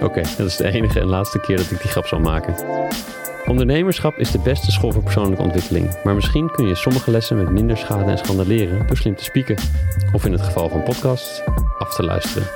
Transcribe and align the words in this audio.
Oké, 0.00 0.22
dat 0.36 0.46
is 0.46 0.56
de 0.56 0.70
enige 0.70 1.00
en 1.00 1.06
laatste 1.06 1.40
keer 1.40 1.56
dat 1.56 1.70
ik 1.70 1.80
die 1.80 1.90
grap 1.90 2.06
zal 2.06 2.20
maken. 2.20 2.54
Ondernemerschap 3.46 4.18
is 4.18 4.30
de 4.30 4.38
beste 4.38 4.70
school 4.70 4.92
voor 4.92 5.02
persoonlijke 5.02 5.42
ontwikkeling, 5.42 6.02
maar 6.04 6.14
misschien 6.14 6.50
kun 6.50 6.66
je 6.66 6.74
sommige 6.74 7.10
lessen 7.10 7.36
met 7.36 7.50
minder 7.50 7.76
schade 7.76 8.10
en 8.10 8.18
schande 8.18 8.46
leren 8.46 8.86
door 8.86 8.96
slim 8.96 9.16
te 9.16 9.24
spieken. 9.24 9.56
Of 10.12 10.24
in 10.24 10.32
het 10.32 10.42
geval 10.42 10.68
van 10.68 10.82
podcasts, 10.82 11.42
af 11.78 11.94
te 11.94 12.02
luisteren. 12.02 12.48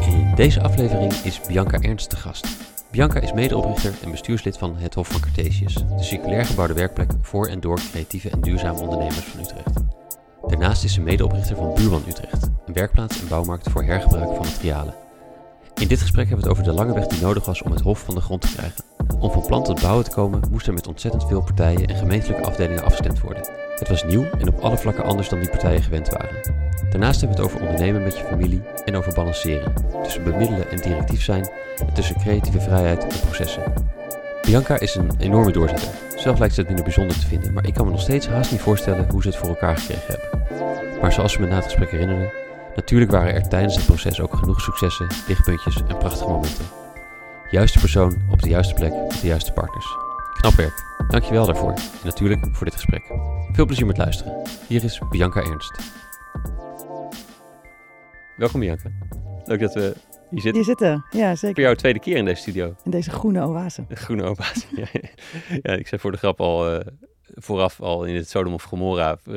In 0.00 0.32
deze 0.34 0.62
aflevering 0.62 1.12
is 1.12 1.40
Bianca 1.46 1.80
Ernst 1.80 2.10
de 2.10 2.16
gast. 2.16 2.46
Bianca 2.90 3.20
is 3.20 3.32
medeoprichter 3.32 3.94
en 4.02 4.10
bestuurslid 4.10 4.58
van 4.58 4.76
het 4.76 4.94
Hof 4.94 5.08
van 5.08 5.20
Cartesius, 5.20 5.74
de 5.74 6.02
circulair 6.02 6.44
gebouwde 6.44 6.74
werkplek 6.74 7.10
voor 7.22 7.46
en 7.46 7.60
door 7.60 7.80
creatieve 7.90 8.30
en 8.30 8.40
duurzame 8.40 8.80
ondernemers 8.80 9.24
van 9.24 9.40
Utrecht. 9.40 10.03
Daarnaast 10.48 10.84
is 10.84 10.92
ze 10.92 11.00
medeoprichter 11.00 11.56
van 11.56 11.74
Buurman 11.74 12.02
Utrecht, 12.08 12.50
een 12.66 12.74
werkplaats 12.74 13.20
en 13.20 13.28
bouwmarkt 13.28 13.70
voor 13.70 13.82
hergebruik 13.82 14.34
van 14.34 14.46
materialen. 14.46 14.94
In 15.74 15.88
dit 15.88 16.00
gesprek 16.00 16.28
hebben 16.28 16.44
we 16.44 16.50
het 16.50 16.60
over 16.60 16.72
de 16.72 16.78
lange 16.78 16.94
weg 16.94 17.06
die 17.06 17.20
nodig 17.20 17.44
was 17.44 17.62
om 17.62 17.70
het 17.70 17.80
Hof 17.80 17.98
van 17.98 18.14
de 18.14 18.20
grond 18.20 18.40
te 18.40 18.52
krijgen. 18.56 18.84
Om 19.18 19.30
van 19.30 19.46
plan 19.46 19.64
tot 19.64 19.80
bouwen 19.80 20.04
te 20.04 20.10
komen 20.10 20.40
moest 20.50 20.66
er 20.66 20.72
met 20.72 20.86
ontzettend 20.86 21.26
veel 21.26 21.42
partijen 21.42 21.86
en 21.86 21.96
gemeentelijke 21.96 22.44
afdelingen 22.46 22.84
afgestemd 22.84 23.20
worden. 23.20 23.48
Het 23.78 23.88
was 23.88 24.04
nieuw 24.04 24.24
en 24.38 24.48
op 24.48 24.60
alle 24.60 24.78
vlakken 24.78 25.04
anders 25.04 25.28
dan 25.28 25.38
die 25.38 25.50
partijen 25.50 25.82
gewend 25.82 26.08
waren. 26.08 26.52
Daarnaast 26.90 27.20
hebben 27.20 27.36
we 27.36 27.42
het 27.42 27.52
over 27.52 27.66
ondernemen 27.66 28.02
met 28.02 28.16
je 28.16 28.24
familie 28.24 28.62
en 28.84 28.96
over 28.96 29.14
balanceren. 29.14 29.72
Tussen 30.02 30.24
bemiddelen 30.24 30.70
en 30.70 30.80
directief 30.80 31.22
zijn 31.22 31.48
en 31.78 31.94
tussen 31.94 32.16
creatieve 32.16 32.60
vrijheid 32.60 33.02
en 33.02 33.20
processen. 33.20 33.62
Bianca 34.44 34.78
is 34.78 34.94
een 34.94 35.10
enorme 35.18 35.52
doorzetter. 35.52 35.88
Zelf 36.16 36.38
lijkt 36.38 36.54
ze 36.54 36.60
het 36.60 36.68
minder 36.68 36.84
bijzonder 36.84 37.18
te 37.18 37.26
vinden, 37.26 37.52
maar 37.52 37.66
ik 37.66 37.74
kan 37.74 37.84
me 37.84 37.90
nog 37.90 38.00
steeds 38.00 38.26
haast 38.26 38.50
niet 38.50 38.60
voorstellen 38.60 39.10
hoe 39.10 39.22
ze 39.22 39.28
het 39.28 39.36
voor 39.36 39.48
elkaar 39.48 39.76
gekregen 39.76 40.06
hebben. 40.06 41.00
Maar 41.00 41.12
zoals 41.12 41.32
ze 41.32 41.40
me 41.40 41.46
na 41.46 41.54
het 41.54 41.64
gesprek 41.64 41.90
herinnerde, 41.90 42.32
natuurlijk 42.76 43.10
waren 43.10 43.34
er 43.34 43.48
tijdens 43.48 43.76
het 43.76 43.86
proces 43.86 44.20
ook 44.20 44.34
genoeg 44.34 44.60
successen, 44.60 45.06
lichtpuntjes 45.28 45.82
en 45.88 45.98
prachtige 45.98 46.28
momenten. 46.28 46.64
Juiste 47.50 47.78
persoon 47.78 48.22
op 48.30 48.42
de 48.42 48.48
juiste 48.48 48.74
plek 48.74 48.92
met 48.92 49.20
de 49.20 49.26
juiste 49.26 49.52
partners. 49.52 49.96
Knap 50.32 50.54
werk. 50.54 50.84
Dankjewel 51.08 51.46
daarvoor 51.46 51.72
en 51.72 51.80
natuurlijk 52.04 52.46
voor 52.52 52.64
dit 52.64 52.74
gesprek. 52.74 53.02
Veel 53.52 53.66
plezier 53.66 53.86
met 53.86 53.98
luisteren. 53.98 54.42
Hier 54.66 54.84
is 54.84 55.00
Bianca 55.10 55.40
Ernst. 55.40 55.80
Welkom 58.36 58.60
Bianca. 58.60 58.90
Leuk 59.44 59.60
dat 59.60 59.74
we 59.74 59.94
hier 60.34 60.52
zitten. 60.52 60.54
Hier 60.62 60.64
zitten, 60.64 61.04
ja 61.20 61.28
Voor 61.28 61.36
zeker. 61.36 61.62
jou 61.62 61.76
tweede 61.76 61.98
keer 61.98 62.16
in 62.16 62.24
deze 62.24 62.40
studio. 62.40 62.74
In 62.84 62.90
deze 62.90 63.10
groene 63.10 63.42
oase. 63.46 63.84
De 63.88 63.96
groene 63.96 64.22
opa's. 64.22 64.66
ja, 64.76 64.86
ja, 65.62 65.72
ik 65.72 65.86
zei 65.86 66.00
voor 66.00 66.12
de 66.12 66.18
grap 66.18 66.40
al 66.40 66.72
eh, 66.80 66.86
vooraf 67.34 67.80
al 67.80 68.04
in 68.04 68.14
het 68.14 68.28
Sodom 68.30 68.52
of 68.54 68.62
Gomorra 68.62 69.18
eh, 69.26 69.36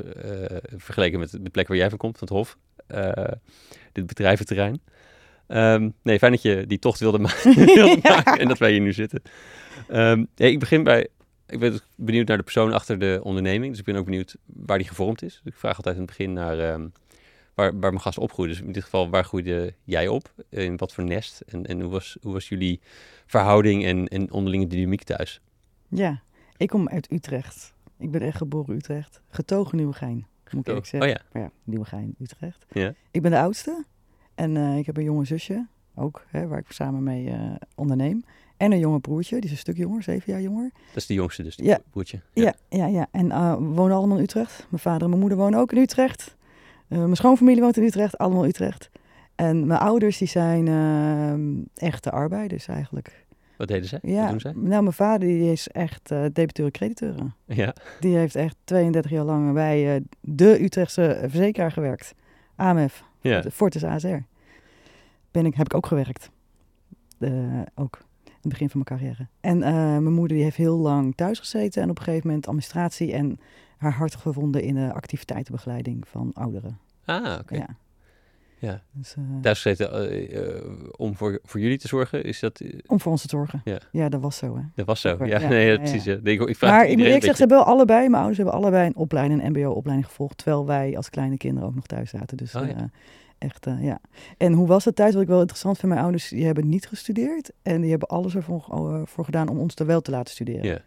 vergeleken 0.75 1.19
met 1.19 1.31
de 1.41 1.49
plek 1.49 1.67
waar 1.67 1.77
jij 1.77 1.89
van 1.89 1.97
komt, 1.97 2.17
van 2.17 2.27
het 2.27 2.37
Hof. 2.37 2.57
Eh, 2.87 3.31
dit 3.91 4.07
bedrijventerrein. 4.07 4.81
Ehm, 5.47 5.89
nee, 6.03 6.17
fijn 6.17 6.31
dat 6.31 6.41
je 6.41 6.63
die 6.67 6.79
tocht 6.79 6.99
wilde, 6.99 7.19
ma- 7.19 7.33
wilde 7.55 7.99
Ja. 8.01 8.15
maken 8.15 8.39
en 8.39 8.47
dat 8.47 8.57
wij 8.57 8.71
hier 8.71 8.81
nu 8.81 8.93
zitten. 8.93 9.21
Ehm, 9.87 10.23
nee, 10.35 10.51
ik 10.51 10.59
begin 10.59 10.83
bij, 10.83 11.07
ik 11.47 11.59
ben 11.59 11.79
benieuwd 11.95 12.27
naar 12.27 12.37
de 12.37 12.43
persoon 12.43 12.73
achter 12.73 12.99
de 12.99 13.19
onderneming. 13.23 13.69
Dus 13.69 13.79
ik 13.79 13.85
ben 13.85 13.95
ook 13.95 14.05
benieuwd 14.05 14.35
waar 14.45 14.77
die 14.77 14.87
gevormd 14.87 15.21
is. 15.21 15.39
Dus 15.43 15.53
ik 15.53 15.59
vraag 15.59 15.75
altijd 15.77 15.95
in 15.95 16.01
het 16.01 16.09
begin 16.09 16.33
naar 16.33 16.59
ehm, 16.59 16.87
waar, 17.57 17.71
waar 17.79 17.89
mijn 17.91 18.01
gast 18.01 18.17
opgroeide. 18.17 18.53
Dus 18.53 18.63
in 18.63 18.71
dit 18.71 18.83
geval, 18.83 19.09
waar 19.09 19.23
groeide 19.23 19.73
jij 19.83 20.07
op? 20.07 20.33
In 20.49 20.77
wat 20.77 20.93
voor 20.93 21.03
nest? 21.03 21.41
En, 21.47 21.65
en 21.65 21.81
hoe, 21.81 21.91
was, 21.91 22.17
hoe 22.21 22.33
was 22.33 22.49
jullie 22.49 22.79
verhouding 23.25 23.85
en, 23.85 24.07
en 24.07 24.31
onderlinge 24.31 24.67
dynamiek 24.67 25.03
thuis? 25.03 25.41
Ja, 25.87 26.21
ik 26.57 26.69
kom 26.69 26.89
uit 26.89 27.11
Utrecht. 27.11 27.73
Ik 27.99 28.11
ben 28.11 28.21
echt 28.21 28.37
geboren 28.37 28.75
Utrecht. 28.75 29.21
Getogen 29.29 29.77
Nieuwegein, 29.77 30.27
moet 30.51 30.61
ik 30.61 30.67
eerlijk 30.67 30.85
Oh 30.85 30.91
zeggen. 30.91 31.09
ja, 31.09 31.21
Maar 31.31 31.41
ja, 31.41 31.51
Nieuwegein, 31.63 32.15
Utrecht. 32.19 32.65
ja. 32.71 32.93
Ik 33.11 33.21
ben 33.21 33.31
de 33.31 33.39
oudste. 33.39 33.85
En 34.35 34.57
eh, 34.57 34.77
ik 34.77 34.85
heb 34.85 34.97
een 34.97 35.03
jonge 35.03 35.25
zusje, 35.25 35.67
ook, 35.95 36.25
hè, 36.27 36.47
waar 36.47 36.59
ik 36.59 36.71
samen 36.71 37.03
mee 37.03 37.29
eh, 37.29 37.51
onderneem. 37.75 38.23
En 38.57 38.71
een 38.71 38.79
jonge 38.79 38.99
broertje, 38.99 39.35
die 39.35 39.43
is 39.45 39.51
een 39.51 39.57
stuk 39.57 39.77
jonger, 39.77 40.03
zeven 40.03 40.31
jaar 40.33 40.41
jonger. 40.41 40.71
Dat 40.87 40.95
is 40.95 41.05
de 41.05 41.13
jongste 41.13 41.43
dus, 41.43 41.55
die 41.55 41.65
Ja. 41.65 41.79
broertje. 41.89 42.21
Ja, 42.33 42.53
ja, 42.69 42.85
ja. 42.87 43.07
En 43.11 43.31
eh, 43.31 43.55
we 43.55 43.63
wonen 43.63 43.95
allemaal 43.97 44.17
in 44.17 44.23
Utrecht. 44.23 44.67
Mijn 44.69 44.81
vader 44.81 45.01
en 45.01 45.07
mijn 45.09 45.19
moeder 45.19 45.37
wonen 45.37 45.59
ook 45.59 45.71
in 45.71 45.77
Utrecht. 45.81 46.35
Eh, 46.87 46.97
mijn 46.97 47.15
schoonfamilie 47.15 47.61
woont 47.61 47.77
in 47.77 47.83
Utrecht, 47.83 48.17
allemaal 48.17 48.45
Utrecht. 48.45 48.89
En 49.35 49.67
mijn 49.67 49.79
ouders, 49.79 50.17
die 50.17 50.27
zijn 50.27 50.67
eh, 50.67 51.87
echte 51.87 52.11
arbeiders 52.11 52.67
eigenlijk. 52.67 53.25
Wat 53.57 53.67
deden 53.67 53.87
zij? 53.87 53.99
Wat 54.01 54.11
Ja, 54.11 54.29
doen 54.29 54.39
zij? 54.39 54.51
nou, 54.55 54.81
mijn 54.81 54.93
vader 54.93 55.27
die 55.27 55.51
is 55.51 55.67
echt 55.67 56.11
eh 56.11 56.25
debiteur 56.33 56.71
crediteuren. 56.71 57.35
Ja, 57.45 57.75
Die 57.99 58.15
heeft 58.17 58.35
echt 58.35 58.55
32 58.63 59.11
jaar 59.11 59.23
lang 59.23 59.53
bij 59.53 59.95
eh, 59.95 60.01
de 60.21 60.63
Utrechtse 60.63 61.17
verzekeraar 61.21 61.71
gewerkt. 61.71 62.13
AMF, 62.55 63.03
ja. 63.21 63.43
Fortis 63.51 63.83
ASR. 63.83 64.17
Ben 65.31 65.45
ik, 65.45 65.55
heb 65.55 65.65
ik 65.65 65.73
ook 65.73 65.85
gewerkt. 65.85 66.29
Ook, 67.75 67.97
in 68.25 68.31
het 68.41 68.49
begin 68.49 68.69
van 68.69 68.81
mijn 68.87 68.99
carrière. 68.99 69.27
En 69.41 69.57
mijn 70.03 70.13
moeder 70.13 70.35
die 70.35 70.43
heeft 70.45 70.57
heel 70.57 70.77
lang 70.77 71.15
thuis 71.15 71.39
gezeten 71.39 71.81
en 71.81 71.89
op 71.89 71.97
een 71.97 72.03
gegeven 72.03 72.27
moment 72.27 72.47
administratie 72.47 73.13
en 73.13 73.39
haar 73.77 73.93
hart 73.93 74.15
gevonden 74.15 74.61
in 74.61 74.75
de 74.75 74.93
activiteitenbegeleiding 74.93 76.07
van 76.07 76.31
ouderen. 76.33 76.77
Ah, 77.05 77.39
oké. 77.41 77.55
Ja. 77.55 77.67
Ja. 78.59 78.81
Dus, 78.91 79.15
eh, 79.17 79.23
Thuis 79.41 79.61
gezeten 79.61 80.09
eh, 80.09 80.47
eh, 80.57 80.63
om 80.95 81.15
voor, 81.15 81.39
voor 81.43 81.59
jullie 81.59 81.77
te 81.77 81.87
zorgen, 81.87 82.23
is 82.23 82.39
dat... 82.39 82.59
eh, 82.59 82.79
om 82.85 82.99
voor 82.99 83.11
ons 83.11 83.21
te 83.21 83.27
zorgen. 83.29 83.61
Ja. 83.91 84.09
dat 84.09 84.21
was 84.21 84.37
zo 84.37 84.55
hè. 84.55 84.61
dat 84.75 84.85
was 84.85 85.01
zo. 85.01 85.17
Ja, 85.19 85.39
ja, 85.39 85.47
nee, 85.47 85.65
ja, 85.65 85.71
ja, 85.71 85.77
precies. 85.77 86.03
ja. 86.03 86.13
Ja. 86.13 86.19
Nee, 86.23 86.33
ik, 86.33 86.41
ik 86.49 86.55
vraag 86.57 86.71
Maar 86.71 86.87
ik 86.87 86.99
zeggen, 86.99 87.21
ze 87.21 87.37
hebben 87.37 87.57
wel 87.57 87.65
allebei, 87.65 87.99
mijn 88.01 88.13
ouders 88.15 88.37
hebben 88.37 88.55
allebei 88.55 88.87
een 88.87 88.95
opleiding, 88.95 89.43
een 89.43 89.49
mbo-opleiding 89.51 90.07
gevolgd, 90.09 90.37
terwijl 90.37 90.65
wij 90.65 90.95
als 90.97 91.09
kleine 91.09 91.37
kinderen 91.37 91.69
ook 91.69 91.75
nog 91.75 91.85
thuis 91.85 92.09
zaten. 92.09 92.37
Dus 92.37 92.55
Oh, 92.55 92.67
ja. 92.67 92.75
eh, 92.75 92.83
echt, 93.37 93.65
eh, 93.65 93.83
ja. 93.83 93.99
En 94.37 94.53
hoe 94.53 94.67
was 94.67 94.85
het 94.85 94.95
thuis? 94.95 95.13
Wat 95.13 95.21
ik 95.21 95.27
wel 95.27 95.39
interessant 95.39 95.77
vind, 95.77 95.91
mijn 95.91 96.03
ouders, 96.03 96.29
die 96.29 96.45
hebben 96.45 96.69
niet 96.69 96.87
gestudeerd 96.87 97.51
en 97.61 97.81
die 97.81 97.89
hebben 97.89 98.07
alles 98.07 98.35
ervoor 98.35 98.65
eh, 98.71 99.01
voor 99.05 99.25
gedaan 99.25 99.47
om 99.49 99.57
ons 99.59 99.75
er 99.75 99.85
wel 99.85 100.01
te 100.01 100.11
laten 100.11 100.33
studeren. 100.33 100.63
Ja. 100.63 100.79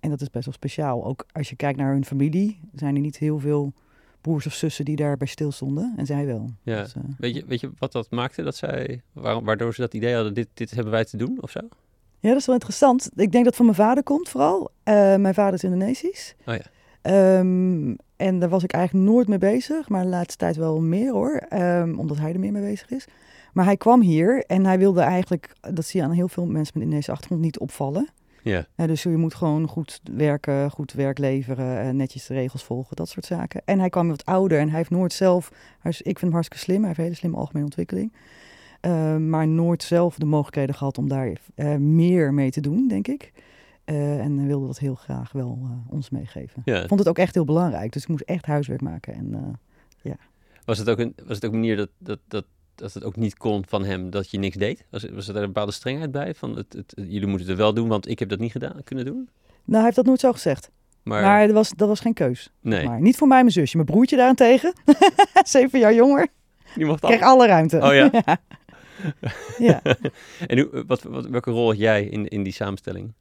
En 0.00 0.10
dat 0.10 0.20
is 0.20 0.30
best 0.30 0.44
wel 0.44 0.54
speciaal. 0.54 1.04
Ook 1.04 1.26
als 1.32 1.48
je 1.48 1.56
kijkt 1.56 1.78
naar 1.78 1.92
hun 1.92 2.04
familie, 2.04 2.60
zijn 2.74 2.94
er 2.94 3.00
niet 3.00 3.18
heel 3.18 3.38
veel 3.38 3.72
broers 4.20 4.46
of 4.46 4.52
zussen 4.52 4.84
die 4.84 4.96
daarbij 4.96 5.26
stilstonden. 5.26 5.94
En 5.96 6.06
zij 6.06 6.26
wel. 6.26 6.50
Ja. 6.62 6.82
Dus, 6.82 6.94
eh, 6.94 7.02
Weet, 7.18 7.34
je, 7.34 7.44
weet 7.46 7.60
je 7.60 7.70
wat 7.78 7.92
dat 7.92 8.10
maakte? 8.10 8.42
Dat 8.42 8.56
zij, 8.56 9.02
waarom, 9.12 9.44
waardoor 9.44 9.74
ze 9.74 9.80
dat 9.80 9.94
idee 9.94 10.14
hadden, 10.14 10.34
dit, 10.34 10.48
dit 10.54 10.70
hebben 10.70 10.92
wij 10.92 11.04
te 11.04 11.16
doen 11.16 11.38
of 11.40 11.50
zo? 11.50 11.60
ja, 12.20 12.28
dat 12.28 12.40
is 12.40 12.46
wel 12.46 12.54
interessant. 12.54 13.04
Ik 13.14 13.32
denk 13.32 13.32
dat 13.32 13.44
het 13.44 13.56
van 13.56 13.64
mijn 13.64 13.76
vader 13.76 14.02
komt 14.02 14.28
vooral. 14.28 14.70
Eh, 14.82 14.94
mijn 15.16 15.34
vader 15.34 15.54
is 15.54 15.64
Indonesisch. 15.64 16.34
Oh 16.46 16.54
ja. 16.54 16.62
Ehm, 17.02 17.94
en 18.16 18.38
daar 18.38 18.48
was 18.48 18.64
ik 18.64 18.72
eigenlijk 18.72 19.08
nooit 19.08 19.28
mee 19.28 19.38
bezig, 19.38 19.88
maar 19.88 20.02
de 20.02 20.08
laatste 20.08 20.36
tijd 20.36 20.56
wel 20.56 20.80
meer 20.80 21.12
hoor, 21.12 21.30
Ehm, 21.48 21.98
omdat 21.98 22.18
hij 22.18 22.32
er 22.32 22.40
meer 22.40 22.52
mee 22.52 22.62
bezig 22.62 22.90
is. 22.90 23.06
Maar 23.52 23.64
hij 23.64 23.76
kwam 23.76 24.00
hier 24.00 24.44
en 24.46 24.64
hij 24.64 24.78
wilde 24.78 25.00
eigenlijk, 25.00 25.52
dat 25.60 25.84
zie 25.84 26.00
je 26.00 26.06
aan 26.06 26.12
heel 26.12 26.28
veel 26.28 26.46
mensen 26.46 26.72
met 26.74 26.74
Indonesische 26.74 27.12
achtergrond, 27.12 27.42
niet 27.42 27.58
opvallen. 27.58 28.08
Ja. 28.50 28.66
Ja, 28.76 28.86
dus 28.86 29.02
je 29.02 29.08
moet 29.16 29.34
gewoon 29.34 29.68
goed 29.68 30.00
werken, 30.12 30.70
goed 30.70 30.92
werk 30.92 31.18
leveren, 31.18 31.96
netjes 31.96 32.26
de 32.26 32.34
regels 32.34 32.64
volgen, 32.64 32.96
dat 32.96 33.08
soort 33.08 33.24
zaken. 33.24 33.62
En 33.64 33.78
hij 33.78 33.88
kwam 33.88 34.08
wat 34.08 34.24
ouder 34.24 34.58
en 34.58 34.68
hij 34.68 34.76
heeft 34.76 34.90
nooit 34.90 35.12
zelf, 35.12 35.52
hij 35.80 35.90
is, 35.90 35.98
ik 35.98 36.04
vind 36.04 36.20
hem 36.20 36.32
hartstikke 36.32 36.64
slim, 36.64 36.78
hij 36.78 36.86
heeft 36.86 36.98
een 36.98 37.04
hele 37.04 37.16
slimme 37.16 37.36
algemene 37.36 37.64
ontwikkeling. 37.64 38.12
Ehm, 38.80 39.28
maar 39.28 39.48
nooit 39.48 39.82
zelf 39.82 40.16
de 40.16 40.24
mogelijkheden 40.24 40.74
gehad 40.74 40.98
om 40.98 41.08
daar 41.08 41.32
eh, 41.54 41.76
meer 41.76 42.34
mee 42.34 42.50
te 42.50 42.60
doen, 42.60 42.88
denk 42.88 43.08
ik. 43.08 43.32
Eh, 43.84 44.20
en 44.20 44.38
hij 44.38 44.46
wilde 44.46 44.66
dat 44.66 44.78
heel 44.78 44.94
graag 44.94 45.32
wel 45.32 45.58
eh, 45.62 45.92
ons 45.94 46.10
meegeven. 46.10 46.62
ja. 46.64 46.82
Ik 46.82 46.88
vond 46.88 47.00
het 47.00 47.08
ook 47.08 47.18
echt 47.18 47.34
heel 47.34 47.44
belangrijk, 47.44 47.92
dus 47.92 48.02
ik 48.02 48.08
moest 48.08 48.22
echt 48.22 48.46
huiswerk 48.46 48.80
maken. 48.80 49.14
En, 49.14 49.34
eh, 49.34 49.40
Was 50.64 50.78
het 50.78 50.88
ook 50.90 50.98
een, 50.98 51.14
was 51.26 51.36
het 51.36 51.44
ook 51.44 51.52
een 51.52 51.58
manier 51.58 51.76
dat, 51.76 51.88
dat, 51.98 52.18
dat, 52.28 52.44
dat 52.76 52.92
het 52.94 53.04
ook 53.04 53.16
niet 53.16 53.36
kon 53.36 53.64
van 53.68 53.84
hem 53.84 54.10
dat 54.10 54.30
je 54.30 54.38
niks 54.38 54.56
deed? 54.56 54.84
Was, 54.90 55.04
was 55.10 55.28
er 55.28 55.32
daar 55.34 55.42
een 55.42 55.48
bepaalde 55.52 55.72
strengheid 55.72 56.10
bij? 56.10 56.34
Van 56.34 56.56
het, 56.56 56.72
het, 56.72 56.92
jullie 56.96 57.26
moeten 57.26 57.48
het 57.48 57.56
wel 57.56 57.74
doen, 57.74 57.88
want 57.88 58.08
ik 58.08 58.18
heb 58.18 58.28
dat 58.28 58.38
niet 58.38 58.52
gedaan, 58.52 58.80
kunnen 58.84 59.04
doen? 59.04 59.28
nou, 59.64 59.74
hij 59.74 59.82
heeft 59.82 59.96
dat 59.96 60.06
nooit 60.06 60.20
zo 60.20 60.32
gezegd. 60.32 60.70
Maar, 61.02 61.22
Maar, 61.22 61.46
dat, 61.46 61.56
was, 61.56 61.70
dat 61.76 61.88
was 61.88 62.00
geen 62.00 62.14
keus. 62.14 62.50
nee, 62.60 62.84
Maar 62.84 63.00
niet 63.00 63.16
voor 63.16 63.28
mij 63.28 63.40
mijn 63.40 63.52
zusje. 63.52 63.76
Mijn 63.76 63.88
broertje 63.88 64.16
daarentegen, 64.16 64.72
zeven 65.44 65.78
jaar 65.78 65.94
jonger, 65.94 66.28
die 66.74 66.84
mocht 66.86 67.00
kreeg 67.00 67.22
al. 67.22 67.28
alle 67.28 67.46
ruimte. 67.46 67.76
Oh 67.80 67.94
ja? 67.94 68.10
ja. 69.58 69.80
En 70.46 70.58
hoe, 70.58 70.84
wat, 70.86 71.02
wat, 71.02 71.26
welke 71.26 71.50
rol 71.50 71.66
had 71.66 71.78
jij 71.78 72.04
in, 72.04 72.28
in 72.28 72.42
die 72.42 72.52
samenstelling? 72.52 73.12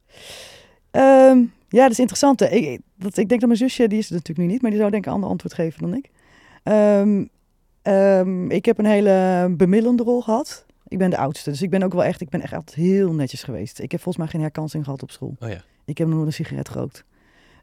Ehm, 0.92 1.40
ja, 1.70 1.82
dat 1.82 1.92
is 1.92 2.00
interessant. 2.00 2.42
Ik, 2.42 2.80
dat, 2.96 3.18
ik 3.18 3.28
denk 3.28 3.40
dat 3.40 3.50
mijn 3.50 3.58
zusje, 3.58 3.88
die 3.88 3.98
is 3.98 4.10
het 4.10 4.14
natuurlijk 4.18 4.48
nu 4.48 4.54
niet, 4.54 4.62
maar 4.62 4.72
die 4.72 4.80
zou 4.80 4.92
denk 4.92 5.04
ik 5.04 5.10
een 5.10 5.16
ander 5.16 5.30
antwoord 5.30 5.54
geven 5.54 5.82
dan 5.82 5.94
ik. 5.96 6.10
Ehm, 6.64 7.26
ehm, 7.86 8.50
ik 8.50 8.66
heb 8.66 8.78
een 8.78 8.86
hele 8.86 9.48
bemiddelende 9.58 10.04
rol 10.04 10.22
gehad. 10.22 10.66
Ik 10.88 10.98
ben 10.98 11.10
de 11.10 11.18
oudste, 11.18 11.50
dus 11.50 11.62
ik 11.62 11.70
ben 11.70 11.84
ook 11.84 11.94
wel 11.94 12.04
echt, 12.04 12.22
ik 12.22 12.30
ben 12.30 12.42
echt 12.42 12.54
altijd 12.54 12.78
heel 12.78 13.14
netjes 13.14 13.44
geweest. 13.44 13.80
Ik 13.80 13.92
heb 13.92 14.02
volgens 14.02 14.24
mij 14.24 14.34
geen 14.34 14.42
herkansing 14.42 14.84
gehad 14.84 15.04
op 15.04 15.12
school. 15.12 15.36
Oh 15.40 15.50
ja. 15.50 15.64
Ik 15.86 15.98
heb 15.98 16.08
nog 16.08 16.16
nooit 16.16 16.28
een 16.28 16.34
sigaret 16.34 16.70
gerookt. 16.70 17.04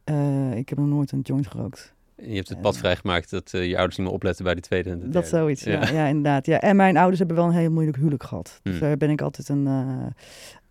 Uh, 0.05 0.57
ik 0.57 0.69
heb 0.69 0.79
nog 0.79 0.89
nooit 0.89 1.13
een 1.13 1.21
joint 1.21 1.47
gerookt. 1.47 1.95
Je 2.17 2.35
hebt 2.35 2.49
het 2.49 2.61
pad 2.61 2.77
vrijgemaakt 2.77 3.31
dat 3.31 3.53
uh, 3.55 3.69
je 3.69 3.77
ouders 3.77 3.97
niet 3.97 4.07
meer 4.07 4.15
opletten 4.15 4.45
bij 4.45 4.55
de 4.55 4.61
tweede 4.61 4.91
en 4.91 4.95
de 4.95 5.03
derde. 5.03 5.19
Dat 5.19 5.29
zoiets, 5.29 5.63
ja. 5.65 5.89
ja. 5.91 6.07
inderdaad. 6.07 6.47
Ja. 6.47 6.61
En 6.61 6.77
mijn 6.77 6.97
ouders 6.97 7.19
hebben 7.19 7.37
wel 7.37 7.47
een 7.47 7.53
heel 7.53 7.71
moeilijk 7.71 7.97
huwelijk 7.97 8.23
gehad. 8.23 8.61
Dus 8.63 8.73
Hmm. 8.73 8.81
daar 8.81 8.97
ben 8.97 9.11
ik 9.11 9.21
altijd 9.21 9.49
een, 9.49 9.67
uh, 9.67 10.07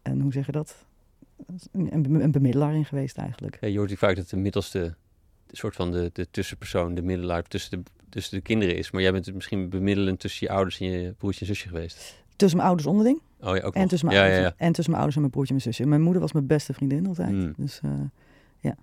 een, 0.02 0.22
hoe 0.22 0.34
zeg 0.34 0.46
je 0.46 0.52
dat? 0.52 0.76
Een, 1.72 2.22
een 2.22 2.32
bemiddelaar 2.32 2.76
in 2.76 2.86
geweest 2.86 3.18
eigenlijk. 3.18 3.58
Ja, 3.62 3.68
je 3.68 3.78
hoort 3.78 3.94
vaak 3.98 4.16
dat 4.16 4.30
de 4.30 4.38
middelste, 4.38 4.96
de 5.46 5.56
soort 5.56 5.76
van 5.76 5.92
de, 5.92 6.10
de 6.14 6.28
tussenpersoon, 6.32 6.96
de 6.96 7.02
middelaar 7.02 7.44
tussen 7.44 7.72
de, 7.72 7.84
tussen 8.12 8.38
de 8.38 8.42
kinderen 8.42 8.76
is. 8.76 8.92
Maar 8.92 9.02
jij 9.02 9.12
bent 9.12 9.34
misschien 9.34 9.70
bemiddelend 9.70 10.20
tussen 10.20 10.48
je 10.48 10.54
ouders 10.54 10.80
en 10.80 10.88
je 10.88 11.14
broertje 11.18 11.42
en 11.42 11.48
zusje 11.48 11.68
geweest. 11.68 12.24
Tussen 12.36 12.58
mijn 12.58 12.70
ouders 12.70 12.90
onderling. 12.90 13.22
Oh 13.40 13.56
ja, 13.56 13.64
ook 13.64 13.74
en 13.74 13.88
tussen 13.88 14.08
mijn 14.08 14.20
ja, 14.20 14.26
ouders, 14.26 14.56
ja. 14.58 14.66
En 14.66 14.72
tussen 14.72 14.94
mijn 14.94 15.04
ouders 15.04 15.16
en 15.16 15.22
mijn 15.22 15.32
broertje 15.32 15.54
en 15.56 15.62
mijn 15.64 15.74
zusje. 15.74 15.90
Mijn 15.90 16.02
moeder 16.02 16.22
was 16.22 16.32
mijn 16.32 16.48
beste 16.48 16.74
vriendin 16.74 17.08
altijd. 17.08 17.30
Hmm. 17.30 17.54
Dus 17.58 17.82
uh, 17.86 17.92
ja. 18.60 18.76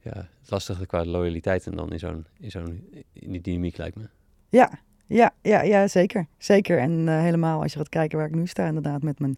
Ja, 0.00 0.28
lastig 0.46 0.86
qua 0.86 1.04
loyaliteit 1.04 1.66
en 1.66 1.76
dan 1.76 1.92
in 1.92 1.98
zo'n 1.98 2.26
in 2.38 2.50
zo'n 2.50 2.88
in 3.12 3.32
die 3.32 3.40
dynamiek 3.40 3.76
lijkt 3.76 3.96
me. 3.96 4.08
Ja, 4.48 4.70
ja, 5.06 5.34
ja, 5.42 5.62
ja 5.62 5.88
zeker. 5.88 6.26
Zeker. 6.38 6.78
En 6.78 6.90
uh, 6.90 7.20
helemaal 7.20 7.62
als 7.62 7.72
je 7.72 7.78
gaat 7.78 7.88
kijken 7.88 8.18
waar 8.18 8.26
ik 8.26 8.34
nu 8.34 8.46
sta, 8.46 8.66
inderdaad, 8.66 9.02
met 9.02 9.18
mijn 9.18 9.34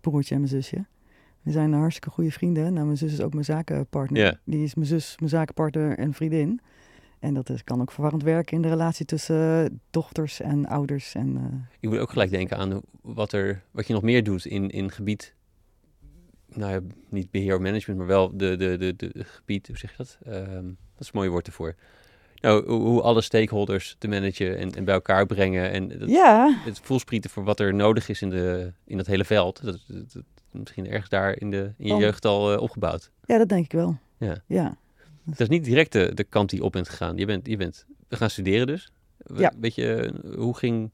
broertje 0.00 0.34
en 0.34 0.40
mijn 0.40 0.52
zusje. 0.52 0.86
We 1.42 1.52
zijn 1.52 1.72
hartstikke 1.72 2.10
goede 2.10 2.30
vrienden. 2.30 2.72
Nou, 2.72 2.86
mijn 2.86 2.98
zus 2.98 3.12
is 3.12 3.20
ook 3.20 3.32
mijn 3.32 3.44
zakenpartner. 3.44 4.40
Die 4.44 4.62
is 4.62 4.74
mijn 4.74 4.86
zus, 4.86 5.14
mijn 5.18 5.30
zakenpartner 5.30 5.98
en 5.98 6.14
vriendin. 6.14 6.60
En 7.20 7.34
dat 7.34 7.48
is, 7.50 7.64
kan 7.64 7.80
ook 7.80 7.92
verwarrend 7.92 8.22
werken 8.22 8.56
in 8.56 8.62
de 8.62 8.68
relatie 8.68 9.04
tussen 9.04 9.80
dochters 9.90 10.40
en 10.40 10.66
ouders. 10.66 11.14
En, 11.14 11.36
uh... 11.36 11.44
Ik 11.80 11.88
moet 11.88 11.98
ook 11.98 12.10
gelijk 12.10 12.30
denken 12.30 12.56
aan 12.56 12.80
wat, 13.02 13.32
er, 13.32 13.62
wat 13.70 13.86
je 13.86 13.92
nog 13.92 14.02
meer 14.02 14.24
doet 14.24 14.44
in, 14.46 14.70
in 14.70 14.90
gebied, 14.90 15.34
nou 16.48 16.72
ja, 16.72 16.80
niet 17.08 17.30
beheer 17.30 17.54
of 17.54 17.60
management, 17.60 17.98
maar 17.98 18.08
wel 18.08 18.36
de, 18.36 18.56
de, 18.56 18.76
de, 18.76 18.96
de, 18.96 19.24
gebied, 19.24 19.66
hoe 19.66 19.76
zeg 19.76 19.90
je 19.90 19.96
dat? 19.96 20.18
Um, 20.26 20.66
dat 20.66 21.00
is 21.00 21.06
een 21.06 21.18
mooi 21.18 21.28
woord 21.28 21.46
ervoor. 21.46 21.74
Nou, 22.40 22.66
hoe, 22.66 22.80
hoe 22.80 23.02
alle 23.02 23.20
stakeholders 23.20 23.96
te 23.98 24.08
managen 24.08 24.58
en, 24.58 24.74
en 24.74 24.84
bij 24.84 24.94
elkaar 24.94 25.26
brengen. 25.26 25.70
En 25.70 25.98
dat, 25.98 26.08
ja. 26.08 26.60
het 26.64 26.80
voelsprieten 26.82 27.30
voor 27.30 27.44
wat 27.44 27.60
er 27.60 27.74
nodig 27.74 28.08
is 28.08 28.22
in, 28.22 28.30
de, 28.30 28.72
in 28.84 28.96
dat 28.96 29.06
hele 29.06 29.24
veld. 29.24 29.64
Dat, 29.64 29.80
dat, 29.86 30.12
dat 30.12 30.22
misschien 30.52 30.86
ergens 30.86 31.08
daar 31.08 31.40
in, 31.40 31.50
de, 31.50 31.72
in 31.76 31.86
je 31.86 31.92
Oh. 31.92 32.00
jeugd 32.00 32.24
al 32.24 32.52
uh, 32.52 32.60
opgebouwd. 32.60 33.10
Ja, 33.24 33.38
dat 33.38 33.48
denk 33.48 33.64
ik 33.64 33.72
wel. 33.72 33.98
Ja. 34.16 34.42
ja. 34.46 34.76
Dat 35.30 35.40
is 35.40 35.48
niet 35.48 35.64
direct 35.64 35.92
de, 35.92 36.14
de 36.14 36.24
kant 36.24 36.50
die 36.50 36.64
op 36.64 36.72
bent 36.72 36.88
gegaan. 36.88 37.16
Je 37.16 37.26
bent, 37.26 37.46
je 37.46 37.56
bent 37.56 37.86
we 38.08 38.16
gaan 38.16 38.30
studeren 38.30 38.66
dus. 38.66 38.92
Ja. 39.36 39.52
Weet 39.60 39.74
je, 39.74 40.12
hoe 40.36 40.56
ging, 40.56 40.90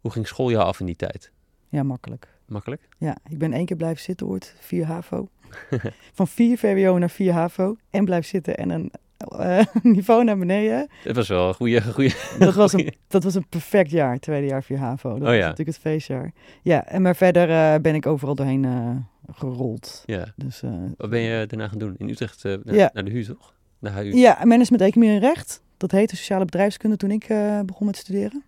hoe 0.00 0.10
ging 0.10 0.26
school 0.26 0.50
jou 0.50 0.64
af 0.64 0.80
in 0.80 0.86
die 0.86 0.96
tijd? 0.96 1.30
Ja, 1.68 1.82
makkelijk. 1.82 2.28
Makkelijk? 2.46 2.88
Ja, 2.98 3.16
ik 3.28 3.38
ben 3.38 3.52
één 3.52 3.66
keer 3.66 3.76
blijven 3.76 4.02
zitten 4.02 4.26
ooit, 4.26 4.54
4 4.60 4.86
HAVO. 4.86 5.28
Van 6.12 6.28
4 6.28 6.58
VWO 6.58 6.98
naar 6.98 7.10
4 7.10 7.32
HAVO. 7.32 7.76
En 7.90 8.04
blijf 8.04 8.26
zitten 8.26 8.56
en 8.56 8.70
een 8.70 8.92
uh, 9.32 9.60
niveau 9.96 10.24
naar 10.24 10.38
beneden. 10.38 10.88
Dat 11.04 11.16
was 11.16 11.28
wel 11.28 11.48
een 11.48 11.54
goede... 11.54 11.82
goede 11.82 12.14
dat, 12.38 12.54
was 12.54 12.72
een, 12.72 12.94
dat 13.08 13.24
was 13.24 13.34
een 13.34 13.48
perfect 13.48 13.90
jaar, 13.90 14.18
tweede 14.18 14.46
jaar 14.46 14.62
4 14.62 14.78
HAVO. 14.78 15.08
Dat 15.08 15.18
oh, 15.18 15.24
was 15.24 15.34
ja. 15.34 15.40
natuurlijk 15.40 15.68
het 15.68 15.78
feestjaar. 15.78 16.32
Ja, 16.62 16.86
en 16.86 17.02
maar 17.02 17.16
verder 17.16 17.48
uh, 17.48 17.74
ben 17.80 17.94
ik 17.94 18.06
overal 18.06 18.34
doorheen 18.34 18.62
uh, 18.62 18.90
gerold. 19.34 20.02
Ja. 20.06 20.32
Dus, 20.36 20.62
uh, 20.62 20.84
Wat 20.96 21.10
ben 21.10 21.20
je 21.20 21.46
daarna 21.46 21.68
gaan 21.68 21.78
doen? 21.78 21.94
In 21.98 22.08
Utrecht 22.08 22.44
naar, 22.44 22.74
ja. 22.74 22.90
naar 22.92 23.04
de 23.04 23.10
HU, 23.10 23.24
toch? 23.24 23.54
Naar 23.78 23.94
HU. 23.94 24.14
Ja, 24.14 24.38
management 24.44 24.82
economie 24.82 25.14
en 25.14 25.20
recht. 25.20 25.62
Dat 25.76 25.90
heette 25.90 26.16
sociale 26.16 26.44
bedrijfskunde 26.44 26.96
toen 26.96 27.10
ik 27.10 27.28
uh, 27.28 27.60
begon 27.60 27.86
met 27.86 27.96
studeren. 27.96 28.44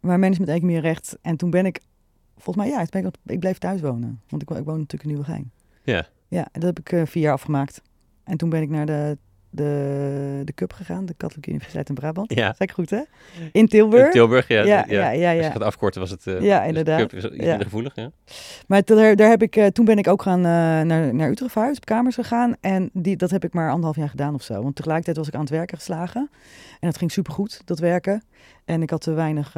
Maar 0.00 0.18
management 0.18 0.50
economie 0.50 0.76
en 0.76 0.82
recht. 0.82 1.18
En 1.22 1.36
toen 1.36 1.50
ben 1.50 1.66
ik, 1.66 1.80
volgens 2.34 2.56
mij 2.56 2.74
ja, 2.74 2.86
ben 2.90 3.06
ik, 3.06 3.14
ik 3.26 3.40
bleef 3.40 3.58
thuis 3.58 3.80
wonen. 3.80 4.20
Want 4.28 4.42
ik, 4.42 4.50
ik 4.50 4.64
woon 4.64 4.78
natuurlijk 4.78 5.02
in 5.02 5.08
Nieuwegein. 5.08 5.50
Ja. 5.82 6.06
Ja, 6.28 6.48
en 6.52 6.60
dat 6.60 6.76
heb 6.76 6.78
ik 6.78 7.08
vier 7.08 7.22
jaar 7.22 7.32
afgemaakt. 7.32 7.82
En 8.24 8.36
toen 8.36 8.48
ben 8.48 8.62
ik 8.62 8.68
naar 8.68 8.86
de, 8.86 9.18
de, 9.54 10.42
de 10.44 10.52
CUP 10.52 10.72
gegaan, 10.72 11.06
de 11.06 11.14
Katholieke 11.14 11.50
Universiteit 11.50 11.88
in 11.88 11.94
Brabant. 11.94 12.34
Ja. 12.34 12.46
Zeg 12.46 12.68
ik 12.68 12.72
goed, 12.72 12.90
hè? 12.90 13.00
In 13.52 13.68
Tilburg. 13.68 14.04
In 14.04 14.10
Tilburg, 14.10 14.48
ja. 14.48 14.62
Ja, 14.62 14.64
ja, 14.64 14.84
ja. 14.88 15.10
ja, 15.10 15.30
ja. 15.30 15.36
Als 15.36 15.46
je 15.46 15.52
gaat 15.52 15.62
afkorten 15.62 16.00
was 16.00 16.10
het... 16.10 16.26
Uh, 16.26 16.40
ja, 16.40 16.62
inderdaad. 16.62 17.10
Dus 17.10 17.24
iets 17.24 17.44
ja. 17.44 17.58
gevoelig, 17.58 17.94
ja. 17.94 18.10
Maar 18.66 18.84
daar, 18.84 19.16
daar 19.16 19.28
heb 19.28 19.42
ik, 19.42 19.56
uh, 19.56 19.66
toen 19.66 19.84
ben 19.84 19.98
ik 19.98 20.08
ook 20.08 20.22
gaan, 20.22 20.38
uh, 20.38 20.44
naar, 20.44 21.14
naar 21.14 21.30
Utrecht 21.30 21.52
verhuisd, 21.52 21.76
op 21.76 21.84
kamers 21.84 22.14
gegaan. 22.14 22.54
En 22.60 22.90
die, 22.92 23.16
dat 23.16 23.30
heb 23.30 23.44
ik 23.44 23.52
maar 23.52 23.68
anderhalf 23.68 23.96
jaar 23.96 24.08
gedaan 24.08 24.34
of 24.34 24.42
zo. 24.42 24.62
Want 24.62 24.76
tegelijkertijd 24.76 25.16
was 25.16 25.28
ik 25.28 25.34
aan 25.34 25.40
het 25.40 25.50
werken 25.50 25.78
geslagen. 25.78 26.30
En 26.80 26.88
dat 26.88 26.98
ging 26.98 27.12
supergoed, 27.12 27.62
dat 27.64 27.78
werken. 27.78 28.22
En 28.64 28.82
ik 28.82 28.90
had 28.90 29.00
te 29.00 29.12
weinig 29.12 29.54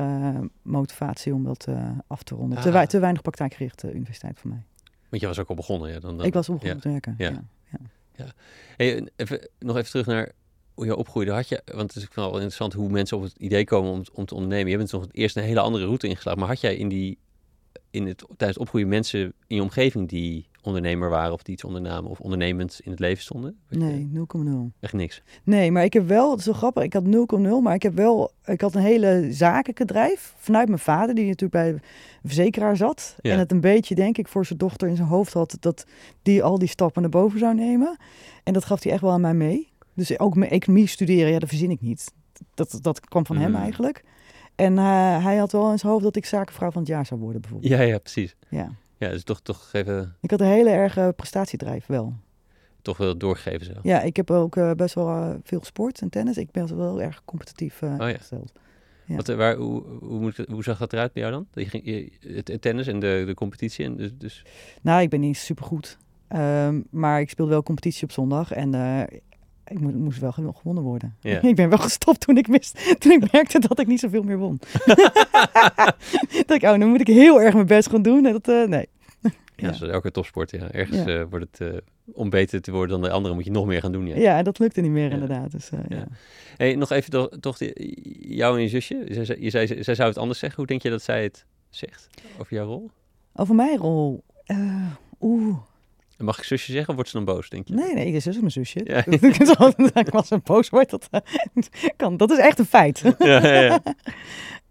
motivatie 0.62 1.34
om 1.34 1.44
dat 1.44 1.68
af 2.06 2.22
te 2.22 2.34
ronden. 2.34 2.58
Ah. 2.58 2.64
Te, 2.64 2.70
wei 2.70 2.86
te 2.86 2.98
weinig 2.98 3.22
praktijkgerichte 3.22 3.92
universiteit 3.92 4.38
voor 4.38 4.50
mij. 4.50 4.62
Want 5.08 5.22
je 5.22 5.28
was 5.28 5.38
ook 5.38 5.48
al 5.48 5.54
begonnen, 5.54 5.90
ja? 5.90 6.00
Dan, 6.00 6.16
dan, 6.16 6.26
ik 6.26 6.32
was 6.32 6.48
al 6.48 6.54
begonnen 6.54 6.76
ja. 6.76 6.82
te 6.82 6.88
werken, 6.88 7.14
ja. 7.18 7.42
Ja. 8.16 8.34
nog 9.58 9.76
even 9.76 9.90
terug 9.90 10.06
naar 10.06 10.32
hoe 10.74 10.84
je 10.84 10.96
opgroeide. 10.96 11.32
Had 11.32 11.48
je, 11.48 11.62
want 11.64 11.94
het 11.94 12.02
is 12.02 12.08
wel 12.14 12.32
interessant 12.32 12.72
hoe 12.72 12.90
mensen 12.90 13.16
op 13.16 13.22
het 13.22 13.36
idee 13.38 13.64
komen 13.64 13.90
om, 13.90 14.02
om 14.12 14.26
te 14.26 14.34
ondernemen. 14.34 14.70
Je 14.70 14.76
bent 14.76 14.92
nog 14.92 15.06
eerst 15.12 15.36
een 15.36 15.42
hele 15.42 15.60
andere 15.60 15.84
route 15.84 16.08
ingeslagen. 16.08 16.40
Maar 16.40 16.48
had 16.48 16.60
jij 16.60 16.76
in 16.76 16.88
die, 16.88 17.18
in 17.90 18.06
het, 18.06 18.18
tijdens 18.18 18.48
het 18.48 18.58
opgroeien 18.58 18.88
mensen 18.88 19.32
in 19.46 19.56
je 19.56 19.62
omgeving 19.62 20.08
die 20.08 20.48
ondernemer 20.62 21.08
waren 21.08 21.32
of 21.32 21.42
die 21.42 21.54
iets 21.54 21.64
ondernamen 21.64 22.10
of 22.10 22.20
ondernemend 22.20 22.80
in 22.84 22.90
het 22.90 23.00
leven 23.00 23.22
stonden? 23.22 23.58
Nee, 23.68 24.10
0,0. 24.14 24.50
Echt 24.80 24.92
niks? 24.92 25.22
Nee, 25.44 25.70
maar 25.70 25.84
ik 25.84 25.92
heb 25.92 26.08
wel, 26.08 26.30
het 26.30 26.40
is 26.40 26.46
wel 26.46 26.54
grappig, 26.54 26.82
ik 26.82 26.92
had 26.92 27.04
0,0, 27.04 27.08
maar 27.62 27.74
ik 27.74 27.82
heb 27.82 27.94
wel, 27.94 28.32
ik 28.44 28.60
had 28.60 28.74
een 28.74 28.82
hele 28.82 29.26
zakenbedrijf 29.30 30.34
vanuit 30.36 30.68
mijn 30.68 30.80
vader, 30.80 31.14
die 31.14 31.24
natuurlijk 31.24 31.52
bij 31.52 31.68
een 31.68 31.80
verzekeraar 32.24 32.76
zat. 32.76 33.16
Ja. 33.20 33.32
En 33.32 33.38
het 33.38 33.52
een 33.52 33.60
beetje, 33.60 33.94
denk 33.94 34.18
ik, 34.18 34.28
voor 34.28 34.46
zijn 34.46 34.58
dochter 34.58 34.88
in 34.88 34.96
zijn 34.96 35.08
hoofd 35.08 35.32
had, 35.32 35.56
dat 35.60 35.86
die 36.22 36.42
al 36.42 36.58
die 36.58 36.68
stappen 36.68 37.02
naar 37.02 37.10
boven 37.10 37.38
zou 37.38 37.54
nemen. 37.54 37.96
En 38.42 38.52
dat 38.52 38.64
gaf 38.64 38.82
hij 38.82 38.92
echt 38.92 39.00
wel 39.00 39.10
aan 39.10 39.20
mij 39.20 39.34
mee. 39.34 39.68
Dus 39.94 40.18
ook 40.18 40.34
mijn 40.34 40.50
economie 40.50 40.86
studeren, 40.86 41.32
ja, 41.32 41.38
dat 41.38 41.48
verzin 41.48 41.70
ik 41.70 41.80
niet. 41.80 42.12
Dat, 42.54 42.78
dat 42.82 43.00
kwam 43.00 43.26
van 43.26 43.36
Mm. 43.36 43.42
hem 43.42 43.54
eigenlijk. 43.54 44.04
En 44.56 44.72
uh, 44.72 45.24
hij 45.24 45.36
had 45.36 45.52
wel 45.52 45.70
in 45.70 45.78
zijn 45.78 45.92
hoofd 45.92 46.04
dat 46.04 46.16
ik 46.16 46.26
zakenvrouw 46.26 46.70
van 46.70 46.80
het 46.80 46.90
jaar 46.90 47.06
zou 47.06 47.20
worden, 47.20 47.40
bijvoorbeeld. 47.40 47.72
Ja, 47.72 47.80
ja, 47.80 47.98
precies. 47.98 48.36
Ja. 48.48 48.70
Ja, 48.98 49.10
dus 49.10 49.24
toch, 49.24 49.40
toch 49.40 49.68
even... 49.72 50.16
Ik 50.20 50.30
had 50.30 50.40
een 50.40 50.46
hele 50.46 50.70
erge 50.70 51.12
prestatiedrijf 51.16 51.86
wel. 51.86 52.14
Toch 52.82 52.96
wel 52.96 53.16
doorgegeven 53.16 53.66
zo. 53.66 53.72
Ja, 53.82 54.00
ik 54.00 54.16
heb 54.16 54.30
ook 54.30 54.56
uh, 54.56 54.70
best 54.72 54.94
wel 54.94 55.08
uh, 55.08 55.34
veel 55.42 55.64
sport 55.64 56.00
en 56.00 56.08
tennis. 56.08 56.36
Ik 56.36 56.50
ben 56.50 56.76
wel 56.76 57.02
erg 57.02 57.22
competitief 57.24 57.82
uh, 57.82 57.92
oh, 57.92 58.08
ja. 58.08 58.16
gesteld. 58.16 58.52
Ja. 59.04 59.16
Wat, 59.16 59.26
waar, 59.26 59.56
hoe, 59.56 59.82
hoe, 60.00 60.20
moet, 60.20 60.36
hoe 60.50 60.62
zag 60.62 60.78
dat 60.78 60.92
eruit 60.92 61.12
bij 61.12 61.22
jou 61.22 61.34
dan? 61.34 61.46
Je 61.52 61.68
ging, 61.68 61.84
je, 61.84 62.10
het, 62.34 62.60
tennis 62.60 62.86
en 62.86 63.00
de, 63.00 63.22
de 63.26 63.34
competitie? 63.34 63.84
En 63.84 63.96
dus, 63.96 64.10
dus... 64.18 64.44
Nou, 64.82 65.02
ik 65.02 65.10
ben 65.10 65.20
niet 65.20 65.36
supergoed. 65.36 65.98
Um, 66.36 66.84
maar 66.90 67.20
ik 67.20 67.30
speelde 67.30 67.50
wel 67.50 67.62
competitie 67.62 68.02
op 68.02 68.12
zondag. 68.12 68.52
En 68.52 68.74
ik 69.68 69.80
mo 69.80 69.90
moest 69.90 70.18
wel 70.18 70.32
gewonnen 70.32 70.82
worden. 70.82 71.16
Ik 71.42 71.56
ben 71.56 71.68
wel 71.68 71.78
gestopt 71.78 72.20
toen 72.20 72.36
ik, 72.36 72.46
wist, 72.46 72.78
toen 73.00 73.12
ik 73.12 73.32
merkte 73.32 73.58
dat 73.58 73.78
ik 73.78 73.86
niet 73.86 74.00
zoveel 74.00 74.22
meer 74.22 74.38
won. 74.38 74.60
dat 76.46 76.56
ik, 76.56 76.62
oh, 76.62 76.78
dan 76.78 76.88
moet 76.88 77.00
ik 77.00 77.06
heel 77.06 77.40
erg 77.40 77.54
mijn 77.54 77.66
best 77.66 77.88
gaan 77.88 78.02
doen. 78.02 78.26
En 78.26 78.32
dat, 78.32 78.48
uh, 78.48 78.66
nee. 78.66 78.88
Ja, 79.56 79.74
ja. 79.80 79.86
elke 79.86 80.10
topsport. 80.10 80.50
Ja. 80.50 80.70
Ergens 80.70 80.96
ja. 80.96 81.06
Uh, 81.06 81.24
wordt 81.30 81.46
het, 81.50 81.72
uh, 81.72 81.78
om 82.12 82.30
beter 82.30 82.60
te 82.60 82.70
worden 82.70 83.00
dan 83.00 83.08
de 83.08 83.14
andere, 83.14 83.34
moet 83.34 83.44
je 83.44 83.50
nog 83.50 83.66
meer 83.66 83.80
gaan 83.80 83.92
doen. 83.92 84.06
Ja, 84.06 84.16
ja 84.16 84.42
dat 84.42 84.58
lukte 84.58 84.80
niet 84.80 84.90
meer 84.90 85.10
inderdaad. 85.10 85.50
Dus, 85.50 85.70
uh, 85.70 85.80
ja. 85.88 86.06
Hey, 86.56 86.74
nog 86.74 86.90
even 86.90 87.10
toch, 87.10 87.28
toch 87.40 87.58
die, 87.58 87.72
jou 88.36 88.56
en 88.56 88.62
je 88.62 88.68
zusje. 88.68 89.04
Je 89.06 89.24
zei, 89.24 89.42
je 89.42 89.50
zei, 89.50 89.82
zij 89.82 89.94
zou 89.94 90.08
het 90.08 90.18
anders 90.18 90.38
zeggen. 90.38 90.58
Hoe 90.58 90.66
denk 90.66 90.82
je 90.82 90.90
dat 90.90 91.02
zij 91.02 91.22
het 91.22 91.44
zegt 91.70 92.08
over 92.40 92.54
jouw 92.54 92.66
rol? 92.66 92.90
Over 93.34 93.54
mijn 93.54 93.78
rol? 93.78 94.24
Oeh. 95.20 95.56
Mag 96.18 96.38
ik 96.38 96.44
zusje 96.44 96.72
zeggen 96.72 96.88
of 96.88 96.94
wordt 96.94 97.10
ze 97.10 97.16
dan 97.16 97.24
boos, 97.24 97.48
denk 97.48 97.68
je? 97.68 97.74
Nee, 97.74 97.94
nee, 97.94 98.12
je 98.12 98.20
zus 98.20 98.34
is 98.34 98.40
mijn 98.40 98.50
zusje. 98.50 98.80
Ja. 98.84 99.04
Als 100.10 100.28
ze 100.28 100.38
boos 100.44 100.68
wordt, 100.68 100.90
dat, 100.90 101.08
kan. 101.96 102.16
dat 102.16 102.30
is 102.30 102.38
echt 102.38 102.58
een 102.58 102.66
feit. 102.66 103.02
Ja, 103.18 103.46
ja, 103.46 103.60
ja. 103.60 103.80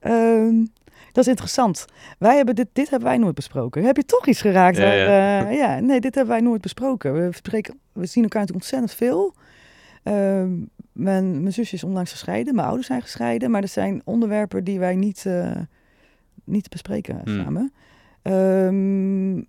um, 0.02 0.68
dat 1.12 1.24
is 1.24 1.28
interessant. 1.28 1.86
Wij 2.20 2.36
hebben 2.36 2.56
dit, 2.56 2.68
dit 2.74 2.90
hebben 2.90 3.10
wij 3.10 3.18
nooit 3.18 3.36
besproken. 3.36 3.84
Heb 3.84 3.96
je 3.96 4.06
toch 4.06 4.28
iets 4.28 4.42
geraakt? 4.42 4.78
Ja, 4.78 4.92
ja. 4.94 5.46
Uh, 5.46 5.58
ja 5.58 5.80
nee, 5.80 6.00
dit 6.00 6.16
hebben 6.16 6.34
wij 6.34 6.44
nooit 6.44 6.62
besproken. 6.62 7.14
We, 7.14 7.30
spreken, 7.32 7.80
we 7.94 8.06
zien 8.06 8.24
elkaar 8.24 8.42
natuurlijk 8.42 8.72
ontzettend 8.72 8.94
veel. 8.94 9.34
Uh, 10.04 10.14
mijn, 10.92 11.42
mijn 11.42 11.54
zusje 11.54 11.75
is 11.75 11.84
onlangs 11.84 12.12
gescheiden, 12.12 12.56
mijn 12.56 12.68
ouders 12.68 12.88
zijn 12.88 13.02
gescheiden. 13.02 13.52
Maar 13.52 13.62
er 13.62 13.68
zijn 13.68 14.02
onderwerpen 14.04 14.64
die 14.64 14.80
wij 14.80 14.96
niet, 14.96 15.24
uh, 15.28 15.52
niet 16.44 16.70
bespreken 16.70 17.22
Hmm. 17.24 17.44
samen. 17.44 17.74
Um, 18.24 19.48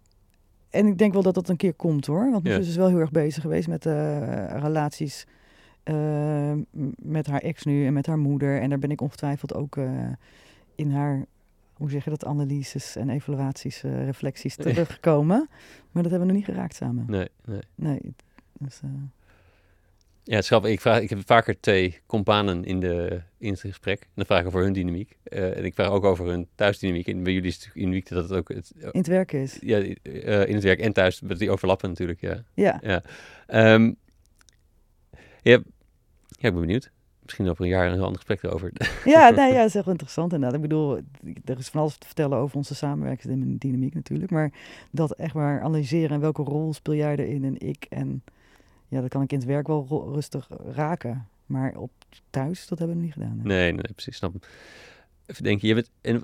en 0.70 0.86
ik 0.86 0.98
denk 0.98 1.12
wel 1.12 1.22
dat 1.22 1.34
dat 1.34 1.48
een 1.48 1.56
keer 1.56 1.74
komt 1.74 2.06
hoor. 2.06 2.30
Want 2.30 2.42
mijn 2.42 2.54
Ja. 2.54 2.60
zus 2.60 2.70
is 2.70 2.76
wel 2.76 2.88
heel 2.88 2.98
erg 2.98 3.10
bezig 3.10 3.42
geweest 3.42 3.68
met 3.68 3.86
uh, 3.86 4.46
relaties 4.48 5.26
uh, 5.84 6.52
met 6.96 7.26
haar 7.26 7.40
ex 7.40 7.64
nu 7.64 7.86
en 7.86 7.92
met 7.92 8.06
haar 8.06 8.18
moeder. 8.18 8.60
En 8.60 8.68
daar 8.68 8.78
ben 8.78 8.90
ik 8.90 9.00
ongetwijfeld 9.00 9.54
ook 9.54 9.76
uh, 9.76 9.90
in 10.74 10.90
haar, 10.90 11.24
hoe 11.74 11.90
zeg 11.90 12.04
je 12.04 12.10
dat, 12.10 12.24
analyses 12.24 12.96
en 12.96 13.10
evaluaties, 13.10 13.84
uh, 13.84 14.04
reflecties 14.04 14.56
teruggekomen. 14.56 15.48
Maar 15.90 16.02
dat 16.02 16.10
hebben 16.12 16.28
we 16.28 16.34
nog 16.34 16.42
niet 16.44 16.54
geraakt 16.54 16.74
samen. 16.74 17.04
Nee, 17.08 17.28
nee. 17.44 17.60
Nee. 17.74 18.00
Dus, 18.58 18.80
uh, 18.84 18.90
Ja, 20.26 20.34
het 20.34 20.42
is 20.42 20.48
grappig. 20.48 20.70
Ik, 20.70 20.80
vraag, 20.80 21.00
ik 21.00 21.10
heb 21.10 21.18
vaker 21.26 21.60
twee 21.60 22.00
companen 22.06 22.64
in, 22.64 22.80
de, 22.80 23.20
in 23.38 23.50
het 23.50 23.60
gesprek. 23.60 24.00
En 24.00 24.08
dan 24.14 24.24
vraag 24.26 24.40
ik 24.40 24.46
over 24.46 24.62
hun 24.62 24.72
dynamiek. 24.72 25.16
Uh, 25.28 25.56
en 25.56 25.64
ik 25.64 25.74
vraag 25.74 25.88
ook 25.88 26.04
over 26.04 26.26
hun 26.26 26.48
thuisdynamiek. 26.54 27.08
En 27.08 27.22
bij 27.22 27.32
jullie 27.32 27.48
is 27.48 27.54
het 27.54 27.70
uniek 27.74 28.08
dat 28.08 28.22
het 28.28 28.38
ook... 28.38 28.48
Het, 28.48 28.72
in 28.76 28.98
het 28.98 29.06
werk 29.06 29.32
is. 29.32 29.58
Ja, 29.60 29.78
uh, 29.78 29.94
in 30.46 30.54
het 30.54 30.62
werk 30.62 30.80
en 30.80 30.92
thuis. 30.92 31.18
Die 31.18 31.50
overlappen 31.50 31.88
natuurlijk, 31.88 32.20
ja. 32.20 32.44
Ja. 32.54 32.80
Ja, 32.82 33.02
um, 33.74 33.96
ja, 35.42 35.52
ja 36.28 36.48
ik 36.48 36.52
ben 36.52 36.60
benieuwd. 36.60 36.90
Misschien 37.22 37.48
over 37.48 37.64
een 37.64 37.70
jaar 37.70 37.86
een 37.86 37.92
heel 37.92 38.04
ander 38.04 38.16
gesprek 38.16 38.42
erover. 38.42 38.72
Ja, 39.04 39.30
nee, 39.30 39.52
ja, 39.52 39.58
dat 39.58 39.68
is 39.68 39.74
echt 39.74 39.86
interessant 39.86 40.32
inderdaad. 40.32 40.56
Ik 40.56 40.68
bedoel, 40.68 40.96
er 41.44 41.58
is 41.58 41.68
van 41.68 41.80
alles 41.80 41.96
te 41.98 42.06
vertellen 42.06 42.38
over 42.38 42.56
onze 42.56 42.74
samenwerkingsdynamiek 42.74 43.94
natuurlijk. 43.94 44.30
Maar 44.30 44.52
dat 44.90 45.12
echt 45.12 45.34
maar 45.34 45.60
analyseren 45.60 46.10
en 46.10 46.20
welke 46.20 46.42
rol 46.42 46.72
speel 46.72 46.94
jij 46.94 47.16
erin 47.16 47.44
en 47.44 47.68
ik. 47.68 47.86
En 47.88 48.22
ja, 48.88 49.00
dat 49.00 49.10
kan 49.10 49.22
ik 49.22 49.32
in 49.32 49.38
het 49.38 49.46
werk 49.46 49.66
wel 49.66 50.10
rustig 50.12 50.48
raken. 50.72 51.28
Maar 51.46 51.76
op 51.76 51.90
thuis, 52.30 52.66
dat 52.66 52.78
hebben 52.78 52.96
we 52.96 53.02
niet 53.02 53.12
gedaan. 53.12 53.38
Hè? 53.38 53.44
Nee, 53.44 53.72
nee, 53.72 53.92
precies. 53.92 54.16
Snap. 54.16 54.46
Even 55.26 55.42
denken, 55.42 55.68
je, 55.68 55.74
bent, 55.74 55.90
en, 56.00 56.22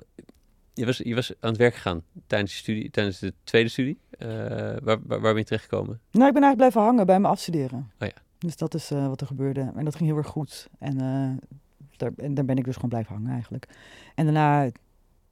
je, 0.73 0.85
was, 0.85 0.97
je 0.97 1.15
was 1.15 1.33
aan 1.39 1.49
het 1.49 1.57
werk 1.57 1.73
gegaan 1.73 2.03
tijdens, 2.27 2.51
de 2.51 2.57
studie, 2.57 2.91
tijdens 2.91 3.19
de 3.19 3.33
tweede 3.43 3.69
studie. 3.69 3.97
Uh, 4.19 4.27
waar, 4.27 4.81
waar, 4.83 4.99
waar 5.07 5.19
ben 5.19 5.37
je 5.37 5.43
terechtgekomen? 5.43 5.99
Nou, 6.11 6.27
ik 6.27 6.33
ben 6.33 6.43
eigenlijk 6.43 6.55
blijven 6.55 6.81
hangen 6.81 7.05
bij 7.05 7.19
mijn 7.19 7.33
afstuderen. 7.33 7.91
Oh 7.99 8.07
ja. 8.07 8.13
Dus 8.37 8.55
dat 8.55 8.73
is 8.73 8.91
uh, 8.91 9.07
wat 9.07 9.21
er 9.21 9.27
gebeurde. 9.27 9.71
En 9.75 9.85
dat 9.85 9.95
ging 9.95 10.09
heel 10.09 10.17
erg 10.17 10.27
goed. 10.27 10.69
En, 10.79 11.01
uh, 11.01 11.29
daar, 11.97 12.11
en 12.17 12.33
daar 12.33 12.45
ben 12.45 12.57
ik 12.57 12.65
dus 12.65 12.75
gewoon 12.75 12.89
blijven 12.89 13.13
hangen 13.13 13.31
eigenlijk. 13.31 13.67
En 14.15 14.25
daarna, 14.25 14.69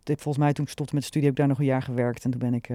volgens 0.03 0.38
mij 0.38 0.53
toen 0.53 0.65
ik 0.65 0.71
stopte 0.71 0.93
met 0.93 1.03
de 1.03 1.09
studie, 1.09 1.27
heb 1.27 1.38
ik 1.38 1.43
daar 1.43 1.50
nog 1.55 1.59
een 1.59 1.71
jaar 1.73 1.81
gewerkt. 1.81 2.23
En 2.23 2.31
toen 2.31 2.39
ben 2.39 2.53
ik 2.53 2.69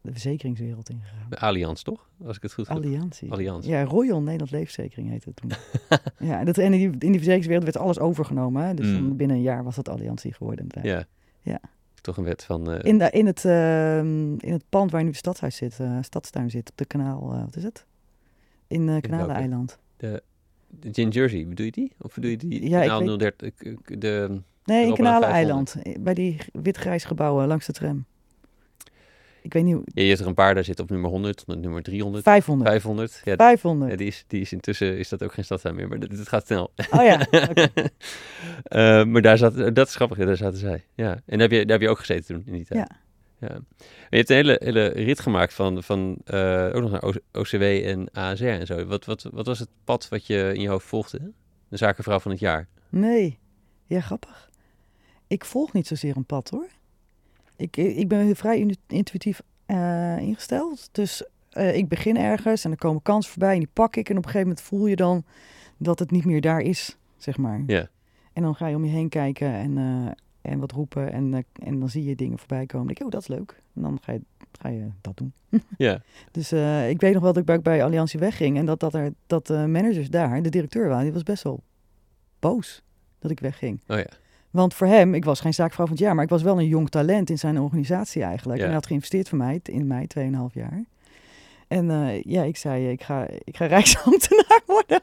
de 0.00 0.12
verzekeringswereld 0.12 0.90
ingegaan. 0.90 1.26
De 1.28 1.38
Allianz, 1.38 1.82
toch? 1.82 2.08
Als 2.24 2.36
ik 2.36 2.42
het 2.42 2.52
goed 2.52 2.68
heb. 2.68 2.76
Alliantie. 2.76 3.32
Allianz. 3.32 3.66
Ja, 3.66 3.84
Royal 3.84 4.20
Nederland 4.20 4.50
Leefverzekering 4.50 5.08
heette 5.08 5.28
het 5.28 5.36
toen. 5.36 5.52
ja, 6.28 6.38
en, 6.38 6.44
dat, 6.44 6.58
en 6.58 6.72
in, 6.72 6.78
die, 6.78 6.86
in 6.88 6.98
die 6.98 7.10
verzekeringswereld 7.10 7.64
werd 7.64 7.76
alles 7.76 7.98
overgenomen. 7.98 8.64
Hè? 8.64 8.74
Dus 8.74 8.86
mm. 8.86 9.16
binnen 9.16 9.36
een 9.36 9.42
jaar 9.42 9.64
was 9.64 9.76
dat 9.76 9.88
Alliantie 9.88 10.32
geworden. 10.32 10.66
Ja. 10.82 11.04
Ja. 11.40 11.60
Toch 12.00 12.16
een 12.16 12.24
wet 12.24 12.44
van... 12.44 12.74
In, 12.82 12.98
de, 12.98 13.10
in, 13.10 13.26
het, 13.26 13.44
in 14.44 14.52
het 14.52 14.64
pand 14.68 14.90
waar 14.90 15.02
nu 15.02 15.08
het 15.08 15.16
stadhuis 15.16 15.56
zit, 15.56 15.78
stadstuin 16.00 16.50
zit, 16.50 16.70
op 16.70 16.76
de 16.76 16.84
kanaal, 16.84 17.28
wat 17.44 17.56
is 17.56 17.62
het? 17.62 17.86
In 18.70 18.88
uh, 18.88 19.00
Kanaleiland. 19.00 19.78
De, 19.96 20.22
de 20.68 20.90
in 21.02 21.08
Jersey, 21.08 21.46
bedoel 21.46 21.66
je 21.66 21.72
die? 21.72 21.92
Of 21.98 22.14
bedoel 22.14 22.30
je 22.30 22.36
die 22.36 22.68
ja, 22.68 22.80
kanaal 22.80 23.18
030? 23.18 23.54
De, 23.84 24.40
nee, 24.64 24.86
in 24.86 24.94
Kanaleiland. 24.94 25.76
Bij 26.00 26.14
die 26.14 26.36
wit-grijs 26.52 27.04
gebouwen 27.04 27.46
langs 27.46 27.66
de 27.66 27.72
tram. 27.72 28.04
Ik 29.42 29.52
weet 29.52 29.64
niet 29.64 29.74
hoe... 29.74 29.82
Ja, 29.86 30.02
je 30.02 30.08
hebt 30.08 30.20
er 30.20 30.26
een 30.26 30.34
paar, 30.34 30.54
daar 30.54 30.64
zit 30.64 30.80
op 30.80 30.90
nummer 30.90 31.10
100, 31.10 31.46
nummer 31.46 31.82
300. 31.82 32.22
500. 32.22 32.70
500. 32.70 33.20
Ja, 33.24 33.36
500. 33.36 33.90
Ja, 33.90 33.96
die, 33.96 34.06
is, 34.06 34.24
die 34.26 34.40
is 34.40 34.52
intussen, 34.52 34.98
is 34.98 35.08
dat 35.08 35.22
ook 35.22 35.32
geen 35.32 35.44
stadtuin 35.44 35.74
meer, 35.74 35.88
maar 35.88 35.98
het 35.98 36.28
gaat 36.28 36.46
snel. 36.46 36.72
Oh 36.90 37.02
ja, 37.02 37.26
okay. 37.50 37.70
uh, 37.74 39.04
maar 39.04 39.22
daar 39.22 39.38
zat, 39.38 39.74
dat 39.74 39.88
is 39.88 39.94
grappig, 39.94 40.18
daar 40.18 40.36
zaten 40.36 40.58
zij. 40.58 40.84
Ja. 40.94 41.10
En 41.10 41.38
daar 41.38 41.48
heb, 41.48 41.50
je, 41.50 41.58
daar 41.58 41.72
heb 41.72 41.80
je 41.80 41.88
ook 41.88 41.98
gezeten 41.98 42.24
toen, 42.34 42.42
in 42.46 42.52
die 42.52 42.64
tijd. 42.64 42.88
Ja. 42.88 42.96
Ja. 43.48 43.60
Je 44.10 44.16
hebt 44.16 44.30
een 44.30 44.36
hele, 44.36 44.60
hele 44.64 44.88
rit 44.88 45.20
gemaakt 45.20 45.54
van, 45.54 45.82
van 45.82 46.18
uh, 46.24 46.70
ook 46.72 46.82
nog 46.82 46.90
naar 46.90 47.14
OCW 47.32 47.62
en 47.62 48.10
ASR 48.12 48.44
en 48.44 48.66
zo. 48.66 48.84
Wat, 48.84 49.04
wat, 49.04 49.22
wat 49.32 49.46
was 49.46 49.58
het 49.58 49.68
pad 49.84 50.08
wat 50.08 50.26
je 50.26 50.50
in 50.54 50.60
je 50.60 50.68
hoofd 50.68 50.86
volgde? 50.86 51.32
De 51.68 51.76
zakenvrouw 51.76 52.18
van 52.18 52.30
het 52.30 52.40
jaar? 52.40 52.68
Nee, 52.88 53.38
ja 53.86 54.00
grappig. 54.00 54.50
Ik 55.26 55.44
volg 55.44 55.72
niet 55.72 55.86
zozeer 55.86 56.16
een 56.16 56.24
pad 56.24 56.50
hoor. 56.50 56.68
Ik, 57.60 57.76
ik 57.76 58.08
ben 58.08 58.36
vrij 58.36 58.76
intuïtief 58.86 59.42
uh, 59.66 60.18
ingesteld. 60.18 60.88
Dus 60.92 61.24
uh, 61.52 61.76
ik 61.76 61.88
begin 61.88 62.16
ergens 62.16 62.64
en 62.64 62.70
er 62.70 62.76
komen 62.76 63.02
kansen 63.02 63.30
voorbij 63.30 63.52
en 63.52 63.58
die 63.58 63.68
pak 63.72 63.96
ik. 63.96 64.08
En 64.08 64.16
op 64.16 64.24
een 64.24 64.30
gegeven 64.30 64.48
moment 64.48 64.66
voel 64.66 64.86
je 64.86 64.96
dan 64.96 65.24
dat 65.76 65.98
het 65.98 66.10
niet 66.10 66.24
meer 66.24 66.40
daar 66.40 66.60
is, 66.60 66.96
zeg 67.16 67.36
maar. 67.36 67.62
Ja. 67.66 67.88
En 68.32 68.42
dan 68.42 68.54
ga 68.54 68.66
je 68.66 68.76
om 68.76 68.84
je 68.84 68.90
heen 68.90 69.08
kijken 69.08 69.52
en, 69.52 69.76
en 70.40 70.58
wat 70.58 70.72
roepen. 70.72 71.12
En, 71.12 71.44
en 71.52 71.78
dan 71.78 71.88
zie 71.88 72.04
je 72.04 72.16
dingen 72.16 72.38
voorbij 72.38 72.66
komen. 72.66 72.86
Dan 72.86 72.86
denk 72.86 72.98
ik, 72.98 73.04
oh, 73.04 73.10
dat 73.10 73.20
is 73.20 73.28
leuk. 73.28 73.62
En 73.74 73.82
dan 73.82 73.98
ga 74.02 74.12
je, 74.12 74.20
ga 74.60 74.68
je 74.68 74.88
dat 75.00 75.16
doen. 75.16 75.32
Ja. 75.76 76.02
dus 76.30 76.52
ik 76.88 77.00
weet 77.00 77.12
nog 77.12 77.22
wel 77.22 77.32
dat 77.32 77.36
ik 77.36 77.44
bij, 77.44 77.60
bij 77.60 77.84
Alliantie 77.84 78.18
wegging. 78.18 78.56
En 78.56 78.66
dat, 78.66 78.80
dat, 78.80 78.94
er, 78.94 79.12
dat 79.26 79.46
de 79.46 79.66
managers 79.66 80.10
daar, 80.10 80.42
de 80.42 80.48
directeur 80.48 80.88
waren, 80.88 81.04
die 81.04 81.12
was 81.12 81.22
best 81.22 81.42
wel 81.42 81.62
boos 82.38 82.82
dat 83.18 83.30
ik 83.30 83.40
wegging. 83.40 83.80
Oh 83.86 83.96
ja. 83.96 84.06
Want 84.50 84.74
voor 84.74 84.86
hem, 84.86 85.14
ik 85.14 85.24
was 85.24 85.40
geen 85.40 85.54
zaakvrouw 85.54 85.86
van 85.86 85.94
het 85.94 86.04
jaar, 86.04 86.14
maar 86.14 86.24
ik 86.24 86.30
was 86.30 86.42
wel 86.42 86.58
een 86.58 86.66
jong 86.66 86.90
talent 86.90 87.30
in 87.30 87.38
zijn 87.38 87.60
organisatie 87.60 88.22
eigenlijk. 88.22 88.58
Ja. 88.58 88.62
En 88.64 88.70
hij 88.70 88.78
had 88.78 88.86
geïnvesteerd 88.86 89.28
voor 89.28 89.38
mij 89.38 89.60
in 89.62 89.86
mij 89.86 90.08
2,5 90.18 90.30
jaar. 90.52 90.84
En 91.68 91.84
uh, 91.84 92.22
ja, 92.22 92.42
ik 92.42 92.56
zei, 92.56 92.90
ik 92.90 93.02
ga, 93.02 93.26
ik 93.44 93.56
ga 93.56 93.66
rijksambtenaar 93.76 94.62
worden. 94.66 95.00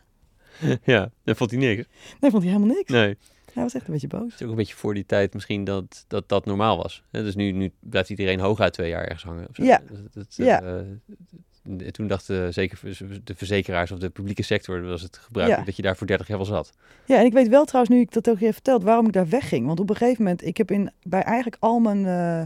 Ja, 0.83 1.11
dat 1.23 1.37
vond 1.37 1.51
hij 1.51 1.59
niks. 1.59 1.87
Nee, 2.19 2.31
vond 2.31 2.43
hij 2.43 2.51
helemaal 2.51 2.75
niks. 2.75 2.91
Nee. 2.91 3.17
Hij 3.53 3.63
was 3.63 3.73
echt 3.73 3.87
een 3.87 3.93
beetje 3.93 4.07
boos. 4.07 4.31
Het 4.31 4.33
is 4.33 4.43
ook 4.43 4.49
een 4.49 4.55
beetje 4.55 4.75
voor 4.75 4.93
die 4.93 5.05
tijd 5.05 5.33
misschien 5.33 5.63
dat 5.63 6.05
dat, 6.07 6.29
dat 6.29 6.45
normaal 6.45 6.77
was. 6.77 7.03
dus 7.11 7.35
nu, 7.35 7.51
nu 7.51 7.71
blijft 7.79 8.09
iedereen 8.09 8.39
hooguit 8.39 8.73
twee 8.73 8.89
jaar 8.89 9.03
ergens 9.03 9.23
hangen. 9.23 9.47
Ja. 9.51 9.81
Dat, 9.89 10.13
dat, 10.13 10.35
ja. 10.35 10.63
Uh, 10.63 10.81
toen 11.91 12.07
dachten 12.07 12.53
zeker 12.53 12.79
de 13.23 13.35
verzekeraars 13.35 13.91
of 13.91 13.99
de 13.99 14.09
publieke 14.09 14.43
sector 14.43 14.81
was 14.81 15.01
het 15.01 15.17
gebruikelijk 15.17 15.59
Ja. 15.65 15.65
dat 15.67 15.75
je 15.75 15.81
daar 15.81 15.95
voor 15.97 16.07
30 16.07 16.27
jaar 16.27 16.37
wel 16.37 16.45
zat. 16.45 16.71
Ja, 17.05 17.19
en 17.19 17.25
ik 17.25 17.33
weet 17.33 17.47
wel 17.47 17.65
trouwens, 17.65 17.95
nu 17.95 18.01
ik 18.01 18.11
dat 18.13 18.29
ook 18.29 18.39
je 18.39 18.53
verteld, 18.53 18.83
waarom 18.83 19.05
ik 19.07 19.13
daar 19.13 19.29
wegging. 19.29 19.65
Want 19.65 19.79
op 19.79 19.89
een 19.89 19.95
gegeven 19.95 20.23
moment, 20.23 20.45
ik 20.45 20.57
heb 20.57 20.71
in, 20.71 20.91
bij 21.03 21.21
eigenlijk 21.21 21.57
al 21.59 21.79
mijn 21.79 22.05
eh, 22.05 22.41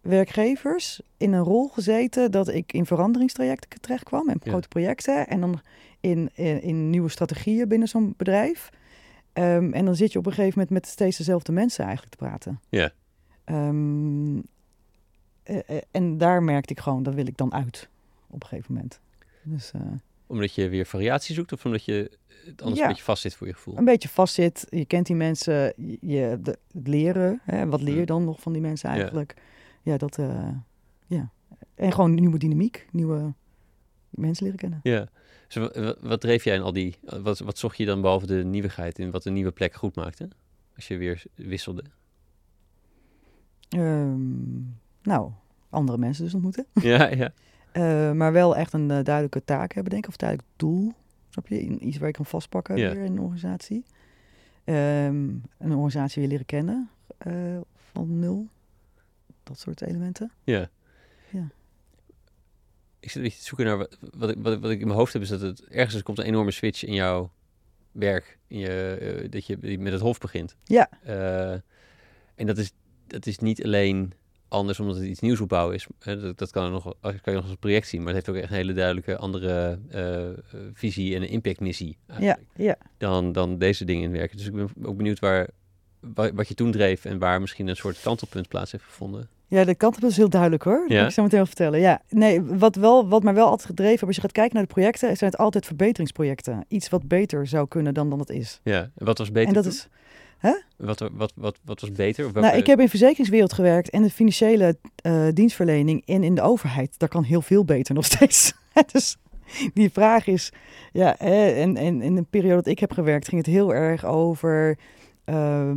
werkgevers 0.00 1.00
in 1.16 1.32
een 1.32 1.42
rol 1.42 1.68
gezeten 1.68 2.30
dat 2.30 2.48
ik 2.48 2.72
in 2.72 2.86
veranderingstrajecten 2.86 3.80
terecht 3.80 4.04
kwam 4.04 4.28
en 4.28 4.40
Ja. 4.42 4.50
grote 4.50 4.68
projecten. 4.68 5.26
En 5.28 5.40
dan 5.40 5.60
in, 6.00 6.30
in, 6.34 6.62
in 6.62 6.90
nieuwe 6.90 7.08
strategieën 7.08 7.68
binnen 7.68 7.88
zo'n 7.88 8.14
bedrijf. 8.16 8.70
Ehm, 9.32 9.72
en 9.72 9.84
dan 9.84 9.96
zit 9.96 10.12
je 10.12 10.18
op 10.18 10.26
een 10.26 10.32
gegeven 10.32 10.58
moment 10.58 10.70
met 10.74 10.86
steeds 10.86 11.16
dezelfde 11.16 11.52
mensen 11.52 11.84
eigenlijk 11.84 12.16
te 12.16 12.24
praten. 12.24 12.60
Ja. 12.68 12.90
Ehm, 13.44 14.36
eh, 15.42 15.58
eh, 15.66 15.82
en 15.90 16.18
daar 16.18 16.42
merkte 16.42 16.72
ik 16.72 16.80
gewoon, 16.80 17.02
dat 17.02 17.14
wil 17.14 17.26
ik 17.26 17.36
dan 17.36 17.52
uit 17.54 17.88
op 18.34 18.42
een 18.42 18.48
gegeven 18.48 18.74
moment. 18.74 19.00
Dus 19.42 19.70
eh, 19.72 19.80
Omdat 20.26 20.54
je 20.54 20.68
weer 20.68 20.86
variatie 20.86 21.34
zoekt 21.34 21.52
of 21.52 21.64
omdat 21.64 21.84
je 21.84 22.18
het 22.44 22.60
anders 22.62 22.78
Ja. 22.80 22.82
een 22.86 22.88
beetje 22.90 23.04
vast 23.04 23.22
zit 23.22 23.34
voor 23.34 23.46
je 23.46 23.52
gevoel? 23.52 23.78
een 23.78 23.84
beetje 23.84 24.08
vastzit. 24.08 24.66
Je 24.70 24.84
kent 24.84 25.06
die 25.06 25.16
mensen, 25.16 25.72
je, 26.00 26.38
de, 26.42 26.58
het 26.72 26.86
leren. 26.86 27.40
Hè, 27.42 27.66
wat 27.66 27.82
leer 27.82 27.98
je 27.98 28.06
dan 28.06 28.24
nog 28.24 28.40
van 28.40 28.52
die 28.52 28.62
mensen 28.62 28.90
eigenlijk? 28.90 29.34
Ja, 29.82 29.96
dat, 29.96 30.18
eh, 30.18 30.48
ja. 31.06 31.30
En 31.74 31.92
gewoon 31.92 32.14
nieuwe 32.14 32.38
dynamiek, 32.38 32.86
nieuwe 32.92 33.32
mensen 34.10 34.44
leren 34.44 34.58
kennen. 34.60 34.80
Ja. 34.82 35.08
Dus 35.46 35.56
wa- 35.56 35.80
wa- 35.82 35.96
wat, 36.00 36.20
dreef 36.20 36.44
jij 36.44 36.54
in 36.54 36.62
al 36.62 36.72
die... 36.72 36.96
Wat, 37.22 37.38
wat 37.38 37.58
zocht 37.58 37.76
je 37.76 37.84
dan 37.84 38.00
behalve 38.00 38.26
de 38.26 38.44
nieuwigheid 38.44 38.98
in 38.98 39.10
wat 39.10 39.24
een 39.24 39.32
nieuwe 39.32 39.52
plek 39.52 39.74
goed 39.74 39.94
maakte? 39.96 40.28
Als 40.76 40.88
je 40.88 40.96
weer 40.96 41.22
wisselde. 41.34 41.84
Ehm, 43.68 44.60
nou, 45.02 45.30
andere 45.70 45.98
mensen 45.98 46.24
dus 46.24 46.34
ontmoeten. 46.34 46.66
ja, 46.74 47.08
ja. 47.08 47.32
Eh, 47.74 48.12
maar 48.12 48.32
wel 48.32 48.56
echt 48.56 48.72
een 48.72 48.90
eh, 48.90 49.02
duidelijke 49.04 49.44
taak 49.44 49.72
hebben, 49.72 49.92
denk 49.92 50.04
ik. 50.04 50.10
Of 50.10 50.16
duidelijk 50.16 50.48
doel. 50.56 50.92
Snap 51.30 51.48
je? 51.48 51.60
Iets 51.78 51.98
waar 51.98 52.08
je 52.08 52.14
kan 52.14 52.26
vastpakken 52.26 52.74
weer 52.94 53.04
in 53.04 53.12
een 53.12 53.18
organisatie. 53.20 53.84
Ehm, 54.64 55.14
een 55.58 55.72
organisatie 55.72 56.20
weer 56.20 56.30
leren 56.30 56.46
kennen 56.46 56.90
eh, 57.18 57.32
van 57.92 58.18
nul. 58.18 58.48
Dat 59.42 59.58
soort 59.58 59.82
elementen. 59.82 60.32
Ja. 60.44 60.68
Ja. 61.30 61.48
Ik 63.00 63.08
zit 63.10 63.16
een 63.16 63.22
beetje 63.22 63.38
te 63.38 63.44
zoeken 63.44 63.66
naar 63.66 63.76
wat, 63.78 63.98
wat, 64.14 64.30
ik, 64.30 64.36
wat, 64.42 64.52
ik- 64.52 64.60
wat 64.60 64.70
ik 64.70 64.80
in 64.80 64.86
mijn 64.86 64.98
hoofd 64.98 65.12
heb, 65.12 65.22
is 65.22 65.28
dat 65.28 65.40
het 65.40 65.64
ergens 65.64 66.02
komt 66.02 66.18
een 66.18 66.24
enorme 66.24 66.50
switch 66.50 66.84
in 66.84 66.94
jouw 66.94 67.30
werk. 67.92 68.38
In 68.46 68.58
je, 68.58 69.26
dat 69.30 69.46
je 69.46 69.78
met 69.78 69.92
het 69.92 70.02
hof 70.02 70.18
begint. 70.18 70.56
Ja. 70.64 70.90
En 72.34 72.46
dat 72.46 72.58
is, 72.58 72.72
dat 73.06 73.26
is 73.26 73.38
niet 73.38 73.64
alleen 73.64 74.12
anders 74.54 74.80
omdat 74.80 74.96
het 74.96 75.04
iets 75.04 75.20
nieuws 75.20 75.40
opbouwen 75.40 75.74
is. 75.74 75.86
Dat, 75.98 76.38
dat 76.38 76.50
kan, 76.50 76.64
er 76.64 76.70
nog, 76.70 76.82
kan 77.00 77.12
je 77.24 77.30
nog 77.32 77.42
als 77.42 77.50
een 77.50 77.58
project 77.58 77.88
zien. 77.88 78.02
Maar 78.02 78.14
het 78.14 78.26
heeft 78.26 78.28
ook 78.36 78.42
echt 78.42 78.52
een 78.52 78.58
hele 78.58 78.72
duidelijke 78.72 79.16
andere 79.16 79.78
eh, 79.90 80.22
eh, 80.28 80.34
visie 80.72 81.14
en 81.16 81.22
een 81.22 81.28
impactmissie. 81.28 81.96
Ja, 82.18 82.38
ja. 82.56 82.76
Dan, 82.98 83.32
dan 83.32 83.58
deze 83.58 83.84
dingen 83.84 84.02
in 84.02 84.12
werken. 84.12 84.36
Dus 84.36 84.46
ik 84.46 84.52
ben 84.52 84.68
ook 84.82 84.96
benieuwd 84.96 85.18
waar, 85.18 85.48
wa- 86.00 86.32
wat 86.32 86.48
je 86.48 86.54
toen 86.54 86.70
dreef 86.70 87.04
en 87.04 87.18
waar 87.18 87.40
misschien 87.40 87.66
een 87.68 87.76
soort 87.76 88.00
kantelpunt 88.00 88.48
plaats 88.48 88.72
heeft 88.72 88.84
gevonden. 88.84 89.28
Ja, 89.48 89.64
de 89.64 89.74
kant 89.74 90.04
is 90.04 90.16
heel 90.16 90.28
duidelijk 90.28 90.62
hoor. 90.62 90.80
Dat 90.80 90.90
Ja? 90.90 90.96
kan 90.98 91.06
ik 91.06 91.12
zo 91.12 91.22
meteen 91.22 91.38
wel 91.38 91.46
vertellen. 91.46 91.80
Ja, 91.80 92.02
nee, 92.08 92.42
wat, 92.42 92.74
wel, 92.76 93.08
wat 93.08 93.22
mij 93.22 93.34
wel 93.34 93.44
altijd 93.48 93.66
gedreven 93.68 93.90
heeft, 93.90 94.02
als 94.06 94.14
je 94.14 94.20
gaat 94.20 94.32
kijken 94.32 94.54
naar 94.56 94.66
de 94.66 94.72
projecten, 94.72 95.16
zijn 95.16 95.30
het 95.30 95.40
altijd 95.40 95.66
verbeteringsprojecten. 95.66 96.64
Iets 96.68 96.88
wat 96.88 97.08
beter 97.08 97.46
zou 97.46 97.68
kunnen 97.68 97.94
dan 97.94 98.10
dan 98.10 98.18
het 98.18 98.30
is. 98.30 98.60
Ja, 98.62 98.80
en 98.80 99.04
wat 99.04 99.18
was 99.18 99.32
beter? 99.32 99.48
en 99.48 99.54
dat 99.54 99.62
toen? 99.62 99.72
is, 99.72 99.88
Wat, 100.76 101.10
wat, 101.12 101.32
wat, 101.36 101.58
wat 101.64 101.80
was 101.80 101.92
beter? 101.92 102.30
Nou, 102.32 102.56
ik 102.56 102.66
heb 102.66 102.78
in 102.78 102.84
de 102.84 102.90
verzekeringswereld 102.90 103.52
gewerkt 103.52 103.90
en 103.90 104.02
de 104.02 104.10
financiële 104.10 104.76
eh, 104.96 105.26
dienstverlening 105.32 106.02
en 106.06 106.22
in 106.22 106.34
de 106.34 106.42
overheid. 106.42 106.98
Daar 106.98 107.08
kan 107.08 107.22
heel 107.22 107.42
veel 107.42 107.64
beter 107.64 107.94
nog 107.94 108.04
steeds. 108.12 108.52
dus 108.92 109.16
die 109.74 109.90
vraag 109.90 110.26
is, 110.26 110.52
ja, 110.92 111.14
hè, 111.18 111.46
en, 111.48 111.76
en 111.76 112.02
in 112.02 112.14
de 112.14 112.22
periode 112.30 112.54
dat 112.54 112.66
ik 112.66 112.78
heb 112.78 112.92
gewerkt 112.92 113.28
ging 113.28 113.46
het 113.46 113.54
heel 113.54 113.74
erg 113.74 114.04
over 114.04 114.78
eh, 115.24 115.70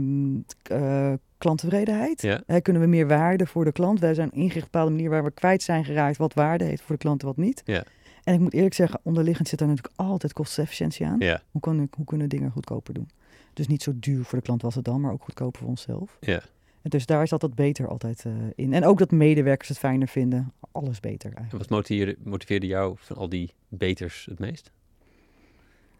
klanttevredenheid. 1.37 2.21
Ja. 2.21 2.59
Kunnen 2.61 2.81
we 2.81 2.87
meer 2.87 3.07
waarde 3.07 3.45
voor 3.45 3.65
de 3.65 3.71
klant? 3.71 3.99
Wij 3.99 4.13
zijn 4.13 4.31
ingericht 4.31 4.55
op 4.55 4.63
een 4.63 4.69
bepaalde 4.71 4.91
manier 4.91 5.09
waar 5.09 5.23
we 5.23 5.31
kwijt 5.31 5.63
zijn 5.63 5.85
geraakt 5.85 6.17
wat 6.17 6.33
waarde 6.33 6.63
heeft 6.63 6.81
voor 6.81 6.95
de 6.95 7.01
klant 7.01 7.21
en 7.21 7.27
wat 7.27 7.37
niet. 7.37 7.61
Ja. 7.65 7.83
En 8.23 8.33
ik 8.33 8.39
moet 8.39 8.53
eerlijk 8.53 8.73
zeggen, 8.73 8.99
onderliggend 9.03 9.47
zit 9.47 9.59
daar 9.59 9.67
natuurlijk 9.67 9.95
altijd 9.95 10.33
kostenefficiëntie 10.33 11.05
aan. 11.05 11.19
Ja, 11.19 11.41
Hoe, 11.51 11.61
kan, 11.61 11.89
hoe 11.95 12.05
kunnen 12.05 12.27
we 12.27 12.35
dingen 12.35 12.51
goedkoper 12.51 12.93
doen? 12.93 13.09
Dus 13.57 13.67
niet 13.67 13.83
zo 13.83 13.91
duur 13.95 14.23
voor 14.23 14.37
de 14.37 14.43
klant 14.43 14.61
was 14.61 14.75
het 14.75 14.85
dan, 14.85 15.01
maar 15.01 15.11
ook 15.11 15.23
goedkoper 15.23 15.59
voor 15.59 15.69
onszelf. 15.69 16.17
ja. 16.19 16.41
En 16.81 16.89
dus 16.89 17.05
daar 17.05 17.27
zat 17.27 17.41
dat 17.41 17.55
beter 17.55 17.87
altijd 17.87 18.25
eh, 18.25 18.33
in. 18.55 18.73
En 18.73 18.85
ook 18.85 18.97
dat 18.99 19.11
medewerkers 19.11 19.69
het 19.69 19.77
fijner 19.77 20.07
vinden. 20.07 20.53
Alles 20.71 20.99
beter 20.99 21.29
En 21.29 21.35
eigenlijk. 21.35 21.69
wat 21.69 21.77
motiveerde, 21.77 22.15
motiveerde 22.23 22.67
jou 22.67 22.95
van 22.97 23.15
al 23.17 23.29
die 23.29 23.53
beters 23.67 24.25
het 24.29 24.39
meest? 24.39 24.71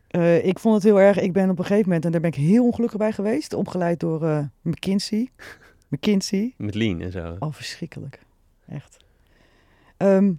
Eh, 0.07 0.45
ik 0.45 0.59
vond 0.59 0.75
het 0.75 0.83
heel 0.83 0.99
erg. 0.99 1.19
Ik 1.19 1.33
ben 1.33 1.49
op 1.49 1.59
een 1.59 1.65
gegeven 1.65 1.85
moment, 1.85 2.05
en 2.05 2.11
daar 2.11 2.21
ben 2.21 2.29
ik 2.29 2.35
heel 2.35 2.65
ongelukkig 2.65 2.97
bij 2.99 3.11
geweest, 3.11 3.53
opgeleid 3.53 3.99
door 3.99 4.25
eh, 4.25 4.43
McKinsey. 4.61 5.29
McKinsey. 5.89 6.53
Met 6.57 6.75
lean 6.75 7.01
en 7.01 7.11
zo. 7.11 7.35
Oh, 7.39 7.53
verschrikkelijk. 7.53 8.19
Echt. 8.67 8.97
Ehm, 9.97 10.33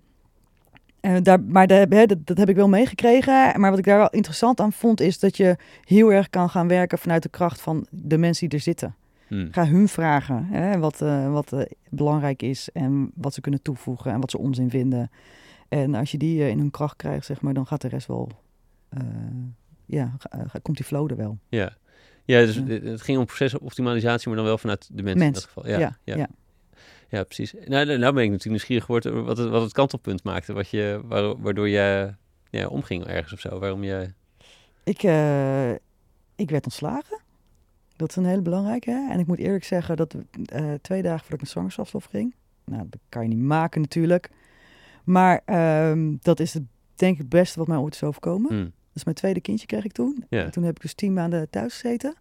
daar, 1.22 1.40
maar 1.40 1.66
de, 1.66 1.86
hè, 1.88 2.06
dat, 2.06 2.26
dat 2.26 2.38
heb 2.38 2.48
ik 2.48 2.56
wel 2.56 2.68
meegekregen. 2.68 3.60
Maar 3.60 3.70
wat 3.70 3.78
ik 3.78 3.84
daar 3.84 3.98
wel 3.98 4.10
interessant 4.10 4.60
aan 4.60 4.72
vond, 4.72 5.00
is 5.00 5.18
dat 5.18 5.36
je 5.36 5.56
heel 5.84 6.12
erg 6.12 6.30
kan 6.30 6.50
gaan 6.50 6.68
werken 6.68 6.98
vanuit 6.98 7.22
de 7.22 7.28
kracht 7.28 7.60
van 7.60 7.86
de 7.90 8.18
mensen 8.18 8.48
die 8.48 8.58
er 8.58 8.64
zitten. 8.64 8.94
Hm. 9.26 9.48
Ga 9.50 9.66
hun 9.66 9.88
vragen 9.88 10.44
hè, 10.50 10.78
wat, 10.78 11.00
eh, 11.02 11.32
wat 11.32 11.52
eh, 11.52 11.60
belangrijk 11.90 12.42
is 12.42 12.68
en 12.72 13.10
wat 13.14 13.34
ze 13.34 13.40
kunnen 13.40 13.62
toevoegen 13.62 14.12
en 14.12 14.20
wat 14.20 14.30
ze 14.30 14.38
onzin 14.38 14.70
vinden. 14.70 15.10
En 15.68 15.94
als 15.94 16.10
je 16.10 16.18
die 16.18 16.42
eh, 16.42 16.48
in 16.48 16.58
hun 16.58 16.70
kracht 16.70 16.96
krijgt, 16.96 17.26
zeg 17.26 17.40
maar, 17.40 17.54
dan 17.54 17.66
gaat 17.66 17.80
de 17.80 17.88
rest 17.88 18.06
wel. 18.06 18.30
ja, 19.86 20.16
komt 20.62 20.76
die 20.76 20.86
flow 20.86 21.10
er 21.10 21.16
wel. 21.16 21.38
Ja. 21.48 21.76
Ja, 22.24 22.40
dus 22.40 22.54
het- 22.56 23.00
ging 23.02 23.18
om 23.18 23.24
procesoptimalisatie, 23.26 24.28
maar 24.28 24.36
dan 24.36 24.46
wel 24.46 24.58
vanuit 24.58 24.88
de 24.92 25.02
mensen 25.02 25.26
in 25.26 25.32
dat 25.32 25.44
geval. 25.44 25.68
Ja, 25.68 25.78
ja, 25.78 25.96
ja. 26.04 26.16
ja. 26.16 26.28
Precies. 27.08 27.52
Nou, 27.52 27.86
nou 27.86 27.98
nou 27.98 28.14
ben 28.14 28.22
ik 28.22 28.30
natuurlijk 28.30 28.44
nieuwsgierig 28.44 28.84
geworden 28.84 29.24
wat 29.24 29.38
het, 29.38 29.48
wat 29.48 29.62
het 29.62 29.72
kantelpunt 29.72 30.22
maakte, 30.22 30.52
wat 30.52 30.68
je, 30.68 31.00
waar- 31.04 31.40
waardoor 31.40 31.68
je 31.68 32.14
ja, 32.50 32.66
omging 32.66 33.06
ergens 33.06 33.32
of 33.32 33.40
zo. 33.40 33.58
Waarom 33.58 33.84
je... 33.84 34.12
Ik, 34.84 35.02
eh, 35.02 35.72
ik 36.36 36.50
werd 36.50 36.64
ontslagen. 36.64 37.20
Dat 37.96 38.08
is 38.10 38.16
een 38.16 38.24
hele 38.24 38.42
belangrijke. 38.42 38.90
Hè? 38.90 39.12
En 39.12 39.18
ik 39.18 39.26
moet 39.26 39.38
eerlijk 39.38 39.64
zeggen 39.64 39.96
dat 39.96 40.14
eh, 40.44 40.72
twee 40.82 41.02
dagen 41.02 41.18
voordat 41.18 41.34
ik 41.34 41.40
met 41.40 41.50
zwangerschapslof 41.50 42.04
ging. 42.04 42.34
Nou, 42.64 42.86
dat 42.90 43.00
kan 43.08 43.22
je 43.22 43.28
niet 43.28 43.44
maken 43.44 43.80
natuurlijk. 43.80 44.30
Maar 45.04 45.42
ehm, 45.44 46.14
dat 46.20 46.40
is 46.40 46.54
het, 46.54 46.62
denk 46.94 47.12
ik 47.12 47.18
het 47.18 47.28
beste 47.28 47.58
wat 47.58 47.68
mij 47.68 47.76
ooit 47.76 47.94
is 47.94 48.02
overkomen. 48.02 48.54
Hm. 48.54 48.68
Dus 48.92 49.04
mijn 49.04 49.16
tweede 49.16 49.40
kindje 49.40 49.66
kreeg 49.66 49.84
ik 49.84 49.92
toen. 49.92 50.24
Ja. 50.28 50.44
En 50.44 50.50
toen 50.50 50.62
heb 50.62 50.76
ik 50.76 50.82
dus 50.82 50.94
tien 50.94 51.12
maanden 51.12 51.50
thuis 51.50 51.72
gezeten. 51.72 52.14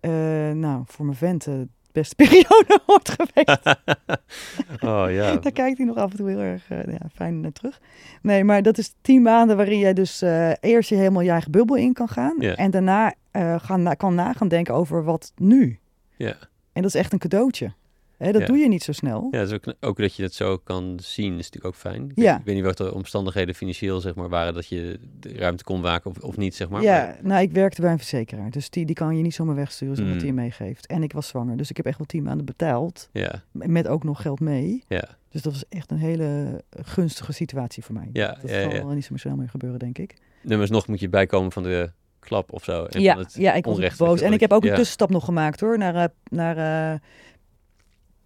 Eh, 0.00 0.10
nou, 0.50 0.82
voor 0.86 1.04
mijn 1.04 1.16
vent 1.16 1.44
de 1.44 1.68
beste 1.92 2.14
periode 2.14 2.80
ooit 2.86 3.16
geweest. 3.18 3.78
oh 4.92 5.12
ja. 5.12 5.36
Daar 5.36 5.52
kijkt 5.52 5.76
hij 5.76 5.86
nog 5.86 5.96
af 5.96 6.10
en 6.10 6.16
toe 6.16 6.28
heel 6.28 6.40
erg 6.40 6.70
eh, 6.70 6.84
ja, 6.84 7.08
fijn 7.14 7.40
naar 7.40 7.52
terug. 7.52 7.80
Nee, 8.22 8.44
maar 8.44 8.62
dat 8.62 8.78
is 8.78 8.94
tien 9.00 9.22
maanden 9.22 9.56
waarin 9.56 9.78
jij 9.78 9.92
dus 9.92 10.22
eh, 10.22 10.52
eerst 10.60 10.88
je 10.88 10.94
helemaal 10.94 11.22
je 11.22 11.30
eigen 11.30 11.50
bubbel 11.50 11.76
in 11.76 11.92
kan 11.92 12.08
gaan. 12.08 12.40
En 12.40 12.70
daarna 12.70 13.14
eh, 13.30 13.54
gaan, 13.58 13.96
kan 13.96 14.14
na 14.14 14.32
gaan 14.32 14.48
denken 14.48 14.74
over 14.74 15.04
wat 15.04 15.32
nu. 15.36 15.78
Ja. 16.16 16.36
En 16.72 16.82
dat 16.82 16.94
is 16.94 17.00
echt 17.00 17.12
een 17.12 17.18
cadeautje. 17.18 17.72
Hè, 18.20 18.32
dat 18.32 18.40
Ja. 18.40 18.46
doe 18.46 18.56
je 18.58 18.68
niet 18.68 18.82
zo 18.82 18.92
snel. 18.92 19.28
Ja, 19.30 19.40
dus 19.44 19.52
ook, 19.52 19.74
ook 19.80 19.96
dat 19.98 20.14
je 20.14 20.22
het 20.22 20.34
zo 20.34 20.56
kan 20.58 20.98
zien 21.02 21.30
is 21.32 21.36
natuurlijk 21.50 21.64
ook 21.64 21.74
fijn. 21.74 22.04
Ik, 22.10 22.12
Ja. 22.14 22.30
weet, 22.30 22.38
ik 22.40 22.44
weet 22.44 22.54
niet 22.54 22.64
wat 22.64 22.76
de 22.76 22.94
omstandigheden 22.94 23.54
financieel 23.54 24.00
zeg 24.00 24.14
maar, 24.14 24.28
waren 24.28 24.54
dat 24.54 24.66
je 24.68 25.00
de 25.20 25.32
ruimte 25.34 25.64
kon 25.64 25.80
waken 25.80 26.10
of, 26.10 26.18
of 26.18 26.36
niet, 26.36 26.54
zeg 26.54 26.68
maar. 26.68 26.82
ja, 26.82 26.96
Maar- 27.04 27.18
nou, 27.22 27.42
ik 27.42 27.52
werkte 27.52 27.80
bij 27.80 27.90
een 27.92 27.98
verzekeraar. 27.98 28.50
Dus 28.50 28.70
die, 28.70 28.86
die 28.86 28.94
kan 28.94 29.16
je 29.16 29.22
niet 29.22 29.34
zomaar 29.34 29.54
wegsturen 29.54 29.96
zonder 29.96 30.14
dat 30.14 30.22
Hmm. 30.22 30.34
hij 30.34 30.42
je 30.44 30.48
meegeeft. 30.48 30.86
En 30.86 31.02
ik 31.02 31.12
was 31.12 31.28
zwanger. 31.28 31.56
Dus 31.56 31.70
ik 31.70 31.76
heb 31.76 31.86
echt 31.86 31.98
wel 31.98 32.06
tien 32.06 32.22
maanden 32.22 32.46
betaald. 32.46 33.08
ja, 33.12 33.42
Met 33.52 33.88
ook 33.88 34.04
nog 34.04 34.22
geld 34.22 34.40
mee. 34.40 34.84
ja, 34.88 35.04
Dus 35.30 35.42
dat 35.42 35.52
was 35.52 35.64
echt 35.68 35.90
een 35.90 35.98
hele 35.98 36.62
gunstige 36.70 37.32
situatie 37.32 37.84
voor 37.84 37.94
mij. 37.94 38.08
Ja, 38.12 38.38
dat 38.40 38.50
ja, 38.50 38.60
zal 38.62 38.70
wel 38.72 38.88
niet 38.94 39.04
zo 39.04 39.16
snel 39.16 39.36
meer 39.36 39.48
gebeuren, 39.48 39.78
denk 39.78 39.98
ik. 39.98 40.14
nummers 40.42 40.70
nog 40.70 40.86
moet 40.86 41.00
je 41.00 41.08
bijkomen 41.08 41.52
van 41.52 41.62
de 41.62 41.90
klap 42.18 42.52
of 42.52 42.64
zo. 42.64 42.84
En 42.84 43.00
ja, 43.00 43.12
van 43.14 43.22
het 43.22 43.34
ja, 43.34 43.52
ik 43.54 43.64
was 43.64 43.96
boos. 43.96 44.20
En 44.20 44.32
ik 44.32 44.40
heb 44.40 44.52
ook 44.52 44.62
een 44.64 44.68
tussenstap 44.74 45.10
nog 45.10 45.24
gemaakt 45.24 45.60
hoor, 45.60 45.78
naar, 45.78 45.94
eh, 45.94 46.04
naar 46.30 46.92
eh, 46.92 46.98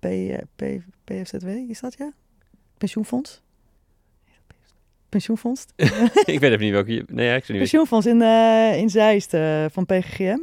P, 0.09 0.39
P, 0.57 0.63
PFZW, 1.05 1.47
is 1.49 1.81
dat 1.81 1.95
ja? 1.99 2.13
Pensioenfonds? 2.79 3.43
Pensioenfonds? 5.09 5.65
ik 6.25 6.41
weet 6.41 6.43
even 6.43 6.59
niet 6.61 6.73
welke... 6.73 6.93
je- 6.95 7.05
Nee, 7.07 7.27
ja, 7.27 7.33
ik 7.35 7.39
weet 7.41 7.49
niet 7.49 7.59
Pensioenfonds 7.59 8.07
in, 8.07 8.23
eh, 8.23 8.77
in 8.79 8.91
Zeist 8.91 9.35
eh, 9.35 9.65
van 9.71 9.87
PGGM. 9.87 10.39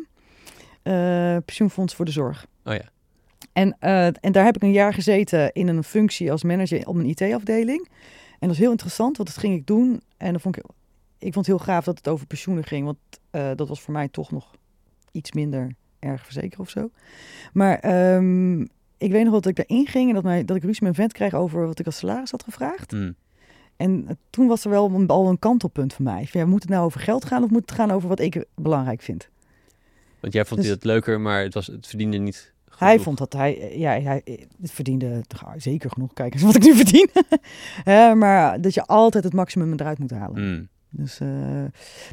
Eh, 0.82 1.38
pensioenfonds 1.46 1.96
voor 1.96 2.06
de 2.06 2.12
zorg. 2.12 2.46
Oh 2.64 2.74
ja. 2.74 2.90
En, 3.54 3.78
en 4.22 4.32
daar 4.32 4.46
heb 4.46 4.56
ik 4.56 4.62
een 4.62 4.72
jaar 4.72 4.94
gezeten 4.94 5.52
in 5.54 5.68
een 5.68 5.84
functie 5.84 6.32
als 6.32 6.44
manager 6.44 6.88
op 6.88 6.96
een 6.96 7.06
IT-afdeling. 7.06 7.88
En 8.32 8.38
dat 8.40 8.50
was 8.50 8.58
heel 8.58 8.72
interessant, 8.72 9.18
want 9.18 9.30
dat 9.30 9.38
ging 9.38 9.56
ik 9.56 9.68
doen. 9.68 10.02
En 10.18 10.32
dan 10.32 10.40
vond 10.42 10.58
ik, 10.58 10.64
ik 11.18 11.34
vond 11.34 11.46
het 11.48 11.56
heel 11.56 11.66
gaaf 11.66 11.84
dat 11.86 11.98
het 11.98 12.08
over 12.08 12.28
pensioenen 12.28 12.64
ging. 12.64 12.86
Want 12.86 12.98
dat 13.58 13.68
was 13.68 13.82
voor 13.82 13.94
mij 13.94 14.08
toch 14.08 14.32
nog 14.32 14.52
iets 15.12 15.32
minder 15.32 15.76
erg 16.00 16.24
verzekerd 16.24 16.60
of 16.60 16.70
zo. 16.70 16.90
Maar 17.54 17.80
ehm, 17.80 18.66
ik 19.02 19.12
weet 19.12 19.24
nog 19.24 19.34
dat 19.34 19.46
ik 19.46 19.56
daarin 19.56 19.88
ging 19.88 20.08
en 20.08 20.14
dat, 20.14 20.24
mij, 20.24 20.46
dat 20.46 20.56
ik 20.56 20.64
ruzie 20.64 20.84
met 20.84 20.98
mijn 20.98 21.10
vent 21.10 21.14
kreeg 21.14 21.42
over 21.42 21.66
wat 21.66 21.80
ik 21.80 21.86
als 21.86 21.98
salaris 21.98 22.32
had 22.32 22.44
gevraagd. 22.44 22.92
Hm. 22.92 23.12
En 23.76 24.06
eh, 24.08 24.16
toen 24.30 24.48
was 24.48 24.64
er 24.64 24.70
wel 24.70 24.92
een, 24.92 25.08
al 25.08 25.30
een 25.30 25.40
kantelpunt 25.40 25.94
voor 25.94 26.04
mij. 26.04 26.28
Ja, 26.32 26.46
moet 26.46 26.62
het 26.62 26.72
nou 26.72 26.86
over 26.86 27.00
geld 27.00 27.26
gaan 27.26 27.44
of 27.44 27.50
moet 27.50 27.62
het 27.62 27.72
gaan 27.72 27.92
over 27.92 28.10
wat 28.10 28.20
ik 28.20 28.46
belangrijk 28.56 29.02
vind? 29.02 29.30
Want 30.20 30.34
jij 30.34 30.46
vond 30.46 30.62
Dus- 30.62 30.70
het 30.70 30.84
leuker, 30.84 31.20
maar 31.20 31.44
het, 31.44 31.54
was, 31.54 31.68
het 31.68 31.88
verdiende 31.88 32.18
niet 32.18 32.54
Hij 32.78 33.00
vond 33.00 33.18
dat 33.18 33.34
hij, 33.34 33.60
eh, 33.60 33.80
ja, 33.80 34.00
hij 34.00 34.22
eh, 34.24 34.46
het 34.62 34.72
verdiende 34.72 35.24
toch 35.28 35.54
zeker 35.58 35.90
genoeg. 35.90 36.14
Kijk 36.14 36.34
eens 36.34 36.44
wat 36.44 36.56
ik 36.56 36.64
nu 36.64 36.76
verdien. 36.84 37.10
Maar 38.20 38.62
dat 38.62 38.74
je 38.74 38.86
altijd 38.86 39.24
het 39.24 39.34
maximum 39.34 39.74
eruit 39.74 40.00
moet 40.00 40.12
halen. 40.12 40.42
Hm. 40.42 40.64
Dus 40.94 41.20
eh, 41.20 41.28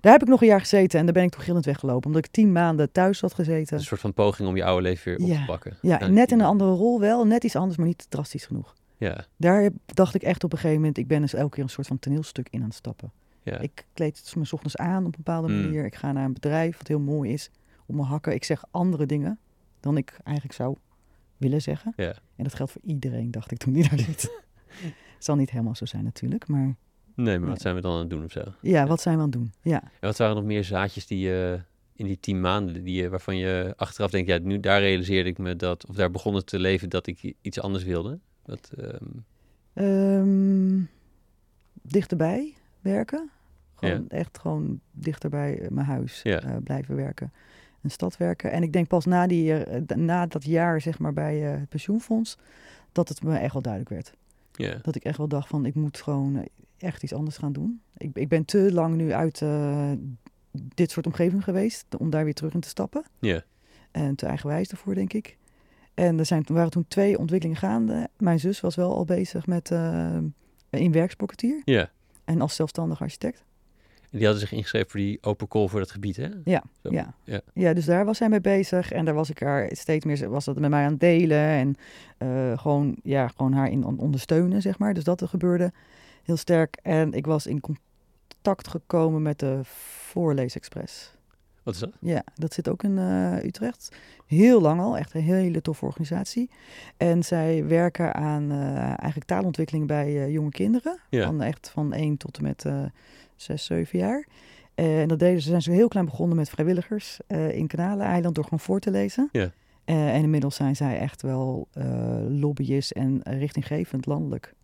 daar 0.01 0.13
heb 0.13 0.23
ik 0.23 0.29
nog 0.29 0.41
een 0.41 0.47
jaar 0.47 0.61
gezeten 0.61 0.99
en 0.99 1.05
daar 1.05 1.15
ben 1.15 1.23
ik 1.25 1.31
toch 1.31 1.45
gillend 1.45 1.65
weggelopen. 1.65 2.07
Omdat 2.07 2.25
ik 2.25 2.31
tien 2.33 2.53
maanden 2.53 2.93
thuis 2.93 3.21
had 3.21 3.35
gezeten. 3.35 3.77
Een 3.77 3.83
soort 3.85 4.01
van 4.01 4.15
poging 4.15 4.49
om 4.49 4.57
je 4.57 4.65
oude 4.65 4.83
leven 4.83 5.13
weer 5.13 5.21
op 5.21 5.29
Ja. 5.29 5.39
te 5.39 5.45
pakken. 5.47 5.77
Ja, 5.83 6.07
net 6.07 6.31
in 6.33 6.41
een 6.41 6.47
andere 6.47 6.71
rol 6.71 7.01
wel. 7.01 7.27
Net 7.27 7.45
iets 7.45 7.57
anders, 7.57 7.77
maar 7.77 7.87
niet 7.87 8.07
drastisch 8.09 8.45
genoeg. 8.47 8.75
Ja, 8.97 9.25
Daar 9.37 9.71
dacht 9.87 10.15
ik 10.15 10.23
echt 10.23 10.45
op 10.45 10.53
een 10.53 10.59
gegeven 10.59 10.81
moment, 10.81 10.99
ik 10.99 11.07
ben 11.07 11.21
dus 11.21 11.35
elke 11.35 11.55
keer 11.55 11.63
een 11.63 11.69
soort 11.71 11.87
van 11.87 11.99
toneelstuk 11.99 12.49
in 12.51 12.61
aan 12.61 12.67
het 12.67 12.75
stappen. 12.75 13.13
ja. 13.43 13.59
Ik 13.59 13.87
kleed 13.93 14.33
me 14.37 14.45
's 14.45 14.53
ochtends 14.53 14.77
aan 14.77 14.99
op 14.99 15.05
een 15.05 15.23
bepaalde 15.25 15.49
Mm. 15.53 15.61
manier. 15.63 15.85
Ik 15.85 15.95
ga 15.95 16.13
naar 16.13 16.25
een 16.25 16.33
bedrijf 16.33 16.79
wat 16.79 16.87
heel 16.89 17.01
mooi 17.01 17.33
is. 17.33 17.51
Op 17.87 17.95
mijn 17.95 18.07
hakken. 18.09 18.35
Ik 18.35 18.45
zeg 18.45 18.65
andere 18.71 19.07
dingen 19.07 19.39
dan 19.81 19.97
ik 19.97 20.19
eigenlijk 20.25 20.57
zou 20.57 20.77
willen 21.37 21.63
zeggen. 21.63 21.93
Ja. 21.97 22.15
En 22.37 22.45
dat 22.45 22.55
geldt 22.55 22.73
voor 22.73 22.81
iedereen, 22.85 23.31
dacht 23.31 23.51
ik 23.51 23.59
toen 23.59 23.73
die 23.73 23.89
daar 23.89 23.99
zit. 24.09 24.23
Het 24.69 24.93
zal 25.25 25.37
niet 25.37 25.51
helemaal 25.51 25.75
zo 25.75 25.85
zijn 25.85 26.05
natuurlijk. 26.05 26.49
Maar 26.49 26.75
Nee, 27.19 27.27
maar 27.27 27.39
Nee. 27.41 27.49
wat 27.49 27.61
zijn 27.61 27.75
we 27.75 27.81
dan 27.81 27.93
aan 27.93 27.99
het 27.99 28.11
doen 28.11 28.25
of 28.25 28.31
zo? 28.33 28.43
ja, 28.61 28.87
wat 28.87 29.01
zijn 29.01 29.15
we 29.17 29.23
aan 29.23 29.29
het 29.31 29.39
doen? 29.39 29.53
Ja. 29.63 29.83
En 29.83 29.91
wat 30.01 30.17
waren 30.17 30.35
nog 30.35 30.45
meer 30.45 30.65
zaadjes 30.65 31.07
die 31.07 31.19
je 31.19 31.61
in 31.95 32.07
die 32.07 32.21
tien 32.21 32.41
maanden, 32.41 32.85
die 32.85 33.09
waarvan 33.09 33.37
je 33.37 33.73
achteraf 33.77 34.11
denkt, 34.11 34.29
ja, 34.29 34.39
nu 34.39 34.61
daar 34.61 34.81
realiseerde 34.81 35.29
ik 35.29 35.39
me 35.39 35.57
dat, 35.57 35.87
of 35.87 35.95
daar 35.95 36.11
begon 36.11 36.35
het 36.35 36.47
te 36.47 36.59
leven 36.59 36.89
dat 36.89 37.07
ik 37.07 37.35
iets 37.41 37.61
anders 37.61 37.85
wilde? 37.85 38.19
Wat, 38.45 38.71
ehm, 38.79 39.05
Ehm, 39.75 40.81
dichterbij 41.83 42.55
werken. 42.81 43.31
Gewoon 43.75 44.09
echt 44.09 44.39
gewoon 44.39 44.81
dichter 44.93 45.31
bij 45.31 45.59
eh, 45.61 45.69
mijn 45.71 45.87
huis 45.87 46.21
Ja. 46.23 46.41
eh, 46.43 46.57
blijven 46.65 46.97
werken. 46.97 47.33
Een 47.83 47.91
stad 47.91 48.17
werken. 48.17 48.51
En 48.53 48.63
ik 48.63 48.73
denk 48.73 48.89
pas 48.89 49.05
na, 49.05 49.27
die, 49.27 49.55
eh, 49.65 49.97
na 49.97 50.27
dat 50.27 50.45
jaar 50.45 50.81
zeg 50.81 50.99
maar 50.99 51.13
bij 51.13 51.53
eh, 51.53 51.59
het 51.61 51.69
pensioenfonds... 51.69 52.39
dat 52.93 53.09
het 53.09 53.23
me 53.23 53.37
echt 53.37 53.53
wel 53.53 53.63
duidelijk 53.63 53.93
werd. 53.93 54.13
ja, 54.53 54.79
Dat 54.83 54.95
ik 54.97 55.05
echt 55.05 55.17
wel 55.19 55.29
dacht 55.29 55.49
van 55.49 55.67
ik 55.67 55.75
moet 55.75 56.03
gewoon 56.03 56.37
eh, 56.37 56.43
echt 56.79 57.03
iets 57.03 57.13
anders 57.15 57.37
gaan 57.39 57.53
doen. 57.53 57.81
Ik, 57.97 58.11
ik 58.15 58.29
ben 58.29 58.45
te 58.45 58.73
lang 58.73 58.97
nu 58.97 59.13
uit 59.13 59.43
eh, 59.43 59.91
dit 60.53 60.91
soort 60.91 61.07
omgeving 61.07 61.45
geweest 61.45 61.87
om 61.99 62.11
daar 62.11 62.25
weer 62.25 62.35
terug 62.35 62.55
in 62.55 62.61
te 62.61 62.69
stappen. 62.69 63.03
ja, 63.19 63.43
En 63.91 64.15
te 64.15 64.27
eigenwijs 64.27 64.71
ervoor, 64.71 64.95
denk 64.95 65.13
ik. 65.13 65.37
En 65.95 66.19
er 66.19 66.27
zijn, 66.27 66.45
waren 66.47 66.71
toen 66.71 66.85
twee 66.89 67.19
ontwikkelingen 67.19 67.61
gaande. 67.61 68.09
Mijn 68.19 68.41
zus 68.41 68.61
was 68.61 68.75
wel 68.75 68.95
al 68.95 69.05
bezig 69.05 69.47
met 69.47 69.71
eh 69.71 70.17
in 70.71 70.93
werkspocketier 70.93 71.63
ja. 71.65 71.91
en 72.25 72.41
als 72.41 72.55
zelfstandig 72.55 73.01
architect. 73.01 73.45
En 74.11 74.19
die 74.19 74.23
hadden 74.27 74.41
zich 74.41 74.53
ingeschreven 74.53 74.91
voor 74.91 75.01
die 75.01 75.19
open 75.21 75.49
call 75.49 75.69
voor 75.69 75.81
dat 75.81 75.91
gebied, 75.91 76.17
hè? 76.17 76.29
Ja, 76.45 76.63
Zo. 76.83 76.93
ja. 76.93 77.15
ja. 77.25 77.41
Ja, 77.55 77.73
dus 77.75 77.85
daar 77.85 78.05
was 78.05 78.17
zij 78.17 78.29
mee 78.29 78.41
bezig. 78.41 78.93
En 78.93 79.05
daar 79.05 79.15
was 79.15 79.31
ik 79.31 79.39
haar 79.41 79.69
steeds 79.73 80.05
meer, 80.05 80.29
was 80.29 80.45
dat 80.45 80.59
met 80.59 80.71
mij 80.71 80.85
aan 80.85 80.91
het 80.91 81.01
delen. 81.01 81.39
En 81.39 81.75
eh, 82.19 82.59
gewoon, 82.59 82.97
ja, 83.03 83.29
gewoon 83.29 83.53
haar 83.53 83.71
in 83.71 83.85
on- 83.85 83.99
ondersteunen, 83.99 84.63
zeg 84.63 84.79
maar. 84.79 84.95
Dus 84.95 85.05
dat 85.05 85.21
er 85.21 85.29
gebeurde 85.29 85.73
heel 86.29 86.37
sterk. 86.37 86.79
En 86.83 87.13
ik 87.13 87.27
was 87.27 87.47
in 87.47 87.61
contact 87.61 88.69
gekomen 88.69 89.23
met 89.23 89.39
de 89.39 89.61
Voorleesexpress. 89.63 91.17
Wat 91.63 91.75
is 91.75 91.81
dat? 91.81 91.91
Ja, 92.01 92.25
dat 92.35 92.55
zit 92.55 92.69
ook 92.69 92.83
in 92.83 92.99
eh, 92.99 93.45
Utrecht. 93.45 93.97
Heel 94.27 94.61
lang 94.61 94.81
al, 94.81 94.97
echt 94.97 95.15
een 95.15 95.23
hele 95.23 95.61
toffe 95.61 95.85
organisatie. 95.85 96.51
En 96.97 97.23
zij 97.23 97.67
werken 97.67 98.15
aan 98.15 98.51
eh, 98.51 98.77
eigenlijk 98.85 99.25
taalontwikkeling 99.25 99.87
bij 99.87 100.07
eh, 100.07 100.33
jonge 100.33 100.51
kinderen. 100.51 100.99
Ja. 101.09 101.27
Van 101.27 101.43
echt 101.43 101.71
van 101.71 101.93
1 101.93 102.17
tot 102.17 102.37
en 102.37 102.43
met 102.43 102.65
eh 102.65 102.83
6, 103.37 103.65
7 103.65 103.99
jaar. 103.99 104.27
En 104.75 105.09
dat 105.09 105.19
deden 105.19 105.43
ze, 105.43 105.49
zijn 105.49 105.63
ze 105.63 105.71
heel 105.71 105.89
klein 105.89 106.07
begonnen 106.07 106.37
met 106.37 106.51
vrijwilligers 106.51 107.21
in 107.29 107.67
Kanaleneiland 107.67 108.35
door 108.35 108.45
gewoon 108.45 108.61
voor 108.61 108.81
te 108.81 108.91
lezen. 108.91 109.29
Ja. 109.33 109.51
En 109.85 110.23
inmiddels 110.23 110.55
zijn 110.55 110.77
zij 110.77 110.99
echt 110.99 111.23
wel 111.23 111.69
lobbyist 112.29 112.91
en 112.91 113.21
richtinggevend 113.23 114.07
landelijk. 114.07 114.55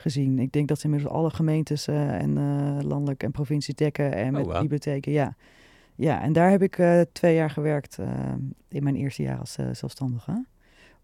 Gezien. 0.00 0.38
Ik 0.38 0.52
denk 0.52 0.68
dat 0.68 0.78
ze 0.78 0.84
inmiddels 0.84 1.12
alle 1.12 1.30
gemeentes 1.30 1.86
eh, 1.86 2.14
en 2.20 2.38
eh, 2.38 2.78
landelijk 2.88 3.22
en 3.22 3.30
provincies 3.30 3.74
dekken 3.74 4.12
en 4.14 4.26
Oh, 4.26 4.32
met 4.32 4.46
wauw. 4.46 4.60
bibliotheken. 4.60 5.12
Ja. 5.12 5.34
ja, 5.94 6.22
en 6.22 6.32
daar 6.32 6.50
heb 6.50 6.62
ik 6.62 6.78
eh, 6.78 7.00
twee 7.12 7.34
jaar 7.34 7.50
gewerkt 7.50 7.98
in 8.68 8.82
mijn 8.82 8.96
eerste 8.96 9.22
jaar 9.22 9.38
als 9.38 9.56
zelfstandige. 9.72 10.44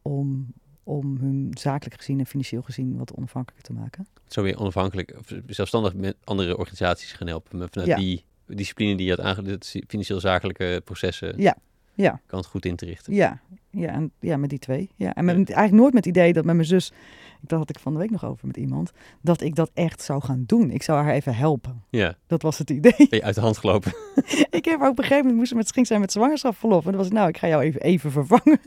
Om, 0.03 0.47
om 0.83 1.17
hun 1.17 1.51
zakelijk 1.59 1.97
gezien 1.97 2.19
en 2.19 2.27
financieel 2.27 2.63
gezien 2.63 2.97
wat 2.97 3.15
onafhankelijker 3.15 3.65
te 3.75 3.81
maken. 3.81 4.07
Zo 4.27 4.43
weer 4.43 4.59
onafhankelijk, 4.61 5.15
of 5.19 5.33
zelfstandig 5.47 5.95
met 5.95 6.17
andere 6.25 6.57
organisaties 6.57 7.13
gaan 7.13 7.27
helpen. 7.27 7.59
Maar 7.59 7.69
vanuit 7.71 7.89
Ja. 7.91 7.97
die 7.97 8.25
discipline 8.47 8.97
die 8.97 9.05
je 9.07 9.11
had 9.15 9.21
aangeleerd, 9.21 9.75
financieel-zakelijke 9.89 10.81
processen, 10.85 11.35
Ja, 11.41 11.57
ja. 11.97 12.21
kan 12.27 12.39
het 12.39 12.49
goed 12.49 12.65
in 12.65 12.77
te 12.77 12.85
richten. 12.85 13.15
Ja, 13.15 13.41
ja, 13.71 13.89
en, 13.89 14.13
ja 14.21 14.37
met 14.37 14.51
die 14.51 14.59
twee. 14.59 14.91
Ja. 14.97 15.15
En 15.15 15.25
met, 15.25 15.37
eigenlijk 15.37 15.73
nooit 15.73 15.95
met 15.95 16.05
het 16.05 16.17
idee 16.17 16.33
dat 16.33 16.45
met 16.45 16.55
mijn 16.55 16.67
zus, 16.67 16.93
daar 17.41 17.59
had 17.59 17.71
ik 17.71 17.79
van 17.79 17.93
de 17.93 17.99
week 17.99 18.11
nog 18.11 18.25
over 18.25 18.47
met 18.47 18.57
iemand, 18.57 18.93
dat 19.21 19.41
ik 19.41 19.55
dat 19.55 19.71
echt 19.75 20.03
zou 20.03 20.23
gaan 20.23 20.45
doen. 20.47 20.71
Ik 20.71 20.83
zou 20.83 21.03
haar 21.03 21.13
even 21.13 21.35
helpen. 21.35 21.83
Ja, 21.91 22.15
Dat 22.27 22.43
was 22.43 22.59
het 22.59 22.71
idee. 22.71 22.95
ben 22.97 23.19
je 23.19 23.23
uit 23.23 23.35
de 23.35 23.41
hand 23.41 23.59
gelopen. 23.59 23.93
ik 24.51 24.65
heb 24.65 24.81
haar 24.81 24.91
op 24.91 24.99
een 24.99 25.05
gegeven 25.05 25.17
moment 25.17 25.37
moest 25.37 25.49
ze 25.49 25.55
met 25.55 25.73
ging 25.73 25.87
zij 25.87 25.99
met 25.99 26.13
zwangerschapsverlof. 26.13 26.85
En 26.85 26.91
dan 26.91 26.99
was 26.99 27.07
ik, 27.07 27.13
nou, 27.13 27.29
ik 27.29 27.39
ga 27.39 27.49
jou 27.49 27.63
even, 27.63 27.81
even 27.81 28.13
vervangen. 28.13 28.61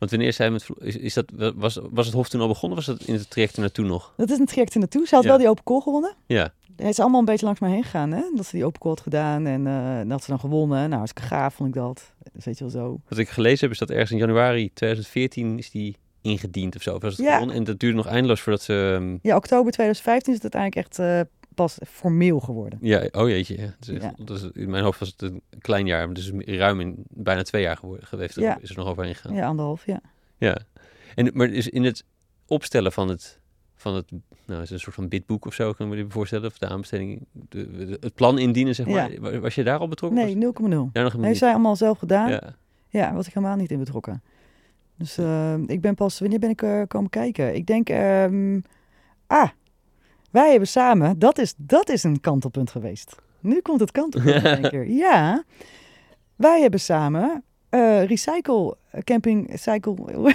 Want 0.00 0.10
wanneer 0.12 0.32
zij 0.32 0.50
met, 0.50 0.66
is, 0.78 0.96
is 0.96 1.14
dat, 1.14 1.24
was, 1.56 1.78
was 1.90 2.06
het 2.06 2.14
Hof 2.14 2.28
toen 2.28 2.40
al 2.40 2.48
begonnen? 2.48 2.78
Was 2.78 2.86
dat 2.86 3.02
in 3.02 3.14
het 3.14 3.30
traject 3.30 3.56
naartoe 3.56 3.84
nog? 3.84 4.12
Dat 4.16 4.30
is 4.30 4.38
een 4.38 4.46
traject 4.46 4.74
naartoe. 4.74 5.06
Ze 5.06 5.14
had 5.14 5.24
Ja. 5.24 5.30
wel 5.30 5.38
die 5.38 5.48
open 5.48 5.64
call 5.64 5.80
gewonnen. 5.80 6.14
Ja, 6.26 6.52
Hij 6.76 6.88
is 6.88 7.00
allemaal 7.00 7.18
een 7.20 7.24
beetje 7.24 7.44
langs 7.46 7.60
mij 7.60 7.70
heen 7.70 7.82
gegaan, 7.82 8.10
hè. 8.12 8.22
Dat 8.34 8.46
ze 8.46 8.56
die 8.56 8.64
open 8.64 8.80
call 8.80 8.90
had 8.90 9.00
gedaan 9.00 9.46
en 9.46 9.66
eh, 9.66 10.08
dat 10.08 10.22
ze 10.24 10.30
dan 10.30 10.40
gewonnen. 10.40 10.82
Nou, 10.84 10.94
hartstikke 10.96 11.28
gaaf 11.28 11.54
vond 11.54 11.68
ik 11.68 11.74
dat. 11.74 12.12
Dus 12.32 12.44
weet 12.44 12.58
je 12.58 12.64
wel 12.64 12.72
zo. 12.72 13.00
wat 13.08 13.18
ik 13.18 13.28
gelezen 13.28 13.60
heb 13.60 13.70
is 13.70 13.78
dat 13.78 13.90
ergens 13.90 14.10
in 14.10 14.16
januari 14.18 14.70
2014 14.74 15.58
is 15.58 15.70
die 15.70 15.96
ingediend 16.22 16.76
of 16.76 16.82
zo. 16.82 16.94
Of 16.94 17.02
was 17.02 17.16
het 17.16 17.26
Ja. 17.26 17.32
gewonnen? 17.32 17.56
En 17.56 17.64
dat 17.64 17.78
duurde 17.80 17.96
nog 17.96 18.06
eindeloos 18.06 18.40
voordat 18.40 18.62
ze... 18.62 18.92
ehm, 19.00 19.16
Ja, 19.22 19.36
oktober 19.36 19.72
2015 19.72 20.32
is 20.34 20.42
het 20.42 20.54
uiteindelijk 20.54 20.86
echt 20.88 20.98
eh, 20.98 21.20
pas 21.54 21.78
formeel 21.86 22.40
geworden. 22.40 22.78
ja, 22.82 23.08
oh 23.12 23.28
jeetje. 23.28 23.56
Ja. 23.56 23.62
Echt- 23.64 23.86
Ja. 23.86 24.34
is- 24.34 24.50
in 24.52 24.70
mijn 24.70 24.84
hoofd 24.84 24.98
was 24.98 25.08
het 25.08 25.22
een 25.22 25.42
klein 25.58 25.86
jaar, 25.86 26.04
maar 26.06 26.14
dus 26.14 26.30
ruim 26.44 26.80
in 26.80 26.94
bijna 27.08 27.42
twee 27.42 27.62
jaar 27.62 27.76
geworden, 27.76 28.06
geweest. 28.06 28.36
Ja. 28.36 28.58
Is 28.60 28.70
er 28.70 28.76
nog 28.76 28.86
overheen 28.88 29.14
gegaan. 29.14 29.34
Ja, 29.34 29.46
anderhalf, 29.46 29.86
ja. 29.86 30.00
Ja. 30.38 30.58
En, 31.14 31.30
maar 31.34 31.48
is 31.48 31.68
in 31.68 31.84
het 31.84 32.04
opstellen 32.46 32.92
van 32.92 33.08
het, 33.08 33.40
van 33.76 33.94
het, 33.94 34.10
nou, 34.46 34.62
is 34.62 34.70
een 34.70 34.80
soort 34.80 34.94
van 34.94 35.08
bidboek 35.08 35.46
of 35.46 35.54
zo, 35.54 35.72
kan 35.72 35.86
ik 35.86 35.92
me 35.96 36.02
dit 36.02 36.12
voorstellen, 36.12 36.46
of 36.46 36.58
de 36.58 36.68
aanbesteding, 36.68 37.26
de, 37.32 37.70
de- 37.70 37.96
het 38.00 38.14
plan 38.14 38.38
indienen, 38.38 38.74
zeg 38.74 38.86
maar. 38.86 39.12
Ja. 39.12 39.20
Wa- 39.20 39.38
Was 39.38 39.54
je 39.54 39.64
daar 39.64 39.78
al 39.78 39.88
betrokken? 39.88 40.24
Nee, 40.24 40.34
0,0. 40.36 40.84
Was- 40.84 40.92
daar 40.92 41.04
nog 41.04 41.16
niet. 41.16 41.36
zij 41.38 41.50
allemaal 41.50 41.76
zelf 41.76 41.98
gedaan? 41.98 42.30
Ja, 42.30 42.56
Ja. 42.88 43.12
was 43.14 43.26
ik 43.26 43.34
helemaal 43.34 43.56
niet 43.56 43.70
in 43.70 43.78
betrokken. 43.78 44.22
Dus 44.96 45.18
eh, 45.18 45.54
ik 45.66 45.80
ben 45.80 45.94
pas, 45.94 46.18
wanneer 46.20 46.38
ben 46.38 46.50
ik 46.50 46.62
eh, 46.62 46.82
komen 46.88 47.10
kijken? 47.10 47.54
Ik 47.54 47.66
denk, 47.66 47.88
ehm, 47.88 48.60
ah, 49.26 49.48
wij 50.30 50.50
hebben 50.50 50.68
samen, 50.68 51.18
dat 51.18 51.38
is, 51.38 51.54
dat 51.56 51.88
is 51.88 52.02
een 52.02 52.20
kantelpunt 52.20 52.70
geweest. 52.70 53.16
Nu 53.40 53.60
komt 53.60 53.80
het 53.80 53.90
kantelpunt 53.90 54.34
in 54.34 54.44
één 54.44 54.70
keer. 54.70 54.88
Ja, 54.90 55.44
wij 56.36 56.60
hebben 56.60 56.80
samen 56.80 57.44
eh 57.70 58.04
recycle 58.04 58.76
camping, 59.04 59.50
cycle, 59.54 59.94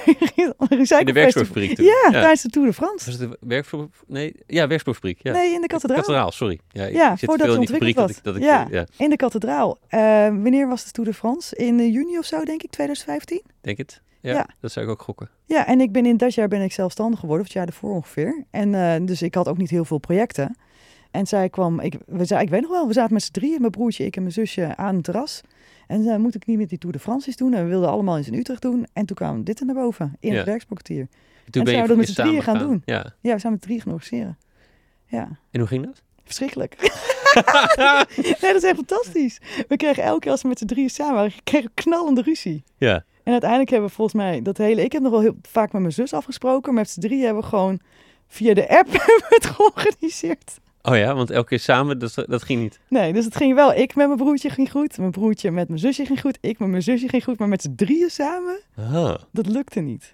recycle 0.57 0.99
In 0.99 1.05
de 1.05 1.13
werkspoorfabriek 1.13 1.75
toen. 1.75 1.85
Ja, 1.85 2.09
tijdens 2.11 2.41
de 2.41 2.49
Tour 2.49 2.67
de 2.67 2.73
France. 2.73 3.05
Was 3.11 3.19
het 3.19 3.29
de. 3.69 3.89
Nee, 4.07 4.35
ja, 4.47 4.67
werkspoorfabriek. 4.67 5.19
Ja. 5.23 5.31
Nee, 5.31 5.53
in 5.53 5.61
de 5.61 5.67
kathedraal. 5.67 5.99
Kathedraal, 5.99 6.31
sorry. 6.31 6.59
Ja, 6.69 6.85
ik 6.85 6.95
Ja, 6.95 7.15
zit 7.15 7.29
voordat 7.29 7.47
het 7.47 7.69
fabriek 7.69 7.95
dat 7.95 8.09
ik, 8.09 8.15
ontwikkeld 8.15 8.23
dat 8.23 8.35
ik, 8.35 8.73
ja. 8.73 8.85
In 8.97 9.09
de 9.09 9.15
kathedraal. 9.15 9.77
Eh, 9.87 9.99
wanneer 10.27 10.67
was 10.67 10.85
de 10.85 10.91
Tour 10.91 11.09
de 11.09 11.15
France? 11.15 11.55
In 11.55 11.79
eh, 11.79 11.93
juni 11.93 12.17
of 12.17 12.25
zo, 12.25 12.43
denk 12.43 12.63
ik, 12.63 12.71
2015? 12.71 13.41
denk 13.61 13.77
het. 13.77 14.01
Ja, 14.25 14.33
Ja. 14.33 14.47
dat 14.59 14.71
zou 14.71 14.85
ik 14.85 14.91
ook 14.91 15.01
gokken. 15.01 15.29
Ja, 15.45 15.67
en 15.67 15.81
ik 15.81 15.91
ben 15.91 16.05
in 16.05 16.17
dat 16.17 16.33
jaar 16.33 16.47
ben 16.47 16.61
ik 16.61 16.71
zelfstandig 16.73 17.19
geworden, 17.19 17.45
of 17.45 17.47
het 17.53 17.57
jaar 17.61 17.67
ervoor 17.67 17.93
ongeveer. 17.93 18.43
En 18.51 18.75
eh, 18.75 19.05
dus 19.07 19.21
ik 19.21 19.35
had 19.35 19.47
ook 19.47 19.57
niet 19.57 19.69
heel 19.69 19.85
veel 19.85 19.97
projecten. 19.97 20.57
En 21.11 21.27
zij 21.27 21.49
kwam, 21.49 21.79
ik, 21.79 21.95
we, 22.05 22.25
zei, 22.25 22.41
ik 22.43 22.49
weet 22.49 22.61
nog 22.61 22.69
wel, 22.71 22.87
we 22.87 22.93
zaten 22.93 23.13
met 23.13 23.23
z'n 23.23 23.31
drieën, 23.31 23.59
mijn 23.59 23.71
broertje, 23.71 24.05
ik 24.05 24.15
en 24.15 24.21
mijn 24.21 24.33
zusje, 24.33 24.75
aan 24.75 24.95
het 24.95 25.03
terras. 25.03 25.41
En 25.87 26.03
zei, 26.03 26.17
moet 26.17 26.35
ik 26.35 26.45
niet 26.45 26.57
met 26.57 26.69
die 26.69 26.77
Tour 26.77 26.95
de 26.95 27.01
France 27.01 27.27
eens 27.27 27.35
doen? 27.37 27.53
En 27.53 27.63
we 27.63 27.69
wilden 27.69 27.89
allemaal 27.89 28.17
eens 28.17 28.27
in 28.27 28.33
Utrecht 28.33 28.61
doen. 28.61 28.87
En 28.93 29.05
toen 29.05 29.15
kwam 29.15 29.43
dit 29.43 29.59
er 29.59 29.65
naar 29.65 29.75
boven, 29.75 30.15
in 30.19 30.31
Ja. 30.31 30.37
het 30.37 30.45
werksportkwartier. 30.45 31.07
Toen 31.49 31.65
En 31.65 31.71
ben 31.73 31.81
je, 31.81 31.87
dat 31.87 31.97
met 31.97 32.07
z'n 32.07 32.21
drieën 32.21 32.41
gaan 32.43 32.57
doen? 32.57 32.81
Ja. 32.85 33.13
Ja, 33.21 33.33
we 33.33 33.39
zijn 33.39 33.53
met 33.53 33.61
drieën 33.61 33.81
gaan 33.81 33.91
organiseren. 33.93 34.37
Ja, 35.05 35.29
En 35.51 35.59
hoe 35.59 35.67
ging 35.67 35.85
dat? 35.85 36.01
verschrikkelijk. 36.23 36.75
nee, 38.15 38.35
dat 38.39 38.55
is 38.55 38.63
echt 38.63 38.75
fantastisch. 38.75 39.39
We 39.67 39.77
kregen 39.77 40.03
elke 40.03 40.19
keer 40.19 40.31
als 40.31 40.41
we 40.41 40.47
met 40.47 40.57
z'n 40.59 40.65
drieën 40.65 40.89
samen 40.89 41.13
waren, 41.13 41.31
kregen 41.43 41.71
knallende 41.73 42.21
ruzie. 42.21 42.63
Ja. 42.77 43.03
En 43.25 43.31
uiteindelijk 43.31 43.69
hebben 43.69 43.89
we 43.89 43.95
volgens 43.95 44.15
mij 44.21 44.41
dat 44.41 44.57
hele... 44.57 44.83
Ik 44.83 44.91
heb 44.91 45.01
nog 45.01 45.11
wel 45.11 45.21
heel 45.21 45.35
vaak 45.41 45.71
met 45.71 45.81
mijn 45.81 45.93
zus 45.93 46.13
afgesproken. 46.13 46.73
Maar 46.73 46.81
met 46.81 46.89
z'n 46.91 46.99
drieën 46.99 47.23
hebben 47.25 47.43
we 47.43 47.49
gewoon 47.49 47.79
via 48.27 48.53
de 48.53 48.69
app 48.69 48.87
het 49.35 49.45
georganiseerd. 49.45 50.59
Oh 50.81 50.97
ja, 50.97 51.15
want 51.15 51.29
elke 51.29 51.47
keer 51.47 51.59
samen, 51.59 51.99
dat, 51.99 52.23
dat 52.27 52.43
ging 52.43 52.61
niet. 52.61 52.79
Nee, 52.89 53.13
dus 53.13 53.25
het 53.25 53.35
ging 53.35 53.55
wel. 53.55 53.73
Ik 53.73 53.95
met 53.95 54.05
mijn 54.07 54.17
broertje 54.19 54.49
ging 54.49 54.71
goed. 54.71 54.97
Mijn 54.97 55.11
broertje 55.11 55.51
met 55.51 55.67
mijn 55.67 55.79
zusje 55.79 56.05
ging 56.05 56.21
goed. 56.21 56.37
Ik 56.41 56.59
met 56.59 56.69
mijn 56.69 56.81
zusje 56.83 57.07
ging 57.09 57.23
goed. 57.23 57.39
Maar 57.39 57.47
met 57.47 57.61
z'n 57.61 57.75
drieën 57.75 58.09
samen, 58.09 58.59
Ah. 58.77 59.15
dat 59.31 59.47
lukte 59.47 59.79
niet. 59.79 60.13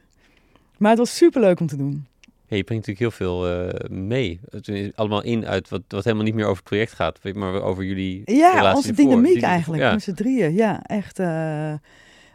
Maar 0.78 0.90
het 0.90 1.00
was 1.00 1.16
superleuk 1.16 1.60
om 1.60 1.68
te 1.68 1.76
doen. 1.78 2.06
Ja, 2.48 2.58
je 2.58 2.64
brengt 2.64 2.88
natuurlijk 2.88 3.00
heel 3.18 3.28
veel 3.28 3.48
eh, 3.68 3.90
mee. 3.90 4.40
Het 4.50 4.68
is 4.68 4.90
allemaal 4.96 5.24
in 5.24 5.46
uit 5.48 5.70
wat, 5.70 5.82
wat 5.88 6.04
helemaal 6.04 6.26
niet 6.26 6.34
meer 6.36 6.44
over 6.46 6.56
het 6.58 6.64
project 6.66 6.92
gaat, 6.94 7.20
maar 7.34 7.62
over 7.62 7.84
jullie 7.84 8.22
Ja, 8.26 8.74
onze 8.76 8.94
dynamiek 8.94 9.42
eigenlijk. 9.42 9.82
Ja. 9.84 9.92
Met 9.92 10.04
z'n 10.04 10.14
drieën. 10.14 10.54
Ja, 10.54 10.84
echt. 10.84 11.20
eh, 11.20 11.74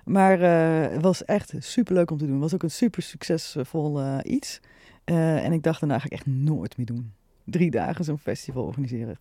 maar 0.06 0.40
eh, 0.40 0.92
het 0.92 1.02
was 1.02 1.24
echt 1.24 1.52
superleuk 1.58 2.10
om 2.10 2.18
te 2.18 2.24
doen. 2.24 2.32
Het 2.32 2.42
was 2.42 2.54
ook 2.54 2.62
een 2.62 2.70
super 2.70 3.02
succesvol 3.02 4.00
eh, 4.00 4.18
iets. 4.22 4.60
Eh, 5.04 5.44
en 5.44 5.52
ik 5.52 5.62
dacht 5.62 5.80
daarna 5.80 5.98
ga 5.98 6.04
ik 6.04 6.12
echt 6.12 6.26
nooit 6.26 6.76
meer 6.76 6.86
doen. 6.86 7.12
Drie 7.44 7.70
dagen 7.70 8.04
zo'n 8.04 8.18
festival 8.18 8.64
organiseren. 8.64 9.18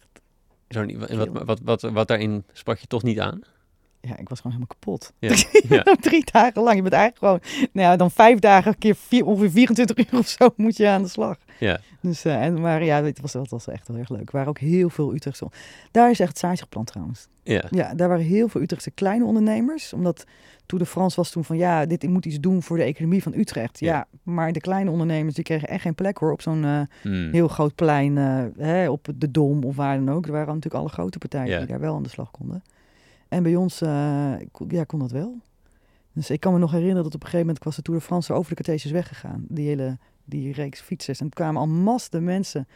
Zo 0.70 0.86
wat, 0.98 1.44
wat, 1.46 1.60
wat, 1.64 1.82
wat 1.82 2.08
daarin 2.08 2.44
sprak 2.54 2.78
je 2.78 2.88
toch 2.88 3.04
niet 3.04 3.20
aan? 3.20 3.42
Ja, 4.08 4.18
ik 4.18 4.30
was 4.30 4.40
gewoon 4.40 4.58
helemaal 4.58 4.76
kapot. 4.80 5.14
Ja. 5.20 5.36
ja. 5.84 5.96
Drie 6.00 6.24
dagen 6.32 6.62
lang. 6.64 6.76
Je 6.76 6.82
bent 6.82 6.94
eigenlijk 6.94 7.18
gewoon, 7.50 7.68
nou 7.74 7.88
ja, 7.88 7.96
dan 7.96 8.12
vijf 8.12 8.40
dagen, 8.40 8.78
keer 8.78 8.96
vier, 8.96 9.26
ongeveer 9.26 9.52
24 9.52 9.98
uur 9.98 10.20
of 10.20 10.28
zo 10.28 10.50
moet 10.56 10.78
je 10.78 10.88
aan 10.88 11.02
de 11.04 11.10
slag. 11.10 11.38
Ja. 11.60 11.80
Dus, 12.02 12.26
eh, 12.26 12.42
en, 12.44 12.62
maar 12.62 12.84
ja, 12.84 13.04
het 13.04 13.22
was, 13.22 13.34
het 13.34 13.50
was 13.50 13.68
echt 13.68 13.88
heel 13.88 13.98
erg 13.98 14.10
leuk. 14.10 14.20
Er 14.28 14.32
waren 14.32 14.48
ook 14.50 14.60
heel 14.60 14.90
veel 14.90 15.14
Utrechtse... 15.14 15.48
Daar 15.92 16.10
is 16.10 16.20
echt 16.20 16.30
het 16.30 16.40
zaadje 16.40 16.64
geplant 16.64 16.88
trouwens. 16.88 17.28
Ja. 17.44 17.64
Ja, 17.70 17.94
daar 17.94 18.08
waren 18.10 18.24
heel 18.26 18.48
veel 18.48 18.62
Utrechtse 18.62 18.92
kleine 18.92 19.26
ondernemers. 19.26 19.94
Omdat 19.94 20.24
Tour 20.66 20.84
de 20.84 20.90
France 20.90 21.16
was 21.16 21.32
toen 21.32 21.44
van, 21.44 21.58
ja, 21.58 21.86
dit 21.86 22.04
moet 22.10 22.26
iets 22.26 22.40
doen 22.40 22.64
voor 22.64 22.78
de 22.78 22.84
economie 22.84 23.24
van 23.24 23.34
Utrecht. 23.36 23.80
Ja, 23.80 23.94
Ja. 23.94 24.08
maar 24.24 24.52
de 24.52 24.60
kleine 24.62 24.90
ondernemers, 24.92 25.36
die 25.36 25.44
kregen 25.44 25.68
echt 25.68 25.82
geen 25.82 25.96
plek 25.96 26.18
hoor 26.18 26.32
op 26.32 26.42
zo'n 26.42 26.64
eh, 26.66 26.80
Hmm. 27.02 27.32
heel 27.32 27.48
groot 27.48 27.76
plein, 27.76 28.18
eh, 28.18 28.44
hè, 28.66 28.90
op 28.90 29.08
de 29.16 29.32
Dom 29.32 29.64
of 29.64 29.76
waar 29.76 29.96
dan 29.98 30.12
ook. 30.16 30.26
Er 30.26 30.32
waren 30.32 30.48
natuurlijk 30.54 30.84
alle 30.84 30.90
grote 30.94 31.18
partijen 31.18 31.50
Ja. 31.50 31.58
die 31.58 31.68
daar 31.68 31.80
wel 31.80 31.96
aan 31.96 32.04
de 32.04 32.10
slag 32.10 32.32
konden. 32.32 32.64
En 33.36 33.44
bij 33.44 33.56
ons 33.56 33.82
eh, 33.82 34.34
kon- 34.52 34.68
ja, 34.70 34.84
kon 34.84 35.00
dat 35.00 35.12
wel. 35.12 35.38
Dus 36.14 36.30
ik 36.30 36.40
kan 36.40 36.54
me 36.54 36.60
nog 36.60 36.72
herinneren 36.72 37.04
dat 37.04 37.14
op 37.16 37.20
een 37.24 37.26
gegeven 37.30 37.46
moment 37.46 37.64
was 37.66 37.76
de 37.76 37.82
Tour 37.82 38.00
de 38.00 38.06
France 38.06 38.34
over 38.34 38.50
de 38.50 38.56
Cartesius 38.56 38.92
weggegaan. 38.92 39.46
Die 39.48 39.68
hele 39.68 39.98
die 40.26 40.54
reeks 40.54 40.82
fietsers. 40.82 41.20
En 41.20 41.26
er 41.26 41.34
kwamen 41.34 41.62
al 41.62 41.68
massen 41.68 42.12
de 42.12 42.20
mensen 42.20 42.68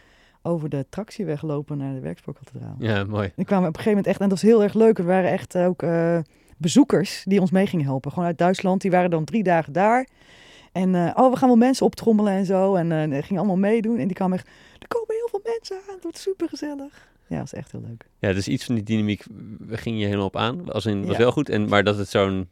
over 0.42 0.70
de 0.70 0.86
tractieweg 0.90 1.42
lopen 1.42 1.78
naar 1.78 1.94
de 1.94 2.00
Werkspoorkathedraal. 2.00 2.76
ja, 2.80 3.04
mooi. 3.04 3.32
Er 3.36 3.46
kwamen 3.46 3.68
op 3.68 3.76
een 3.78 3.82
gegeven 3.82 3.90
moment 3.90 4.08
echt, 4.08 4.20
en 4.20 4.30
dat 4.30 4.40
was 4.42 4.50
heel 4.50 4.64
erg 4.64 4.74
leuk. 4.74 4.98
Er 4.98 5.06
waren 5.06 5.30
echt 5.32 5.58
ook 5.58 5.82
eh, 5.84 6.20
bezoekers 6.58 7.24
die 7.28 7.42
ons 7.42 7.52
mee 7.52 7.68
gingen 7.68 7.86
helpen. 7.86 8.12
Gewoon 8.12 8.28
uit 8.28 8.38
Duitsland. 8.38 8.82
Die 8.82 8.92
waren 8.92 9.10
dan 9.10 9.24
drie 9.24 9.44
dagen 9.44 9.74
daar. 9.74 10.08
En 10.72 10.96
eh, 10.96 11.12
oh, 11.16 11.32
we 11.32 11.38
gaan 11.38 11.48
wel 11.50 11.58
mensen 11.58 11.86
optrommelen 11.86 12.34
en 12.34 12.46
zo. 12.46 12.76
En 12.76 12.92
eh 12.92 13.10
die 13.12 13.22
gingen 13.22 13.38
allemaal 13.42 13.58
meedoen. 13.70 13.98
En 13.98 14.08
die 14.08 14.16
kwamen 14.16 14.38
echt, 14.38 14.48
er 14.80 14.88
komen 14.88 15.08
heel 15.08 15.28
veel 15.30 15.42
mensen 15.44 15.76
aan. 15.88 15.94
Het 15.94 16.04
wordt 16.04 16.18
super 16.18 16.50
gezellig. 16.50 17.08
Ja, 17.30 17.38
dat 17.38 17.46
is 17.46 17.54
echt 17.54 17.72
heel 17.72 17.82
leuk. 17.88 18.06
Ja, 18.20 18.34
dus 18.34 18.48
iets 18.48 18.66
van 18.66 18.76
die 18.76 18.84
dynamiek 18.84 19.24
we 19.60 19.78
ging 19.78 20.00
je 20.00 20.06
helemaal 20.06 20.26
op 20.26 20.36
aan. 20.36 20.72
Als 20.72 20.86
in, 20.86 21.02
was 21.06 21.12
Ja. 21.12 21.18
wel 21.22 21.32
goed. 21.32 21.50
En, 21.50 21.70
maar 21.70 21.84
dat 21.84 21.98
het 21.98 22.08
zo'n 22.10 22.50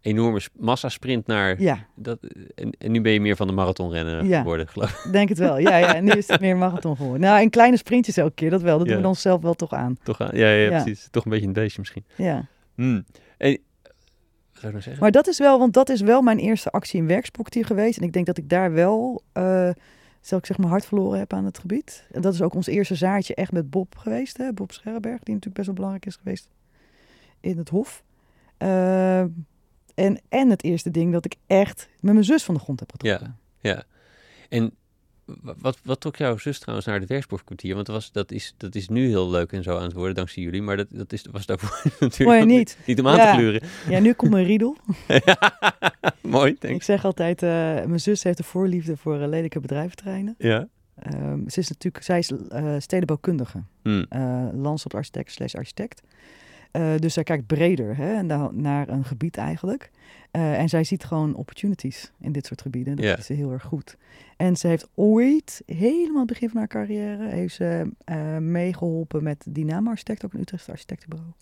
enorme 0.00 0.40
sp- 0.40 0.54
massasprint 0.58 1.26
naar... 1.26 1.60
Ja, 1.60 1.86
Dat, 1.96 2.18
en, 2.54 2.70
en 2.78 2.90
nu 2.92 3.00
ben 3.00 3.12
je 3.12 3.20
meer 3.20 3.36
van 3.36 3.46
de 3.46 3.52
marathonrennen 3.52 4.26
Ja. 4.26 4.38
geworden, 4.38 4.68
geloof 4.68 5.04
ik. 5.04 5.12
denk 5.12 5.28
het 5.28 5.38
wel. 5.38 5.58
Ja, 5.58 5.76
ja, 5.76 5.94
en 5.94 6.04
nu 6.04 6.10
is 6.10 6.28
het 6.28 6.40
meer 6.40 6.56
marathon 6.56 6.96
geworden. 6.96 7.20
Nou, 7.20 7.40
in 7.42 7.50
kleine 7.50 7.76
sprintjes 7.76 8.16
elke 8.16 8.34
keer, 8.34 8.50
dat 8.50 8.62
wel. 8.62 8.78
Dat 8.78 8.86
Ja. 8.86 8.92
doen 8.92 9.02
we 9.02 9.06
dan 9.06 9.16
zelf 9.16 9.42
wel 9.42 9.54
toch 9.54 9.72
aan. 9.72 9.96
Toch, 10.02 10.20
aan- 10.20 10.36
ja, 10.36 10.48
ja, 10.50 10.70
Ja. 10.70 10.82
precies. 10.82 11.08
Toch 11.10 11.24
een 11.24 11.30
beetje 11.30 11.46
een 11.46 11.52
beestje 11.52 11.80
misschien. 11.80 12.04
Ja. 12.16 12.46
Hmm. 12.74 13.04
En, 13.38 13.50
wat 13.52 13.90
zou 14.52 14.66
ik 14.66 14.70
nou 14.72 14.80
zeggen? 14.82 15.02
Maar 15.02 15.10
dat 15.10 15.26
is 15.26 15.38
wel, 15.38 15.58
want 15.58 15.72
dat 15.74 15.88
is 15.88 16.00
wel 16.00 16.22
mijn 16.22 16.38
eerste 16.38 16.70
actie 16.70 17.00
in 17.00 17.06
werksportier 17.06 17.64
geweest. 17.66 17.98
En 17.98 18.04
ik 18.04 18.12
denk 18.12 18.26
dat 18.26 18.38
ik 18.38 18.48
daar 18.48 18.72
wel, 18.72 19.22
zal 20.26 20.38
ik 20.38 20.46
zeg 20.46 20.58
mijn 20.58 20.70
hart 20.70 20.84
verloren 20.86 21.18
heb 21.18 21.32
aan 21.32 21.44
het 21.44 21.58
gebied. 21.58 22.06
En 22.10 22.20
dat 22.22 22.34
is 22.34 22.42
ook 22.42 22.54
ons 22.54 22.66
eerste 22.66 22.94
zaadje 22.94 23.34
echt 23.34 23.52
met 23.52 23.70
Bob 23.70 23.96
geweest. 23.96 24.36
Hè? 24.36 24.52
Bob 24.52 24.72
Scherrenberg, 24.72 25.18
die 25.18 25.34
natuurlijk 25.34 25.54
best 25.54 25.66
wel 25.66 25.74
belangrijk 25.74 26.06
is 26.06 26.16
geweest 26.16 26.48
in 27.40 27.58
het 27.58 27.68
Hof. 27.68 28.02
Eh, 28.56 29.20
en, 29.94 30.20
en 30.28 30.50
het 30.50 30.62
eerste 30.64 30.90
ding 30.90 31.12
dat 31.12 31.24
ik 31.24 31.34
echt 31.46 31.88
met 32.00 32.12
mijn 32.12 32.24
zus 32.24 32.44
van 32.44 32.54
de 32.54 32.60
grond 32.60 32.80
heb 32.80 32.90
getrokken. 32.90 33.36
Ja. 33.60 33.84
En 34.48 34.62
wa- 34.62 34.70
wat, 35.58 35.78
wat 35.84 36.00
trok 36.00 36.16
jouw 36.16 36.36
zus 36.38 36.58
trouwens 36.58 36.86
naar 36.88 37.00
het 37.00 37.08
werksportkwartier? 37.08 37.74
Want 37.74 37.86
dat, 37.86 37.94
was, 37.94 38.12
dat, 38.12 38.30
is, 38.32 38.54
dat 38.56 38.74
is 38.74 38.88
nu 38.88 39.06
heel 39.08 39.30
leuk 39.30 39.52
en 39.52 39.62
zo 39.62 39.76
aan 39.76 39.82
het 39.82 39.92
worden, 39.92 40.14
dankzij 40.14 40.42
jullie. 40.42 40.62
Maar 40.62 40.76
dat, 40.76 40.86
dat 40.90 41.12
is, 41.12 41.24
was 41.30 41.46
daarvoor 41.46 41.82
natuurlijk 42.00 42.40
Mooi 42.40 42.56
niet. 42.56 42.78
niet 42.86 43.00
om 43.00 43.08
aan 43.08 43.16
Ja. 43.16 43.30
te 43.32 43.36
gluren. 43.38 43.62
Ja, 43.88 43.98
nu 43.98 44.12
komt 44.12 44.30
mijn 44.30 44.44
riedel. 44.46 44.76
Mooi, 46.20 46.56
Ik 46.60 46.82
zeg 46.82 47.04
altijd, 47.04 47.42
eh, 47.42 47.48
mijn 47.84 48.00
zus 48.00 48.22
heeft 48.22 48.38
een 48.38 48.44
voorliefde 48.44 48.96
voor 48.96 49.20
eh, 49.20 49.28
lelijke 49.28 49.60
bedrijventerreinen. 49.60 50.34
Ja. 50.38 50.68
ehm, 50.94 51.48
ze 51.48 51.60
is 51.60 51.68
natuurlijk, 51.68 52.04
zij 52.04 52.18
is 52.18 52.32
eh, 52.48 52.74
stedenbouwkundige, 52.78 53.62
Hmm. 53.82 54.06
eh 54.08 54.46
landschapsarchitect 54.52 55.32
slash 55.32 55.54
architect. 55.54 56.02
Eh, 56.72 56.94
dus 56.98 57.14
zij 57.14 57.22
kijkt 57.22 57.46
breder 57.46 57.96
hè, 57.96 58.22
na- 58.22 58.50
naar 58.52 58.88
een 58.88 59.04
gebied 59.04 59.36
eigenlijk. 59.36 59.90
Eh, 60.30 60.58
en 60.58 60.68
zij 60.68 60.84
ziet 60.84 61.04
gewoon 61.04 61.34
opportunities 61.34 62.12
in 62.20 62.32
dit 62.32 62.46
soort 62.46 62.62
gebieden. 62.62 62.96
Dat 62.96 63.18
is 63.18 63.26
ze 63.26 63.32
heel 63.32 63.52
erg 63.52 63.62
goed. 63.62 63.96
En 64.36 64.56
ze 64.56 64.66
heeft 64.68 64.88
ooit, 64.94 65.62
helemaal 65.66 66.18
het 66.18 66.26
begin 66.26 66.48
van 66.48 66.58
haar 66.58 66.68
carrière, 66.68 67.28
heeft 67.28 67.54
ze 67.54 67.90
eh, 68.04 68.36
meegeholpen 68.38 69.22
met 69.22 69.44
Dynamo 69.48 69.90
Architect, 69.90 70.24
ook 70.24 70.32
een 70.32 70.40
Utrechtse 70.40 70.70
architectenbureau. 70.70 71.32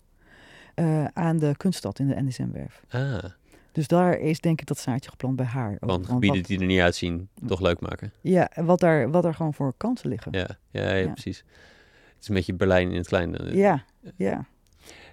aan 1.13 1.37
de 1.37 1.53
kunststad 1.57 1.99
in 1.99 2.07
de 2.07 2.21
NSM-werf. 2.21 2.83
Ah, 2.89 3.23
Dus 3.71 3.87
daar 3.87 4.19
is 4.19 4.39
denk 4.39 4.61
ik 4.61 4.67
dat 4.67 4.77
zaadje 4.77 5.09
geplant 5.09 5.35
bij 5.35 5.45
haar. 5.45 5.71
ook. 5.71 5.79
van 5.79 5.87
Want 5.87 6.05
gebieden 6.05 6.37
wat, 6.39 6.47
die 6.47 6.59
er 6.59 6.65
niet 6.65 6.79
uitzien, 6.79 7.29
toch 7.45 7.59
leuk 7.61 7.79
maken. 7.79 8.11
ja, 8.21 8.49
en 8.49 8.65
wat 8.65 8.79
daar, 8.79 9.11
wat 9.11 9.23
daar 9.23 9.33
gewoon 9.33 9.53
voor 9.53 9.73
kansen 9.77 10.09
liggen. 10.09 10.31
Ja, 10.31 10.47
ja, 10.69 10.81
ja, 10.89 10.93
Ja. 10.95 11.11
precies. 11.11 11.37
Het 11.37 12.21
is 12.21 12.27
een 12.27 12.35
beetje 12.35 12.53
Berlijn 12.53 12.89
in 12.91 12.97
het 12.97 13.07
klein. 13.07 13.37
eh. 13.37 13.53
ja. 13.55 13.83
ja. 14.15 14.45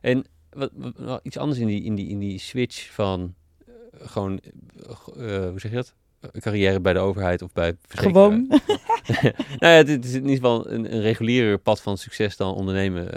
En 0.01 0.25
wat, 0.51 0.71
iets 1.23 1.37
anders 1.37 1.61
in 1.61 1.67
die, 1.67 1.83
in 1.83 1.95
die, 1.95 2.09
in 2.09 2.19
die 2.19 2.39
switch 2.39 2.93
van 2.93 3.35
eh, 3.67 3.73
gewoon, 4.09 4.41
eh, 4.41 5.37
eh, 5.37 5.49
hoe 5.51 5.61
zeg 5.61 5.71
je 5.71 5.77
dat? 5.77 5.95
Carrière 6.33 6.81
bij 6.81 6.93
de 6.93 6.99
overheid 6.99 7.43
of 7.43 7.53
bij. 7.53 7.77
Gewoon. 7.89 8.47
nou 9.59 9.59
ja, 9.59 9.69
het, 9.69 9.89
het 9.89 10.05
is 10.05 10.13
in 10.13 10.21
ieder 10.21 10.35
geval 10.35 10.71
een, 10.71 10.95
een 10.95 11.01
regulierer 11.01 11.59
pad 11.59 11.81
van 11.81 11.99
succes 11.99 12.37
dan 12.37 12.55
ondernemen. 12.55 13.09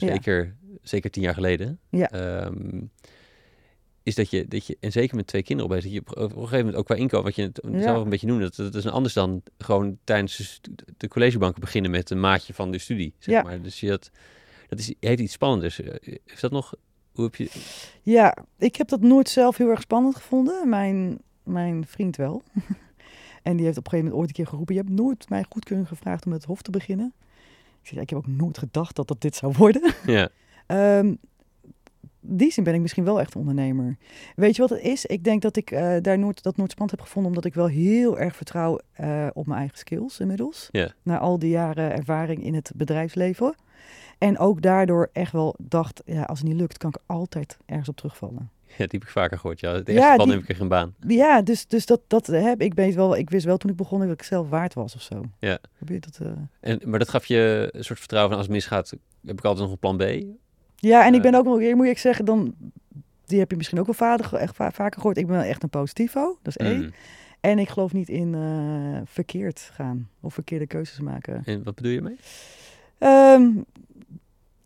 zeker, 0.00 0.56
zeker 0.82 1.10
tien 1.10 1.22
jaar 1.22 1.34
geleden. 1.34 1.78
Ja. 1.90 2.10
Ehm, 2.10 2.80
is 4.06 4.14
dat 4.14 4.30
je, 4.30 4.48
dat 4.48 4.66
je, 4.66 4.76
en 4.80 4.92
zeker 4.92 5.16
met 5.16 5.26
twee 5.26 5.42
kinderen 5.42 5.72
op, 5.72 5.82
dat 5.82 5.92
je 5.92 6.00
op, 6.00 6.16
een 6.16 6.30
gegeven 6.30 6.58
moment 6.58 6.76
ook 6.76 6.84
qua 6.84 6.94
inkomen, 6.94 7.24
wat 7.24 7.34
je 7.34 7.42
het 7.42 7.60
Ja. 7.70 7.82
zelf 7.82 8.02
een 8.02 8.08
beetje 8.08 8.26
noemde, 8.26 8.44
dat, 8.44 8.56
dat 8.56 8.74
is 8.74 8.84
een 8.84 8.90
anders 8.90 9.14
dan 9.14 9.42
gewoon 9.58 9.98
tijdens 10.04 10.60
de, 10.96 11.08
collegebanken 11.08 11.60
beginnen 11.60 11.90
met 11.90 12.10
een 12.10 12.20
maatje 12.20 12.54
van 12.54 12.70
de 12.70 12.78
studie. 12.78 13.14
Zeg 13.18 13.34
Ja. 13.34 13.42
maar. 13.42 13.62
Dus 13.62 13.80
je 13.80 13.88
dat, 13.88 14.10
dat 14.68 14.78
is, 14.78 14.94
heeft 15.00 15.20
iets 15.20 15.32
spannenders. 15.32 15.80
Eh, 15.80 16.14
Is 16.24 16.40
dat 16.40 16.50
nog, 16.50 16.74
hoe 17.12 17.24
heb 17.24 17.34
je, 17.34 17.50
Ja, 18.02 18.36
ik 18.58 18.76
heb 18.76 18.88
dat 18.88 19.00
nooit 19.00 19.28
zelf 19.28 19.56
heel 19.56 19.70
erg 19.70 19.80
spannend 19.80 20.16
gevonden. 20.16 20.68
Mijn, 20.68 21.18
mijn 21.42 21.86
vriend 21.86 22.16
wel. 22.16 22.42
en 23.42 23.56
die 23.56 23.66
heeft 23.66 23.78
op 23.78 23.84
een 23.84 23.90
gegeven 23.90 23.98
moment 23.98 24.14
ooit 24.14 24.28
een 24.28 24.34
keer 24.34 24.46
geroepen... 24.46 24.74
je 24.74 24.80
hebt 24.80 24.92
nooit 24.92 25.28
mij 25.28 25.44
goedkeuring 25.48 25.88
gevraagd 25.88 26.24
om 26.24 26.30
met 26.30 26.40
het 26.40 26.48
hof 26.48 26.62
te 26.62 26.70
beginnen. 26.70 27.12
Ik 27.80 27.86
zeg, 27.86 27.94
ja, 27.94 28.00
ik 28.00 28.10
heb 28.10 28.18
ook 28.18 28.26
nooit 28.26 28.58
gedacht 28.58 28.96
dat 28.96 29.08
dat 29.08 29.20
dit 29.20 29.34
zou 29.34 29.52
worden. 29.56 29.94
ja, 30.06 30.28
Ehm 30.66 31.14
die 32.28 32.52
zin 32.52 32.64
ben 32.64 32.74
ik 32.74 32.80
misschien 32.80 33.04
wel 33.04 33.20
echt 33.20 33.36
ondernemer. 33.36 33.96
Weet 34.36 34.56
je 34.56 34.62
wat 34.62 34.70
het 34.70 34.80
is? 34.80 35.06
Ik 35.06 35.24
denk 35.24 35.42
dat 35.42 35.56
ik 35.56 35.70
eh, 35.70 35.96
daar 36.02 36.18
nooit, 36.18 36.42
dat 36.42 36.56
nooit 36.56 36.70
spannend 36.70 36.98
heb 36.98 37.06
gevonden... 37.06 37.30
omdat 37.30 37.44
ik 37.44 37.54
wel 37.54 37.66
heel 37.66 38.18
erg 38.18 38.36
vertrouw 38.36 38.80
eh, 38.92 39.26
op 39.32 39.46
mijn 39.46 39.58
eigen 39.58 39.78
skills 39.78 40.20
inmiddels. 40.20 40.68
Ja. 40.70 40.92
Na 41.02 41.18
al 41.18 41.38
die 41.38 41.50
jaren 41.50 41.92
ervaring 41.92 42.44
in 42.44 42.54
het 42.54 42.72
bedrijfsleven. 42.74 43.54
En 44.18 44.38
ook 44.38 44.62
daardoor 44.62 45.08
echt 45.12 45.32
wel 45.32 45.54
dacht... 45.58 46.02
ja, 46.04 46.22
als 46.22 46.38
het 46.38 46.48
niet 46.48 46.56
lukt, 46.56 46.78
kan 46.78 46.90
ik 46.90 46.98
altijd 47.06 47.56
ergens 47.66 47.88
op 47.88 47.96
terugvallen. 47.96 48.50
ja, 48.66 48.74
die 48.76 48.86
heb 48.98 49.02
ik 49.02 49.08
vaker 49.08 49.38
gehoord. 49.38 49.60
Ja, 49.60 49.72
het 49.72 49.86
Ja, 49.88 49.92
eerste 49.94 50.16
die- 50.24 50.26
neem 50.34 50.44
ik 50.48 50.56
geen 50.56 50.68
baan. 50.68 50.94
Ja, 51.06 51.42
dus, 51.42 51.66
dus 51.66 51.86
dat, 51.86 52.00
dat 52.06 52.26
heb 52.26 52.60
ik 52.60 52.74
weet 52.74 52.94
wel. 52.94 53.16
Ik 53.16 53.30
wist 53.30 53.44
wel 53.44 53.56
toen 53.56 53.70
ik 53.70 53.76
begon 53.76 54.00
dat 54.00 54.10
ik 54.10 54.22
zelf 54.22 54.48
waard 54.48 54.74
was 54.74 54.94
of 54.94 55.02
zo. 55.02 55.22
Ja. 55.38 55.58
Heb 55.78 55.88
je 55.88 55.98
dat? 56.00 56.18
eh? 56.22 56.32
En, 56.70 56.80
maar 56.84 56.98
dat 56.98 57.08
gaf 57.08 57.26
je 57.26 57.68
een 57.72 57.84
soort 57.84 57.98
vertrouwen 57.98 58.30
van 58.32 58.40
als 58.40 58.48
het 58.48 58.56
misgaat, 58.56 58.90
heb 59.26 59.38
ik 59.38 59.44
altijd 59.44 59.62
nog 59.64 59.72
een 59.72 59.78
plan 59.78 59.96
B. 59.96 60.34
Ja, 60.76 61.04
en 61.06 61.14
ik 61.14 61.24
Eh. 61.24 61.30
ben 61.30 61.34
ook 61.40 61.44
nog, 61.44 61.58
hier 61.58 61.76
moet 61.76 61.86
ik 61.86 61.98
zeggen, 61.98 62.24
dan, 62.24 62.54
die 63.26 63.38
heb 63.38 63.50
je 63.50 63.56
misschien 63.56 63.78
ook 63.78 63.86
wel 63.86 63.94
vader, 63.94 64.34
echt 64.34 64.56
va- 64.56 64.70
vaker 64.72 65.00
gehoord. 65.00 65.16
Ik 65.18 65.26
ben 65.26 65.36
wel 65.36 65.44
echt 65.44 65.62
een 65.62 65.68
positivo, 65.68 66.38
dat 66.42 66.56
is 66.58 66.66
één. 66.66 66.80
Mm. 66.80 66.90
En 67.40 67.58
ik 67.58 67.68
geloof 67.68 67.92
niet 67.92 68.08
in 68.08 68.34
eh, 68.34 69.00
verkeerd 69.04 69.70
gaan 69.72 70.08
of 70.20 70.34
verkeerde 70.34 70.66
keuzes 70.66 71.00
maken. 71.00 71.42
En 71.44 71.62
wat 71.62 71.74
bedoel 71.74 71.92
je 71.92 72.02
mee? 72.02 72.16
Ehm, 72.98 73.48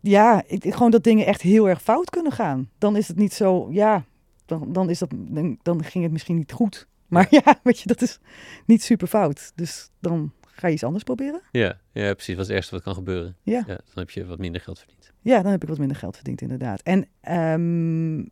ja, 0.01 0.43
ik, 0.47 0.63
ik- 0.65 0.73
gewoon 0.73 0.91
dat 0.91 1.03
dingen 1.03 1.25
echt 1.25 1.41
heel 1.41 1.69
erg 1.69 1.81
fout 1.81 2.09
kunnen 2.09 2.31
gaan. 2.31 2.69
Dan 2.77 2.95
is 2.95 3.07
het 3.07 3.17
niet 3.17 3.33
zo, 3.33 3.67
ja, 3.71 4.05
dan, 4.45 4.73
dan, 4.73 4.89
is 4.89 4.99
dat, 4.99 5.09
dan, 5.15 5.59
dan 5.61 5.83
ging 5.83 6.03
het 6.03 6.13
misschien 6.13 6.35
niet 6.35 6.51
goed. 6.51 6.87
Maar 7.07 7.27
ja, 7.29 7.59
weet 7.63 7.79
je, 7.79 7.87
dat 7.87 8.01
is 8.01 8.19
niet 8.65 8.83
super 8.83 9.07
fout. 9.07 9.51
Dus 9.55 9.89
dan 9.99 10.31
ga 10.41 10.67
je 10.67 10.73
iets 10.73 10.83
anders 10.83 11.03
proberen. 11.03 11.41
Ja, 11.51 11.79
ja 11.91 12.13
precies. 12.13 12.35
Wat 12.35 12.43
is 12.43 12.47
het 12.47 12.55
ergste 12.57 12.75
wat 12.75 12.83
kan 12.83 12.93
gebeuren? 12.93 13.35
Ja. 13.43 13.61
dan 13.65 13.77
heb 13.93 14.09
je 14.09 14.25
wat 14.25 14.39
minder 14.39 14.61
geld 14.61 14.79
verdiend. 14.79 15.11
Ja, 15.21 15.41
dan 15.41 15.51
heb 15.51 15.61
ik 15.63 15.69
wat 15.69 15.77
minder 15.77 15.97
geld 15.97 16.15
verdiend, 16.15 16.41
inderdaad. 16.41 16.81
En 16.81 17.07
ehm 17.21 18.23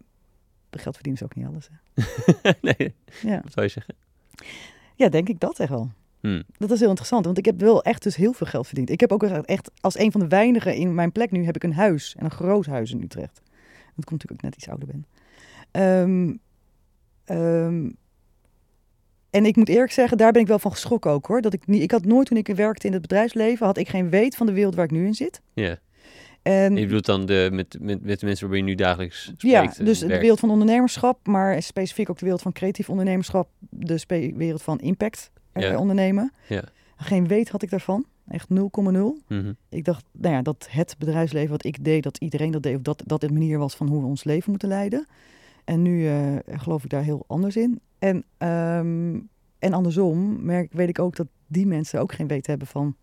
geld 0.71 0.95
verdienen 0.95 1.21
is 1.21 1.23
ook 1.23 1.35
niet 1.35 1.45
alles. 1.45 1.69
Hè? 1.71 2.51
nee, 2.77 2.95
Ja. 3.21 3.41
wat 3.43 3.53
zou 3.53 3.65
je 3.65 3.71
zeggen? 3.71 3.95
ja, 4.95 5.09
denk 5.09 5.29
ik 5.29 5.39
dat 5.39 5.59
echt 5.59 5.69
wel. 5.69 5.91
Hmm. 6.19 6.43
Dat 6.57 6.71
is 6.71 6.79
heel 6.79 6.89
interessant, 6.89 7.25
want 7.25 7.37
ik 7.37 7.45
heb 7.45 7.59
wel 7.59 7.83
echt 7.83 8.03
dus 8.03 8.15
heel 8.15 8.33
veel 8.33 8.47
geld 8.47 8.67
verdiend. 8.67 8.89
Ik 8.89 8.99
heb 8.99 9.11
ook 9.11 9.23
echt- 9.23 9.71
als 9.81 9.99
een 9.99 10.11
van 10.11 10.21
de 10.21 10.27
weinigen 10.27 10.75
in 10.75 10.95
mijn 10.95 11.11
plek 11.11 11.31
nu, 11.31 11.45
heb 11.45 11.55
ik 11.55 11.63
een 11.63 11.73
huis. 11.73 12.15
En 12.17 12.25
een 12.25 12.31
groot 12.31 12.65
huis 12.65 12.91
in 12.91 13.01
Utrecht. 13.01 13.41
Dat 13.95 14.05
komt 14.05 14.23
natuurlijk 14.23 14.31
ook 14.31 14.41
net 14.41 14.55
iets 14.55 14.69
ouder 14.69 14.87
ben. 14.87 15.05
Ehm, 15.71 16.35
ehm, 17.25 17.89
en 19.29 19.45
ik 19.45 19.55
moet 19.55 19.69
eerlijk 19.69 19.91
zeggen, 19.91 20.17
daar 20.17 20.31
ben 20.31 20.41
ik 20.41 20.47
wel 20.47 20.59
van 20.59 20.71
geschrokken 20.71 21.11
ook 21.11 21.25
hoor. 21.25 21.41
Dat 21.41 21.53
ik, 21.53 21.67
niet, 21.67 21.81
ik 21.81 21.91
had 21.91 22.05
nooit 22.05 22.27
toen 22.27 22.37
ik 22.37 22.47
werkte 22.47 22.87
in 22.87 22.93
het 22.93 23.01
bedrijfsleven, 23.01 23.65
had 23.65 23.77
ik 23.77 23.89
geen 23.89 24.09
weet 24.09 24.35
van 24.35 24.45
de 24.45 24.53
wereld 24.53 24.75
waar 24.75 24.85
ik 24.85 24.91
nu 24.91 25.05
in 25.05 25.13
zit. 25.13 25.41
Ja. 25.53 25.77
En 26.41 26.53
En 26.53 26.75
je 26.75 26.85
bedoelt 26.85 27.05
dan 27.05 27.25
de, 27.25 27.49
met, 27.51 27.77
met, 27.79 28.03
met 28.03 28.19
de 28.19 28.25
mensen 28.25 28.45
waarmee 28.47 28.63
je 28.65 28.69
nu 28.69 28.75
dagelijks 28.75 29.23
spreekt? 29.23 29.77
Ja, 29.77 29.83
dus 29.83 29.99
de 29.99 30.19
wereld 30.19 30.39
van 30.39 30.49
ondernemerschap, 30.49 31.27
maar 31.27 31.61
specifiek 31.63 32.09
ook 32.09 32.17
de 32.17 32.23
wereld 32.23 32.41
van 32.41 32.51
creatief 32.51 32.89
ondernemerschap, 32.89 33.49
de 33.69 34.31
wereld 34.35 34.61
van 34.61 34.79
impact 34.79 35.31
Ja. 35.53 35.77
ondernemen. 35.77 36.31
Ja. 36.47 36.63
Geen 36.97 37.27
weet 37.27 37.49
had 37.49 37.61
ik 37.61 37.69
daarvan, 37.69 38.05
echt 38.27 38.47
0,0. 38.49 38.55
Mhm. 39.27 39.53
Ik 39.69 39.85
dacht, 39.85 40.05
nou 40.11 40.33
ja, 40.35 40.41
dat 40.41 40.67
het 40.71 40.95
bedrijfsleven 40.97 41.49
wat 41.51 41.65
ik 41.65 41.83
deed, 41.83 42.03
dat 42.03 42.17
iedereen 42.17 42.51
dat 42.51 42.63
deed, 42.63 42.75
of 42.75 42.81
dat 42.81 43.03
dat 43.05 43.21
de 43.21 43.31
manier 43.31 43.57
was 43.57 43.75
van 43.75 43.87
hoe 43.87 43.99
we 44.01 44.05
ons 44.07 44.23
leven 44.23 44.49
moeten 44.49 44.69
leiden. 44.69 45.07
En 45.65 45.81
nu 45.81 46.07
eh, 46.07 46.35
geloof 46.47 46.83
ik 46.83 46.89
daar 46.89 47.03
heel 47.03 47.23
anders 47.27 47.55
in. 47.57 47.79
En, 47.99 48.23
ehm, 48.37 49.19
en 49.59 49.73
andersom 49.73 50.45
merk, 50.45 50.73
weet 50.73 50.89
ik 50.89 50.99
ook 50.99 51.15
dat 51.15 51.27
die 51.47 51.65
mensen 51.67 51.99
ook 52.01 52.11
geen 52.13 52.27
weet 52.27 52.47
hebben 52.47 52.67
van 52.67 52.95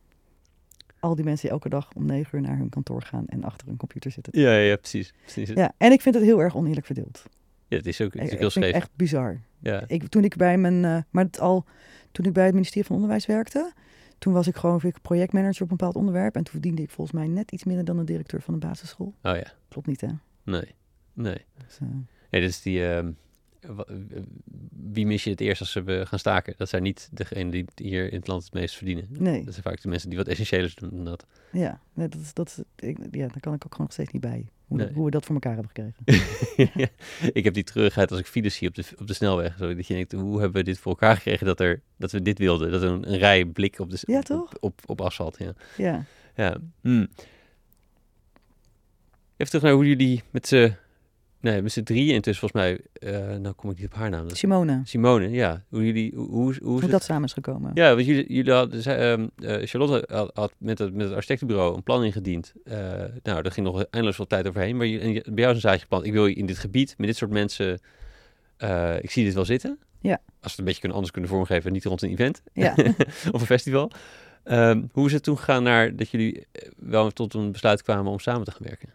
al 1.01 1.15
die 1.15 1.25
mensen 1.25 1.43
die 1.43 1.51
elke 1.51 1.69
dag 1.69 1.93
om 1.95 2.07
negen 2.07 2.39
uur 2.39 2.45
naar 2.49 2.57
hun 2.59 2.69
kantoor 2.69 3.03
gaan 3.03 3.27
en 3.27 3.45
achter 3.45 3.67
hun 3.67 3.77
computer 3.77 4.11
zitten. 4.11 4.41
Ja, 4.41 4.57
ja, 4.59 4.77
precies. 4.77 5.13
precies. 5.23 5.49
Ja. 5.49 5.55
Ja, 5.55 5.73
en 5.79 5.93
ik 5.93 6.01
vind 6.01 6.15
het 6.15 6.25
heel 6.25 6.41
erg 6.43 6.57
oneerlijk 6.57 6.87
verdeeld. 6.87 7.23
het 7.69 7.87
is 7.87 8.01
ook, 8.01 8.13
het 8.15 8.23
is 8.23 8.29
ook 8.29 8.33
Ik- 8.33 8.39
heel 8.39 8.47
ik 8.47 8.53
vind 8.53 8.53
scheef. 8.53 8.65
het 8.65 8.75
echt 8.75 8.91
bizar. 8.97 9.41
Ja. 9.67 9.85
Ik, 9.87 10.09
toen 10.09 10.25
ik 10.25 10.37
bij 10.37 10.59
mijn, 10.59 10.85
eh, 10.85 10.99
maar 11.11 11.25
het 11.25 11.41
al, 11.41 11.65
toen 12.13 12.25
ik 12.27 12.33
bij 12.33 12.45
het 12.45 12.55
ministerie 12.55 12.85
van 12.87 12.97
Onderwijs 12.97 13.27
werkte, 13.27 13.73
toen 14.19 14.33
was 14.33 14.47
ik 14.47 14.57
gewoon 14.57 14.81
ik, 14.83 15.03
projectmanager 15.03 15.63
op 15.63 15.71
een 15.71 15.77
bepaald 15.77 15.97
onderwerp 15.97 16.35
en 16.35 16.43
toen 16.45 16.53
verdiende 16.53 16.83
ik 16.83 16.91
volgens 16.91 17.17
mij 17.17 17.27
net 17.27 17.53
iets 17.53 17.65
minder 17.65 17.85
dan 17.85 17.97
de 17.97 18.05
directeur 18.05 18.43
van 18.43 18.55
een 18.55 18.61
basisschool. 18.61 19.15
Oh 19.23 19.37
ja, 19.37 19.53
Klopt 19.69 19.87
niet, 19.87 20.01
hè? 20.01 20.09
nee. 20.43 20.75
Nee. 21.13 21.45
Dus, 21.67 21.79
Nee, 22.31 22.41
dat 22.41 22.51
is 22.51 22.63
die... 22.63 22.87
ehm, 22.87 23.11
wie 24.93 25.07
mis 25.07 25.25
je 25.25 25.31
het 25.31 25.41
eerst 25.41 25.61
als 25.61 25.73
ze 25.73 25.83
eh, 25.85 26.07
gaan 26.07 26.19
staken? 26.19 26.55
Dat 26.57 26.69
zijn 26.69 26.83
niet 26.83 27.09
degenen 27.13 27.51
die 27.51 27.65
hier 27.75 28.13
in 28.13 28.19
het 28.19 28.27
land 28.27 28.45
het 28.45 28.53
meest 28.53 28.75
verdienen. 28.77 29.07
nee, 29.11 29.45
Dat 29.45 29.53
zijn 29.53 29.65
vaak 29.67 29.81
de 29.83 29.89
mensen 29.89 30.09
die 30.09 30.19
wat 30.19 30.29
essentieelers 30.29 30.75
doen 30.75 30.91
dan 30.91 31.05
dat. 31.05 31.27
ja, 31.53 31.81
nee, 31.95 32.09
dat 32.09 32.21
is, 32.21 32.35
dat 32.35 32.49
is, 32.49 32.87
ik, 32.89 32.99
ja, 33.11 33.27
daar 33.29 33.41
kan 33.41 33.55
ik 33.55 33.65
ook 33.65 33.73
gewoon 33.73 33.87
nog 33.87 33.93
steeds 33.93 34.13
niet 34.13 34.23
bij. 34.23 34.47
Hoe, 34.67 34.79
Nee. 34.79 34.93
hoe 34.93 35.05
we 35.05 35.11
dat 35.11 35.25
voor 35.25 35.35
elkaar 35.35 35.55
hebben 35.55 35.73
gekregen. 35.75 36.91
ik 37.39 37.45
heb 37.45 37.55
die 37.55 37.65
treurigheid 37.65 38.11
als 38.11 38.21
ik 38.21 38.27
files 38.27 38.55
zie 38.55 38.69
op 38.69 38.75
de, 38.75 38.85
op 38.99 39.07
de 39.07 39.15
snelweg. 39.15 39.57
Zo, 39.59 39.75
dat 39.75 39.87
je 39.87 39.95
denkt, 39.95 40.13
hoe 40.13 40.41
hebben 40.41 40.53
we 40.57 40.63
dit 40.63 40.79
voor 40.79 40.93
elkaar 40.93 41.17
gekregen 41.17 41.47
dat, 41.47 41.61
er, 41.61 41.81
dat 41.97 42.13
we 42.13 42.23
dit 42.23 42.39
wilden? 42.39 42.71
Dat 42.71 42.83
een, 42.83 43.13
een 43.13 43.19
rij 43.19 43.45
blik 43.45 43.79
op, 43.79 43.91
de, 43.91 43.99
Ja, 44.01 44.19
op, 44.19 44.25
toch? 44.25 44.53
op, 44.55 44.57
op, 44.61 44.81
op 44.87 45.01
asfalt. 45.01 45.39
Ja. 45.39 45.53
Ja, 45.77 46.05
Ja. 46.37 46.57
Hm. 46.81 47.07
Even 49.37 49.47
terug 49.53 49.63
naar 49.63 49.73
hoe 49.73 49.87
jullie 49.87 50.23
met 50.31 50.47
z'n... 50.49 50.75
Nee, 51.41 51.63
met 51.63 51.73
z'n 51.73 51.83
drieën 51.83 52.15
intussen 52.15 52.49
volgens 52.49 52.63
mij... 52.63 52.81
eh, 53.13 53.37
nou 53.37 53.55
kom 53.55 53.71
ik 53.71 53.77
niet 53.79 53.87
op 53.87 53.95
haar 53.95 54.11
naam. 54.11 54.29
Dat 54.29 54.37
Simone, 54.37 54.81
Simone, 54.85 55.31
ja. 55.31 55.65
Hoe 55.69 55.85
jullie... 55.87 56.13
Hoe, 56.15 56.27
hoe, 56.29 56.41
hoe 56.43 56.51
is 56.53 56.59
hoe 56.59 56.81
het- 56.81 56.91
dat 56.91 57.03
samen 57.05 57.25
is 57.25 57.33
gekomen. 57.33 57.71
Ja, 57.75 57.95
want 57.95 58.07
jullie, 58.07 58.33
jullie 58.33 58.53
hadden... 58.53 58.83
zij, 58.83 59.13
ehm, 59.13 59.27
eh, 59.39 59.67
Charlotte 59.67 60.15
had, 60.15 60.31
had 60.35 60.53
met, 60.59 60.79
het, 60.79 60.95
met 60.95 61.05
het 61.07 61.15
architectenbureau 61.15 61.77
een 61.77 61.83
plan 61.83 62.05
ingediend. 62.05 62.53
Eh, 62.65 62.79
nou, 63.23 63.43
daar 63.43 63.53
ging 63.53 63.67
nog 63.67 63.77
eindeloos 63.91 64.17
veel 64.17 64.27
tijd 64.27 64.49
overheen. 64.49 64.77
Maar 64.77 64.87
je, 64.87 64.99
en 64.99 65.13
je- 65.13 65.25
bij 65.25 65.35
jou 65.35 65.49
is 65.49 65.55
een 65.55 65.61
zaadje 65.69 65.81
geplant. 65.81 66.05
Ik 66.07 66.13
wil 66.13 66.27
in 66.27 66.47
dit 66.47 66.59
gebied, 66.59 66.95
met 66.99 67.07
dit 67.07 67.17
soort 67.17 67.31
mensen... 67.31 67.81
ik 69.01 69.11
zie 69.11 69.25
dit 69.25 69.35
wel 69.35 69.45
zitten. 69.45 69.79
Ja. 70.01 70.13
Als 70.13 70.23
we 70.41 70.49
het 70.49 70.59
een 70.59 70.65
beetje 70.65 70.79
kunnen, 70.81 70.97
anders 70.97 71.13
kunnen 71.15 71.31
vormgeven. 71.31 71.73
Niet 71.73 71.85
rond 71.85 72.03
een 72.03 72.11
event. 72.11 72.43
Ja. 72.53 72.75
of 73.33 73.41
een 73.41 73.47
festival. 73.47 73.91
Ehm, 74.45 74.83
hoe 74.93 75.07
is 75.07 75.13
het 75.13 75.23
toen 75.23 75.37
gegaan 75.39 75.63
naar 75.63 75.97
dat 75.97 76.09
jullie 76.11 76.47
wel 76.77 77.11
tot 77.11 77.35
een 77.35 77.53
besluit 77.53 77.83
kwamen 77.83 78.13
om 78.13 78.19
samen 78.19 78.45
te 78.45 78.51
gaan 78.51 78.67
werken? 78.67 78.89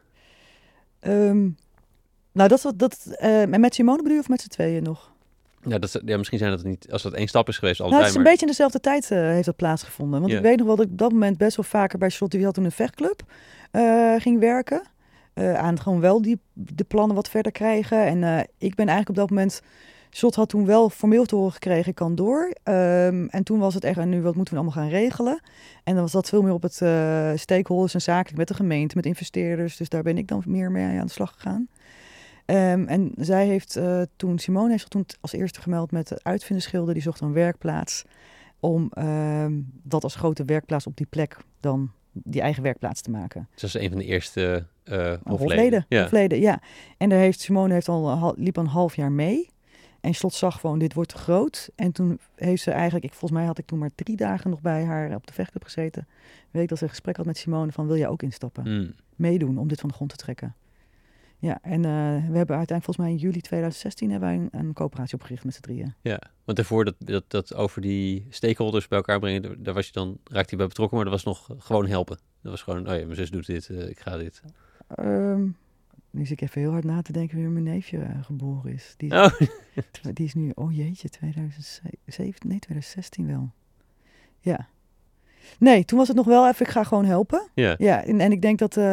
Ehm, 1.00 1.50
nou, 2.32 2.50
dat, 2.50 2.62
wat- 2.62 2.80
dat, 2.80 3.06
eh, 3.06 3.46
met 3.46 3.76
Simone 3.76 3.98
bedoel 3.98 4.14
je 4.14 4.20
of 4.20 4.30
met 4.30 4.42
z'n 4.42 4.48
tweeën 4.48 4.84
nog? 4.84 5.12
Ja, 5.64 5.80
dat, 5.80 6.02
ja, 6.06 6.18
misschien 6.18 6.38
zijn 6.38 6.52
dat 6.52 6.64
niet, 6.64 6.92
als 6.92 7.02
dat 7.02 7.14
één 7.14 7.28
stap 7.28 7.48
is 7.48 7.58
geweest, 7.58 7.80
Nou, 7.80 7.94
het 7.96 8.02
is 8.02 8.08
een 8.10 8.16
maar... 8.16 8.24
beetje 8.24 8.46
in 8.46 8.52
dezelfde 8.52 8.80
tijd 8.80 9.12
eh, 9.12 9.20
heeft 9.20 9.46
dat 9.46 9.56
plaatsgevonden. 9.56 10.22
Want 10.22 10.34
ik 10.34 10.42
weet 10.42 10.58
nog 10.58 10.68
wel 10.68 10.76
dat 10.76 10.86
ik 10.86 10.92
op 10.92 10.98
dat 10.98 11.12
moment 11.12 11.38
best 11.38 11.56
wel 11.56 11.66
vaker 11.66 11.98
bij 11.98 12.10
Charlotte, 12.10 12.38
die 12.38 12.46
had 12.46 12.56
toen 12.56 12.66
een 12.66 12.72
vechtclub, 12.72 13.22
eh, 13.72 14.16
ging 14.18 14.40
werken. 14.40 14.82
Aan 15.34 15.80
gewoon 15.80 16.00
wel 16.00 16.22
die, 16.22 16.40
de 16.54 16.84
plannen 16.84 17.16
wat 17.16 17.30
verder 17.30 17.52
krijgen. 17.52 18.06
En 18.06 18.48
ik 18.58 18.76
ben 18.76 18.88
eigenlijk 18.88 19.10
op 19.10 19.16
dat 19.16 19.30
moment 19.30 19.62
Shot 20.10 20.36
had 20.36 20.50
toen 20.50 20.66
wel 20.66 20.90
formeel 20.90 21.26
te 21.26 21.36
horen 21.36 21.52
gekregen, 21.52 21.90
ik 21.90 21.96
kan 21.96 22.16
door. 22.16 22.54
Ehm, 22.64 23.26
en 23.26 23.44
toen 23.44 23.60
was 23.60 23.74
het 23.74 23.84
echt, 23.84 23.98
en 23.98 24.10
nu 24.10 24.22
wat 24.22 24.36
moeten 24.36 24.54
we 24.54 24.60
allemaal 24.60 24.84
gaan 24.84 24.92
regelen? 24.92 25.42
En 25.84 25.94
dan 25.94 26.02
was 26.04 26.12
dat 26.12 26.30
veel 26.30 26.42
meer 26.42 26.54
op 26.54 26.62
het 26.62 26.82
stakeholders 27.40 27.94
en 27.94 28.02
zakelijk 28.02 28.38
met 28.38 28.48
de 28.48 28.54
gemeente, 28.54 28.96
met 28.96 29.06
investeerders. 29.06 29.78
Dus 29.78 29.90
daar 29.90 30.04
ben 30.04 30.18
ik 30.18 30.28
dan 30.28 30.44
meer 30.46 30.72
mee 30.72 31.00
aan 31.00 31.06
de 31.06 31.12
slag 31.12 31.32
gegaan. 31.32 31.68
Um, 32.46 32.88
en 32.88 33.12
zij 33.18 33.48
heeft 33.48 33.78
uh, 33.78 34.02
toen, 34.16 34.40
Simone 34.40 34.70
heeft 34.70 34.80
zich 34.80 34.90
toen 34.90 35.06
als 35.22 35.32
eerste 35.32 35.62
gemeld 35.62 35.92
met 35.92 36.08
de 36.08 36.20
uitvinderschilder. 36.24 36.94
Die 36.94 37.04
zocht 37.04 37.22
een 37.22 37.34
werkplaats 37.34 38.04
om 38.60 38.92
um, 38.98 39.72
dat 39.84 40.04
als 40.04 40.16
grote 40.16 40.46
werkplaats 40.46 40.88
op 40.88 40.98
die 40.98 41.06
plek 41.10 41.38
dan 41.60 41.92
die 42.12 42.42
eigen 42.42 42.64
werkplaats 42.64 43.02
te 43.02 43.12
maken. 43.12 43.48
Dus 43.52 43.62
dat 43.62 43.76
is 43.76 43.82
een 43.82 43.90
van 43.90 44.00
de 44.00 44.06
eerste 44.06 44.66
uh, 44.86 45.14
hofleden. 45.24 45.86
Ja. 45.90 46.02
hofleden. 46.02 46.40
ja. 46.40 46.62
En 46.98 47.10
daar 47.10 47.20
heeft 47.20 47.40
Simone 47.40 47.74
heeft 47.74 47.88
al, 47.88 48.34
liep 48.38 48.58
al 48.58 48.64
een 48.64 48.70
half 48.70 48.96
jaar 48.96 49.12
mee. 49.12 49.50
En 50.02 50.14
Slot 50.14 50.34
zag 50.34 50.60
gewoon, 50.60 50.80
dit 50.80 50.94
wordt 50.94 51.10
te 51.10 51.18
groot. 51.18 51.70
En 51.76 51.92
toen 51.92 52.20
heeft 52.36 52.64
ze 52.64 52.72
eigenlijk, 52.72 53.06
ik, 53.06 53.12
volgens 53.12 53.40
mij 53.40 53.46
had 53.46 53.58
ik 53.58 53.66
toen 53.66 53.80
maar 53.80 53.92
drie 53.96 54.16
dagen 54.16 54.50
nog 54.50 54.62
bij 54.62 54.84
haar 54.84 55.16
op 55.16 55.28
de 55.28 55.34
vechtclub 55.34 55.64
gezeten. 55.64 56.08
Weet 56.52 56.70
dat 56.70 56.78
ze 56.78 56.84
een 56.84 56.90
gesprek 56.90 57.18
had 57.18 57.26
met 57.26 57.38
Simone 57.38 57.72
van, 57.72 57.88
wil 57.88 57.98
jij 57.98 58.08
ook 58.08 58.24
instappen? 58.24 58.64
Mm. 58.78 58.94
Meedoen 59.16 59.58
om 59.58 59.68
dit 59.68 59.80
van 59.80 59.90
de 59.90 59.96
grond 59.96 60.10
te 60.10 60.18
trekken. 60.18 60.56
Ja, 61.42 61.60
en 61.62 61.78
uh, 61.78 61.84
we 62.30 62.38
hebben 62.38 62.58
uiteindelijk 62.58 62.84
volgens 62.84 62.98
mij 62.98 63.10
in 63.10 63.18
juli 63.18 63.42
2016 63.42 64.12
hebben 64.12 64.30
wij 64.30 64.38
een, 64.38 64.50
een 64.52 64.74
coöperatie 64.74 65.16
opgericht 65.16 65.44
met 65.44 65.54
z'n 65.54 65.62
drieën. 65.62 65.94
Ja, 66.02 66.22
want 66.44 66.58
daarvoor 66.58 66.86
dat, 66.86 66.96
dat, 67.00 67.24
dat 67.28 67.54
over 67.54 67.82
die 67.82 68.26
stakeholders 68.30 68.88
bij 68.88 68.98
elkaar 68.98 69.20
brengen, 69.20 69.64
daar 69.64 69.74
was 69.74 69.86
je 69.86 69.92
dan, 69.92 70.18
raakte 70.24 70.52
je 70.52 70.58
bij 70.58 70.68
betrokken, 70.68 70.98
maar 70.98 71.06
dat 71.06 71.24
was 71.24 71.24
nog 71.24 71.64
gewoon 71.64 71.88
helpen. 71.88 72.18
Dat 72.42 72.52
was 72.52 72.62
gewoon, 72.62 72.90
oh 72.90 72.98
ja, 72.98 73.04
mijn 73.04 73.16
zus 73.16 73.30
doet 73.30 73.46
dit, 73.46 73.70
uh, 73.70 73.90
ik 73.90 74.00
ga 74.00 74.18
dit. 74.18 74.42
Um, 75.00 75.58
nu 76.10 76.26
zit 76.26 76.42
ik 76.42 76.42
even 76.42 76.62
heel 76.62 76.72
hard 76.72 76.84
na 76.84 77.02
te 77.02 77.12
denken 77.12 77.38
wie 77.38 77.48
mijn 77.48 77.64
neefje 77.64 77.98
uh, 77.98 78.24
geboren 78.24 78.74
is. 78.74 78.94
Die, 78.98 79.12
oh. 79.12 79.40
die 80.14 80.26
is 80.26 80.34
nu, 80.34 80.52
oh 80.56 80.76
jeetje, 80.76 81.10
2007, 81.10 82.48
nee 82.48 82.60
2016 82.60 83.28
wel. 83.28 83.52
Ja. 84.40 84.68
Nee, 85.60 85.86
toen 85.86 85.98
was 85.98 86.08
het 86.08 86.18
nog 86.18 86.26
wel 86.26 86.48
even, 86.48 86.66
ik 86.66 86.72
ga 86.72 86.84
gewoon 86.84 87.06
helpen. 87.06 87.50
Ja. 87.54 87.76
Ja, 87.78 88.04
en, 88.04 88.20
en 88.20 88.32
ik 88.32 88.42
denk 88.42 88.60
dat, 88.60 88.78
uh, 88.78 88.84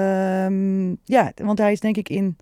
ja, 1.05 1.33
want 1.35 1.59
hij 1.59 1.73
is 1.73 1.81
denk 1.81 1.97
ik 1.97 2.09
in, 2.09 2.37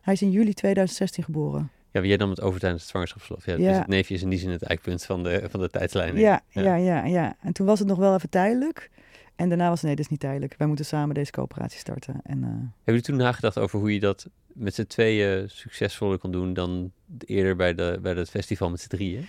hij 0.00 0.14
is 0.14 0.22
in 0.22 0.30
juli 0.30 0.52
2016 0.54 1.24
geboren. 1.24 1.70
Ja, 1.90 2.00
wie 2.00 2.08
jij 2.08 2.18
dan 2.18 2.28
met 2.28 2.40
over 2.40 2.60
tijdens 2.60 2.82
het 2.82 2.90
zwangerschapsverlof. 2.90 3.46
Ja, 3.46 3.52
Ja. 3.52 3.68
Dus 3.68 3.78
het 3.78 3.86
neefje 3.86 4.14
is 4.14 4.22
in 4.22 4.28
die 4.28 4.38
zin 4.38 4.50
het 4.50 4.62
eikpunt 4.62 5.04
van 5.04 5.22
de, 5.22 5.46
van 5.50 5.60
de 5.60 5.70
tijdslijn. 5.70 6.16
Ja, 6.16 6.40
ja, 6.48 6.74
ja, 6.74 7.04
ja, 7.04 7.36
En 7.40 7.52
toen 7.52 7.66
was 7.66 7.78
het 7.78 7.88
nog 7.88 7.98
wel 7.98 8.14
even 8.14 8.30
tijdelijk. 8.30 8.90
En 9.36 9.48
daarna 9.48 9.68
was 9.68 9.76
het, 9.76 9.86
nee, 9.86 9.96
dit 9.96 10.04
is 10.04 10.10
niet 10.10 10.20
tijdelijk. 10.20 10.54
Wij 10.58 10.66
moeten 10.66 10.84
samen 10.84 11.14
deze 11.14 11.30
coöperatie 11.30 11.78
starten. 11.78 12.20
En, 12.22 12.38
uh, 12.38 12.44
Hebben 12.48 12.70
jullie 12.84 13.02
toen 13.02 13.16
nagedacht 13.16 13.58
over 13.58 13.78
hoe 13.78 13.92
je 13.92 14.00
dat 14.00 14.28
met 14.46 14.74
z'n 14.74 14.86
tweeën 14.86 15.50
succesvoller 15.50 16.18
kon 16.18 16.32
doen 16.32 16.54
dan 16.54 16.92
eerder 17.18 17.56
bij, 17.56 17.74
de, 17.74 17.98
bij 18.02 18.12
het 18.14 18.30
festival 18.30 18.70
met 18.70 18.80
z'n 18.80 18.88
drieën? 18.88 19.26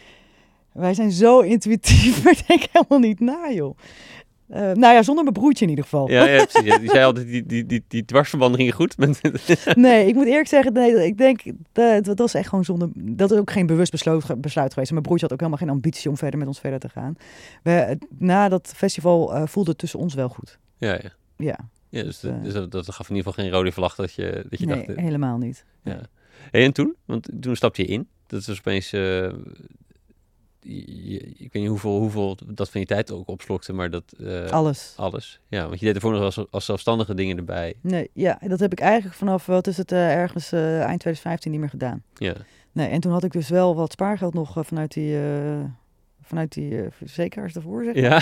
Wij 0.78 0.94
zijn 0.94 1.12
zo 1.12 1.40
intuïtief, 1.40 2.20
maar 2.24 2.44
denk 2.48 2.66
helemaal 2.72 3.00
niet 3.00 3.20
na, 3.20 3.52
joh. 3.52 3.78
Uh, 4.50 4.58
nou 4.58 4.94
ja, 4.94 5.04
zonder 5.04 5.24
mijn 5.24 5.36
broertje 5.36 5.64
in 5.64 5.70
ieder 5.70 5.84
geval. 5.84 6.10
Ja, 6.10 6.26
ja 6.26 6.46
precies. 6.46 6.80
Die 6.80 6.90
zei 6.90 7.04
altijd, 7.04 7.28
die, 7.28 7.46
die, 7.46 7.66
die, 7.66 7.84
die 7.88 8.06
dwarsverbanden 8.06 8.60
gingen 8.60 8.74
goed. 8.74 8.98
nee, 9.76 10.08
ik 10.08 10.16
moet 10.16 10.26
eerlijk 10.26 10.48
zeggen, 10.48 10.74
nee, 10.74 11.06
ik 11.06 11.18
denk, 11.18 11.42
dat, 11.72 12.06
dat 12.06 12.18
was 12.18 12.34
echt 12.34 12.50
gewoon 12.50 12.66
zonder... 12.66 12.90
Dat 12.94 13.32
is 13.32 13.38
ook 13.38 13.52
geen 13.52 13.66
bewust 13.66 13.92
besluit, 13.92 14.42
besluit 14.42 14.74
geweest. 14.74 14.92
Mijn 14.92 15.04
broertje 15.04 15.26
had 15.26 15.34
ook 15.34 15.40
helemaal 15.40 15.68
geen 15.68 15.76
ambitie 15.76 16.10
om 16.10 16.18
verder 16.18 16.40
met 16.40 16.48
ons 16.48 16.60
verder 16.60 16.80
te 16.80 16.90
gaan. 16.90 17.16
We, 17.64 17.98
na 18.18 18.50
dat 18.50 18.74
festival 18.76 19.36
uh, 19.36 19.44
voelde 19.46 19.70
het 19.70 19.80
tussen 19.80 20.00
ons 20.00 20.14
wel 20.14 20.30
goed. 20.30 20.60
Ja, 20.78 20.94
ja. 20.94 21.12
Ja. 21.38 21.60
Ja, 21.90 22.04
dus, 22.04 22.24
uh, 22.24 22.44
dus 22.44 22.54
dat, 22.54 22.72
dat, 22.72 22.92
gaf 22.92 23.10
in 23.10 23.16
ieder 23.16 23.32
geval 23.32 23.46
geen 23.46 23.54
rode 23.54 23.72
vlag 23.72 23.96
dat 23.96 24.14
je, 24.14 24.46
dat 24.50 24.60
je 24.60 24.66
nee, 24.66 24.86
dacht... 24.86 25.00
helemaal 25.00 25.38
niet. 25.38 25.66
Ja. 25.84 26.02
Hey, 26.52 26.64
en 26.64 26.74
toen? 26.74 26.96
Want 27.06 27.30
toen 27.40 27.56
stapte 27.56 27.82
je 27.82 27.88
in. 27.88 28.08
Dat 28.28 28.46
was 28.46 28.58
opeens... 28.58 28.94
Je, 30.60 31.20
ik 31.20 31.54
weet 31.54 31.62
niet 31.62 31.68
hoeveel, 31.68 32.00
hoeveel 32.00 32.38
dat 32.46 32.70
van 32.70 32.82
je 32.82 32.88
tijd 32.88 33.12
ook 33.12 33.28
opslokte, 33.28 33.74
maar 33.74 33.90
dat... 33.90 34.04
Uh, 34.18 34.46
alles. 34.46 34.94
Alles, 34.98 35.40
ja. 35.48 35.68
Want 35.68 35.80
je 35.80 35.86
deed 35.86 35.96
ervoor 35.96 36.12
nog 36.12 36.22
als, 36.22 36.52
als 36.52 36.66
zelfstandige 36.66 37.14
dingen 37.14 37.38
erbij. 37.38 37.74
Nee, 37.82 38.10
ja, 38.14 38.40
dat 38.48 38.60
heb 38.60 38.72
ik 38.72 38.80
eigenlijk 38.80 39.16
vanaf, 39.16 39.46
wat 39.46 39.68
is 39.68 39.78
het, 39.78 39.92
uh, 39.92 40.14
ergens 40.14 40.54
uh, 40.54 40.62
eind 40.62 41.00
2015 41.00 41.52
niet 41.52 41.60
meer 41.60 41.70
gedaan. 41.70 42.04
Ja. 42.16 42.34
Nee, 42.72 42.88
en 42.88 43.00
toen 43.00 43.12
had 43.12 43.24
ik 43.24 43.32
dus 43.32 43.50
wel 43.50 43.76
wat 43.76 43.92
spaargeld 43.92 44.34
nog 44.34 44.58
vanuit 44.60 44.94
die, 44.94 45.18
vanuit 46.22 46.54
die 46.54 46.82
verzekeraars 46.90 47.56
ervoor, 47.56 47.84
zeg 47.84 47.96
Ja. 47.96 48.22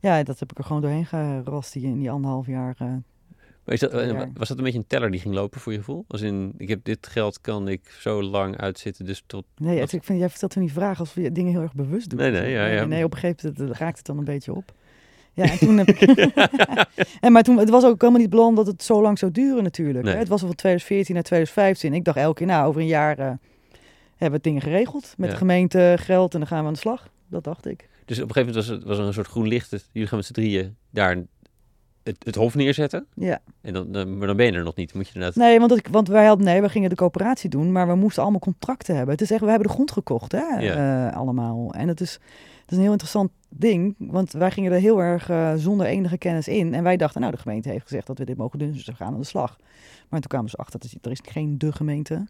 Ja, 0.00 0.22
dat 0.22 0.38
heb 0.38 0.50
ik 0.50 0.58
er 0.58 0.64
gewoon 0.64 0.82
doorheen 0.82 1.06
gerast 1.06 1.72
die, 1.72 1.84
in 1.84 1.98
die 1.98 2.10
anderhalf 2.10 2.46
jaar... 2.46 2.76
Maar 3.64 3.74
is 3.74 3.80
dat, 3.80 3.92
was 4.34 4.48
dat 4.48 4.58
een 4.58 4.64
beetje 4.64 4.78
een 4.78 4.86
teller 4.86 5.10
die 5.10 5.20
ging 5.20 5.34
lopen 5.34 5.60
voor 5.60 5.72
je 5.72 5.78
gevoel? 5.78 6.04
Als 6.08 6.20
in, 6.20 6.54
ik 6.56 6.68
heb 6.68 6.84
dit 6.84 7.06
geld, 7.06 7.40
kan 7.40 7.68
ik 7.68 7.96
zo 8.00 8.22
lang 8.22 8.56
uitzitten, 8.56 9.04
dus 9.04 9.22
tot... 9.26 9.44
Nee, 9.56 9.80
wat... 9.80 9.92
ik 9.92 10.04
vind, 10.04 10.18
jij 10.18 10.28
vertelt 10.30 10.52
toen 10.52 10.62
die 10.62 10.72
vraag 10.72 10.98
als 10.98 11.14
we 11.14 11.32
dingen 11.32 11.52
heel 11.52 11.60
erg 11.62 11.74
bewust 11.74 12.10
doen. 12.10 12.18
Nee, 12.18 12.30
nee, 12.30 12.50
ja, 12.50 12.66
ja. 12.66 12.84
Nee, 12.84 13.04
op 13.04 13.12
een 13.12 13.18
gegeven 13.18 13.54
moment 13.58 13.78
raakt 13.78 13.96
het 13.96 14.06
dan 14.06 14.18
een 14.18 14.24
beetje 14.24 14.54
op. 14.54 14.72
Ja, 15.32 15.44
en 15.44 15.58
toen 15.58 15.78
heb 15.78 15.88
ik... 15.88 16.00
en 17.20 17.32
maar 17.32 17.42
toen, 17.42 17.58
het 17.58 17.70
was 17.70 17.84
ook 17.84 18.00
helemaal 18.00 18.20
niet 18.20 18.30
beland 18.30 18.56
dat 18.56 18.66
het 18.66 18.82
zo 18.82 19.02
lang 19.02 19.18
zou 19.18 19.32
duren 19.32 19.62
natuurlijk. 19.62 20.04
Nee. 20.04 20.12
Hè? 20.12 20.18
Het 20.18 20.28
was 20.28 20.40
al 20.40 20.46
van 20.46 20.56
2014 20.56 21.14
naar 21.14 21.24
2015. 21.24 21.94
Ik 21.94 22.04
dacht 22.04 22.16
elke 22.16 22.34
keer, 22.34 22.46
nou, 22.46 22.66
over 22.66 22.80
een 22.80 22.86
jaar 22.86 23.18
uh, 23.18 23.30
hebben 24.16 24.38
we 24.38 24.44
dingen 24.48 24.62
geregeld. 24.62 25.14
Met 25.16 25.26
Ja. 25.26 25.32
de 25.32 25.38
gemeente, 25.38 25.94
geld 25.98 26.32
en 26.32 26.38
dan 26.38 26.48
gaan 26.48 26.60
we 26.60 26.66
aan 26.66 26.72
de 26.72 26.78
slag. 26.78 27.08
Dat 27.28 27.44
dacht 27.44 27.66
ik. 27.66 27.88
Dus 28.04 28.20
op 28.20 28.28
een 28.28 28.34
gegeven 28.34 28.54
moment 28.54 28.66
was, 28.66 28.76
het, 28.76 28.84
was 28.84 28.98
er 28.98 29.04
een 29.04 29.12
soort 29.12 29.26
groen 29.26 29.48
licht. 29.48 29.88
Jullie 29.92 30.08
gaan 30.08 30.18
met 30.18 30.26
z'n 30.26 30.32
drieën 30.32 30.76
daar 30.90 31.24
het, 32.02 32.16
het 32.24 32.34
hof 32.34 32.54
neerzetten. 32.54 33.06
Ja. 33.14 33.38
En 33.60 33.72
dan, 33.72 33.92
dan, 33.92 34.18
maar 34.18 34.26
dan 34.26 34.36
ben 34.36 34.46
je 34.46 34.52
er 34.52 34.64
nog 34.64 34.74
niet. 34.76 34.94
Moet 34.94 35.08
je 35.08 35.14
inderdaad... 35.14 35.36
Nee, 35.38 35.58
want, 35.58 35.70
dat, 35.70 35.80
want 35.90 36.08
wij 36.08 36.26
hadden, 36.26 36.46
nee, 36.46 36.60
we 36.60 36.68
gingen 36.68 36.90
de 36.90 36.96
coöperatie 36.96 37.50
doen, 37.50 37.72
maar 37.72 37.86
we 37.88 37.94
moesten 37.94 38.22
allemaal 38.22 38.40
contracten 38.40 38.94
hebben. 38.96 39.12
Het 39.14 39.22
is 39.24 39.30
echt, 39.30 39.40
we 39.40 39.48
hebben 39.48 39.66
de 39.68 39.72
grond 39.74 39.90
gekocht, 39.92 40.32
hè, 40.32 40.38
Ja. 40.58 41.08
eh, 41.10 41.16
allemaal. 41.16 41.72
En 41.74 41.88
het 41.88 42.00
is, 42.00 42.12
het 42.60 42.70
is 42.70 42.76
een 42.76 42.82
heel 42.82 42.90
interessant 42.92 43.30
ding, 43.48 43.94
want 43.98 44.32
wij 44.32 44.50
gingen 44.50 44.72
er 44.72 44.80
heel 44.80 45.02
erg 45.02 45.28
eh, 45.30 45.52
zonder 45.56 45.86
enige 45.86 46.18
kennis 46.18 46.48
in. 46.48 46.74
En 46.74 46.82
wij 46.82 46.96
dachten, 46.96 47.20
nou, 47.20 47.32
de 47.32 47.40
gemeente 47.40 47.68
heeft 47.68 47.82
gezegd 47.82 48.06
dat 48.06 48.18
we 48.18 48.24
dit 48.24 48.36
mogen 48.36 48.58
doen, 48.58 48.72
dus 48.72 48.84
we 48.86 48.94
gaan 48.94 49.12
aan 49.14 49.20
de 49.20 49.26
slag. 49.26 49.56
Maar 50.08 50.20
toen 50.20 50.30
kwamen 50.30 50.50
ze 50.50 50.56
achter, 50.56 50.80
dat 50.80 50.94
er 51.02 51.10
is 51.10 51.20
geen 51.22 51.58
de 51.58 51.72
gemeente. 51.72 52.26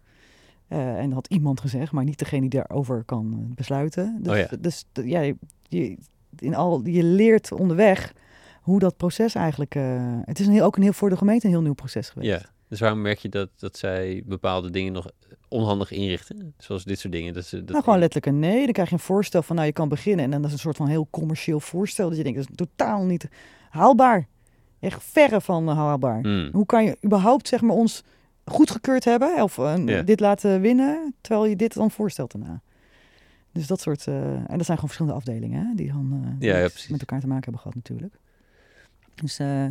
Eh, 0.69 0.97
en 0.99 1.05
dat 1.05 1.13
had 1.15 1.27
iemand 1.27 1.61
gezegd, 1.61 1.93
maar 1.93 2.05
niet 2.05 2.19
degene 2.19 2.41
die 2.49 2.51
daarover 2.61 3.03
kan 3.05 3.53
besluiten. 3.55 4.19
Dus, 4.23 4.33
Oh 4.33 4.39
ja. 4.39 4.57
dus 4.61 4.85
ja, 4.93 5.21
je, 5.21 5.37
je- 5.69 5.97
in 6.39 6.55
al, 6.55 6.81
je 6.87 7.03
leert 7.03 7.53
onderweg 7.53 8.13
hoe 8.63 8.79
dat 8.79 8.97
proces 8.97 9.35
eigenlijk... 9.35 9.75
eh, 9.75 10.19
het 10.25 10.41
is 10.41 10.47
een 10.47 10.53
heel, 10.53 10.65
ook 10.65 10.77
een 10.77 10.83
heel, 10.83 10.93
voor 10.93 11.11
de 11.11 11.17
gemeente 11.17 11.47
een 11.47 11.53
heel 11.53 11.63
nieuw 11.63 11.75
proces 11.75 12.11
geweest. 12.11 12.31
Ja. 12.31 12.51
Dus 12.69 12.81
waarom 12.81 13.01
merk 13.01 13.19
je 13.19 13.29
dat, 13.29 13.49
dat 13.57 13.77
zij 13.77 14.23
bepaalde 14.27 14.71
dingen 14.71 14.93
nog 14.93 15.11
onhandig 15.49 15.91
inrichten? 15.91 16.55
Zoals 16.59 16.85
dit 16.85 16.99
soort 16.99 17.13
dingen. 17.13 17.35
Dat 17.35 17.45
ze, 17.45 17.57
dat 17.57 17.69
nou, 17.69 17.83
gewoon 17.83 17.99
letterlijk 17.99 18.33
een 18.33 18.39
nee. 18.39 18.65
Dan 18.65 18.73
krijg 18.73 18.89
je 18.89 18.95
een 18.95 19.01
voorstel 19.01 19.43
van, 19.43 19.57
nou, 19.57 19.67
je 19.67 19.73
kan 19.73 19.89
beginnen. 19.89 20.25
En 20.25 20.31
dan 20.31 20.45
is 20.45 20.53
een 20.53 20.59
soort 20.59 20.77
van 20.77 20.87
heel 20.87 21.09
commercieel 21.11 21.61
voorstel. 21.61 22.09
Dat 22.09 22.17
je 22.17 22.23
denkt, 22.23 22.39
dat 22.39 22.49
is 22.51 22.57
totaal 22.57 23.05
niet 23.05 23.29
haalbaar. 23.71 24.27
Echt 24.81 25.05
verre 25.05 25.41
van 25.41 25.69
haalbaar. 25.69 26.21
Hmm. 26.21 26.49
Hoe 26.53 26.67
kan 26.67 26.85
je 26.85 26.97
überhaupt, 27.05 27.49
zeg 27.49 27.61
maar, 27.61 27.77
ons 27.77 28.05
goedgekeurd 28.45 29.05
hebben? 29.05 29.43
Of 29.43 29.59
eh, 29.59 30.05
dit 30.05 30.21
laten 30.21 30.61
winnen, 30.61 31.15
terwijl 31.21 31.47
je 31.47 31.57
dit 31.57 31.75
dan 31.75 31.91
voorstelt 31.91 32.33
daarna. 32.33 32.61
Dus 33.53 33.67
dat 33.67 33.81
soort... 33.81 34.07
eh, 34.07 34.15
en 34.15 34.57
dat 34.57 34.67
zijn 34.67 34.79
gewoon 34.79 34.79
verschillende 34.79 35.17
afdelingen, 35.17 35.67
hè, 35.67 35.75
die 35.75 35.93
dan 35.93 36.37
Ja, 36.39 36.57
ja, 36.57 36.69
met 36.89 37.01
elkaar 37.01 37.21
te 37.21 37.27
maken 37.27 37.43
hebben 37.43 37.61
gehad 37.61 37.75
natuurlijk. 37.75 38.21
Dus, 39.15 39.39
eh, 39.39 39.67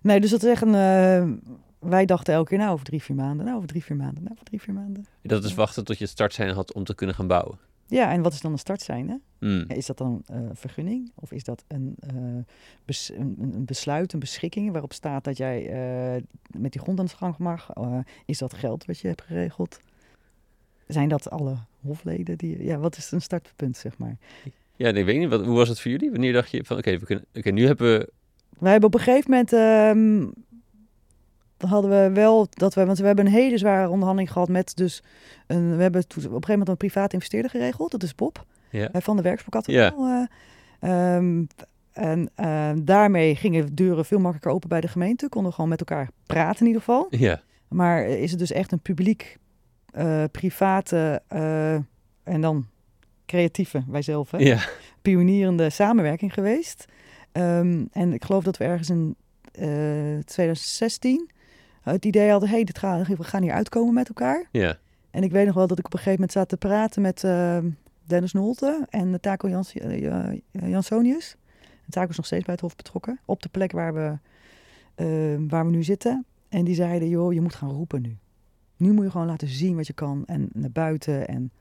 nee, 0.00 0.20
dus 0.20 0.30
dat 0.30 0.42
is 0.42 0.50
echt 0.50 0.62
een... 0.62 0.74
eh, 0.74 1.48
wij 1.90 2.04
dachten 2.04 2.34
elke 2.34 2.48
keer, 2.48 2.58
nou, 2.58 2.72
over 2.72 2.84
drie, 2.84 3.02
vier 3.02 3.16
maanden. 3.16 3.44
Nou, 3.44 3.56
over 3.56 3.68
drie, 3.68 3.84
vier 3.84 3.96
maanden. 3.96 4.22
Nou, 4.22 4.32
over 4.32 4.44
drie, 4.44 4.60
vier 4.60 4.74
maanden. 4.74 5.06
Dat 5.22 5.44
is 5.44 5.54
wachten 5.54 5.84
tot 5.84 5.96
je 5.98 6.02
het 6.04 6.12
startsein 6.12 6.50
had 6.54 6.72
om 6.74 6.84
te 6.84 6.94
kunnen 6.94 7.14
gaan 7.16 7.26
bouwen. 7.26 7.58
Ja, 7.86 8.12
en 8.12 8.22
wat 8.22 8.32
is 8.32 8.40
dan 8.40 8.52
een 8.52 8.58
start 8.58 8.82
zijn, 8.82 9.08
hè? 9.08 9.16
Hmm. 9.38 9.64
Is 9.68 9.86
dat 9.86 9.98
dan 9.98 10.22
eh 10.26 10.38
vergunning 10.52 11.10
of 11.14 11.32
is 11.32 11.44
dat 11.44 11.64
een, 11.68 11.96
bes- 12.84 13.10
een, 13.14 13.36
een- 13.40 13.54
een 13.54 13.64
besluit, 13.64 14.12
een 14.12 14.18
beschikking 14.18 14.72
waarop 14.72 14.92
staat 14.92 15.24
dat 15.24 15.36
jij 15.36 15.62
met 16.58 16.72
die 16.72 16.80
grond 16.80 16.98
aan 16.98 17.06
de 17.06 17.16
gang 17.16 17.38
mag? 17.38 17.70
Is 18.26 18.38
dat 18.38 18.54
geld 18.54 18.84
wat 18.84 18.98
je 18.98 19.08
hebt 19.08 19.22
geregeld? 19.22 19.78
Zijn 20.86 21.08
dat 21.08 21.30
alle 21.30 21.56
hofleden 21.80 22.38
die. 22.38 22.64
Ja, 22.64 22.78
wat 22.78 22.96
is 22.96 23.10
een 23.10 23.20
startpunt, 23.22 23.76
zeg 23.76 23.98
maar? 23.98 24.16
Ja, 24.76 24.90
nee, 24.90 25.04
weet 25.04 25.14
ik 25.14 25.20
niet. 25.20 25.30
Wat, 25.30 25.44
hoe 25.44 25.56
was 25.56 25.68
het 25.68 25.80
voor 25.80 25.90
jullie? 25.90 26.10
Wanneer 26.10 26.32
dacht 26.32 26.50
je 26.50 26.64
van, 26.64 26.76
oké, 26.78 26.98
we 26.98 27.04
kunnen, 27.04 27.24
oké, 27.34 27.50
nu 27.50 27.66
hebben 27.66 27.98
we... 27.98 28.12
Wij 28.60 28.70
hebben 28.70 28.88
op 28.88 28.94
een 28.94 29.04
gegeven 29.04 29.30
moment. 29.30 29.52
ehm, 29.52 30.26
hadden 31.70 31.90
we 31.90 32.10
wel 32.14 32.46
dat 32.50 32.74
we. 32.74 32.86
Want 32.86 32.98
we 32.98 33.06
hebben 33.06 33.26
een 33.26 33.32
hele 33.32 33.58
zware 33.58 33.88
onderhandeling 33.88 34.32
gehad 34.32 34.48
met. 34.48 34.76
Dus 34.76 35.02
een, 35.46 35.76
we 35.76 35.82
hebben 35.82 36.00
op 36.00 36.16
een 36.16 36.22
gegeven 36.22 36.48
moment 36.48 36.68
een 36.68 36.76
privaat 36.76 37.12
investeerder 37.12 37.50
geregeld. 37.50 37.90
Dat 37.90 38.02
is 38.02 38.14
Bob. 38.14 38.44
Ja, 38.70 38.90
eh, 38.90 39.02
van 39.02 39.16
de 39.16 39.22
werkspoorkatalog. 39.22 39.96
Ja. 39.96 40.28
en 41.92 42.30
eh, 42.34 42.70
daarmee 42.76 43.36
gingen 43.36 43.74
deuren 43.74 44.04
veel 44.04 44.18
makkelijker 44.18 44.52
open 44.52 44.68
bij 44.68 44.80
de 44.80 44.88
gemeente. 44.88 45.28
Konden 45.28 45.48
we 45.50 45.54
gewoon 45.54 45.70
met 45.70 45.80
elkaar 45.80 46.08
praten 46.26 46.60
in 46.60 46.66
ieder 46.66 46.82
geval. 46.82 47.06
ja, 47.10 47.42
Maar 47.68 48.06
is 48.06 48.30
het 48.30 48.38
dus 48.38 48.52
echt 48.52 48.72
een 48.72 48.80
publiek, 48.80 49.38
eh, 49.92 50.24
private 50.30 51.22
eh, 51.28 51.74
en 52.22 52.40
dan 52.40 52.66
creatieve, 53.26 53.84
wij 53.88 54.02
zelf, 54.02 54.30
hè? 54.30 54.38
ja. 54.38 54.58
pionierende 55.02 55.70
samenwerking 55.70 56.34
geweest. 56.34 56.84
Ehm, 57.32 57.84
en 57.92 58.12
ik 58.12 58.24
geloof 58.24 58.44
dat 58.44 58.56
we 58.56 58.64
ergens 58.64 58.90
in 58.90 59.16
eh 59.52 60.18
2016 60.24 61.30
het 61.80 62.04
idee 62.04 62.30
hadden, 62.30 62.48
hey, 62.48 62.64
dit 62.64 62.78
gaat, 62.78 63.06
we 63.06 63.24
gaan 63.24 63.42
hier 63.42 63.52
uitkomen 63.52 63.94
met 63.94 64.08
elkaar. 64.08 64.48
ja. 64.52 64.78
En 65.10 65.22
ik 65.22 65.32
weet 65.32 65.46
nog 65.46 65.54
wel 65.54 65.66
dat 65.66 65.78
ik 65.78 65.86
op 65.86 65.92
een 65.92 65.98
gegeven 65.98 66.20
moment 66.20 66.38
zat 66.38 66.48
te 66.48 66.56
praten 66.56 67.02
met 67.02 67.22
uh, 67.22 67.58
Dennis 68.04 68.32
Nolte 68.32 68.86
en 68.88 69.20
Taco 69.20 69.48
Jans, 69.48 69.74
uh, 69.74 70.38
Jansonius. 70.50 71.36
En 71.60 71.90
Taco 71.90 72.10
is 72.10 72.16
nog 72.16 72.26
steeds 72.26 72.44
bij 72.44 72.54
het 72.54 72.62
Hof 72.62 72.76
betrokken. 72.76 73.20
Op 73.24 73.42
de 73.42 73.48
plek 73.48 73.72
waar 73.72 73.94
we, 73.94 74.18
uh, 75.04 75.48
waar 75.48 75.64
we 75.64 75.70
nu 75.70 75.82
zitten. 75.82 76.24
En 76.48 76.64
die 76.64 76.74
zeiden, 76.74 77.08
joh, 77.08 77.32
je 77.32 77.40
moet 77.40 77.54
gaan 77.54 77.70
roepen 77.70 78.02
nu. 78.02 78.16
Nu 78.76 78.92
moet 78.92 79.04
je 79.04 79.10
gewoon 79.10 79.26
laten 79.26 79.48
zien 79.48 79.76
wat 79.76 79.86
je 79.86 79.92
kan 79.92 80.22
en 80.26 80.48
naar 80.52 80.70
buiten. 80.70 81.28
En 81.28 81.52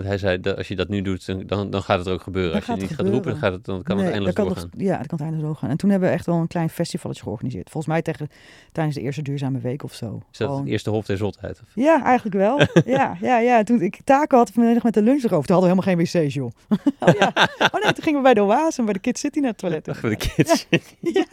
want 0.00 0.12
hij 0.12 0.18
zei, 0.18 0.40
dat 0.40 0.56
als 0.56 0.68
je 0.68 0.76
dat 0.76 0.88
nu 0.88 1.02
doet, 1.02 1.48
dan, 1.48 1.70
dan 1.70 1.82
gaat 1.82 1.98
het 1.98 2.08
ook 2.08 2.22
gebeuren. 2.22 2.50
Dan 2.50 2.58
als 2.60 2.66
je 2.66 2.72
het 2.72 2.80
niet 2.80 2.90
gebeuren. 2.90 3.22
gaat 3.22 3.24
roepen, 3.24 3.40
dan, 3.40 3.50
gaat 3.50 3.52
het, 3.52 3.64
dan 3.64 3.82
kan 3.82 3.96
het 3.96 4.06
eindeloos 4.06 4.34
dan 4.34 4.44
kan 4.44 4.54
doorgaan. 4.54 4.70
Het, 4.72 4.80
ja, 4.80 4.98
het 4.98 5.06
kan 5.06 5.18
het 5.18 5.26
eindeloos 5.26 5.46
doorgaan. 5.46 5.70
En 5.70 5.76
toen 5.76 5.90
hebben 5.90 6.08
we 6.08 6.14
echt 6.14 6.26
wel 6.26 6.36
een 6.36 6.46
klein 6.46 6.70
festivaletje 6.70 7.22
georganiseerd. 7.22 7.70
Volgens 7.70 7.92
mij 7.92 8.02
tegen, 8.02 8.28
tijdens 8.72 8.96
de 8.96 9.02
eerste 9.02 9.22
duurzame 9.22 9.58
week 9.58 9.82
of 9.82 9.94
zo. 9.94 10.22
Is 10.32 10.38
dat 10.38 10.46
Gewoon- 10.46 10.62
het 10.62 10.70
eerste 10.70 10.90
hof 10.90 11.06
der 11.06 11.16
zotheid? 11.16 11.60
Of? 11.62 11.68
Ja, 11.74 12.04
eigenlijk 12.04 12.36
wel. 12.36 12.60
ja, 12.96 13.16
ja, 13.20 13.38
ja. 13.38 13.62
Toen 13.62 13.82
ik 13.82 14.00
taken 14.04 14.38
had 14.38 14.50
vanmiddag 14.50 14.82
met 14.82 14.94
de 14.94 15.02
lunch 15.02 15.22
erover. 15.22 15.46
Toen 15.46 15.56
hadden 15.56 15.76
we 15.76 15.84
helemaal 15.84 16.08
geen 16.12 16.22
wc's, 16.22 16.34
joh. 16.34 16.50
oh, 17.08 17.14
ja. 17.18 17.32
oh 17.72 17.82
nee, 17.82 17.92
toen 17.92 18.02
gingen 18.04 18.18
we 18.18 18.24
bij 18.24 18.34
de 18.34 18.42
Oase 18.42 18.78
en 18.78 18.84
bij 18.84 18.94
de 18.94 19.00
Kids 19.00 19.20
City 19.20 19.38
naar 19.38 19.50
het 19.50 19.58
toilet. 19.58 19.88
Voor 19.92 20.08
de 20.08 20.16
kids. 20.16 20.66
Ja, 21.00 21.24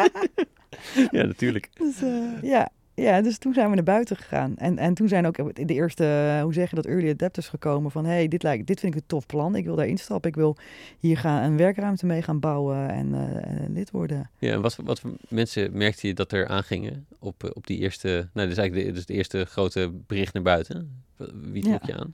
ja, 1.12 1.24
natuurlijk. 1.26 1.70
dus, 1.74 2.02
eh, 2.02 2.42
ja, 2.42 2.70
ja, 3.06 3.22
dus 3.22 3.38
toen 3.38 3.54
zijn 3.54 3.70
we 3.70 3.76
naar 3.76 3.84
buiten 3.84 4.16
gegaan. 4.16 4.58
En, 4.58 4.78
en 4.78 4.94
toen 4.94 5.08
zijn 5.08 5.26
ook 5.28 5.56
de 5.56 5.74
eerste, 5.74 6.06
eh, 6.36 6.42
hoe 6.42 6.54
zeg 6.54 6.70
je 6.70 6.76
dat, 6.76 6.86
early 6.86 7.10
adapters 7.10 7.48
gekomen. 7.50 7.92
Van, 7.92 8.06
hé, 8.06 8.12
hey, 8.12 8.28
dit, 8.28 8.44
lijkt, 8.44 8.68
dit 8.68 8.80
vind 8.80 8.94
ik 8.96 9.00
een 9.02 9.08
tof 9.08 9.26
plan. 9.26 9.56
Ik 9.56 9.66
wil 9.66 9.76
daar 9.76 9.88
instappen. 9.88 10.30
Ik 10.30 10.36
wil 10.36 10.58
hier 11.00 11.18
gaan, 11.18 11.44
een 11.44 11.58
werkruimte 11.58 12.06
mee 12.06 12.22
gaan 12.22 12.40
bouwen 12.40 12.90
en 12.90 13.14
eh, 13.14 13.70
lid 13.70 13.92
worden. 13.92 14.30
Ja, 14.40 14.52
en 14.54 14.62
wat, 14.62 14.76
voor- 14.76 14.84
wat 14.86 15.02
mensen 15.30 15.78
merkte 15.78 16.08
je 16.08 16.14
dat 16.14 16.32
er 16.32 16.48
aangingen 16.48 17.06
op, 17.20 17.44
eh, 17.44 17.50
op 17.54 17.68
die 17.68 17.78
eerste... 17.80 18.08
Nou, 18.08 18.48
dit 18.48 18.58
is 18.58 18.58
eigenlijk 18.58 18.88
de, 18.88 18.94
dus 18.94 19.06
de 19.06 19.14
eerste 19.14 19.46
grote 19.46 19.92
bericht 20.08 20.34
naar 20.34 20.44
buiten. 20.44 21.04
Wie 21.52 21.64
trok 21.64 21.84
Ja. 21.86 21.94
je 21.96 22.00
aan? 22.00 22.14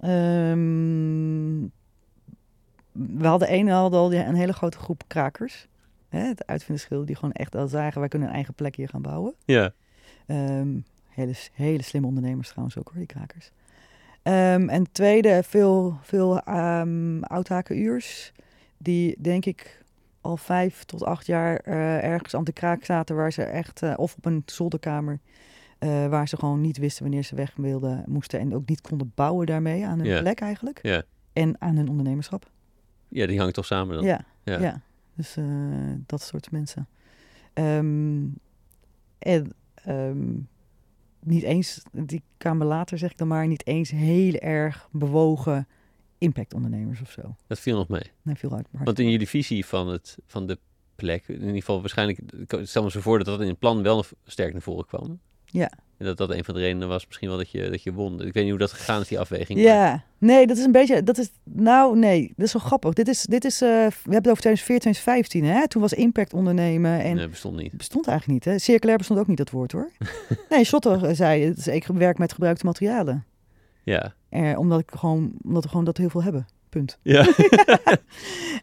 Ehm, 0.00 1.68
we 3.18 3.26
hadden 3.26 3.52
een 3.52 3.68
hadden 3.68 4.00
al 4.00 4.08
die- 4.08 4.24
een 4.24 4.34
hele 4.34 4.52
grote 4.52 4.78
groep 4.78 5.02
krakers. 5.06 5.66
Hè, 6.08 6.18
het 6.20 6.46
uitvindersgilde 6.46 7.04
die 7.06 7.14
gewoon 7.16 7.32
echt 7.32 7.54
al 7.56 7.68
zagen, 7.68 8.00
wij 8.00 8.08
kunnen 8.08 8.28
een 8.28 8.34
eigen 8.34 8.54
plek 8.54 8.76
hier 8.76 8.88
gaan 8.88 9.02
bouwen. 9.02 9.34
Ja. 9.44 9.72
Ehm, 10.26 10.78
hele, 11.08 11.32
hele 11.52 11.82
slimme 11.82 12.06
ondernemers 12.08 12.48
trouwens 12.48 12.78
ook 12.78 12.88
hoor, 12.88 12.96
die 12.98 13.06
krakers. 13.06 13.50
Ehm, 14.22 14.68
en 14.68 14.92
tweede, 14.92 15.42
veel, 15.44 15.98
veel 16.02 16.40
oudhakenuurs. 17.20 18.32
Die 18.78 19.16
denk 19.18 19.44
ik 19.44 19.80
al 20.20 20.36
vijf 20.36 20.84
tot 20.84 21.04
acht 21.04 21.26
jaar 21.26 21.56
eh, 21.56 22.04
ergens 22.04 22.34
aan 22.34 22.44
de 22.44 22.52
kraak 22.52 22.84
zaten. 22.84 23.16
Waar 23.16 23.32
ze 23.32 23.42
echt, 23.42 23.82
eh, 23.82 23.94
of 23.96 24.14
op 24.16 24.24
een 24.24 24.42
zolderkamer. 24.46 25.18
eh, 25.78 26.06
waar 26.06 26.28
ze 26.28 26.36
gewoon 26.36 26.60
niet 26.60 26.78
wisten 26.78 27.02
wanneer 27.02 27.22
ze 27.22 27.34
weg 27.34 27.52
wilden, 27.56 28.04
moesten. 28.06 28.40
En 28.40 28.54
ook 28.54 28.68
niet 28.68 28.80
konden 28.80 29.12
bouwen 29.14 29.46
daarmee 29.46 29.86
aan 29.86 29.98
hun 30.00 30.20
plek 30.20 30.40
eigenlijk. 30.40 30.78
Ja. 30.82 31.02
En 31.32 31.60
aan 31.60 31.76
hun 31.76 31.88
ondernemerschap. 31.88 32.50
ja, 33.08 33.26
die 33.26 33.38
hangt 33.38 33.54
toch 33.54 33.66
samen 33.66 33.94
dan? 33.96 34.04
Ja, 34.04 34.24
Ja. 34.44 34.58
ja. 34.60 34.80
Dus 35.16 35.36
dat 36.06 36.22
soort 36.22 36.50
mensen. 36.50 36.88
En 39.18 39.52
ehm, 39.84 40.38
niet 41.20 41.42
eens, 41.42 41.82
die 41.92 42.22
kwamen 42.36 42.66
later 42.66 42.98
zeg 42.98 43.10
ik 43.10 43.18
dan 43.18 43.28
maar, 43.28 43.46
niet 43.46 43.66
eens 43.66 43.90
heel 43.90 44.34
erg 44.34 44.88
bewogen 44.92 45.66
impactondernemers 46.18 47.00
of 47.00 47.10
zo. 47.10 47.36
Dat 47.46 47.58
viel 47.58 47.76
nog 47.76 47.88
mee. 47.88 48.10
Nee, 48.22 48.34
veel 48.34 48.54
uit. 48.54 48.68
Want 48.70 48.98
in 48.98 49.10
jullie 49.10 49.28
visie 49.28 49.66
van, 49.66 49.88
het, 49.88 50.18
van 50.26 50.46
de 50.46 50.58
plek, 50.94 51.28
in 51.28 51.40
ieder 51.40 51.54
geval 51.54 51.80
waarschijnlijk... 51.80 52.20
Stel 52.62 52.82
me 52.82 52.90
zo 52.90 53.00
voor 53.00 53.18
dat 53.18 53.26
dat 53.26 53.40
in 53.40 53.48
het 53.48 53.58
plan 53.58 53.82
wel 53.82 54.04
sterk 54.24 54.52
naar 54.52 54.62
voren 54.62 54.86
kwam. 54.86 55.20
Ja. 55.44 55.72
En 56.02 56.08
dat 56.08 56.16
dat 56.16 56.30
een 56.30 56.44
van 56.44 56.54
de 56.54 56.60
redenen 56.60 56.88
was 56.88 57.06
misschien 57.06 57.28
wel 57.28 57.36
dat 57.36 57.50
je, 57.50 57.70
dat 57.70 57.82
je 57.82 57.92
won. 57.92 58.12
Ik 58.14 58.32
weet 58.32 58.42
niet 58.42 58.48
hoe 58.50 58.58
dat 58.58 58.72
gegaan 58.72 59.00
is, 59.00 59.08
die 59.08 59.20
afweging. 59.20 59.58
maar- 59.58 59.68
ja, 59.72 60.04
nee, 60.18 60.46
dat 60.46 60.56
is 60.56 60.64
een 60.64 60.72
beetje, 60.72 61.02
dat 61.02 61.18
is, 61.18 61.30
nou 61.44 61.98
nee, 61.98 62.32
dat 62.36 62.46
is 62.46 62.52
wel 62.52 62.62
grappig. 62.62 62.92
Dit 62.92 63.08
is, 63.08 63.22
dit 63.22 63.44
is 63.44 63.62
eh, 63.62 63.68
we 63.68 63.74
hebben 63.76 64.14
het 64.14 64.28
over 64.28 64.40
2014, 64.42 64.92
2015 64.92 65.44
hè. 65.44 65.68
Toen 65.68 65.80
was 65.82 65.92
impact 65.92 66.32
ondernemen 66.34 67.00
en 67.00 67.16
Nee, 67.16 67.28
bestond 67.28 67.56
niet. 67.56 67.72
bestond 67.72 68.06
eigenlijk 68.06 68.44
niet 68.46 68.54
hè. 68.54 68.58
Circulair 68.60 68.98
bestond 68.98 69.20
ook 69.20 69.26
niet 69.26 69.36
dat 69.36 69.50
woord 69.50 69.72
hoor. 69.72 69.90
nee, 70.50 70.64
Schotter 70.64 71.16
zei, 71.16 71.44
het 71.44 71.58
is- 71.58 71.66
ik 71.68 71.86
werk 71.86 72.18
met 72.18 72.32
gebruikte 72.32 72.66
materialen. 72.66 73.24
Ja. 73.82 74.14
Eh, 74.28 74.58
omdat, 74.58 74.80
ik 74.80 74.90
gewoon, 74.96 75.32
omdat 75.44 75.62
we 75.62 75.68
gewoon 75.68 75.84
dat 75.84 75.96
heel 75.96 76.10
veel 76.10 76.22
hebben. 76.22 76.46
Punt. 76.68 76.98
Ja. 77.02 77.26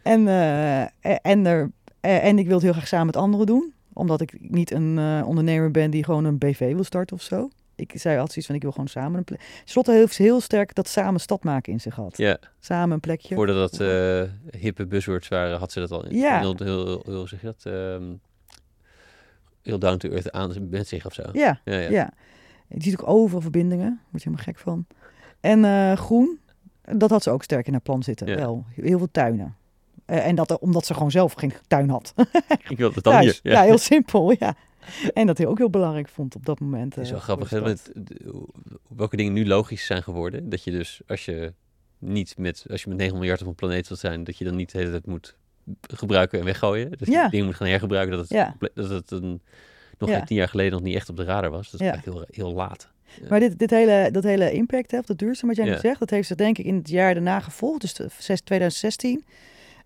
En, 0.03 0.27
eh, 0.27 0.81
en, 1.21 1.45
er, 1.45 1.71
eh, 1.99 2.23
en 2.25 2.39
ik 2.39 2.45
wil 2.45 2.53
het 2.55 2.63
heel 2.63 2.73
graag 2.73 2.87
samen 2.87 3.05
met 3.05 3.15
anderen 3.15 3.45
doen. 3.45 3.73
Omdat 3.99 4.21
ik 4.21 4.37
niet 4.39 4.71
een 4.71 4.97
eh, 4.97 5.27
ondernemer 5.27 5.71
ben 5.71 5.91
die 5.91 6.03
gewoon 6.03 6.25
een 6.25 6.37
BV 6.37 6.73
wil 6.73 6.83
starten 6.83 7.15
of 7.15 7.21
zo. 7.21 7.49
Ik 7.75 7.91
zei 7.95 8.13
altijd 8.13 8.31
zoiets 8.31 8.45
van, 8.45 8.55
ik 8.55 8.61
wil 8.61 8.71
gewoon 8.71 8.87
samen 8.87 9.17
een 9.17 9.23
plek. 9.23 9.61
Slotte 9.65 9.91
heeft 9.91 10.17
heel 10.17 10.41
sterk 10.41 10.75
dat 10.75 10.87
samen 10.87 11.19
stad 11.19 11.43
maken 11.43 11.73
in 11.73 11.79
zich 11.81 11.93
gehad. 11.93 12.17
ja. 12.17 12.37
Samen 12.59 12.91
een 12.91 12.99
plekje. 12.99 13.35
Voordat 13.35 13.71
dat 13.71 13.79
eh, 13.79 14.59
hippe 14.59 14.85
buzzwords 14.85 15.27
waren, 15.27 15.59
had 15.59 15.71
ze 15.71 15.79
dat 15.79 15.91
al. 15.91 16.13
Ja. 16.13 16.39
Heel, 16.39 16.55
heel, 16.57 16.85
heel, 16.85 17.03
heel 17.05 17.27
zeg 17.27 17.41
dat? 17.41 17.65
ehm, 17.65 18.03
heel 19.61 19.79
down 19.79 19.97
to 19.97 20.09
earth 20.09 20.31
aan 20.31 20.69
met 20.69 20.87
zich 20.87 21.05
of 21.05 21.13
zo. 21.13 21.23
Ja, 21.31 21.61
Ja, 21.63 21.77
ja. 21.77 21.89
ja. 21.89 22.11
Je 22.67 22.83
ziet 22.83 22.99
ook 22.99 23.07
overal 23.09 23.41
verbindingen. 23.41 23.99
Word 24.09 24.23
je 24.23 24.29
helemaal 24.29 24.45
gek 24.45 24.57
van. 24.57 24.85
En 25.39 25.65
eh, 25.65 25.97
groen, 25.97 26.39
dat 26.81 27.09
had 27.09 27.23
ze 27.23 27.29
ook 27.29 27.43
sterk 27.43 27.67
in 27.67 27.71
haar 27.71 27.81
plan 27.81 28.03
zitten. 28.03 28.27
Ja. 28.27 28.35
Wel, 28.35 28.65
heel 28.69 28.97
veel 28.97 29.11
tuinen. 29.11 29.55
Eh, 30.09 30.25
en 30.27 30.35
dat 30.35 30.59
omdat 30.59 30.85
ze 30.85 30.93
gewoon 30.93 31.11
zelf 31.11 31.33
geen 31.33 31.53
tuin 31.67 31.89
had. 31.89 32.13
Ik 32.69 32.77
wil 32.77 32.91
het 32.93 33.03
dan 33.03 33.19
hier. 33.19 33.39
Ja. 33.43 33.61
heel 33.61 33.77
simpel, 33.77 34.35
ja. 34.39 34.55
En 35.13 35.27
dat 35.27 35.37
hij 35.37 35.47
ook 35.47 35.57
heel 35.57 35.69
belangrijk 35.69 36.09
vond 36.09 36.35
op 36.35 36.45
dat 36.45 36.59
moment. 36.59 36.95
Het 36.95 37.03
is 37.03 37.09
eh, 37.09 37.15
wel 37.15 37.23
grappig, 37.23 37.49
hè? 37.49 37.61
want, 37.61 37.91
eh, 37.93 38.29
welke 38.95 39.15
dingen 39.15 39.33
nu 39.33 39.47
logisch 39.47 39.85
zijn 39.85 40.03
geworden. 40.03 40.49
Dat 40.49 40.63
je 40.63 40.71
dus, 40.71 41.01
als 41.07 41.25
je 41.25 41.53
niet 41.97 42.37
met, 42.37 42.65
als 42.69 42.83
je 42.83 42.89
met 42.89 42.97
9 42.97 43.17
miljard 43.17 43.41
op 43.41 43.47
een 43.47 43.55
planeet 43.55 43.87
wilt 43.87 43.99
zijn, 43.99 44.23
dat 44.23 44.37
je 44.37 44.43
dan 44.45 44.55
niet 44.55 44.71
de 44.71 44.77
hele 44.77 44.89
tijd 44.91 45.05
moet 45.05 45.35
gebruiken 45.81 46.39
en 46.39 46.45
weggooien. 46.45 46.89
Dat 46.89 47.05
je 47.07 47.11
Ja. 47.11 47.29
dingen 47.29 47.45
moet 47.45 47.55
gaan 47.55 47.67
hergebruiken. 47.67 48.11
Dat 48.17 48.29
het, 48.29 48.37
Ja. 48.37 48.55
dat 48.73 48.89
het 48.89 49.11
een, 49.11 49.41
nog 49.97 50.09
Ja. 50.09 50.23
tien 50.23 50.37
jaar 50.37 50.49
geleden 50.49 50.71
nog 50.71 50.81
niet 50.81 50.95
echt 50.95 51.09
op 51.09 51.15
de 51.15 51.23
radar 51.23 51.49
was. 51.51 51.71
Dat 51.71 51.79
is 51.81 51.87
Ja. 51.87 51.93
echt 51.93 52.05
heel, 52.05 52.23
heel 52.31 52.53
laat. 52.53 52.89
Maar 53.29 53.39
dit, 53.39 53.59
dit 53.59 53.69
hele, 53.69 54.09
dat 54.11 54.23
hele 54.23 54.51
impact, 54.51 54.91
hè, 54.91 54.97
of 54.99 55.05
dat 55.05 55.17
duurzaam 55.17 55.47
wat 55.47 55.57
jij 55.57 55.65
nu 55.65 55.77
zegt, 55.77 55.99
dat 55.99 56.09
heeft 56.09 56.27
zich 56.27 56.37
denk 56.37 56.57
ik 56.57 56.65
in 56.65 56.75
het 56.75 56.89
jaar 56.89 57.13
daarna 57.13 57.39
gevolgd, 57.39 57.81
dus 57.81 57.93
de- 57.93 58.07
zes- 58.17 58.41
2016. 58.41 59.25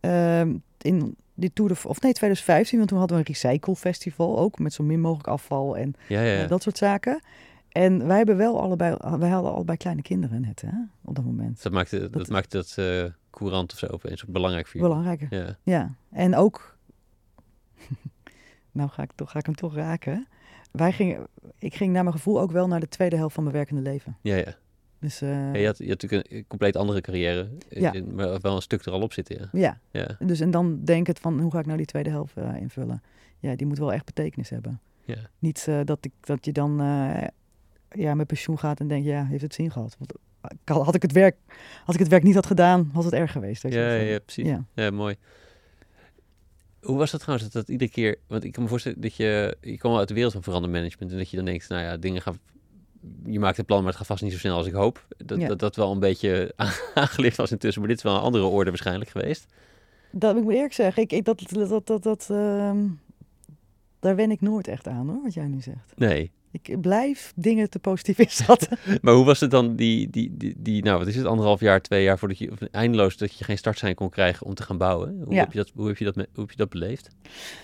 Ehm, 0.04 0.56
in 0.82 1.16
die 1.34 1.54
Tour 1.54 1.70
de, 1.74 1.88
of 1.88 2.02
nee, 2.02 2.14
2015, 2.14 2.78
want 2.78 2.90
toen 2.90 3.00
hadden 3.00 3.18
we 3.18 3.24
een 3.28 3.34
recycle 3.34 3.76
festival 3.76 4.40
ook, 4.40 4.60
met 4.60 4.74
zo 4.74 4.84
min 4.84 5.00
mogelijk 5.00 5.28
afval 5.28 5.78
en 5.78 5.94
Ja, 6.08 6.22
ja, 6.22 6.32
ja. 6.34 6.44
eh, 6.44 6.50
dat 6.50 6.64
soort 6.64 6.78
zaken. 6.78 7.22
En 7.70 8.08
wij 8.08 8.18
hebben 8.18 8.38
wel 8.38 8.62
allebei, 8.62 8.96
wij 9.18 9.30
hadden 9.30 9.54
allebei 9.54 9.78
kleine 9.78 10.02
kinderen 10.02 10.42
net, 10.42 10.62
hè, 10.62 10.70
op 11.04 11.16
dat 11.16 11.26
moment. 11.26 11.64
dat 11.64 11.72
maakte 11.72 12.00
dat, 12.00 12.14
dat- 12.14 12.28
maakte 12.30 12.58
dat 12.58 12.74
eh, 12.78 13.04
courant 13.32 13.72
of 13.74 13.78
zo 13.80 13.86
opeens 13.88 14.26
belangrijk 14.26 14.68
voor 14.68 14.82
je. 14.82 14.88
Belangrijker. 14.88 15.28
Ja. 15.30 15.58
Ja, 15.64 15.94
en 16.12 16.36
ook, 16.36 16.78
nou 18.72 18.90
ga 18.90 19.04
ik, 19.04 19.12
toch, 19.16 19.32
ga 19.32 19.40
ik 19.40 19.46
hem 19.46 19.56
toch 19.56 19.76
raken. 19.76 20.28
Wij 20.72 20.92
gingen, 20.92 21.28
ik 21.58 21.76
ging 21.76 21.94
naar 21.94 22.04
mijn 22.04 22.16
gevoel 22.16 22.40
ook 22.42 22.52
wel 22.52 22.68
naar 22.68 22.80
de 22.80 22.88
tweede 22.88 23.16
helft 23.16 23.34
van 23.36 23.44
mijn 23.44 23.56
werkende 23.56 23.82
leven. 23.82 24.18
Ja, 24.22 24.36
ja. 24.36 24.56
Dus 25.04 25.22
eh, 25.22 25.30
Ja, 25.30 25.54
je, 25.60 25.66
had, 25.66 25.78
je 25.78 25.90
had 25.90 26.02
natuurlijk 26.02 26.32
een 26.32 26.48
compleet 26.48 26.76
andere 26.76 27.02
carrière, 27.02 27.50
Ja. 27.70 27.94
in- 27.94 28.16
maar 28.16 28.40
wel 28.40 28.56
een 28.56 28.62
stuk 28.62 28.86
er 28.86 28.92
al 28.92 29.02
op 29.02 29.14
zitten. 29.14 29.38
Ja. 29.38 29.48
ja, 29.52 29.80
Ja. 30.20 30.26
Dus 30.26 30.40
en 30.40 30.52
dan 30.52 30.84
denk 30.84 31.08
het 31.08 31.20
van, 31.20 31.40
hoe 31.40 31.52
ga 31.52 31.60
ik 31.60 31.66
nou 31.66 31.78
die 31.78 31.86
tweede 31.86 32.10
helft 32.10 32.38
eh, 32.38 32.56
invullen? 32.60 33.02
Ja, 33.40 33.56
die 33.56 33.68
moet 33.68 33.78
wel 33.78 33.94
echt 33.94 34.06
betekenis 34.06 34.50
hebben. 34.50 34.80
Ja. 35.06 35.16
Niet 35.40 35.66
eh, 35.68 35.80
dat, 35.84 36.06
ik, 36.06 36.12
dat 36.22 36.46
je 36.46 36.52
dan 36.52 36.76
ja, 37.92 38.14
met 38.14 38.28
pensioen 38.28 38.60
gaat 38.60 38.80
en 38.80 38.88
denkt, 38.88 39.06
ja, 39.06 39.26
heeft 39.26 39.42
het 39.42 39.54
zin 39.54 39.72
gehad? 39.72 39.98
Want 40.00 40.14
had 40.86 40.96
ik 40.96 41.02
het 41.02 41.12
werk, 41.12 41.36
als 41.86 41.96
ik 41.96 42.02
het 42.02 42.10
werk 42.10 42.24
niet 42.24 42.36
had 42.36 42.46
gedaan, 42.46 42.90
had 42.94 43.04
het 43.04 43.14
erg 43.14 43.32
geweest. 43.32 43.64
weet 43.64 43.74
je 43.74 43.80
Ja, 43.80 43.94
ja, 43.94 44.20
precies. 44.20 44.46
Ja. 44.48 44.66
Ja, 44.74 44.92
mooi. 44.92 45.16
Hoe 46.82 46.98
was 46.98 47.12
dat 47.12 47.20
trouwens, 47.20 47.50
dat, 47.50 47.62
dat 47.66 47.72
iedere 47.72 47.92
keer... 47.92 48.18
Want 48.28 48.44
ik 48.44 48.52
kan 48.52 48.64
me 48.64 48.70
voorstellen 48.70 49.02
dat 49.02 49.16
je... 49.16 49.58
Je 49.62 49.78
kwam 49.78 49.96
uit 49.98 50.08
de 50.08 50.14
wereld 50.14 50.34
van 50.34 50.44
verandermanagement... 50.44 51.12
en 51.12 51.18
dat 51.18 51.30
je 51.30 51.36
dan 51.36 51.46
denkt, 51.46 51.70
nou 51.70 51.82
ja, 51.82 51.98
dingen 51.98 52.22
gaan... 52.22 52.38
Je 53.26 53.40
maakt 53.40 53.58
een 53.58 53.66
plan, 53.66 53.78
maar 53.80 53.88
het 53.88 53.98
gaat 53.98 54.08
vast 54.08 54.24
niet 54.24 54.32
zo 54.32 54.38
snel 54.38 54.58
als 54.58 54.68
ik 54.68 54.74
hoop. 54.74 55.06
Dat 55.18 55.40
Ja. 55.40 55.48
dat, 55.48 55.60
dat 55.60 55.76
wel 55.76 55.92
een 55.92 56.00
beetje 56.00 56.54
aangelicht 56.94 57.38
was 57.38 57.52
intussen. 57.52 57.82
Maar 57.82 57.90
dit 57.90 57.98
is 57.98 58.04
wel 58.04 58.16
een 58.16 58.22
andere 58.22 58.44
orde 58.44 58.70
waarschijnlijk 58.70 59.10
geweest. 59.10 59.46
Dat 60.12 60.36
ik 60.36 60.44
moet 60.44 60.54
eerlijk 60.54 60.74
zeggen, 60.74 61.04
ik, 61.04 61.12
ik, 61.12 61.26
dat, 61.26 61.44
dat, 61.50 61.88
dat, 61.88 62.04
dat, 62.04 62.28
ehm, 62.32 62.86
daar 64.00 64.16
wen 64.16 64.32
ik 64.32 64.42
nooit 64.42 64.68
echt 64.68 64.88
aan 64.88 65.10
hoor, 65.10 65.22
wat 65.24 65.34
jij 65.34 65.48
nu 65.48 65.62
zegt. 65.62 65.94
Nee. 65.96 66.32
Ik 66.52 66.82
blijf 66.82 67.34
dingen 67.36 67.70
te 67.70 67.80
positief 67.80 68.20
inschatten. 68.28 68.78
Maar 69.02 69.14
hoe 69.14 69.26
was 69.26 69.40
het 69.40 69.52
dan 69.52 69.76
die, 69.76 70.10
die, 70.10 70.38
die, 70.38 70.54
die... 70.58 70.84
Nou, 70.84 70.98
wat 71.00 71.08
is 71.08 71.16
het? 71.16 71.26
Anderhalf 71.26 71.60
jaar, 71.60 71.82
twee 71.82 72.04
jaar 72.04 72.20
voordat 72.20 72.38
je... 72.38 72.52
Of 72.52 72.62
eindeloos 72.62 73.18
dat 73.18 73.38
je 73.38 73.44
geen 73.44 73.58
startsein 73.58 73.96
kon 73.96 74.10
krijgen 74.10 74.46
om 74.46 74.54
te 74.54 74.64
gaan 74.64 74.78
bouwen. 74.78 75.22
Hoe, 75.24 75.34
Ja. 75.34 75.40
heb, 75.40 75.52
je 75.52 75.58
dat, 75.58 75.72
hoe, 75.76 75.88
heb, 75.88 75.98
je 75.98 76.06
dat, 76.06 76.16
hoe 76.16 76.26
heb 76.34 76.50
je 76.50 76.56
dat 76.58 76.70
beleefd? 76.70 77.10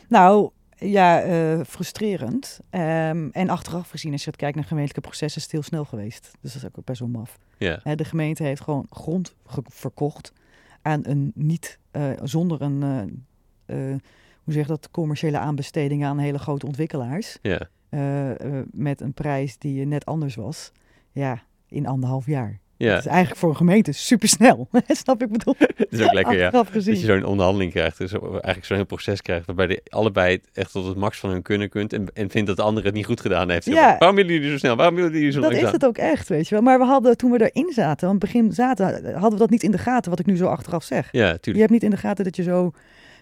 nou, 0.07 0.49
ja, 0.79 1.21
eh, 1.21 1.59
frustrerend. 1.67 2.59
Ehm, 2.69 3.29
en 3.31 3.49
achteraf 3.49 3.89
gezien, 3.89 4.11
als 4.11 4.23
je 4.23 4.29
het 4.29 4.39
kijkt 4.39 4.55
naar 4.55 4.65
gemeentelijke 4.65 5.07
processen, 5.07 5.37
is 5.37 5.43
het 5.43 5.51
heel 5.53 5.63
snel 5.63 5.85
geweest. 5.85 6.31
Dus 6.41 6.53
dat 6.53 6.61
is 6.63 6.67
ook 6.77 6.85
best 6.85 6.99
wel 6.99 7.09
maf. 7.09 7.37
Ja. 7.57 7.95
De 7.95 8.03
gemeente 8.05 8.43
heeft 8.43 8.61
gewoon 8.61 8.85
grond 8.89 9.35
ge- 9.45 9.61
verkocht 9.65 10.33
aan 10.81 10.99
een 11.03 11.31
niet, 11.35 11.79
eh, 11.91 12.09
zonder 12.23 12.61
een, 12.61 12.83
eh, 13.65 13.75
hoe 14.43 14.53
zeg 14.53 14.61
je 14.63 14.67
dat, 14.69 14.91
commerciële 14.91 15.37
aanbesteding 15.37 16.05
aan 16.05 16.17
hele 16.17 16.39
grote 16.39 16.65
ontwikkelaars. 16.65 17.37
Ja. 17.41 17.67
met 18.71 19.01
een 19.01 19.13
prijs 19.13 19.57
die 19.57 19.85
net 19.85 20.05
anders 20.05 20.35
was. 20.35 20.71
Ja, 21.11 21.43
in 21.67 21.87
anderhalf 21.87 22.25
jaar. 22.25 22.59
Ja, 22.85 22.89
Het 22.93 22.99
is 22.99 23.05
eigenlijk 23.05 23.39
voor 23.39 23.49
een 23.49 23.55
gemeente 23.55 23.91
supersnel. 23.91 24.67
Snap 24.87 25.19
je 25.19 25.27
wat 25.27 25.37
ik 25.37 25.37
bedoel? 25.37 25.55
het 25.75 25.87
is 25.91 26.01
ook 26.01 26.13
lekker, 26.13 26.37
ja. 26.37 26.63
Gezien. 26.63 26.93
Dat 26.93 27.01
je 27.01 27.07
zo'n 27.07 27.23
onderhandeling 27.23 27.71
krijgt, 27.71 27.97
dus 27.97 28.11
eigenlijk 28.11 28.65
zo'n 28.65 28.75
heel 28.75 28.85
proces 28.85 29.21
krijgt, 29.21 29.45
waarbij 29.45 29.67
de 29.67 29.81
allebei 29.89 30.35
het 30.35 30.49
echt 30.53 30.71
tot 30.71 30.85
het 30.85 30.97
max 30.97 31.19
van 31.19 31.29
hun 31.29 31.41
kunnen 31.41 31.69
kunt 31.69 31.93
en, 31.93 32.07
en 32.13 32.29
vindt 32.29 32.47
dat 32.47 32.55
de 32.57 32.63
andere 32.63 32.85
het 32.85 32.95
niet 32.95 33.05
goed 33.05 33.21
gedaan 33.21 33.49
heeft. 33.49 33.65
Ja. 33.65 33.95
Waarom 33.97 34.15
willen 34.17 34.33
jullie 34.33 34.49
zo 34.49 34.57
snel? 34.57 34.75
Waarom 34.75 34.95
willen 34.95 35.11
jullie 35.11 35.31
zo 35.31 35.41
Dat 35.41 35.51
is 35.51 35.61
het 35.71 35.85
ook 35.85 35.97
echt, 35.97 36.29
weet 36.29 36.47
je 36.47 36.55
wel. 36.55 36.63
Maar 36.63 36.79
we 36.79 36.85
hadden, 36.85 37.17
toen 37.17 37.31
we 37.31 37.49
erin 37.51 37.71
zaten, 37.73 38.07
aan 38.07 38.13
het 38.13 38.23
begin 38.23 38.53
zaten, 38.53 38.85
hadden 39.13 39.31
we 39.31 39.37
dat 39.37 39.49
niet 39.49 39.63
in 39.63 39.71
de 39.71 39.77
gaten, 39.77 40.09
wat 40.09 40.19
ik 40.19 40.25
nu 40.25 40.37
zo 40.37 40.45
achteraf 40.45 40.83
zeg. 40.83 41.09
Ja, 41.11 41.27
Je 41.29 41.39
tuurlijk. 41.39 41.57
hebt 41.59 41.71
niet 41.71 41.83
in 41.83 41.89
de 41.89 41.97
gaten 42.07 42.23
dat 42.23 42.35
je 42.35 42.43
zo 42.43 42.71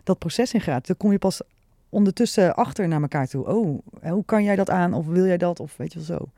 dat 0.03 0.20
proces 0.20 0.53
in 0.53 0.62
gaat. 0.62 0.88
Dan 0.88 0.97
kom 0.97 1.12
je 1.12 1.18
pas 1.18 1.41
ondertussen 1.89 2.55
achter 2.55 2.88
naar 2.88 3.01
elkaar 3.01 3.28
toe. 3.28 3.45
Oh, 3.47 3.80
hoe 4.01 4.26
kan 4.26 4.43
jij 4.43 4.55
dat 4.55 4.70
aan? 4.70 4.93
Of 4.93 5.05
wil 5.05 5.26
jij 5.26 5.38
dat? 5.38 5.60
Of 5.60 5.74
weet 5.78 5.93
je 5.93 5.99
wel 5.99 6.18
zo. 6.18 6.30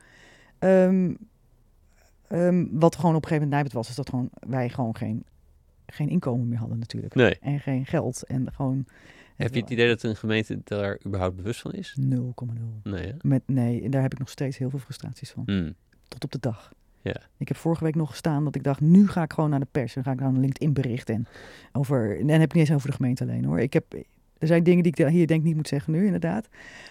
Ehm, 0.58 1.10
ehm, 2.30 2.66
wat 2.70 2.96
gewoon 2.96 3.14
op 3.14 3.22
een 3.22 3.28
gegeven 3.28 3.48
moment 3.48 3.72
was, 3.72 3.88
is 3.88 3.94
dat 3.94 4.08
gewoon, 4.08 4.30
wij 4.48 4.68
gewoon 4.68 4.96
geen, 4.96 5.24
geen 5.86 6.08
inkomen 6.08 6.48
meer 6.48 6.58
hadden 6.58 6.78
natuurlijk. 6.78 7.14
Nee. 7.14 7.38
En 7.40 7.60
geen 7.60 7.86
geld. 7.86 8.22
En 8.22 8.52
gewoon... 8.52 8.86
Heb 9.36 9.54
je 9.54 9.60
het 9.60 9.70
idee 9.70 9.88
dat 9.88 10.02
een 10.02 10.16
gemeente 10.16 10.60
daar 10.64 10.98
überhaupt 11.06 11.36
bewust 11.36 11.60
van 11.60 11.72
is? 11.72 11.96
0,0. 12.00 12.06
Nee, 12.82 13.06
hè? 13.06 13.12
Met, 13.20 13.42
nee, 13.46 13.82
en 13.82 13.90
daar 13.90 14.02
heb 14.02 14.12
ik 14.12 14.18
nog 14.18 14.28
steeds 14.28 14.58
heel 14.58 14.70
veel 14.70 14.78
frustraties 14.78 15.30
van. 15.30 15.42
Hmm. 15.46 15.74
Tot 16.08 16.24
op 16.24 16.32
de 16.32 16.38
dag. 16.40 16.72
Ja. 17.02 17.16
Ik 17.36 17.48
heb 17.48 17.56
vorige 17.56 17.84
week 17.84 17.94
nog 17.94 18.10
gestaan 18.10 18.44
dat 18.44 18.54
ik 18.54 18.62
dacht, 18.62 18.80
nu 18.80 19.08
ga 19.08 19.22
ik 19.22 19.32
gewoon 19.32 19.50
naar 19.50 19.60
de 19.60 19.66
pers. 19.70 19.96
En 19.96 20.02
ga 20.02 20.12
ik 20.12 20.20
naar 20.20 20.28
een 20.28 20.40
LinkedIn 20.40 20.72
bericht. 20.72 21.10
En, 21.10 21.26
over, 21.72 22.18
en 22.18 22.26
dan 22.26 22.40
heb 22.40 22.48
ik 22.48 22.54
niet 22.54 22.68
eens 22.68 22.76
over 22.76 22.88
de 22.88 22.96
gemeente 22.96 23.22
alleen 23.22 23.44
hoor. 23.44 23.60
Ik 23.60 23.72
heb, 23.72 23.94
er 24.38 24.46
zijn 24.46 24.62
dingen 24.62 24.82
die 24.82 24.92
ik 24.96 25.08
hier 25.08 25.26
denk 25.26 25.42
niet 25.42 25.56
moet 25.56 25.68
zeggen 25.68 25.92
nu 25.92 26.04
inderdaad. 26.04 26.48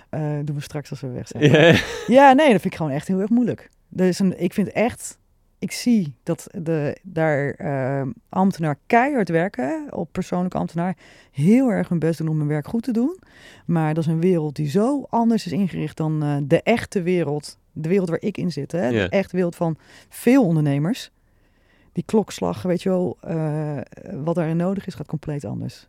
Eh 0.09 0.39
doen 0.43 0.55
we 0.55 0.61
straks 0.61 0.89
als 0.89 1.01
we 1.01 1.07
weg 1.07 1.27
zijn. 1.27 1.51
Ja. 1.51 1.79
Ja, 2.07 2.33
nee, 2.33 2.51
dat 2.51 2.61
vind 2.61 2.73
ik 2.73 2.75
gewoon 2.75 2.91
echt 2.91 3.07
heel 3.07 3.19
erg 3.19 3.29
moeilijk. 3.29 3.69
Er 3.95 4.07
is 4.07 4.19
een, 4.19 4.41
ik 4.41 4.53
vind 4.53 4.71
echt, 4.71 5.19
ik 5.59 5.71
zie 5.71 6.13
dat 6.23 6.47
de, 6.51 6.97
daar 7.03 7.49
eh, 7.49 8.07
ambtenaar 8.29 8.79
keihard 8.85 9.29
werken, 9.29 9.87
op 9.89 10.11
persoonlijke 10.11 10.57
ambtenaar, 10.57 10.97
heel 11.31 11.69
erg 11.69 11.89
hun 11.89 11.99
best 11.99 12.17
doen 12.17 12.27
om 12.27 12.39
hun 12.39 12.47
werk 12.47 12.67
goed 12.67 12.83
te 12.83 12.91
doen. 12.91 13.19
Maar 13.65 13.93
dat 13.93 14.03
is 14.03 14.09
een 14.09 14.19
wereld 14.19 14.55
die 14.55 14.69
zo 14.69 15.05
anders 15.09 15.45
is 15.45 15.51
ingericht 15.51 15.97
dan 15.97 16.23
eh, 16.23 16.37
de 16.43 16.61
echte 16.61 17.01
wereld, 17.01 17.57
de 17.71 17.89
wereld 17.89 18.09
waar 18.09 18.21
ik 18.21 18.37
in 18.37 18.51
zit. 18.51 18.71
Hè? 18.71 18.91
De 18.91 19.09
echte 19.09 19.35
wereld 19.35 19.55
van 19.55 19.77
veel 20.09 20.45
ondernemers. 20.45 21.11
Die 21.91 22.03
klokslag, 22.05 22.61
weet 22.61 22.81
je 22.81 22.89
wel, 22.89 23.17
eh, 23.21 23.77
wat 24.23 24.35
daarin 24.35 24.57
nodig 24.57 24.87
is, 24.87 24.95
gaat 24.95 25.07
compleet 25.07 25.45
anders. 25.45 25.87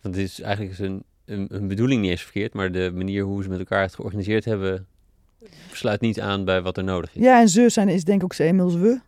Want 0.00 0.14
dit 0.14 0.24
is 0.24 0.40
eigenlijk 0.40 0.76
zijn 0.76 1.02
een, 1.24 1.46
een 1.50 1.68
bedoeling 1.68 2.00
niet 2.00 2.10
eens 2.10 2.22
verkeerd, 2.22 2.54
maar 2.54 2.72
de 2.72 2.90
manier 2.94 3.24
hoe 3.24 3.42
ze 3.42 3.48
met 3.48 3.58
elkaar 3.58 3.82
het 3.82 3.94
georganiseerd 3.94 4.44
hebben, 4.44 4.86
sluit 5.72 6.00
niet 6.00 6.20
aan 6.20 6.44
bij 6.44 6.62
wat 6.62 6.76
er 6.76 6.84
nodig 6.84 7.16
is. 7.16 7.22
Ja, 7.22 7.40
en 7.40 7.48
ze 7.48 7.68
zijn 7.68 7.88
is 7.88 8.04
denk 8.04 8.18
ik 8.18 8.24
ook 8.24 8.32
ze 8.32 8.46
inmiddels 8.46 8.76
we. 8.76 9.00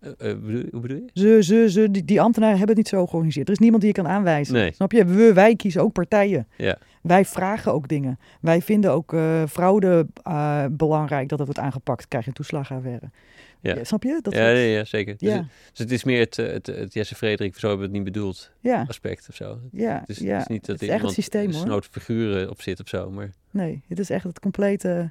Eh, 0.00 0.10
eh, 0.30 0.38
bedoel- 0.38 0.68
hoe 0.70 0.80
bedoel 0.80 0.96
je? 0.96 1.10
Ze, 1.20 1.42
ze, 1.42 1.70
ze, 1.70 1.90
die, 1.90 2.04
die 2.04 2.20
ambtenaren 2.20 2.58
hebben 2.58 2.76
het 2.76 2.84
niet 2.84 2.94
zo 2.94 3.06
georganiseerd. 3.06 3.46
Er 3.46 3.52
is 3.52 3.58
niemand 3.58 3.82
die 3.82 3.92
je 3.94 4.02
kan 4.02 4.10
aanwijzen. 4.10 4.54
Nee. 4.54 4.72
Snap 4.72 4.92
je? 4.92 5.04
We, 5.04 5.32
wij 5.32 5.56
kiezen 5.56 5.82
ook 5.82 5.92
partijen. 5.92 6.48
Ja. 6.56 6.78
Wij 7.02 7.24
vragen 7.24 7.72
ook 7.72 7.88
dingen. 7.88 8.18
Wij 8.40 8.62
vinden 8.62 8.92
ook 8.92 9.12
eh, 9.12 9.42
fraude 9.48 10.06
belangrijk 10.70 11.28
dat 11.28 11.38
het 11.38 11.46
wordt 11.48 11.62
aangepakt. 11.62 12.08
Krijg 12.08 12.24
je 12.24 12.30
een 12.30 12.36
toeslagaffaire. 12.36 13.10
Ja. 13.60 13.74
Ja, 13.76 13.84
snap 13.84 14.02
je? 14.02 14.18
Dat 14.22 14.32
ja, 14.34 14.40
nee, 14.40 14.72
ja, 14.72 14.84
zeker. 14.84 15.16
Dus, 15.18 15.28
ja, 15.28 15.36
het, 15.36 15.46
dus 15.70 15.78
het 15.78 15.90
is 15.90 16.04
meer 16.04 16.20
het, 16.20 16.36
het, 16.36 16.66
het 16.66 16.92
Jesse 16.94 17.14
Frederik, 17.14 17.58
zo 17.58 17.68
hebben 17.68 17.86
we 17.86 17.92
het 17.96 18.04
niet 18.04 18.12
bedoeld, 18.12 18.50
ja, 18.60 18.84
aspect 18.88 19.26
of 19.28 19.34
zo. 19.34 19.58
ja, 19.72 19.98
Het 20.00 20.08
is, 20.08 20.18
ja. 20.18 20.32
het 20.32 20.40
is 20.40 20.46
niet 20.46 20.66
dat 20.66 20.80
Het 20.80 20.82
is 20.82 20.88
echt 20.88 21.02
het 21.02 21.10
iemand 21.10 21.14
systeem, 21.14 21.68
hoor. 21.70 21.82
figuren 21.90 22.50
op 22.50 22.62
zit 22.62 22.80
of 22.80 22.88
zo, 22.88 23.10
maar 23.10 23.30
Nee, 23.50 23.82
het 23.88 23.98
is 23.98 24.10
echt 24.10 24.24
het 24.24 24.40
complete 24.40 25.10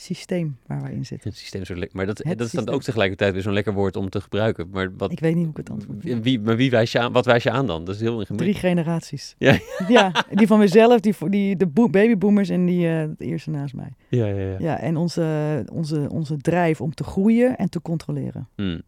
systeem 0.00 0.56
waar 0.66 0.82
wij 0.82 0.92
in 0.92 1.06
zitten. 1.06 1.30
het 1.30 1.38
systeem 1.38 1.64
zo 1.64 1.74
lekker. 1.74 1.96
Maar 1.96 2.06
dat, 2.06 2.18
Het 2.18 2.26
dat 2.26 2.34
is 2.34 2.38
dan 2.38 2.48
systeem. 2.48 2.74
ook 2.74 2.82
tegelijkertijd 2.82 3.32
weer 3.32 3.42
zo'n 3.42 3.52
lekker 3.52 3.72
woord 3.72 3.96
om 3.96 4.08
te 4.10 4.20
gebruiken. 4.20 4.68
Maar 4.70 4.96
wat, 4.96 5.12
Ik 5.12 5.20
weet 5.20 5.34
niet 5.34 5.42
hoe 5.42 5.50
ik 5.50 5.56
het 5.56 5.70
antwoord 5.70 6.22
wie, 6.22 6.40
maar 6.40 6.56
wie 6.56 6.70
wijs 6.70 6.92
je 6.92 6.98
aan, 6.98 7.12
wat 7.12 7.24
wijs 7.24 7.42
je 7.42 7.50
aan 7.50 7.66
dan? 7.66 7.84
Dat 7.84 7.94
is 7.94 8.00
heel 8.00 8.10
ingewikkeld. 8.20 8.38
Drie 8.38 8.54
generaties. 8.54 9.34
Ja. 9.38 9.58
ja, 9.88 10.24
die 10.34 10.46
van 10.46 10.58
mezelf, 10.58 11.00
die, 11.00 11.14
die, 11.28 11.56
de 11.56 11.66
bo- 11.66 11.88
babyboomers 11.90 12.48
en 12.48 12.66
die 12.66 12.88
eh, 12.88 13.08
de 13.18 13.24
eerste 13.24 13.50
naast 13.50 13.74
mij. 13.74 13.92
Ja, 14.08 14.26
ja, 14.26 14.40
ja. 14.50 14.56
Ja, 14.58 14.78
en 14.80 14.96
onze, 14.96 15.64
onze, 15.72 16.06
onze 16.10 16.36
drijf 16.36 16.80
om 16.80 16.94
te 16.94 17.04
groeien 17.04 17.56
en 17.56 17.68
te 17.70 17.82
controleren. 17.82 18.48
Hmm. 18.56 18.82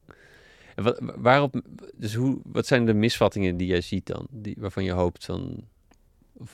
En 0.74 0.84
wat, 0.84 1.02
waarop, 1.16 1.60
dus 1.96 2.14
hoe, 2.14 2.38
wat 2.44 2.66
zijn 2.66 2.86
de 2.86 2.94
misvattingen 2.94 3.56
die 3.56 3.66
jij 3.66 3.80
ziet 3.80 4.06
dan? 4.06 4.26
Die, 4.30 4.56
waarvan 4.58 4.84
je 4.84 4.92
hoopt 4.92 5.24
van, 5.24 5.64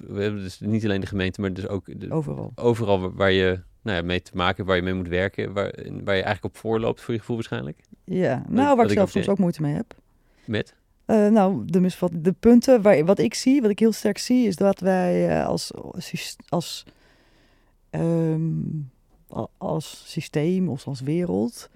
we 0.06 0.22
hebben 0.22 0.42
dus 0.42 0.60
niet 0.60 0.84
alleen 0.84 1.00
de 1.00 1.06
gemeente, 1.06 1.40
maar 1.40 1.52
dus 1.52 1.68
ook 1.68 2.00
de, 2.00 2.10
Overal. 2.10 2.52
overal 2.54 3.12
waar- 3.12 3.32
je 3.32 3.60
nou 3.82 3.96
ja, 3.96 4.02
mee 4.04 4.22
te 4.22 4.30
maken 4.34 4.56
hebt, 4.56 4.68
waar 4.68 4.76
je 4.76 4.82
mee 4.82 4.94
moet 4.94 5.08
werken, 5.08 5.52
waar, 5.52 5.74
waar 5.84 6.16
je 6.16 6.22
eigenlijk 6.22 6.44
op 6.44 6.56
voorloopt 6.56 7.00
voor 7.00 7.14
je 7.14 7.20
gevoel 7.20 7.36
waarschijnlijk? 7.36 7.80
Ja, 8.04 8.44
nou, 8.48 8.76
waar 8.76 8.84
ik 8.84 8.90
ik 8.90 8.96
zelf 8.96 9.10
soms 9.10 9.28
ook 9.28 9.38
moeite 9.38 9.62
mee 9.62 9.74
heb. 9.74 9.94
Met? 10.44 10.74
Eh, 11.04 11.28
nou, 11.28 11.62
de, 11.64 11.80
misvat, 11.80 12.10
de 12.14 12.32
punten 12.32 12.82
waar, 12.82 13.04
wat 13.04 13.18
ik 13.18 13.34
zie, 13.34 13.60
wat 13.62 13.70
ik 13.70 13.78
heel 13.78 13.92
sterk 13.92 14.18
zie, 14.18 14.46
is 14.46 14.56
dat 14.56 14.80
wij 14.80 15.28
eh, 15.40 15.46
als, 15.46 15.74
als, 15.74 16.36
als, 16.48 16.84
ehm, 17.90 18.50
a- 19.36 19.46
als 19.58 20.02
systeem 20.06 20.68
of 20.68 20.86
als 20.86 21.00
wereld, 21.00 21.70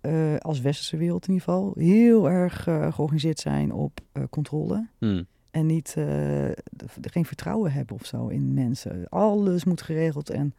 eh, 0.00 0.36
als 0.36 0.60
westerse 0.60 0.96
wereld 0.96 1.26
in 1.28 1.32
ieder 1.34 1.46
geval, 1.48 1.72
heel 1.76 2.28
erg 2.30 2.62
georganiseerd 2.62 3.38
zijn 3.38 3.72
op 3.72 4.00
controle. 4.30 4.86
Hmm. 4.98 5.26
En 5.56 5.66
niet, 5.66 5.94
de- 5.94 6.56
geen 7.00 7.24
vertrouwen 7.24 7.72
hebben 7.72 7.96
of 7.96 8.06
zo 8.06 8.26
in 8.26 8.54
mensen. 8.54 9.08
Alles 9.08 9.64
moet 9.64 9.82
geregeld 9.82 10.30
en 10.30 10.54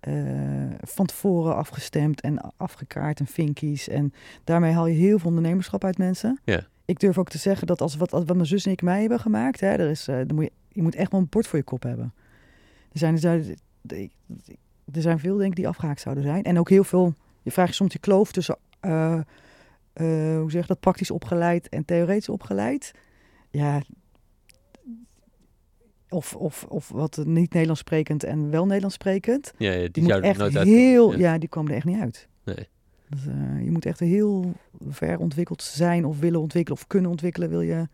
eh, 0.00 0.14
van 0.80 1.06
tevoren 1.06 1.56
afgestemd 1.56 2.20
en 2.20 2.54
afgekaart 2.56 3.20
en 3.20 3.26
vinkies. 3.26 3.88
En 3.88 4.12
daarmee 4.44 4.72
haal 4.72 4.86
je 4.86 4.94
heel 4.94 5.18
veel 5.18 5.28
ondernemerschap 5.28 5.84
uit 5.84 5.98
mensen. 5.98 6.40
Ja. 6.44 6.66
Ik 6.84 6.98
durf 6.98 7.18
ook 7.18 7.28
te 7.28 7.38
zeggen 7.38 7.66
dat 7.66 7.80
als 7.80 7.96
wat, 7.96 8.12
als 8.12 8.24
wat 8.24 8.36
mijn 8.36 8.48
zus 8.48 8.66
en 8.66 8.72
ik 8.72 8.82
mij 8.82 9.00
hebben 9.00 9.20
gemaakt, 9.20 9.60
hè, 9.60 9.66
er 9.68 9.90
is, 9.90 10.08
eh, 10.08 10.16
dan 10.16 10.34
moet 10.34 10.44
je, 10.44 10.52
je 10.68 10.82
moet 10.82 10.94
echt 10.94 11.10
wel 11.10 11.20
een 11.20 11.28
bord 11.30 11.46
voor 11.46 11.58
je 11.58 11.64
kop 11.64 11.82
hebben. 11.82 12.14
Er 12.92 12.98
zijn, 12.98 13.12
er 13.14 13.20
zijn, 13.20 13.56
er 14.92 15.02
zijn 15.02 15.18
veel 15.18 15.36
denk 15.36 15.50
ik 15.50 15.56
die 15.56 15.68
afgehaakt 15.68 16.00
zouden 16.00 16.24
zijn. 16.24 16.42
En 16.44 16.58
ook 16.58 16.68
heel 16.68 16.84
veel, 16.84 17.14
je 17.42 17.50
vraagt 17.50 17.68
je 17.68 17.74
soms 17.74 17.92
je 17.92 17.98
kloof 17.98 18.32
tussen, 18.32 18.56
hoe 18.80 20.46
zeg 20.50 20.60
je 20.60 20.66
dat, 20.66 20.80
praktisch 20.80 21.10
opgeleid 21.10 21.68
en 21.68 21.84
theoretisch 21.84 22.28
opgeleid. 22.28 22.92
Ja, 23.50 23.82
of, 26.08 26.34
of, 26.36 26.64
of 26.68 26.88
wat 26.88 27.16
niet 27.24 27.52
Nederlands 27.52 27.80
sprekend 27.80 28.24
en 28.24 28.50
wel 28.50 28.64
Nederlands 28.64 28.94
sprekend. 28.94 29.52
Ja, 29.58 29.72
ja, 29.72 29.78
die, 29.78 29.90
Die 29.90 30.04
zou 30.06 30.22
echt 30.22 30.38
nooit 30.38 30.58
heel, 30.58 31.10
Ja. 31.12 31.18
ja. 31.18 31.38
die 31.38 31.48
kwam 31.48 31.68
er 31.68 31.74
echt 31.74 31.84
niet 31.84 32.00
uit. 32.00 32.28
Nee. 32.44 32.68
Dus, 33.08 33.26
eh, 33.26 33.64
je 33.64 33.70
moet 33.70 33.86
echt 33.86 34.00
heel 34.00 34.52
ver 34.88 35.18
ontwikkeld 35.18 35.62
zijn 35.62 36.04
of 36.04 36.18
willen 36.20 36.40
ontwikkelen 36.40 36.78
of 36.80 36.86
kunnen 36.86 37.10
ontwikkelen, 37.10 37.48
wil 37.48 37.60
je 37.60 37.88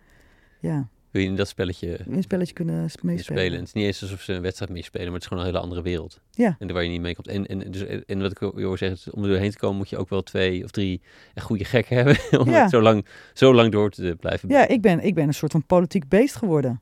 ja, 0.61 0.89
Wil 1.11 1.23
je 1.23 1.29
in 1.29 1.37
dat 1.37 1.49
spelletje 1.49 2.01
een 2.09 2.23
spelletje 2.23 2.55
kunnen 2.55 2.91
sp- 2.91 3.03
meespelen. 3.03 3.39
spelen? 3.41 3.59
Het 3.59 3.67
is 3.67 3.73
niet 3.73 3.85
eens 3.85 4.03
alsof 4.03 4.21
ze 4.21 4.33
een 4.33 4.43
wedstrijd 4.43 4.71
meespelen, 4.73 5.05
maar 5.05 5.15
het 5.15 5.23
is 5.23 5.29
gewoon 5.29 5.43
een 5.43 5.49
hele 5.51 5.63
andere 5.63 5.83
wereld. 5.83 6.21
Ja. 6.31 6.57
En 6.59 6.73
waar 6.73 6.83
je 6.83 6.89
niet 6.89 7.01
mee 7.01 7.15
komt. 7.15 7.29
En, 7.29 7.47
en, 7.47 7.71
dus, 7.71 7.83
en 8.07 8.21
wat 8.21 8.31
ik 8.31 8.39
hoor 8.39 8.79
zeggen, 8.79 9.13
om 9.15 9.23
er 9.23 9.29
doorheen 9.29 9.51
te 9.51 9.59
komen 9.59 9.77
moet 9.77 9.89
je 9.91 9.97
ook 9.97 10.09
wel 10.09 10.23
twee 10.23 10.65
of 10.65 10.71
drie 10.71 11.01
goede 11.37 11.65
gekken 11.65 11.97
hebben. 11.97 12.17
om 12.41 12.51
Ja. 12.51 12.61
het 12.61 12.71
zo 12.71 12.81
lang, 12.81 13.07
zo 13.35 13.55
lang 13.55 13.73
door 13.73 13.91
te 13.91 14.17
blijven 14.21 14.49
Ja, 14.49 14.69
ik 14.69 14.81
ben, 14.81 15.01
ik 15.05 15.15
ben 15.15 15.27
een 15.27 15.35
soort 15.35 15.53
van 15.53 15.67
politiek 15.67 16.09
beest 16.09 16.37
geworden. 16.37 16.81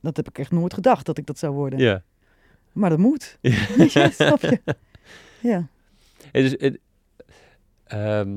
Dat 0.00 0.16
heb 0.16 0.28
ik 0.28 0.38
echt 0.38 0.50
nooit 0.50 0.74
gedacht 0.74 1.06
dat 1.06 1.18
ik 1.18 1.26
dat 1.26 1.38
zou 1.38 1.54
worden. 1.54 1.78
Ja. 1.78 2.02
Maar 2.72 2.90
dat 2.90 2.98
moet. 2.98 3.38
Ja. 3.40 3.66
Ja, 3.92 4.10
snap 4.10 4.40
je? 4.40 4.60
Ja. 5.40 5.66
En 6.32 6.42
dus, 6.42 6.54
het- 6.58 6.78
ehm, 7.84 8.36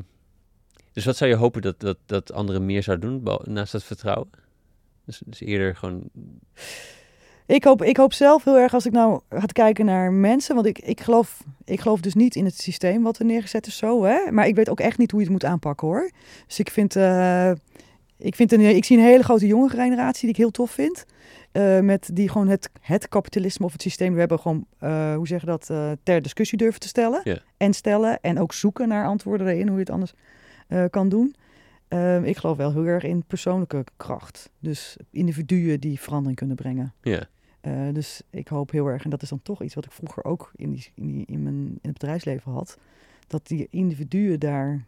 dus 0.94 1.06
wat 1.06 1.18
zou 1.18 1.30
je 1.30 1.36
hopen 1.36 1.62
dat, 1.62 1.80
dat, 1.80 1.98
dat 2.06 2.32
anderen 2.32 2.66
meer 2.66 2.84
zouden 2.84 3.24
doen, 3.24 3.40
naast 3.44 3.72
dat 3.72 3.84
vertrouwen? 3.84 4.30
Dus, 5.06 5.22
dus 5.26 5.40
eerder 5.40 5.76
gewoon... 5.76 6.10
Ik 7.46 7.64
hoop, 7.64 7.84
ik 7.84 7.98
hoop 7.98 8.14
zelf 8.14 8.44
heel 8.44 8.58
erg 8.58 8.74
als 8.74 8.86
ik 8.86 8.92
nou 8.92 9.22
ga 9.30 9.46
kijken 9.46 9.86
naar 9.86 10.12
mensen. 10.14 10.56
Want 10.56 10.68
ik, 10.68 10.80
ik, 10.80 11.02
geloof, 11.02 11.44
ik 11.66 11.80
geloof 11.82 12.00
dus 12.02 12.14
niet 12.14 12.36
in 12.36 12.46
het 12.46 12.60
systeem 12.62 13.04
wat 13.04 13.20
er 13.20 13.26
neergezet 13.26 13.68
is 13.68 13.78
zo. 13.78 14.04
Hè? 14.04 14.32
Maar 14.32 14.48
ik 14.48 14.56
weet 14.56 14.70
ook 14.70 14.80
echt 14.80 14.98
niet 14.98 15.12
hoe 15.12 15.20
je 15.20 15.26
het 15.26 15.36
moet 15.36 15.46
aanpakken 15.46 15.88
hoor. 15.88 16.12
Dus 16.48 16.60
ik 16.60 16.70
vind, 16.70 16.96
eh, 16.96 17.52
ik, 18.18 18.36
vind 18.36 18.52
een, 18.52 18.76
ik 18.76 18.86
zie 18.86 18.98
een 18.98 19.04
hele 19.04 19.24
grote 19.24 19.48
jonge 19.48 19.70
generatie 19.70 20.22
die 20.22 20.30
ik 20.30 20.38
heel 20.38 20.52
tof 20.52 20.72
vind. 20.72 21.06
Eh, 21.52 21.80
met 21.80 22.10
die 22.14 22.30
gewoon 22.30 22.48
het, 22.48 22.70
het 22.82 23.10
kapitalisme 23.10 23.66
of 23.66 23.72
het 23.72 23.82
systeem 23.82 24.14
we 24.14 24.20
hebben 24.20 24.40
gewoon, 24.40 24.66
eh, 24.80 25.16
hoe 25.16 25.28
zeg 25.28 25.40
je 25.40 25.46
dat, 25.46 25.70
eh, 25.70 25.92
ter 26.04 26.22
discussie 26.22 26.58
durven 26.58 26.80
te 26.80 26.88
stellen. 26.88 27.42
En 27.58 27.74
stellen 27.74 28.22
en 28.22 28.40
ook 28.40 28.54
zoeken 28.54 28.88
naar 28.88 29.06
antwoorden 29.06 29.48
erin, 29.48 29.68
hoe 29.68 29.76
je 29.76 29.84
het 29.84 29.90
anders 29.90 30.14
kan 30.90 31.10
doen. 31.10 31.36
Eh, 31.92 32.24
ik 32.24 32.38
geloof 32.38 32.58
wel 32.58 32.72
heel 32.72 32.86
erg 32.86 33.04
in 33.04 33.24
persoonlijke 33.28 33.84
kracht. 33.98 34.50
Dus 34.60 34.98
individuen 35.10 35.80
die 35.80 36.00
verandering 36.00 36.38
kunnen 36.38 36.56
brengen. 36.56 36.94
Ja, 37.02 37.28
dus 37.92 38.22
ik 38.30 38.48
hoop 38.48 38.72
heel 38.72 38.88
erg, 38.88 39.04
en 39.04 39.10
dat 39.10 39.22
is 39.22 39.30
dan 39.30 39.42
toch 39.42 39.64
iets 39.64 39.76
wat 39.76 39.86
ik 39.86 39.92
vroeger 39.92 40.24
ook 40.24 40.52
in, 40.56 40.72
die, 40.72 40.92
in, 40.96 41.08
die, 41.08 41.26
in, 41.26 41.44
mijn, 41.44 41.56
in 41.56 41.80
het 41.82 41.94
bedrijfsleven 41.94 42.52
had, 42.52 42.78
dat 43.28 43.48
die 43.48 43.68
individuen 43.70 44.40
daar 44.40 44.86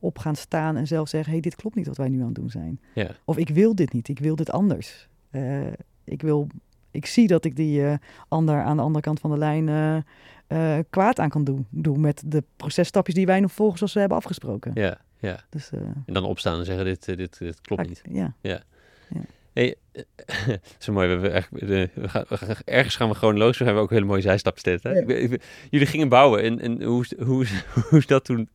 op 0.00 0.18
gaan 0.18 0.36
staan 0.36 0.76
en 0.76 0.86
zelf 0.86 1.08
zeggen, 1.08 1.32
hey, 1.32 1.40
dit 1.40 1.56
klopt 1.56 1.76
niet 1.76 1.86
wat 1.86 1.96
wij 1.96 2.08
nu 2.08 2.18
aan 2.20 2.26
het 2.26 2.34
doen 2.34 2.50
zijn. 2.50 2.80
ja, 2.94 3.10
Of 3.24 3.36
ik 3.36 3.48
wil 3.48 3.74
dit 3.74 3.92
niet, 3.92 4.08
ik 4.08 4.18
wil 4.18 4.36
dit 4.36 4.50
anders. 4.50 5.08
Eh, 5.30 5.66
ik 6.04 6.22
wil 6.22 6.46
Ik 6.90 7.06
zie 7.06 7.26
dat 7.26 7.44
ik 7.44 7.56
die 7.56 7.84
eh, 7.86 7.94
ander 8.28 8.62
aan 8.62 8.76
de 8.76 8.82
andere 8.82 9.04
kant 9.04 9.20
van 9.20 9.30
de 9.30 9.38
lijn 9.38 9.68
eh, 10.48 10.78
kwaad 10.90 11.18
aan 11.20 11.28
kan 11.28 11.44
doen, 11.44 11.66
doen 11.70 12.00
met 12.00 12.22
de 12.26 12.44
processtapjes 12.56 13.14
die 13.14 13.26
wij 13.26 13.40
nog 13.40 13.52
volgen 13.52 13.78
zoals 13.78 13.92
we 13.92 14.00
hebben 14.00 14.18
afgesproken. 14.18 14.70
Ja, 14.74 14.98
ja. 15.18 15.40
Dus, 15.50 15.70
En 16.06 16.14
dan 16.14 16.24
opstaan 16.24 16.58
en 16.58 16.64
zeggen, 16.64 16.84
dit, 16.84 17.04
dit, 17.04 17.38
dit 17.38 17.60
klopt 17.60 17.88
niet. 17.88 18.02
ik- 18.04 18.12
Ja. 18.42 18.62
Hey, 19.52 19.74
zo 20.78 20.92
mooi. 20.92 21.06
We 21.06 21.12
hebben 21.12 21.32
echt, 21.32 21.48
de- 21.66 21.88
we 21.94 22.08
gaan, 22.08 22.24
we 22.28 22.36
gaan- 22.36 22.56
ergens 22.64 22.96
gaan 22.96 23.08
we 23.08 23.14
gewoon 23.14 23.38
los. 23.38 23.58
We 23.58 23.64
hebben 23.64 23.82
ook 23.82 23.90
hele 23.90 24.04
mooie 24.04 24.20
zijstapjes. 24.20 24.82
Hè? 24.82 24.90
Ja. 24.90 25.36
Jullie 25.70 25.86
gingen 25.86 26.08
bouwen. 26.08 26.42
En, 26.42 26.60
en 26.60 26.82
hoe, 26.82 27.04
hoe, 27.24 27.42
is, 27.42 27.64
hoe 27.88 27.98
is 27.98 28.06
dat 28.06 28.24
toen? 28.24 28.48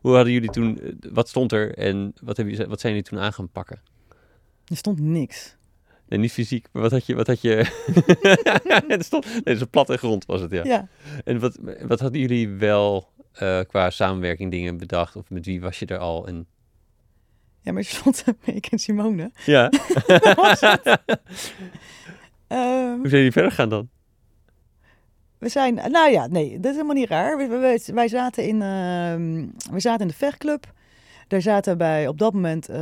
Hoe 0.00 0.14
hadden 0.14 0.32
jullie 0.32 0.50
toen? 0.50 0.78
eh, 0.80 0.92
Wat 1.12 1.28
stond 1.28 1.52
er? 1.52 1.74
En 1.78 2.12
wat, 2.22 2.36
hebben, 2.36 2.54
jullie- 2.54 2.68
wat 2.70 2.80
zijn 2.80 2.92
jullie 2.92 3.08
toen 3.08 3.18
aan 3.18 3.32
gaan 3.32 3.48
pakken? 3.50 3.80
Er 4.66 4.76
stond 4.76 5.00
niks. 5.00 5.56
Nee, 6.08 6.18
niet 6.18 6.32
fysiek, 6.32 6.66
maar 6.72 6.82
wat 6.82 6.90
had 6.90 7.06
je? 7.06 7.14
Wat 7.14 7.26
had 7.26 7.40
je? 7.40 7.54
het 8.88 9.04
stond, 9.10 9.44
nee, 9.44 9.60
een 9.60 9.70
platte 9.70 9.96
grond 9.96 10.26
was 10.26 10.40
het, 10.40 10.50
ja. 10.50 10.64
Ja. 10.64 10.88
En 11.24 11.38
wat, 11.38 11.58
wat 11.86 12.00
hadden 12.00 12.20
jullie 12.20 12.48
wel 12.48 13.08
eh, 13.32 13.60
qua 13.68 13.90
samenwerking 13.90 14.50
dingen 14.50 14.76
bedacht? 14.76 15.16
Of 15.16 15.30
met 15.30 15.46
wie 15.46 15.60
was 15.60 15.78
je 15.78 15.86
er 15.86 15.98
al? 15.98 16.26
En, 16.26 16.46
Ja, 17.60 17.72
maar 17.72 17.82
je 17.82 17.88
stond 17.88 18.24
ik 18.44 18.66
en 18.66 18.78
Simone. 18.78 19.30
ja. 19.46 19.70
Ehm, 22.48 22.90
hoe 22.98 23.08
zijn 23.08 23.10
jullie 23.10 23.32
verder 23.32 23.52
gaan 23.52 23.68
dan? 23.68 23.88
We 25.38 25.48
zijn, 25.48 25.74
nou 25.74 26.10
ja, 26.10 26.26
nee, 26.26 26.54
dat 26.54 26.64
is 26.64 26.72
helemaal 26.72 26.94
niet 26.94 27.08
raar. 27.08 27.36
We- 27.36 27.46
we- 27.46 27.92
wij, 27.94 28.08
zaten 28.08 28.46
in, 28.46 28.62
ehm, 28.62 29.46
we 29.72 29.80
zaten 29.80 30.00
in 30.00 30.08
de 30.08 30.14
vechtclub. 30.14 30.72
Daar 31.28 31.42
zaten 31.42 31.78
bij 31.78 32.08
op 32.08 32.18
dat 32.18 32.32
moment 32.32 32.68
eh 32.68 32.80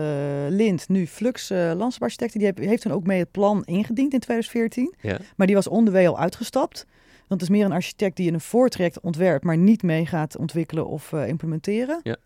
Lind, 0.49 0.89
nu 0.89 1.07
Flux 1.07 1.51
uh, 1.51 1.59
landschapsarchitecten. 1.59 2.39
Die 2.39 2.49
heeft, 2.49 2.59
heeft 2.71 2.83
toen 2.83 2.93
ook 2.93 3.07
mee 3.07 3.19
het 3.19 3.31
plan 3.31 3.65
ingediend 3.65 4.13
in 4.13 4.21
2014. 4.21 4.95
Ja. 5.01 5.19
Maar 5.37 5.47
die 5.47 5.57
was 5.57 5.69
on 5.69 5.85
the 5.85 5.91
way 5.91 6.07
al 6.07 6.19
uitgestapt. 6.19 6.87
Want 7.29 7.41
het 7.41 7.51
is 7.51 7.57
meer 7.57 7.65
een 7.65 7.73
architect 7.73 8.17
die 8.17 8.27
in 8.27 8.35
een 8.35 8.41
voortraject 8.41 9.01
ontwerpt, 9.01 9.45
maar 9.45 9.57
niet 9.57 9.83
mee 9.83 10.07
gaat 10.07 10.37
ontwikkelen 10.37 10.87
of 10.87 11.13
eh, 11.13 11.29
implementeren. 11.29 12.01
Ja. 12.03 12.17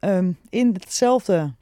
Ehm, 0.00 0.32
in 0.50 0.70
hetzelfde, 0.72 1.52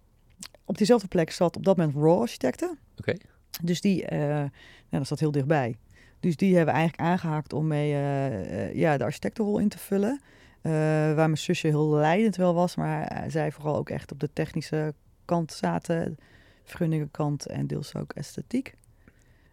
op 0.65 0.77
diezelfde 0.79 1.09
plek 1.09 1.31
zat 1.31 1.57
op 1.57 1.65
dat 1.65 1.77
moment 1.77 1.97
Raw 1.97 2.21
Architecten. 2.21 2.79
Oké. 2.99 3.15
Dus 3.63 3.81
die, 3.81 4.05
eh 4.07 4.19
nou, 4.29 4.49
dat 4.91 5.07
zat 5.07 5.21
heel 5.21 5.31
dichtbij. 5.31 5.77
Dus 6.21 6.37
die 6.37 6.57
hebben 6.57 6.75
eigenlijk 6.75 7.09
aangehaakt 7.09 7.53
om 7.53 7.67
mee 7.67 7.93
eh, 7.93 8.67
eh, 8.67 8.75
ja, 8.75 8.97
de 8.97 9.05
architectenrol 9.05 9.59
in 9.59 9.69
te 9.69 9.79
vullen. 9.79 10.21
Eh, 10.63 10.73
waar 10.73 11.15
mijn 11.15 11.39
zusje 11.39 11.67
heel 11.67 11.91
leidend 11.91 12.37
wel 12.37 12.55
was, 12.55 12.77
maar 12.77 13.25
zij 13.29 13.53
vooral 13.53 13.77
ook 13.77 13.91
echt 13.91 14.13
op 14.13 14.21
de 14.21 14.33
technische 14.33 14.95
kant 15.25 15.53
zaten. 15.53 16.17
Vergunningenkant 16.65 17.47
en 17.47 17.67
deels 17.67 17.95
ook 17.95 18.13
esthetiek. 18.13 18.75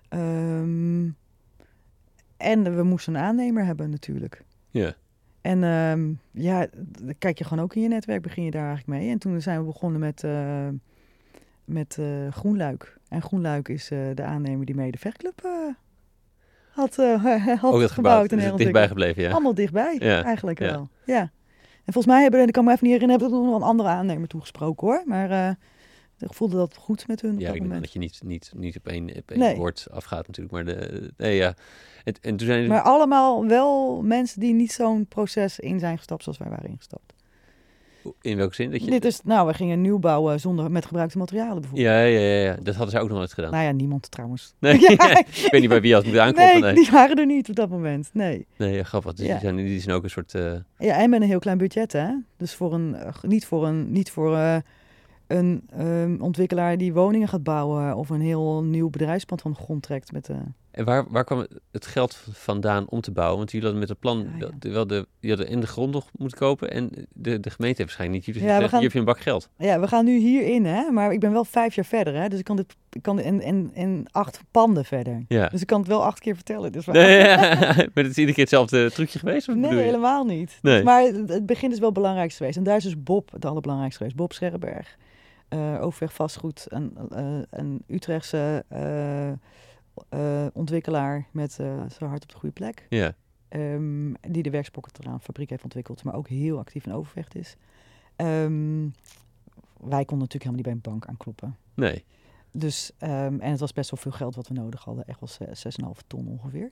Ehm, 0.10 1.10
en 2.38 2.76
we 2.76 2.84
moesten 2.84 3.16
een 3.16 3.22
aannemer 3.22 3.66
hebben 3.66 3.90
natuurlijk. 3.90 4.44
Ja. 4.70 4.96
En 5.42 5.64
ehm, 5.64 6.14
ja, 6.32 6.68
kijk 7.18 7.38
je 7.38 7.44
gewoon 7.44 7.64
ook 7.64 7.76
in 7.76 7.82
je 7.82 7.88
netwerk, 7.88 8.22
begin 8.22 8.44
je 8.44 8.52
daar 8.52 8.68
eigenlijk 8.68 9.00
mee. 9.00 9.10
En 9.10 9.18
toen 9.18 9.42
zijn 9.42 9.60
we 9.60 9.66
begonnen 9.66 10.00
met, 10.00 10.24
met 11.66 11.98
eh, 11.98 12.32
Groenluik. 12.32 12.98
En 13.08 13.22
Groenluik 13.22 13.68
is 13.68 13.88
de 13.88 14.24
aannemer 14.24 14.66
die 14.66 14.76
mee 14.76 14.92
de 14.92 14.98
vechtclub 14.98 15.42
had, 16.78 16.98
eh, 17.00 17.24
had 17.62 17.74
Ook 17.74 17.80
dat 17.82 17.92
gebouwd. 17.92 18.32
en 18.32 18.38
Is 18.38 18.44
heel 18.44 18.52
het 18.52 18.62
dichtbij 18.62 18.88
gebleven, 18.88 19.24
ja. 19.24 19.32
Allemaal 19.32 19.54
dichtbij, 19.54 19.96
Ja, 20.00 20.24
eigenlijk 20.24 20.60
ja. 20.60 20.72
wel. 20.72 20.90
Ja. 21.06 21.20
En 21.86 21.94
volgens 21.94 22.06
mij 22.14 22.22
hebben, 22.22 22.40
en 22.42 22.48
ik 22.48 22.54
kan 22.54 22.64
me 22.66 22.72
even 22.72 22.84
niet 22.88 22.94
herinneren, 22.94 23.22
hebben 23.24 23.42
we 23.42 23.52
nog 23.52 23.62
een 23.62 23.68
andere 23.68 23.90
aannemer 23.90 24.28
toegesproken 24.28 24.88
hoor. 24.88 25.04
Maar 25.06 25.32
eh, 25.32 25.50
ik 26.20 26.34
voelde 26.34 26.56
dat 26.56 26.76
goed 26.76 27.08
met 27.08 27.22
hun 27.22 27.34
op 27.34 27.40
Ja, 27.40 27.48
dat 27.48 27.56
ik 27.56 27.70
denk 27.70 27.82
dat 27.82 27.92
je 27.94 28.00
niet, 28.00 28.22
niet, 28.24 28.52
niet 28.56 28.78
op 28.78 28.88
één, 28.88 29.10
op 29.16 29.32
één 29.32 29.40
Nee. 29.40 29.56
woord 29.56 29.88
afgaat 29.92 30.28
natuurlijk. 30.28 30.56
Maar 30.56 30.66
de, 30.66 31.12
nee, 31.18 31.36
ja. 31.36 31.54
En, 32.04 32.14
en 32.22 32.38
toen 32.38 32.48
zijn. 32.48 32.68
Maar 32.68 32.82
allemaal 32.82 33.48
wel 33.48 34.02
mensen 34.02 34.40
die 34.40 34.54
niet 34.54 34.72
zo'n 34.72 35.06
proces 35.08 35.60
in 35.60 35.80
zijn 35.80 35.98
gestapt 35.98 36.24
zoals 36.24 36.38
wij 36.38 36.50
waren 36.50 36.70
ingestapt. 36.70 37.14
In 38.22 38.38
welke 38.38 38.56
zin? 38.56 38.72
Dat 38.72 38.84
je... 38.84 38.90
Dit 38.92 39.06
is, 39.06 39.22
nou, 39.24 39.48
we 39.48 39.54
gingen 39.54 39.82
nieuw 39.82 40.00
bouwen 40.00 40.40
zonder, 40.40 40.72
met 40.72 40.86
gebruikte 40.86 41.18
materialen 41.18 41.62
bijvoorbeeld. 41.62 41.88
Ja, 41.90 42.00
ja, 42.02 42.20
ja, 42.20 42.44
ja. 42.44 42.58
Dat 42.62 42.76
hadden 42.76 42.94
ze 42.94 43.00
ook 43.00 43.10
nog 43.10 43.18
nooit 43.18 43.34
gedaan. 43.34 43.52
Nou 43.52 43.64
ja, 43.64 43.72
niemand 43.72 44.12
trouwens. 44.12 44.54
Nee, 44.60 44.80
Ja. 44.80 45.18
ik 45.20 45.48
weet 45.52 45.62
niet 45.62 45.70
bij 45.70 45.82
wie 45.82 45.94
had 45.94 46.04
moeten 46.04 46.24
aankloppen. 46.24 46.54
Nee, 46.62 46.72
Nee, 46.74 46.84
die 46.84 46.92
waren 46.92 47.16
er 47.18 47.26
niet 47.26 47.50
op 47.50 47.56
dat 47.56 47.70
moment. 47.70 48.10
Nee. 48.14 48.48
nee 48.58 48.84
grappig. 48.84 49.14
Dus 49.14 49.28
die, 49.28 49.40
zijn, 49.40 49.56
die 49.56 49.80
zijn 49.82 49.96
ook 49.96 50.04
een 50.04 50.10
soort... 50.10 50.34
eh, 50.34 50.54
Ja, 50.78 50.98
en 50.98 51.10
met 51.10 51.22
een 51.22 51.28
heel 51.28 51.40
klein 51.40 51.58
budget, 51.58 51.92
hè? 51.94 52.08
Dus 52.38 52.54
voor 52.54 52.74
een, 52.74 52.96
eh, 52.96 53.14
niet 53.22 53.46
voor 53.46 53.68
een, 53.68 53.92
niet 53.92 54.12
voor 54.12 54.36
eh, 54.36 54.56
een 55.28 55.62
ehm, 55.78 56.16
ontwikkelaar 56.22 56.78
die 56.78 56.94
woningen 56.94 57.28
gaat 57.28 57.44
bouwen 57.44 57.96
of 57.96 58.10
een 58.10 58.22
heel 58.22 58.64
nieuw 58.64 58.90
bedrijfspand 58.90 59.42
van 59.42 59.52
de 59.52 59.58
grond 59.58 59.84
trekt 59.84 60.12
met. 60.12 60.30
eh 60.30 60.36
En 60.78 60.86
waar, 60.86 61.06
waar 61.10 61.24
kwam 61.24 61.46
het- 61.72 61.86
geld 61.86 62.16
vandaan 62.32 62.88
om 62.90 63.02
te 63.02 63.12
bouwen? 63.12 63.38
Want 63.38 63.52
jullie 63.52 63.66
hadden 63.68 63.80
met 63.88 63.90
het 63.90 64.00
plan 64.00 64.28
Ja, 64.40 64.50
ja. 64.60 64.72
wel- 64.72 64.88
de, 64.88 65.08
je 65.20 65.28
hadden 65.30 65.48
en 65.48 65.60
de 65.60 65.68
grond 65.68 65.94
nog 65.94 66.10
moeten 66.18 66.38
kopen 66.38 66.72
en 66.72 66.90
de, 67.14 67.40
de 67.40 67.50
gemeente 67.50 67.58
heeft 67.66 67.78
waarschijnlijk 67.78 68.12
niet. 68.14 68.26
Jullie 68.26 68.42
Ja, 68.42 68.48
we 68.48 68.52
zeggen, 68.54 68.70
gaan- 68.70 68.80
hier 68.80 68.88
heb 68.88 68.94
je 68.94 69.00
een 69.00 69.14
bak 69.14 69.20
geld. 69.24 69.50
Ja, 69.58 69.80
we 69.80 69.88
gaan 69.88 70.06
nu 70.06 70.18
hierin, 70.18 70.66
hè? 70.66 70.92
Maar 70.92 71.12
ik 71.14 71.20
ben 71.20 71.32
wel 71.32 71.46
vijf 71.46 71.76
jaar 71.76 71.86
verder, 71.86 72.16
hè? 72.16 72.28
Dus 72.30 72.40
ik 72.40 72.46
kan 72.46 72.56
dit, 72.56 72.76
ik 72.92 73.02
kan 73.02 73.20
en, 73.20 73.42
en, 73.42 73.72
en 73.74 74.06
acht 74.12 74.40
panden 74.52 74.86
verder. 74.86 75.26
Ja. 75.28 75.48
Dus 75.48 75.62
ik 75.62 75.68
kan 75.68 75.80
het 75.80 75.88
wel 75.88 76.04
acht 76.04 76.20
keer 76.20 76.36
vertellen. 76.36 76.72
Dus 76.72 76.86
Nee, 76.86 77.18
ja. 77.28 77.38
maar 77.76 77.88
het 77.94 78.06
is 78.08 78.18
iedere 78.18 78.34
keer 78.34 78.44
hetzelfde 78.44 78.92
trucje 78.92 79.20
geweest? 79.20 79.50
Of 79.50 79.56
Nee, 79.56 79.74
helemaal 79.80 80.26
niet. 80.26 80.60
Nee. 80.62 80.84
Maar 80.84 81.04
het 81.04 81.46
begin 81.46 81.72
is 81.72 81.78
wel 81.80 81.90
het 81.90 81.98
belangrijkste 81.98 82.38
geweest. 82.38 82.58
En 82.58 82.64
daar 82.64 82.78
is 82.78 82.84
dus 82.84 83.04
Bob 83.04 83.32
het 83.32 83.46
allerbelangrijkste 83.46 83.98
geweest. 84.00 84.18
Bob 84.18 84.34
Scherrenberg. 84.34 84.98
eh 85.48 85.78
overweg 85.82 86.14
vastgoed. 86.14 86.66
Een, 86.70 86.98
eh, 87.10 87.40
een 87.50 87.84
Utrechtse 87.88 88.64
eh, 88.70 89.28
eh, 89.28 89.34
ontwikkelaar 90.54 91.28
met 91.32 91.60
eh 91.60 91.82
zijn 91.88 92.10
hart 92.10 92.24
op 92.24 92.30
de 92.30 92.36
goede 92.38 92.54
plek. 92.56 92.86
Ja, 92.90 93.16
Ehm, 93.50 94.14
die 94.30 94.44
de 94.44 94.50
werkspoorteraan 94.50 95.22
fabriek 95.22 95.50
heeft 95.50 95.64
ontwikkeld. 95.64 96.04
Maar 96.04 96.16
ook 96.16 96.28
heel 96.28 96.58
actief 96.58 96.86
in 96.86 96.94
Overvecht 96.94 97.36
is. 97.36 97.56
Ehm, 98.16 98.88
wij 99.80 100.06
konden 100.06 100.28
natuurlijk 100.28 100.44
helemaal 100.44 100.54
niet 100.56 100.64
bij 100.64 100.72
een 100.72 100.82
bank 100.82 101.06
aankloppen. 101.06 101.56
nee. 101.74 102.04
Dus, 102.52 102.92
ehm, 102.98 103.40
en 103.40 103.52
het 103.52 103.60
was 103.60 103.74
best 103.74 103.90
wel 103.92 104.00
veel 104.00 104.12
geld 104.12 104.36
wat 104.36 104.48
we 104.48 104.54
nodig 104.54 104.84
hadden. 104.84 105.08
Echt 105.08 105.20
wel 105.20 105.30
zes- 105.30 105.60
6,5 105.62 106.02
ton 106.08 106.28
ongeveer. 106.28 106.72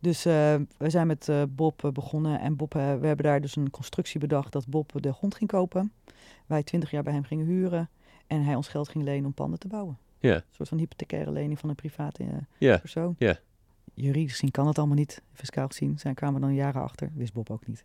Dus 0.00 0.24
eh, 0.24 0.54
we 0.76 0.90
zijn 0.90 1.06
met 1.06 1.28
eh, 1.28 1.42
Bob 1.48 1.84
eh, 1.84 1.90
begonnen. 1.90 2.40
En 2.40 2.56
Bob, 2.56 2.74
eh, 2.74 2.80
we 2.80 3.06
hebben 3.06 3.24
daar 3.24 3.40
dus 3.40 3.56
een 3.56 3.70
constructie 3.70 4.20
bedacht 4.20 4.52
dat 4.52 4.66
Bob 4.66 4.92
de 5.02 5.12
grond 5.12 5.34
ging 5.34 5.50
kopen. 5.50 5.92
Wij 6.46 6.62
20 6.62 6.90
jaar 6.90 7.02
bij 7.02 7.12
hem 7.12 7.24
gingen 7.24 7.46
huren. 7.46 7.88
En 8.26 8.42
hij 8.44 8.54
ons 8.54 8.68
geld 8.68 8.88
ging 8.88 9.04
lenen 9.04 9.24
om 9.26 9.32
panden 9.34 9.58
te 9.58 9.68
bouwen. 9.68 9.98
Een 10.32 10.42
soort 10.50 10.68
van 10.68 10.78
hypothecaire 10.78 11.30
lening 11.32 11.58
van 11.58 11.68
een 11.68 11.74
private 11.74 12.22
eh, 12.22 12.28
Ja, 12.58 12.78
persoon. 12.78 13.14
Ja. 13.18 13.36
Juridisch 13.94 14.32
gezien 14.32 14.50
kan 14.50 14.64
dat 14.64 14.78
allemaal 14.78 14.96
niet. 14.96 15.22
Fiscaal 15.32 15.66
gezien 15.66 15.98
zijn 15.98 16.14
kwamen 16.14 16.40
dan 16.40 16.54
jaren 16.54 16.82
achter. 16.82 17.10
Wist 17.14 17.32
Bob 17.32 17.50
ook 17.50 17.66
niet. 17.66 17.84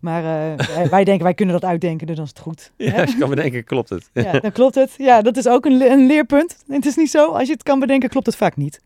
Maar 0.00 0.22
eh, 0.58 0.88
wij- 0.90 1.04
denken, 1.04 1.24
wij 1.24 1.34
kunnen 1.34 1.54
dat 1.60 1.70
uitdenken, 1.70 2.06
dus 2.06 2.16
dan 2.16 2.24
is 2.24 2.30
het 2.30 2.38
goed. 2.40 2.72
ja 2.76 2.90
Hè? 2.92 3.00
als 3.00 3.12
je 3.12 3.18
kan 3.18 3.28
bedenken, 3.28 3.64
klopt 3.64 3.88
het. 3.88 4.10
Ja, 4.12 4.32
dan 4.40 4.52
klopt 4.52 4.74
het. 4.74 4.94
Ja, 4.98 5.22
dat 5.22 5.36
is 5.36 5.48
ook 5.48 5.64
een, 5.64 5.76
le- 5.76 5.88
een 5.88 6.06
leerpunt. 6.06 6.56
Het 6.68 6.86
is 6.86 6.96
niet 6.96 7.10
zo, 7.10 7.32
als 7.32 7.46
je 7.46 7.52
het 7.52 7.62
kan 7.62 7.78
bedenken, 7.78 8.08
klopt 8.08 8.26
het 8.26 8.36
vaak 8.36 8.56
niet. 8.56 8.80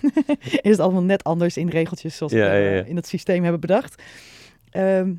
is 0.38 0.70
het 0.70 0.78
allemaal 0.80 1.02
net 1.02 1.24
anders 1.24 1.56
in 1.56 1.68
regeltjes 1.68 2.16
zoals 2.16 2.32
Ja, 2.32 2.38
we 2.38 2.44
ja, 2.44 2.52
ja. 2.70 2.80
eh, 2.82 2.88
in 2.88 2.96
het 2.96 3.06
systeem 3.06 3.42
hebben 3.42 3.60
bedacht. 3.60 4.02
Ehm, 4.70 5.12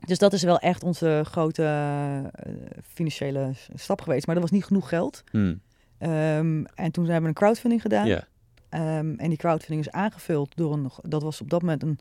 dus 0.00 0.18
dat 0.18 0.32
is 0.32 0.42
wel 0.42 0.58
echt 0.58 0.82
onze 0.82 1.22
grote 1.24 1.62
eh, 1.64 2.52
financiële 2.92 3.50
stap 3.74 4.00
geweest. 4.00 4.26
Maar 4.26 4.34
dat 4.34 4.44
was 4.44 4.52
niet 4.52 4.64
genoeg 4.64 4.88
geld. 4.88 5.24
Hmm, 5.30 5.60
Ehm, 6.00 6.64
en 6.74 6.92
toen 6.92 7.04
hebben 7.04 7.22
we 7.22 7.28
een 7.28 7.34
crowdfunding 7.34 7.82
gedaan. 7.82 8.06
Ja, 8.06 8.26
Ehm, 8.70 9.14
en 9.16 9.28
die 9.28 9.38
crowdfunding 9.38 9.86
is 9.86 9.92
aangevuld 9.92 10.56
door 10.56 10.72
een, 10.72 10.90
dat 11.02 11.22
was 11.22 11.40
op 11.40 11.50
dat 11.50 11.60
moment 11.60 11.82
een, 11.82 11.98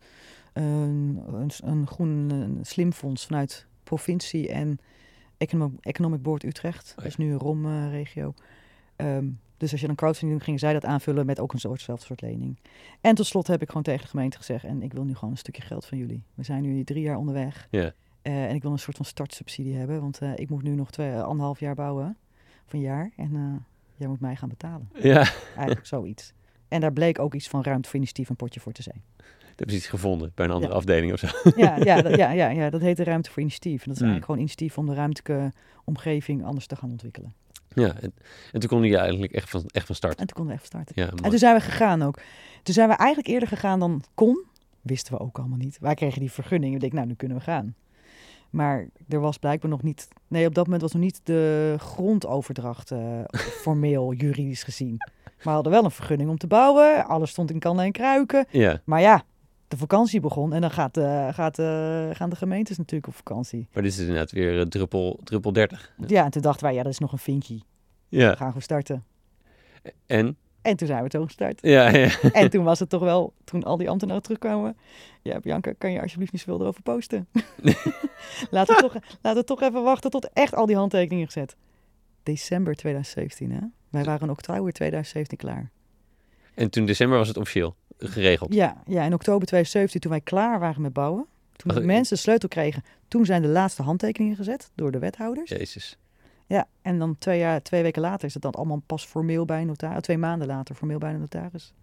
een, 0.54 1.24
een, 1.28 1.52
een 1.64 1.88
groen 1.88 2.30
een 2.30 2.60
slim 2.62 2.92
fonds 2.94 3.26
vanuit 3.26 3.66
provincie 3.84 4.50
en 4.50 4.80
Economic, 5.38 5.80
Economic 5.82 6.22
Board 6.22 6.44
Utrecht. 6.44 6.88
ja. 6.88 6.96
Dat 6.96 7.06
is 7.06 7.18
nu 7.18 7.32
een 7.32 7.38
ROM-regio. 7.38 8.34
Ehm, 8.96 9.28
dus 9.58 9.72
als 9.72 9.82
je 9.82 9.88
dan 9.88 9.96
crowdfunding 9.96 10.34
doet, 10.38 10.44
gingen 10.46 10.60
zij 10.60 10.74
dat 10.74 10.86
aanvullen 10.86 11.26
met 11.26 11.40
ook 11.40 11.54
een 11.54 11.60
soortzelfde 11.60 12.06
soort 12.06 12.22
lening. 12.22 12.58
En 13.02 13.16
tot 13.16 13.26
slot 13.26 13.48
heb 13.48 13.62
ik 13.62 13.68
gewoon 13.68 13.84
tegen 13.84 14.02
de 14.02 14.08
gemeente 14.08 14.38
gezegd, 14.38 14.64
en 14.64 14.82
ik 14.82 14.94
wil 14.94 15.04
nu 15.04 15.16
gewoon 15.16 15.32
een 15.32 15.38
stukje 15.38 15.62
geld 15.62 15.86
van 15.86 15.98
jullie. 15.98 16.24
We 16.34 16.44
zijn 16.44 16.62
nu 16.62 16.84
drie 16.84 17.02
jaar 17.02 17.18
onderweg. 17.18 17.68
ja. 17.72 17.94
Eh, 18.22 18.46
en 18.46 18.56
ik 18.56 18.62
wil 18.62 18.72
een 18.72 18.80
soort 18.80 18.98
van 18.98 19.06
startsubsidie 19.06 19.76
hebben, 19.76 20.02
want 20.02 20.20
eh, 20.20 20.32
ik 20.36 20.50
moet 20.50 20.64
nu 20.64 20.76
nog 20.76 20.92
twee, 20.92 21.14
anderhalf 21.14 21.60
jaar 21.60 21.76
bouwen. 21.76 22.18
Een 22.70 22.80
jaar. 22.80 23.12
En 23.16 23.36
eh, 23.36 23.62
jij 24.00 24.08
moet 24.08 24.20
mij 24.20 24.36
gaan 24.36 24.50
betalen. 24.50 24.90
Ja, 24.94 25.28
Eigenlijk 25.56 25.86
zoiets. 25.86 26.34
En 26.68 26.82
daar 26.82 26.94
bleek 26.94 27.20
ook 27.20 27.34
iets 27.34 27.48
van 27.48 27.64
ruimte 27.64 27.88
voor 27.90 27.98
initiatief 27.98 28.30
een 28.30 28.36
potje 28.36 28.60
voor 28.60 28.72
te 28.72 28.82
zijn. 28.82 29.02
dat 29.18 29.26
hebben 29.48 29.70
ze 29.70 29.76
iets 29.76 29.88
gevonden 29.88 30.32
bij 30.36 30.46
een 30.46 30.52
andere 30.52 30.72
Ja. 30.72 30.78
afdeling 30.78 31.14
of 31.14 31.20
zo. 31.20 31.28
Ja, 31.56 31.76
ja, 31.78 32.02
dat, 32.02 32.16
ja, 32.16 32.32
ja, 32.32 32.50
ja, 32.50 32.70
dat 32.70 32.82
heet 32.82 32.98
de 32.98 33.04
ruimte 33.04 33.32
voor 33.32 33.42
initiatief. 33.42 33.82
En 33.82 33.88
dat 33.88 33.94
is 33.94 34.00
Hmm. 34.02 34.10
eigenlijk 34.10 34.26
gewoon 34.26 34.40
initiatief 34.40 34.78
om 34.78 34.86
de 34.86 34.94
ruimtelijke 34.94 35.54
omgeving 35.84 36.46
anders 36.46 36.68
te 36.68 36.76
gaan 36.76 36.90
ontwikkelen. 36.92 37.34
Ja, 37.74 37.94
en, 38.00 38.14
en 38.52 38.60
toen 38.60 38.70
kon 38.70 38.84
je 38.84 38.98
eigenlijk 38.98 39.32
echt 39.32 39.50
van, 39.50 39.64
echt 39.68 39.86
van 39.86 39.96
start. 39.96 40.20
En 40.20 40.28
toen 40.28 40.36
konden 40.36 40.54
we 40.56 40.62
even 40.62 40.68
starten. 40.76 40.96
Ja, 41.04 41.10
En 41.24 41.30
toen 41.30 41.40
zijn 41.40 41.56
we 41.56 41.62
gegaan 41.62 42.02
ook. 42.02 42.16
Toen 42.64 42.74
zijn 42.74 42.90
we 42.90 42.96
eigenlijk 42.96 43.30
eerder 43.34 43.48
gegaan 43.48 43.80
dan 43.80 44.04
kon. 44.14 44.44
Wisten 44.82 45.14
we 45.14 45.20
ook 45.20 45.38
allemaal 45.40 45.58
niet. 45.58 45.78
Wij 45.80 45.94
kregen 45.94 46.20
die 46.20 46.32
vergunning. 46.32 46.74
We 46.74 46.80
denken, 46.80 46.98
nou, 46.98 47.10
nu 47.10 47.16
kunnen 47.16 47.38
we 47.38 47.44
gaan. 47.44 47.76
Maar 48.50 48.88
er 49.10 49.20
was 49.20 49.38
blijkbaar 49.38 49.70
nog 49.72 49.84
niet... 49.84 50.08
Nee, 50.28 50.46
op 50.48 50.56
dat 50.56 50.64
moment 50.66 50.82
was 50.82 50.92
nog 50.94 51.02
niet 51.02 51.22
de 51.24 51.76
grondoverdracht 51.78 52.92
eh, 52.92 53.20
formeel, 53.64 54.14
juridisch 54.14 54.64
gezien. 54.64 54.98
we 55.44 55.50
hadden 55.50 55.72
wel 55.72 55.84
een 55.84 55.92
vergunning 55.92 56.30
om 56.30 56.38
te 56.38 56.48
bouwen. 56.48 57.06
Alles 57.06 57.30
stond 57.30 57.52
in 57.52 57.60
kannen 57.60 57.86
en 57.86 57.92
kruiken. 57.92 58.46
Ja, 58.50 58.82
Maar 58.86 59.02
ja, 59.02 59.24
de 59.68 59.78
vakantie 59.78 60.20
begon 60.20 60.54
en 60.54 60.62
dan 60.62 60.72
gaat, 60.72 60.98
eh, 60.98 61.28
gaat, 61.34 61.60
eh, 61.60 62.10
gaan 62.12 62.30
de 62.30 62.36
gemeentes 62.36 62.78
natuurlijk 62.78 63.08
op 63.08 63.16
vakantie. 63.16 63.68
maar 63.74 63.84
dit 63.84 63.92
is 63.92 64.00
inderdaad 64.00 64.32
weer 64.32 64.68
druppel, 64.70 65.20
druppel 65.24 65.54
30. 65.54 65.94
Ja, 66.08 66.24
en 66.26 66.32
toen 66.32 66.42
dachten 66.42 66.64
wij, 66.66 66.74
ja, 66.74 66.84
dat 66.84 66.92
is 66.92 67.00
nog 67.00 67.12
een 67.12 67.18
vinkje. 67.18 67.56
We 68.10 68.18
Ja, 68.18 68.36
gaan 68.36 68.48
gewoon 68.48 68.62
starten. 68.62 69.04
en? 70.06 70.38
En 70.62 70.76
toen 70.76 70.88
zijn 70.88 71.04
we 71.04 71.10
zo 71.12 71.26
gestart. 71.26 71.60
Ja, 71.62 71.90
ja. 71.90 72.10
En 72.32 72.50
toen 72.50 72.64
was 72.64 72.80
het 72.80 72.90
toch 72.90 73.02
wel, 73.02 73.34
toen 73.44 73.64
al 73.64 73.78
die 73.78 73.90
ambtenaren 73.90 74.24
terugkwamen. 74.24 74.78
Ja, 75.22 75.40
Bianca, 75.40 75.74
kan 75.78 75.92
je 75.92 76.02
alsjeblieft 76.02 76.32
niet 76.32 76.42
zoveel 76.42 76.62
erover 76.62 76.82
posten? 76.82 77.28
laten, 78.52 78.76
we 78.76 78.82
toch, 78.82 78.94
laten 79.22 79.42
we 79.42 79.44
toch 79.44 79.62
even 79.62 79.84
wachten 79.84 80.12
tot 80.12 80.30
echt 80.34 80.56
al 80.56 80.66
die 80.66 80.76
handtekeningen 80.76 81.26
gezet. 81.26 81.56
December 82.24 82.76
2017, 82.76 83.52
hè? 83.52 83.60
Wij 83.90 84.04
waren 84.04 84.22
in 84.22 84.30
oktober 84.30 84.74
2017 84.74 85.38
klaar. 85.38 85.72
En 86.54 86.70
toen 86.70 86.86
december 86.86 87.18
was 87.18 87.28
het 87.28 87.38
officieel 87.38 87.76
geregeld. 87.98 88.54
Ja, 88.54 88.84
ja, 88.86 89.04
in 89.04 89.14
oktober 89.14 89.48
2017, 89.48 90.00
toen 90.00 90.12
wij 90.12 90.22
klaar 90.22 90.60
waren 90.60 90.82
met 90.82 90.94
bouwen. 90.94 91.26
Toen 91.56 91.76
de 91.76 91.82
mensen 91.82 92.16
de 92.16 92.22
sleutel 92.22 92.50
kregen, 92.50 92.84
toen 93.08 93.26
zijn 93.26 93.42
de 93.42 93.48
laatste 93.48 93.82
handtekeningen 93.82 94.36
gezet 94.36 94.72
door 94.76 94.92
de 94.92 95.00
wethouders. 95.00 95.50
Jezus. 95.50 95.98
Ja, 96.50 96.68
en 96.82 97.00
dan 97.00 97.18
twee, 97.18 97.40
jaar, 97.40 97.62
twee 97.62 97.82
weken 97.82 98.02
later 98.02 98.28
is 98.28 98.34
het 98.34 98.44
dan 98.44 98.52
allemaal 98.52 98.82
pas 98.86 99.06
formeel 99.06 99.46
bij 99.46 99.62
een 99.62 99.68
notaris. 99.68 100.02
Twee 100.02 100.18
maanden 100.18 100.48
later 100.48 100.76
formeel 100.76 100.98
bij 100.98 101.14
een 101.14 101.20
notaris. 101.20 101.74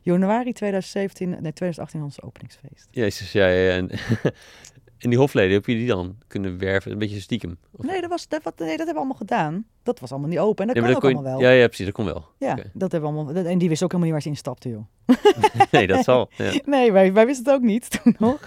Januari 0.00 0.52
2017, 0.52 1.28
nee 1.28 1.52
2018 1.52 2.00
was 2.00 2.16
het 2.16 2.24
openingsfeest. 2.24 2.88
Jezus, 2.90 3.32
ja. 3.32 3.48
En, 3.48 3.90
en 4.98 5.10
die 5.10 5.18
hofleden, 5.18 5.52
heb 5.52 5.66
je 5.66 5.74
die 5.74 5.86
dan 5.86 6.16
kunnen 6.26 6.58
werven? 6.58 6.92
Een 6.92 6.98
beetje 6.98 7.20
stiekem? 7.20 7.58
Of- 7.70 7.84
Nee, 7.86 8.00
dat, 8.00 8.10
was, 8.10 8.28
dat, 8.28 8.42
wat, 8.42 8.58
nee, 8.58 8.68
dat 8.68 8.76
hebben 8.76 8.94
we 8.94 8.98
allemaal 9.00 9.16
gedaan. 9.16 9.66
Dat 9.82 10.00
was 10.00 10.10
allemaal 10.10 10.28
niet 10.28 10.38
open. 10.38 10.60
En 10.68 10.74
dat 10.74 10.82
Nee, 10.82 10.84
kan 10.84 10.94
ook 10.94 11.00
kon 11.00 11.10
allemaal 11.24 11.40
wel. 11.40 11.50
Ja, 11.50 11.56
ja, 11.60 11.66
precies, 11.66 11.84
dat 11.86 11.94
kon 11.94 12.04
wel. 12.04 12.24
Ja, 12.38 12.54
dat 12.72 12.92
hebben 12.92 13.10
we 13.10 13.16
allemaal. 13.16 13.34
dat- 13.34 13.46
En 13.46 13.58
die 13.58 13.68
wist 13.68 13.82
ook 13.82 13.92
helemaal 13.92 14.12
niet 14.12 14.12
waar 14.12 14.22
ze 14.22 14.28
instapte, 14.28 14.68
joh. 14.68 14.84
Nee, 15.70 15.86
dat 15.86 16.04
zal. 16.04 16.30
Ja. 16.36 16.52
Nee, 16.64 16.92
wij, 16.92 17.12
wij 17.12 17.26
wisten 17.26 17.44
het 17.44 17.54
ook 17.54 17.62
niet 17.62 17.90
toen 18.02 18.14
nog. 18.18 18.44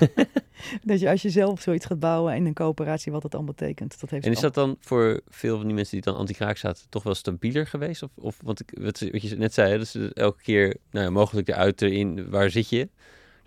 dat 0.84 1.00
je 1.00 1.10
als 1.10 1.22
je 1.22 1.30
zelf 1.30 1.62
zoiets 1.62 1.86
gaat 1.86 2.00
bouwen 2.00 2.36
in 2.36 2.46
een 2.46 2.54
coöperatie, 2.54 3.12
wat 3.12 3.22
dat 3.22 3.34
allemaal 3.36 3.54
betekent. 3.54 4.00
Dat 4.00 4.10
heeft 4.10 4.26
En 4.26 4.32
is 4.32 4.40
dat 4.40 4.54
dan 4.54 4.78
voor 4.80 5.22
veel 5.28 5.58
van 5.58 5.66
die 5.66 5.76
mensen 5.76 5.94
die 6.02 6.12
dan 6.12 6.16
anti-kraak 6.20 6.58
zaten 6.58 6.86
toch 6.90 7.04
wel 7.04 7.16
stabieler 7.16 7.68
geweest? 7.68 8.04
Of, 8.04 8.12
of 8.16 8.38
want 8.44 8.60
ik, 8.60 8.78
wat, 8.82 9.00
wat 9.12 9.22
je 9.22 9.36
net 9.36 9.54
zei, 9.54 9.78
dat 9.78 9.88
ze 9.88 10.12
elke 10.14 10.42
keer 10.42 10.78
nou 10.92 11.06
ja, 11.06 11.12
mogelijk 11.12 11.48
eruit, 11.48 11.82
erin, 11.82 12.30
waar 12.30 12.50
zit 12.50 12.70
je? 12.70 12.90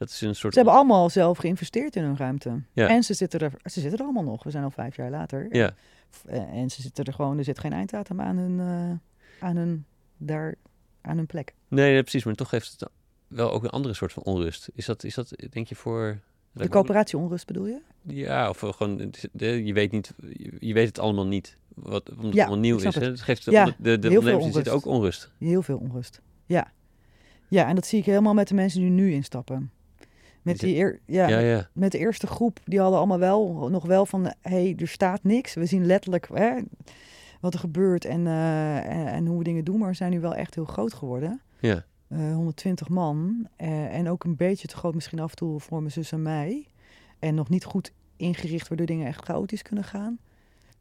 Dat 0.00 0.08
is 0.08 0.20
een 0.20 0.34
soort... 0.34 0.52
Ze 0.52 0.58
hebben 0.58 0.78
allemaal 0.78 1.10
zelf 1.10 1.38
geïnvesteerd 1.38 1.96
in 1.96 2.02
hun 2.02 2.16
ruimte. 2.16 2.62
Ja. 2.72 2.88
En 2.88 3.02
ze 3.02 3.14
zitten, 3.14 3.40
er, 3.40 3.52
ze 3.64 3.80
zitten 3.80 3.98
er 3.98 4.04
allemaal 4.04 4.22
nog. 4.22 4.42
We 4.42 4.50
zijn 4.50 4.64
al 4.64 4.70
vijf 4.70 4.96
jaar 4.96 5.10
later. 5.10 5.46
Ja, 5.56 5.74
Eh, 6.26 6.38
En 6.38 6.70
ze 6.70 6.82
zitten 6.82 7.04
er 7.04 7.12
gewoon, 7.12 7.38
er 7.38 7.44
zit 7.44 7.58
geen 7.58 7.72
einddatum 7.72 8.20
aan 8.20 8.36
hun, 8.36 8.60
eh, 8.60 9.46
aan 9.48 9.56
hun, 9.56 9.84
daar, 10.16 10.54
aan 11.00 11.16
hun 11.16 11.26
plek. 11.26 11.54
nee, 11.68 11.92
nee, 11.92 12.00
precies, 12.02 12.24
maar 12.24 12.34
toch 12.34 12.50
heeft 12.50 12.70
het 12.80 12.90
wel 13.28 13.50
ook 13.52 13.62
een 13.64 13.70
andere 13.70 13.94
soort 13.94 14.12
van 14.12 14.22
onrust. 14.22 14.68
Is 14.74 14.84
dat, 14.86 15.04
is 15.04 15.14
dat 15.14 15.34
denk 15.50 15.66
je, 15.66 15.74
voor... 15.74 16.18
De 16.52 16.68
coöperatie 16.68 17.18
onrust 17.18 17.46
bedoel 17.46 17.66
je? 17.66 17.78
Ja, 18.02 18.48
of 18.48 18.58
gewoon, 18.58 19.12
je 19.32 19.72
weet 19.72 19.90
niet, 19.92 20.14
je- 20.58 20.72
weet 20.74 20.86
het 20.86 20.98
allemaal 20.98 21.26
niet. 21.26 21.56
Wat, 21.74 22.08
omdat 22.10 22.24
het 22.24 22.34
Ja, 22.34 22.40
allemaal 22.44 22.60
nieuw 22.62 22.76
is. 22.78 22.94
Hè? 22.94 23.00
het. 23.06 23.20
Geeft 23.20 23.44
de, 23.44 23.50
Ja, 23.50 23.64
de, 23.64 23.72
de, 23.78 23.82
de 23.82 23.90
heel 23.90 23.98
veel 24.00 24.08
ondernemers 24.18 24.44
die 24.44 24.52
zitten 24.54 24.72
ook 24.72 24.84
onrust. 24.84 25.30
Heel 25.38 25.62
veel 25.62 25.78
onrust. 25.78 26.20
Ja. 26.46 26.72
Ja, 27.48 27.66
en 27.68 27.74
dat 27.74 27.86
zie 27.86 27.98
ik 27.98 28.04
helemaal 28.04 28.34
met 28.34 28.48
de 28.48 28.54
mensen 28.54 28.80
die 28.80 28.90
nu 28.90 29.12
instappen. 29.12 29.70
Met, 30.42 30.58
Die 30.58 30.76
eer, 30.76 31.00
ja, 31.06 31.28
Ja, 31.28 31.38
ja. 31.38 31.68
met 31.72 31.92
de 31.92 31.98
eerste 31.98 32.26
groep, 32.26 32.60
die 32.64 32.80
hadden 32.80 32.98
allemaal 32.98 33.18
wel 33.18 33.68
nog 33.70 33.84
wel 33.86 34.06
van, 34.06 34.24
hé, 34.24 34.32
hey, 34.40 34.74
er 34.78 34.88
staat 34.88 35.22
niks. 35.22 35.54
We 35.54 35.66
zien 35.66 35.86
letterlijk 35.86 36.28
hè, 36.32 36.58
wat 37.40 37.54
er 37.54 37.60
gebeurt 37.60 38.04
en, 38.04 38.26
eh, 38.26 38.76
en, 38.76 39.06
en 39.06 39.26
hoe 39.26 39.38
we 39.38 39.44
dingen 39.44 39.64
doen, 39.64 39.78
maar 39.78 39.88
we 39.88 39.94
zijn 39.94 40.10
nu 40.10 40.20
wel 40.20 40.34
echt 40.34 40.54
heel 40.54 40.64
groot 40.64 40.94
geworden. 40.94 41.40
Ja, 41.60 41.84
Eh, 42.08 42.34
120 42.34 42.88
man. 42.88 43.46
eh, 43.56 43.94
en 43.96 44.08
ook 44.08 44.24
een 44.24 44.36
beetje 44.36 44.68
te 44.68 44.76
groot 44.76 44.94
misschien 44.94 45.20
af 45.20 45.30
en 45.30 45.36
toe 45.36 45.60
voor 45.60 45.78
mijn 45.80 45.92
zus 45.92 46.12
en 46.12 46.22
mij. 46.22 46.66
En 47.18 47.34
nog 47.34 47.48
niet 47.48 47.64
goed 47.64 47.92
ingericht 48.16 48.68
waardoor 48.68 48.86
dingen 48.86 49.06
echt 49.06 49.24
chaotisch 49.24 49.62
kunnen 49.62 49.84
gaan. 49.84 50.18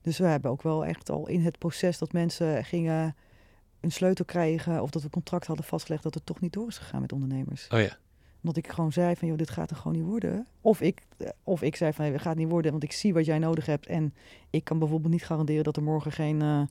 Dus 0.01 0.18
we 0.18 0.26
hebben 0.26 0.51
ook 0.51 0.62
wel 0.62 0.86
echt 0.86 1.10
al 1.10 1.28
in 1.28 1.41
het 1.41 1.57
proces 1.57 1.97
dat 1.97 2.14
mensen 2.14 2.64
gingen 2.66 3.16
een 3.80 3.91
sleutel 3.91 4.26
krijgen... 4.26 4.82
of 4.82 4.89
dat 4.89 5.01
we 5.01 5.10
contract 5.10 5.45
hadden 5.47 5.66
vastgelegd 5.66 6.03
dat 6.03 6.14
het 6.14 6.26
toch 6.26 6.39
niet 6.39 6.53
door 6.53 6.68
is 6.68 6.78
gegaan 6.78 7.01
met 7.01 7.12
ondernemers. 7.14 7.68
oh 7.74 7.80
ja. 7.80 7.97
Omdat 8.42 8.58
ik 8.58 8.68
gewoon 8.68 8.92
zei 8.92 9.16
van, 9.16 9.28
joh, 9.28 9.38
dit 9.38 9.50
gaat 9.50 9.70
er 9.70 9.76
gewoon 9.76 9.98
niet 9.98 10.06
worden. 10.06 10.48
Of 10.62 10.82
ik, 10.82 11.02
eh, 11.18 11.30
of 11.44 11.62
ik 11.62 11.76
zei 11.76 11.94
van, 11.94 12.06
het 12.06 12.22
gaat 12.22 12.36
niet 12.36 12.50
worden, 12.50 12.72
want 12.72 12.84
ik 12.84 12.92
zie 12.92 13.14
wat 13.14 13.26
jij 13.26 13.40
nodig 13.40 13.66
hebt. 13.66 13.86
En 13.86 14.14
ik 14.50 14.64
kan 14.64 14.80
bijvoorbeeld 14.80 15.12
niet 15.12 15.26
garanderen 15.26 15.64
dat 15.64 15.76
er 15.78 15.84
morgen 15.84 16.12
geen, 16.12 16.42
eh, 16.42 16.62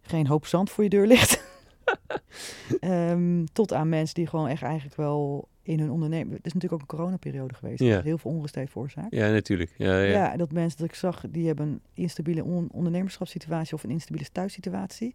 geen 0.00 0.26
hoop 0.26 0.46
zand 0.46 0.70
voor 0.70 0.84
je 0.84 0.90
deur 0.90 1.06
ligt. 1.06 1.44
Ehm, 2.80 3.44
tot 3.52 3.72
aan 3.72 3.88
mensen 3.88 4.14
die 4.14 4.26
gewoon 4.26 4.48
echt 4.48 4.62
eigenlijk 4.62 4.96
wel 4.96 5.48
in 5.62 5.80
hun 5.80 5.90
onderneming... 5.90 6.36
Het 6.36 6.46
is 6.46 6.52
natuurlijk 6.52 6.82
ook 6.82 6.90
een 6.90 6.96
coronaperiode 6.98 7.54
geweest. 7.54 7.80
Ja. 7.80 7.94
Dat 7.94 8.04
heel 8.04 8.18
veel 8.18 8.30
onrust 8.30 8.54
heeft 8.54 8.70
veroorzaakt. 8.72 9.14
Ja, 9.14 9.30
natuurlijk. 9.30 9.74
Ja, 9.76 9.98
ja. 10.00 10.10
Ja. 10.10 10.36
dat 10.36 10.52
mensen 10.52 10.78
dat 10.78 10.88
ik 10.88 10.94
zag, 10.94 11.24
die 11.30 11.46
hebben 11.46 11.66
een 11.66 11.80
instabiele 11.94 12.44
on- 12.44 12.68
ondernemerschapssituatie 12.72 13.74
of 13.74 13.84
een 13.84 13.90
instabiele 13.90 14.28
thuissituatie. 14.32 15.14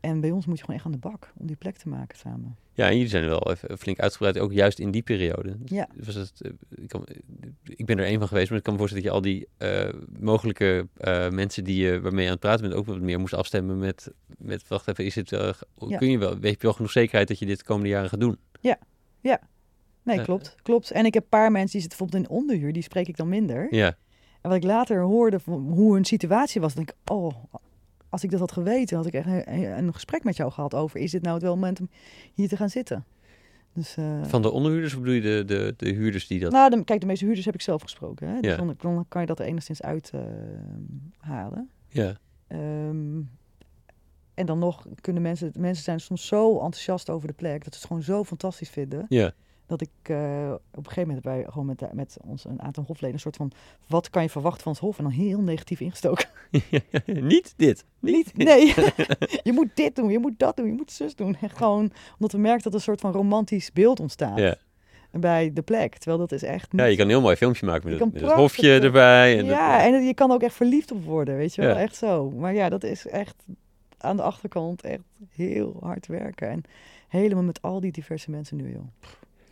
En 0.00 0.20
bij 0.20 0.30
ons 0.30 0.46
moet 0.46 0.56
je 0.58 0.60
gewoon 0.64 0.76
echt 0.76 0.86
aan 0.86 0.92
de 0.92 0.98
bak 0.98 1.32
om 1.36 1.46
die 1.46 1.56
plek 1.56 1.76
te 1.76 1.88
maken 1.88 2.18
samen. 2.18 2.56
Ja, 2.72 2.86
en 2.86 2.92
jullie 2.92 3.08
zijn 3.08 3.24
wel 3.24 3.50
even 3.50 3.78
flink 3.78 3.98
uitgebreid, 3.98 4.38
ook 4.38 4.52
juist 4.52 4.78
in 4.78 4.90
die 4.90 5.02
periode. 5.02 5.56
Ja. 5.64 5.88
Was 6.04 6.14
het, 6.14 6.40
eh, 6.40 6.50
ik, 6.70 6.88
kan, 6.88 7.06
ik 7.64 7.86
ben 7.86 7.98
er 7.98 8.06
een 8.06 8.18
van 8.18 8.28
geweest, 8.28 8.48
maar 8.48 8.58
ik 8.58 8.64
kan 8.64 8.72
me 8.72 8.78
voorstellen 8.78 9.04
dat 9.04 9.12
je 9.14 9.18
al 9.18 9.24
die 9.32 9.48
eh, 9.56 9.94
mogelijke 10.20 10.88
eh, 10.96 11.28
mensen 11.28 11.64
die 11.64 11.84
je, 11.84 12.00
waarmee 12.00 12.20
je 12.20 12.26
aan 12.26 12.32
het 12.36 12.40
praten 12.40 12.62
bent 12.62 12.74
ook 12.74 12.86
wat 12.86 13.00
meer 13.00 13.20
moest 13.20 13.34
afstemmen 13.34 13.78
met, 13.78 14.10
met 14.38 14.68
wacht 14.68 14.88
even, 14.88 15.04
is 15.04 15.14
het, 15.14 15.32
eh, 15.32 15.50
Ja. 15.88 15.98
kun 15.98 16.10
je 16.10 16.18
wel, 16.18 16.38
weet 16.38 16.52
je 16.54 16.58
wel 16.62 16.72
genoeg 16.72 16.90
zekerheid 16.90 17.28
dat 17.28 17.38
je 17.38 17.46
dit 17.46 17.58
de 17.58 17.64
komende 17.64 17.88
jaren 17.88 18.08
gaat 18.08 18.20
doen? 18.20 18.38
Nee, 20.08 20.18
Eh, 20.18 20.24
klopt, 20.24 20.56
klopt. 20.62 20.90
En 20.90 21.04
ik 21.04 21.14
heb 21.14 21.22
een 21.22 21.28
paar 21.28 21.52
mensen 21.52 21.70
die 21.72 21.80
zitten 21.80 21.98
bijvoorbeeld 21.98 22.30
in 22.30 22.36
onderhuur, 22.38 22.72
die 22.72 22.82
spreek 22.82 23.08
ik 23.08 23.16
dan 23.16 23.28
minder. 23.28 23.74
Ja, 23.74 23.86
En 24.40 24.50
wat 24.50 24.54
ik 24.54 24.64
later 24.64 25.00
hoorde 25.00 25.40
van 25.40 25.68
hoe 25.68 25.94
hun 25.94 26.04
situatie 26.04 26.60
was, 26.60 26.74
denk 26.74 26.90
ik, 26.90 26.96
oh, 27.12 27.34
als 28.08 28.22
ik 28.24 28.30
dat 28.30 28.40
had 28.40 28.52
geweten, 28.52 28.96
had 28.96 29.06
ik 29.06 29.14
echt 29.14 29.26
een, 29.26 29.78
een 29.78 29.92
gesprek 29.94 30.24
met 30.24 30.36
jou 30.36 30.50
gehad 30.52 30.74
over, 30.74 31.00
is 31.00 31.10
dit 31.10 31.22
nou 31.22 31.34
het 31.34 31.42
wel 31.42 31.54
moment 31.54 31.80
om 31.80 31.88
hier 32.34 32.48
te 32.48 32.56
gaan 32.56 32.70
zitten? 32.70 33.04
Dus, 33.72 33.96
eh, 33.96 34.24
van 34.24 34.42
de 34.42 34.50
onderhuurders 34.50 34.94
of 34.94 35.00
bedoel 35.00 35.14
je 35.14 35.20
de, 35.20 35.44
de, 35.46 35.74
de 35.76 35.88
huurders 35.88 36.26
die 36.26 36.40
dat... 36.40 36.52
nou, 36.52 36.70
de, 36.70 36.84
kijk, 36.84 37.00
de 37.00 37.06
meeste 37.06 37.24
huurders 37.24 37.46
heb 37.46 37.54
ik 37.54 37.60
zelf 37.60 37.82
gesproken. 37.82 38.28
Hè? 38.28 38.40
Dus 38.40 38.50
Ja. 38.50 38.56
dan, 38.56 38.74
dan 38.78 39.04
kan 39.08 39.20
je 39.20 39.26
dat 39.26 39.38
er 39.38 39.46
enigszins 39.46 39.82
uit 39.82 40.10
eh, 40.14 40.20
halen. 41.18 41.70
Ja, 41.88 42.16
Ehm, 42.46 43.20
en 44.34 44.46
dan 44.46 44.58
nog 44.58 44.86
kunnen 45.00 45.22
mensen, 45.22 45.52
mensen 45.58 45.84
zijn 45.84 46.00
soms 46.00 46.26
zo 46.26 46.52
enthousiast 46.52 47.10
over 47.10 47.28
de 47.28 47.34
plek, 47.34 47.64
dat 47.64 47.72
ze 47.74 47.78
het 47.78 47.88
gewoon 47.88 48.02
zo 48.02 48.24
fantastisch 48.24 48.68
vinden. 48.70 49.06
ja, 49.08 49.32
dat 49.68 49.80
ik 49.80 49.88
eh, 50.02 50.52
op 50.70 50.76
een 50.76 50.84
gegeven 50.92 51.06
moment 51.06 51.22
bij 51.22 51.44
gewoon 51.48 51.66
met, 51.66 51.78
de- 51.78 51.88
met 51.92 52.16
ons 52.24 52.44
een 52.44 52.62
aantal 52.62 52.84
hofleden 52.86 53.14
een 53.14 53.20
soort 53.20 53.36
van 53.36 53.52
wat 53.86 54.10
kan 54.10 54.22
je 54.22 54.28
verwachten 54.28 54.62
van 54.62 54.72
het 54.72 54.80
hof 54.80 54.98
en 54.98 55.04
dan 55.04 55.12
heel 55.12 55.40
negatief 55.40 55.80
ingestoken. 55.80 56.28
niet 57.06 57.54
dit. 57.56 57.84
Niet, 58.00 58.36
nee, 58.36 58.66
je 59.48 59.52
moet 59.52 59.68
dit 59.74 59.96
doen, 59.96 60.10
je 60.10 60.18
moet 60.18 60.38
dat 60.38 60.56
doen, 60.56 60.66
je 60.66 60.72
moet 60.72 60.92
zus 60.92 61.14
doen. 61.14 61.36
En 61.40 61.50
gewoon 61.50 61.92
omdat 62.12 62.32
we 62.32 62.38
merken 62.38 62.62
dat 62.62 62.72
er 62.72 62.78
een 62.78 62.84
soort 62.84 63.00
van 63.00 63.12
romantisch 63.12 63.72
beeld 63.72 64.00
ontstaat 64.00 64.38
Ja. 64.38 64.56
bij 65.10 65.52
de 65.52 65.62
plek, 65.62 65.96
terwijl 65.96 66.18
dat 66.18 66.32
is 66.32 66.42
echt 66.42 66.72
niet. 66.72 66.80
ja, 66.80 66.86
je 66.86 66.96
kan 66.96 67.04
een 67.04 67.10
heel 67.10 67.20
mooi 67.20 67.36
filmpje 67.36 67.66
maken 67.66 67.90
met, 67.90 67.92
het, 67.98 68.02
met 68.04 68.12
het 68.12 68.22
prachtig, 68.22 68.42
hofje 68.42 68.78
eh, 68.78 68.84
erbij. 68.84 69.38
En 69.38 69.44
ja, 69.44 69.76
dat- 69.84 69.94
en 69.94 70.02
je 70.06 70.14
kan 70.14 70.30
ook 70.32 70.42
echt 70.42 70.54
verliefd 70.54 70.92
op 70.92 71.04
worden, 71.04 71.36
weet 71.36 71.54
je 71.54 71.62
wel, 71.62 71.70
Ja. 71.70 71.80
echt 71.80 71.96
zo. 71.96 72.30
Maar 72.30 72.54
ja, 72.54 72.68
dat 72.68 72.84
is 72.84 73.06
echt 73.06 73.44
aan 73.98 74.16
de 74.16 74.22
achterkant 74.22 74.82
echt 74.82 75.02
heel 75.28 75.76
hard 75.80 76.06
werken 76.06 76.48
en 76.48 76.62
helemaal 77.08 77.42
met 77.44 77.62
al 77.62 77.80
die 77.80 77.92
diverse 77.92 78.30
mensen 78.30 78.56
nu, 78.56 78.72
joh. 78.72 78.86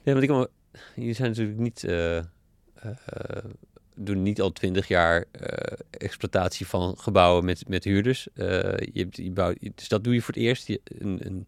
Ja, 0.07 0.13
want 0.13 0.23
ik 0.23 0.29
kan 0.29 0.49
jullie 0.95 1.13
zijn 1.15 1.29
natuurlijk 1.29 1.59
niet, 1.59 1.85
eh, 1.85 2.19
doen 3.95 4.23
niet 4.23 4.41
al 4.41 4.53
twintig 4.53 4.89
jaar 4.89 5.25
eh, 5.31 5.77
exploitatie 5.91 6.67
van 6.67 6.99
gebouwen 6.99 7.45
met, 7.45 7.69
met 7.69 7.85
huurders. 7.85 8.29
Je, 8.35 8.91
hebt- 8.93 9.17
je 9.17 9.31
bouwt, 9.31 9.57
dus 9.75 9.89
dat 9.89 10.05
doe 10.05 10.15
je 10.15 10.21
voor 10.23 10.35
het 10.35 10.43
eerst. 10.43 10.67
Je, 10.67 10.81
een, 10.85 11.19
een, 11.27 11.45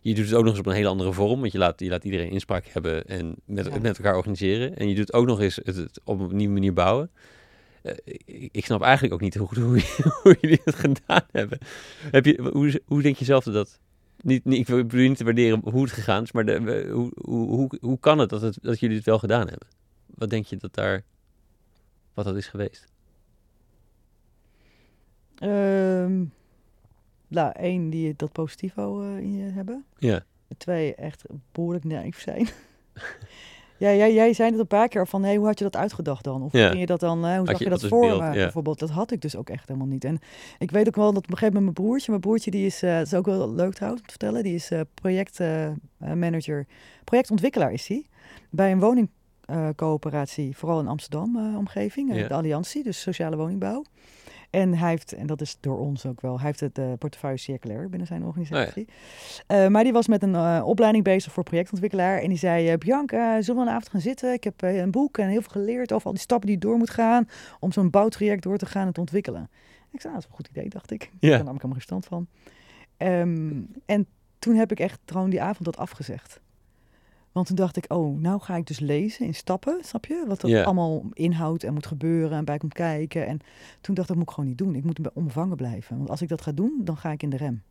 je 0.00 0.14
doet 0.14 0.24
het 0.24 0.34
ook 0.34 0.42
nog 0.42 0.50
eens 0.50 0.58
op 0.60 0.66
een 0.66 0.72
hele 0.74 0.88
andere 0.88 1.12
vorm, 1.12 1.40
want 1.40 1.52
je 1.52 1.58
laat, 1.58 1.80
je 1.80 1.88
laat 1.88 2.04
iedereen 2.04 2.30
inspraak 2.30 2.66
hebben 2.66 3.06
en 3.06 3.34
met, 3.44 3.66
Ja. 3.66 3.78
met 3.78 3.96
elkaar 3.98 4.16
organiseren. 4.16 4.76
En 4.76 4.88
je 4.88 4.94
doet 4.94 5.12
ook 5.12 5.26
nog 5.26 5.40
eens 5.40 5.56
het, 5.62 5.76
het 5.76 6.00
op 6.04 6.20
een 6.20 6.36
nieuwe 6.36 6.52
manier 6.54 6.72
bouwen. 6.72 7.10
Ik, 8.24 8.48
ik 8.52 8.64
snap 8.64 8.82
eigenlijk 8.82 9.14
ook 9.14 9.20
niet 9.20 9.34
hoe, 9.34 9.48
hoe, 9.60 9.80
hoe 10.22 10.36
jullie 10.40 10.60
het 10.64 10.74
gedaan 10.74 11.26
hebben. 11.32 11.58
Heb 12.10 12.24
je, 12.24 12.50
hoe, 12.52 12.82
hoe 12.86 13.02
denk 13.02 13.16
je 13.16 13.24
zelf 13.24 13.44
dat 13.44 13.54
dat 13.54 13.80
niet, 14.26 14.44
niet, 14.44 14.68
ik 14.68 14.88
bedoel 14.88 15.08
niet 15.08 15.16
te 15.16 15.24
waarderen 15.24 15.60
hoe 15.64 15.82
het 15.82 15.92
gegaan 15.92 16.22
is, 16.22 16.32
maar 16.32 16.44
de, 16.44 16.88
hoe, 16.92 17.10
hoe, 17.14 17.48
hoe, 17.48 17.78
hoe 17.80 17.98
kan 17.98 18.18
het 18.18 18.28
dat, 18.28 18.40
het 18.40 18.58
dat 18.62 18.80
jullie 18.80 18.96
het 18.96 19.04
wel 19.06 19.18
gedaan 19.18 19.48
hebben? 19.48 19.68
Wat 20.06 20.30
denk 20.30 20.46
je 20.46 20.56
dat 20.56 20.74
daar, 20.74 21.02
wat 22.14 22.24
dat 22.24 22.36
is 22.36 22.46
geweest? 22.46 22.86
Ehm 25.34 26.24
nou, 27.28 27.52
één, 27.52 27.90
die 27.90 28.14
dat 28.16 28.32
positivo 28.32 29.02
eh, 29.02 29.18
in 29.18 29.36
je 29.36 29.50
hebben. 29.50 29.84
Ja, 29.98 30.24
Twee, 30.56 30.94
echt 30.94 31.24
behoorlijk 31.52 31.84
naïef 31.84 32.20
zijn. 32.20 32.48
Ja, 33.78 33.92
jij, 33.94 34.12
jij 34.14 34.32
zei 34.32 34.50
het 34.50 34.58
een 34.60 34.66
paar 34.66 34.88
keer 34.88 35.06
van, 35.06 35.22
hey, 35.22 35.36
hoe 35.36 35.46
had 35.46 35.58
je 35.58 35.64
dat 35.64 35.76
uitgedacht 35.76 36.24
dan? 36.24 36.42
Of 36.42 36.52
Ja. 36.52 36.68
ging 36.68 36.80
je 36.80 36.86
dat 36.86 37.00
dan, 37.00 37.24
eh, 37.26 37.36
hoe 37.36 37.46
zag 37.46 37.58
je- 37.58 37.64
je 37.64 37.70
dat 37.70 37.84
voor 37.86 38.00
beeld, 38.00 38.20
me? 38.20 38.26
ja. 38.26 38.32
Bijvoorbeeld, 38.32 38.78
dat 38.78 38.90
had 38.90 39.10
ik 39.10 39.20
dus 39.20 39.36
ook 39.36 39.48
echt 39.50 39.68
helemaal 39.68 39.88
niet. 39.88 40.04
En 40.04 40.18
ik 40.58 40.70
weet 40.70 40.86
ook 40.88 40.96
wel 40.96 41.12
dat 41.12 41.24
op 41.24 41.30
een 41.30 41.36
gegeven 41.36 41.54
moment 41.54 41.76
mijn 41.78 41.86
broertje, 41.88 42.10
mijn 42.10 42.20
broertje 42.22 42.50
die 42.50 42.66
is, 42.66 42.82
eh, 42.82 42.96
dat 42.96 43.06
is 43.06 43.14
ook 43.14 43.26
wel 43.26 43.54
leuk 43.54 43.72
trouwens 43.74 44.02
om 44.02 44.06
te 44.08 44.14
vertellen, 44.18 44.42
die 44.42 44.54
is 44.54 44.70
projectmanager, 44.94 46.66
projectontwikkelaar 47.04 47.72
is 47.72 47.86
hij, 47.88 48.04
bij 48.50 48.72
een 48.72 48.80
woningcoöperatie, 48.80 50.56
vooral 50.56 50.80
in 50.80 50.88
Amsterdam 50.88 51.36
eh, 51.36 51.58
omgeving, 51.58 52.10
eh, 52.10 52.18
Ja. 52.18 52.28
de 52.28 52.34
Alliantie, 52.34 52.82
dus 52.82 53.00
sociale 53.00 53.36
woningbouw. 53.36 53.84
En 54.50 54.74
hij 54.74 54.90
heeft, 54.90 55.12
en 55.12 55.26
dat 55.26 55.40
is 55.40 55.56
door 55.60 55.78
ons 55.78 56.06
ook 56.06 56.20
wel, 56.20 56.36
hij 56.36 56.46
heeft 56.46 56.60
het 56.60 56.78
eh, 56.78 56.92
portefeuille 56.98 57.36
circulair 57.38 57.88
binnen 57.88 58.06
zijn 58.06 58.24
organisatie. 58.24 58.88
Eh, 59.46 59.66
maar 59.66 59.82
die 59.84 59.92
was 59.92 60.06
met 60.08 60.22
een 60.22 60.34
eh, 60.34 60.62
opleiding 60.64 61.04
bezig 61.04 61.32
voor 61.32 61.42
projectontwikkelaar. 61.42 62.18
En 62.18 62.28
die 62.28 62.38
zei, 62.38 62.76
Bianca, 62.76 63.42
zullen 63.42 63.60
we 63.62 63.66
een 63.68 63.74
avond 63.74 63.88
gaan 63.90 64.00
zitten? 64.00 64.32
Ik 64.32 64.44
heb 64.44 64.62
een 64.62 64.90
boek 64.90 65.18
en 65.18 65.28
heel 65.28 65.40
veel 65.42 65.50
geleerd 65.50 65.92
over 65.92 66.06
al 66.06 66.12
die 66.12 66.20
stappen 66.20 66.48
die 66.48 66.58
door 66.58 66.76
moet 66.76 66.90
gaan... 66.90 67.28
om 67.60 67.72
zo'n 67.72 67.90
bouwtraject 67.90 68.42
door 68.42 68.58
te 68.58 68.66
gaan 68.66 68.86
en 68.86 68.92
te 68.92 69.00
ontwikkelen. 69.00 69.48
Ik 69.90 70.00
zei, 70.00 70.12
nou, 70.12 70.14
dat 70.14 70.22
is 70.22 70.28
een 70.30 70.36
goed 70.36 70.48
idee, 70.56 70.68
dacht 70.70 70.90
ik. 70.90 71.02
Ik 71.02 71.10
Ja. 71.20 71.30
heb 71.30 71.38
er 71.38 71.44
namelijk 71.44 71.62
helemaal 71.62 71.80
geen 71.80 72.00
verstand 72.00 72.06
van. 72.06 72.26
Ehm, 72.96 73.60
en 73.86 74.06
toen 74.38 74.54
heb 74.54 74.70
ik 74.70 74.80
echt 74.80 75.00
gewoon 75.06 75.30
die 75.30 75.42
avond 75.42 75.64
dat 75.64 75.76
afgezegd. 75.76 76.40
Want 77.36 77.48
toen 77.48 77.56
dacht 77.56 77.76
ik, 77.76 77.84
oh, 77.88 78.20
nou 78.20 78.40
ga 78.40 78.56
ik 78.56 78.66
dus 78.66 78.78
lezen 78.78 79.26
in 79.26 79.34
stappen, 79.34 79.78
snap 79.84 80.06
je? 80.06 80.24
Wat 80.26 80.40
dat 80.40 80.64
allemaal 80.64 81.04
inhoudt 81.12 81.64
en 81.64 81.74
moet 81.74 81.86
gebeuren 81.86 82.38
en 82.38 82.44
bij 82.44 82.58
komt 82.58 82.72
kijken. 82.72 83.26
En 83.26 83.40
toen 83.80 83.94
dacht 83.94 83.98
ik, 83.98 84.06
dat 84.06 84.16
moet 84.16 84.28
ik 84.28 84.34
gewoon 84.34 84.48
niet 84.48 84.58
doen. 84.58 84.74
Ik 84.74 84.84
moet 84.84 85.12
onbevangen 85.12 85.56
blijven. 85.56 85.96
Want 85.96 86.10
als 86.10 86.22
ik 86.22 86.28
dat 86.28 86.40
ga 86.40 86.52
doen, 86.52 86.80
dan 86.84 86.96
ga 86.96 87.10
ik 87.10 87.22
in 87.22 87.30
de 87.30 87.36
rem. 87.36 87.62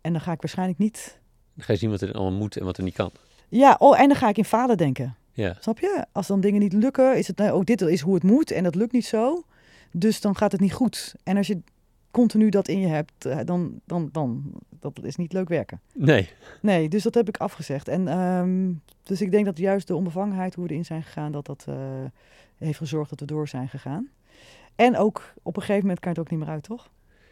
En 0.00 0.12
dan 0.12 0.20
ga 0.20 0.32
ik 0.32 0.40
waarschijnlijk 0.40 0.78
niet... 0.78 1.20
Dan 1.54 1.64
ga 1.64 1.72
je 1.72 1.78
zien 1.78 1.90
wat 1.90 2.00
er 2.00 2.12
allemaal 2.12 2.38
moet 2.38 2.56
en 2.56 2.64
wat 2.64 2.76
er 2.76 2.82
niet 2.82 2.94
kan. 2.94 3.10
Ja, 3.48 3.76
oh, 3.78 4.00
en 4.00 4.08
dan 4.08 4.16
ga 4.16 4.28
ik 4.28 4.38
in 4.38 4.44
falen 4.44 4.76
denken. 4.76 5.16
Ja, 5.32 5.56
Snap 5.60 5.78
je? 5.78 6.06
Als 6.12 6.26
dan 6.26 6.40
dingen 6.40 6.60
niet 6.60 6.72
lukken, 6.72 7.18
is 7.18 7.26
het, 7.26 7.36
nou, 7.36 7.52
oh, 7.52 7.64
dit 7.64 7.80
is 7.80 8.00
hoe 8.00 8.14
het 8.14 8.22
moet 8.22 8.50
en 8.50 8.64
dat 8.64 8.74
lukt 8.74 8.92
niet 8.92 9.06
zo. 9.06 9.44
Dus 9.92 10.20
dan 10.20 10.36
gaat 10.36 10.52
het 10.52 10.60
niet 10.60 10.72
goed. 10.72 11.14
En 11.22 11.36
als 11.36 11.46
je 11.46 11.62
continu 12.14 12.48
dat 12.48 12.68
in 12.68 12.80
je 12.80 12.86
hebt, 12.86 13.24
eh, 13.24 13.38
dan, 13.44 13.80
dan, 13.84 14.08
dan 14.12 14.52
dat 14.80 15.04
is 15.04 15.16
niet 15.16 15.32
leuk 15.32 15.48
werken. 15.48 15.80
nee. 15.94 16.28
Nee, 16.62 16.88
dus 16.88 17.02
dat 17.02 17.14
heb 17.14 17.28
ik 17.28 17.36
afgezegd. 17.36 17.88
En 17.88 18.08
ehm, 18.08 18.72
dus 19.02 19.20
ik 19.20 19.30
denk 19.30 19.44
dat 19.44 19.58
juist 19.58 19.86
de 19.86 19.96
onbevangenheid, 19.96 20.54
hoe 20.54 20.64
we 20.64 20.70
erin 20.70 20.84
zijn 20.84 21.02
gegaan, 21.02 21.32
dat 21.32 21.46
dat 21.46 21.64
eh, 21.68 21.74
heeft 22.58 22.78
gezorgd 22.78 23.10
dat 23.10 23.20
we 23.20 23.26
door 23.26 23.48
zijn 23.48 23.68
gegaan. 23.68 24.08
En 24.76 24.96
ook 24.96 25.34
op 25.42 25.56
een 25.56 25.62
gegeven 25.62 25.82
moment 25.82 26.00
kan 26.00 26.12
je 26.12 26.18
het 26.18 26.26
ook 26.26 26.36
niet 26.36 26.46
meer 26.46 26.54
uit, 26.54 26.62
toch? 26.62 26.90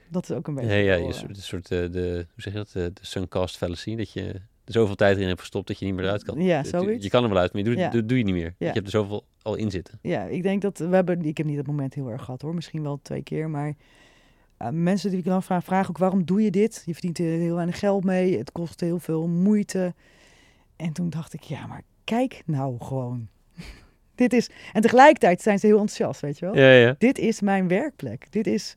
Dat 0.08 0.30
is 0.30 0.36
ook 0.36 0.46
een 0.46 0.54
beetje. 0.54 0.68
Nee, 0.70 0.84
ja, 0.84 0.94
je 0.94 1.06
eh, 1.06 1.12
soort, 1.12 1.36
een 1.36 1.42
soort 1.42 1.70
eh, 1.70 1.78
de, 1.90 2.26
hoe 2.32 2.42
zeg 2.42 2.52
je 2.52 2.58
dat? 2.58 2.70
De, 2.72 2.90
de 2.94 3.06
suncast 3.06 3.56
fallacy. 3.56 3.96
Dat 3.96 4.12
je 4.12 4.22
er 4.64 4.72
zoveel 4.72 4.94
tijd 4.94 5.18
in 5.18 5.28
hebt 5.28 5.40
gestopt 5.40 5.66
dat 5.66 5.78
je 5.78 5.84
niet 5.84 5.94
meer 5.94 6.04
eruit 6.04 6.24
kan. 6.24 6.40
Ja, 6.40 6.64
zoiets. 6.64 7.04
Je 7.04 7.10
kan 7.10 7.22
er 7.22 7.28
wel 7.28 7.38
uit, 7.38 7.52
maar 7.52 7.62
je 7.62 7.68
doet, 7.68 7.78
Ja. 7.78 7.88
dat 7.90 8.08
doe 8.08 8.18
je 8.18 8.24
niet 8.24 8.34
meer. 8.34 8.54
Ja. 8.58 8.66
Je 8.66 8.72
hebt 8.72 8.84
er 8.84 8.90
zoveel 8.90 9.24
al 9.42 9.54
in 9.54 9.70
zitten. 9.70 9.98
Ja, 10.02 10.24
ik 10.24 10.42
denk 10.42 10.62
dat 10.62 10.78
we 10.78 10.94
hebben. 10.94 11.24
Ik 11.24 11.36
heb 11.36 11.46
niet 11.46 11.56
dat 11.56 11.66
moment 11.66 11.94
heel 11.94 12.10
erg 12.10 12.24
gehad 12.24 12.42
hoor. 12.42 12.54
Misschien 12.54 12.82
wel 12.82 12.98
twee 13.02 13.22
keer. 13.22 13.50
Maar 13.50 13.74
mensen 14.70 15.10
die 15.10 15.18
ik 15.18 15.24
dan 15.24 15.42
vraag, 15.42 15.64
vragen 15.64 15.88
ook 15.90 15.98
waarom 15.98 16.24
doe 16.24 16.42
je 16.42 16.50
dit? 16.50 16.82
Je 16.84 16.92
verdient 16.92 17.18
er 17.18 17.24
heel 17.24 17.54
weinig 17.54 17.78
geld 17.78 18.04
mee. 18.04 18.38
Het 18.38 18.52
kost 18.52 18.80
heel 18.80 18.98
veel 18.98 19.28
moeite. 19.28 19.94
En 20.76 20.92
toen 20.92 21.10
dacht 21.10 21.32
ik, 21.32 21.42
ja, 21.42 21.66
maar 21.66 21.82
kijk 22.04 22.42
nou 22.46 22.76
gewoon. 22.80 23.28
dit 24.14 24.32
is. 24.32 24.50
En 24.72 24.82
tegelijkertijd 24.82 25.42
zijn 25.42 25.58
ze 25.58 25.66
heel 25.66 25.78
enthousiast, 25.78 26.20
weet 26.20 26.38
je 26.38 26.44
wel. 26.44 26.56
Ja, 26.56 26.70
ja. 26.72 26.94
Dit 26.98 27.18
is 27.18 27.40
mijn 27.40 27.68
werkplek. 27.68 28.26
Dit 28.30 28.46
is. 28.46 28.74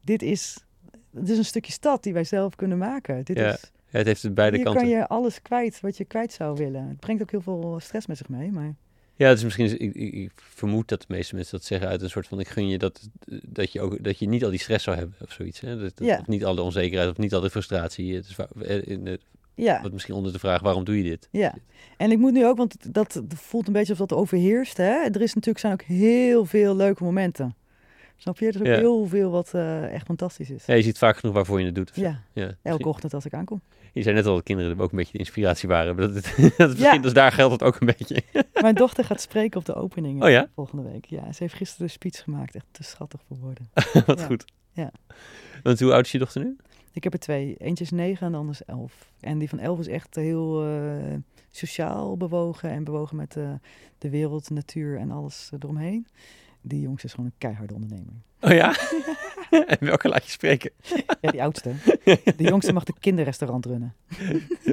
Dit 0.00 0.22
is. 0.22 0.64
Het 1.14 1.28
is 1.28 1.38
een 1.38 1.44
stukje 1.44 1.72
stad 1.72 2.02
die 2.02 2.12
wij 2.12 2.24
zelf 2.24 2.54
kunnen 2.54 2.78
maken. 2.78 3.24
Dit 3.24 3.38
Ja, 3.38 3.52
is, 3.52 3.70
Ja, 3.90 3.98
het 3.98 4.06
heeft 4.06 4.22
de 4.22 4.30
beide 4.30 4.56
hier 4.56 4.64
kanten. 4.64 4.82
kan 4.82 4.90
je 4.90 5.08
alles 5.08 5.42
kwijt 5.42 5.80
wat 5.80 5.96
je 5.96 6.04
kwijt 6.04 6.32
zou 6.32 6.56
willen. 6.56 6.88
Het 6.88 7.00
brengt 7.00 7.22
ook 7.22 7.30
heel 7.30 7.40
veel 7.40 7.76
stress 7.80 8.06
met 8.06 8.16
zich 8.16 8.28
mee. 8.28 8.50
Maar 8.52 8.74
Ja, 9.18 9.28
het 9.28 9.38
is 9.38 9.44
misschien, 9.44 9.80
ik, 9.80 9.94
ik, 9.94 10.12
ik 10.14 10.30
vermoed 10.34 10.88
dat 10.88 11.00
de 11.00 11.06
meeste 11.08 11.34
mensen 11.34 11.56
dat 11.58 11.66
zeggen 11.66 11.88
uit 11.88 12.02
een 12.02 12.10
soort 12.10 12.26
van, 12.26 12.40
ik 12.40 12.48
gun 12.48 12.68
je 12.68 12.78
dat, 12.78 13.08
dat 13.42 13.72
je 13.72 13.80
ook, 13.80 14.04
dat 14.04 14.18
je 14.18 14.28
niet 14.28 14.44
al 14.44 14.50
die 14.50 14.58
stress 14.58 14.84
zou 14.84 14.96
hebben 14.96 15.14
of 15.20 15.32
zoiets. 15.32 15.60
Hè? 15.60 15.78
Dat, 15.80 15.96
dat- 15.96 16.06
Ja. 16.06 16.18
Of 16.18 16.26
niet 16.26 16.44
al 16.44 16.54
de 16.54 16.62
onzekerheid 16.62 17.10
of 17.10 17.16
niet 17.16 17.34
al 17.34 17.40
de 17.40 17.50
frustratie. 17.50 18.14
Het 18.14 18.26
is 18.28 18.36
eh, 18.66 18.86
in 18.86 19.04
de- 19.04 19.20
ja. 19.54 19.82
wat 19.82 19.92
misschien 19.92 20.14
onder 20.14 20.32
de 20.32 20.38
vraag, 20.38 20.60
waarom 20.62 20.84
doe 20.84 20.96
je 20.96 21.02
dit? 21.02 21.28
Ja, 21.30 21.54
en 21.96 22.10
ik 22.10 22.18
moet 22.18 22.32
nu 22.32 22.46
ook, 22.46 22.56
want 22.56 22.76
dat, 22.94 23.12
dat 23.12 23.24
voelt 23.40 23.66
een 23.66 23.72
beetje 23.72 23.92
alsof 23.92 24.06
dat 24.06 24.18
overheerst. 24.18 24.76
Hè? 24.76 24.84
Er 24.92 25.20
is 25.22 25.34
natuurlijk, 25.34 25.58
zijn 25.58 25.72
ook 25.72 25.82
heel 25.82 26.44
veel 26.44 26.76
leuke 26.76 27.04
momenten. 27.04 27.54
Snap 28.20 28.38
je? 28.38 28.46
Er 28.46 28.54
is 28.54 28.60
ook 28.60 28.66
Ja. 28.66 28.74
heel 28.76 29.06
veel 29.06 29.30
wat 29.30 29.54
eh, 29.54 29.92
echt 29.94 30.06
fantastisch 30.06 30.50
is. 30.50 30.66
Ja, 30.66 30.74
je 30.74 30.82
ziet 30.82 30.98
vaak 30.98 31.16
genoeg 31.16 31.34
waarvoor 31.34 31.58
je 31.60 31.66
het 31.66 31.74
doet. 31.74 31.90
Ja, 31.94 32.20
Ja, 32.32 32.54
elke 32.62 32.88
ochtend 32.88 33.14
als 33.14 33.24
ik 33.24 33.34
aankom. 33.34 33.60
Je 33.92 34.02
zei 34.02 34.14
net 34.14 34.26
al 34.26 34.34
dat 34.34 34.42
kinderen 34.42 34.78
ook 34.80 34.90
een 34.90 34.96
beetje 34.96 35.12
de 35.12 35.18
inspiratie 35.18 35.68
waren. 35.68 35.96
Maar 35.96 36.06
dat, 36.12 36.14
het, 36.14 36.34
dat 36.58 36.68
het 36.68 36.78
misschien, 36.78 37.02
dus 37.02 37.12
daar 37.12 37.32
geldt 37.32 37.52
het 37.52 37.62
ook 37.62 37.80
een 37.80 37.86
beetje. 37.86 38.22
Mijn 38.62 38.74
dochter 38.74 39.04
gaat 39.04 39.20
spreken 39.20 39.58
op 39.60 39.64
de 39.66 39.74
opening 39.74 40.22
Oh 40.24 40.42
volgende 40.54 40.90
week. 40.90 41.04
Ja, 41.04 41.32
ze 41.32 41.42
heeft 41.42 41.54
gisteren 41.54 41.84
een 41.84 41.90
speech 41.90 42.22
gemaakt. 42.22 42.54
Echt 42.54 42.66
te 42.70 42.82
schattig 42.82 43.20
voor 43.28 43.36
woorden. 43.38 43.70
Wat 44.06 44.22
goed. 44.24 44.44
Ja. 44.72 44.90
Want 45.62 45.80
hoe 45.80 45.92
oud 45.92 46.04
is 46.04 46.12
je 46.12 46.18
dochter 46.18 46.44
nu? 46.44 46.56
Ik 46.92 47.04
heb 47.04 47.12
er 47.12 47.18
twee. 47.18 47.54
Eentje 47.58 47.84
is 47.84 47.90
negen 47.90 48.26
en 48.26 48.32
de 48.32 48.38
ander 48.38 48.54
is 48.54 48.64
elf. 48.64 49.10
En 49.20 49.38
die 49.38 49.48
van 49.48 49.58
elf 49.58 49.78
is 49.78 49.88
echt 49.88 50.14
heel 50.14 50.64
eh, 50.64 51.14
sociaal 51.50 52.16
bewogen 52.16 52.70
en 52.70 52.84
bewogen 52.84 53.16
met 53.16 53.36
eh, 53.36 53.50
de 53.98 54.10
wereld, 54.10 54.48
de 54.48 54.54
natuur 54.54 54.98
en 54.98 55.10
alles 55.10 55.50
eromheen. 55.58 56.06
Die 56.60 56.80
jongste 56.80 57.06
is 57.06 57.12
gewoon 57.12 57.26
een 57.26 57.38
keiharde 57.38 57.74
ondernemer. 57.74 58.12
Oh 58.40 58.50
ja? 58.50 58.74
en 59.66 59.76
welke 59.80 60.08
laat 60.08 60.24
je 60.24 60.30
spreken? 60.30 60.70
Ja, 61.20 61.30
die 61.30 61.42
oudste. 61.42 61.72
De 62.36 62.42
jongste 62.44 62.72
mag 62.72 62.84
de 62.84 62.92
kinderrestaurant 63.00 63.66
runnen. 63.66 63.94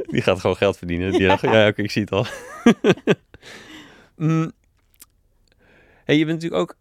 Die 0.07 0.21
gaat 0.21 0.39
gewoon 0.39 0.55
geld 0.55 0.77
verdienen. 0.77 1.11
Die 1.11 1.27
dacht, 1.27 1.41
ja, 1.41 1.67
oké, 1.67 1.81
ik 1.81 1.91
zie 1.91 2.01
het 2.01 2.11
al. 2.11 2.25
Mm. 4.17 4.51
hey, 6.03 6.17
je 6.17 6.25
bent 6.25 6.41
natuurlijk 6.41 6.61
ook... 6.61 6.77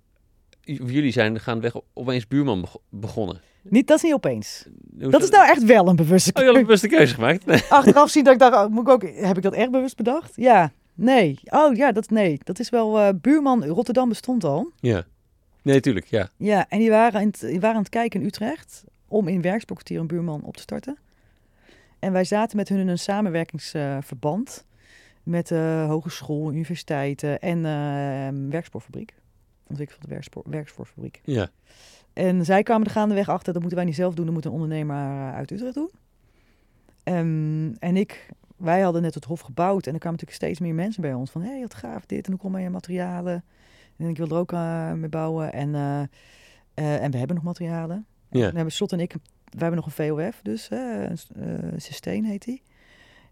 Jullie 0.91 1.13
zijn 1.13 1.41
gaan 1.41 1.61
weg 1.61 1.73
opeens 1.95 2.27
buurman 2.29 2.61
beg- 2.61 2.77
begonnen. 2.89 3.41
Niet, 3.63 3.87
dat 3.87 3.97
is 3.97 4.03
niet 4.03 4.13
opeens. 4.13 4.67
Dat 4.85 5.23
is 5.23 5.31
nou 5.31 5.47
echt 5.49 5.65
wel 5.65 5.89
een 5.89 5.97
bewuste 5.97 6.31
Oh, 6.35 6.43
je 6.43 6.49
had 6.49 6.57
een 6.57 6.65
keuze. 6.67 6.87
bewuste 6.87 6.89
keuze 6.97 7.15
gemaakt? 7.15 7.47
Nee. 7.47 7.63
Achteraf 7.79 8.11
zien 8.11 8.25
dat 8.25 8.33
ik 8.33 8.39
dacht, 8.39 8.69
moet 8.69 8.89
ik 8.89 8.93
ook, 8.93 9.03
heb 9.03 9.37
ik 9.37 9.43
dat 9.43 9.53
echt 9.53 9.71
bewust 9.71 9.97
bedacht? 9.97 10.33
Ja, 10.37 10.73
nee. 10.95 11.39
Oh 11.45 11.75
ja, 11.75 11.93
dat 11.93 12.11
nee. 12.11 12.39
Dat 12.43 12.59
is 12.59 12.71
wel, 12.71 13.01
eh, 13.01 13.09
buurman 13.21 13.65
Rotterdam 13.65 14.09
bestond 14.09 14.45
al. 14.45 14.73
Ja. 14.81 15.05
Nee, 15.63 15.81
tuurlijk, 15.81 16.07
ja. 16.07 16.31
Ja, 16.37 16.69
en 16.69 16.79
die 16.79 16.91
waren, 16.91 17.21
in 17.21 17.35
die 17.41 17.61
waren 17.61 17.77
aan 17.77 17.83
het 17.83 17.89
kijken 17.89 18.21
in 18.21 18.27
Utrecht 18.27 18.85
om 19.09 19.29
in 19.29 19.43
werkspoortkwartier 19.43 20.01
een 20.01 20.07
buurman 20.07 20.43
op 20.43 20.57
te 20.57 20.63
starten. 20.63 20.99
En 21.99 22.13
wij 22.13 22.25
zaten 22.25 22.57
met 22.57 22.69
hun 22.69 22.79
in 22.79 22.89
een 22.89 22.99
samenwerkingsverband 22.99 24.65
met 25.23 25.49
de 25.49 25.85
hogeschool, 25.89 26.53
universiteiten 26.53 27.41
en 27.41 27.65
eh 27.65 28.51
werkspoorfabriek. 28.51 29.15
Ontwikkelde 29.67 30.09
werkspoor, 30.09 30.43
werkspoorfabriek. 30.47 31.21
Ja. 31.25 31.51
En 32.13 32.45
zij 32.45 32.63
kwamen 32.63 32.87
er 32.87 32.93
gaandeweg 32.93 33.29
achter, 33.29 33.53
dat 33.53 33.61
moeten 33.61 33.79
wij 33.79 33.89
niet 33.89 33.97
zelf 33.97 34.15
doen, 34.15 34.25
dat 34.25 34.35
moet 34.35 34.45
een 34.45 34.51
ondernemer 34.51 34.97
eh, 34.97 35.35
uit 35.35 35.51
Utrecht 35.51 35.75
doen. 35.75 35.91
Ehm, 37.03 37.73
en 37.79 37.97
ik, 37.97 38.29
wij 38.57 38.81
hadden 38.81 39.03
net 39.03 39.15
het 39.15 39.25
hof 39.25 39.41
gebouwd 39.41 39.87
en 39.87 39.93
er 39.93 39.99
kwamen 39.99 40.19
natuurlijk 40.21 40.45
steeds 40.45 40.61
meer 40.61 40.75
mensen 40.75 41.03
bij 41.03 41.15
ons 41.15 41.31
van, 41.31 41.43
hé, 41.43 41.51
hey, 41.51 41.61
wat 41.61 41.75
gaaf 41.75 42.07
dit 42.07 42.27
en 42.27 42.33
hoe 42.33 42.41
kom 42.41 42.59
je 42.59 42.71
materialen? 42.71 43.45
En 43.97 44.09
ik 44.09 44.17
wil 44.17 44.29
er 44.29 44.37
ook 44.37 44.53
eh, 44.53 44.93
mee 44.93 45.09
bouwen 45.09 45.53
en, 45.53 45.75
eh, 45.75 46.01
eh, 46.75 47.03
en 47.03 47.11
we 47.11 47.19
hebben 47.19 47.37
nog 47.37 47.45
materialen. 47.45 48.07
En 48.31 48.39
Ja. 48.39 48.45
dan 48.45 48.55
hebben 48.55 48.73
Slot 48.73 48.93
en 48.93 49.01
ik, 49.01 49.13
we 49.45 49.59
hebben 49.59 49.77
nog 49.77 49.87
een 49.87 49.93
VOF, 49.93 50.41
dus 50.43 50.69
uh, 50.73 51.11
Sustain 51.77 52.25
heet 52.25 52.45
die. 52.45 52.63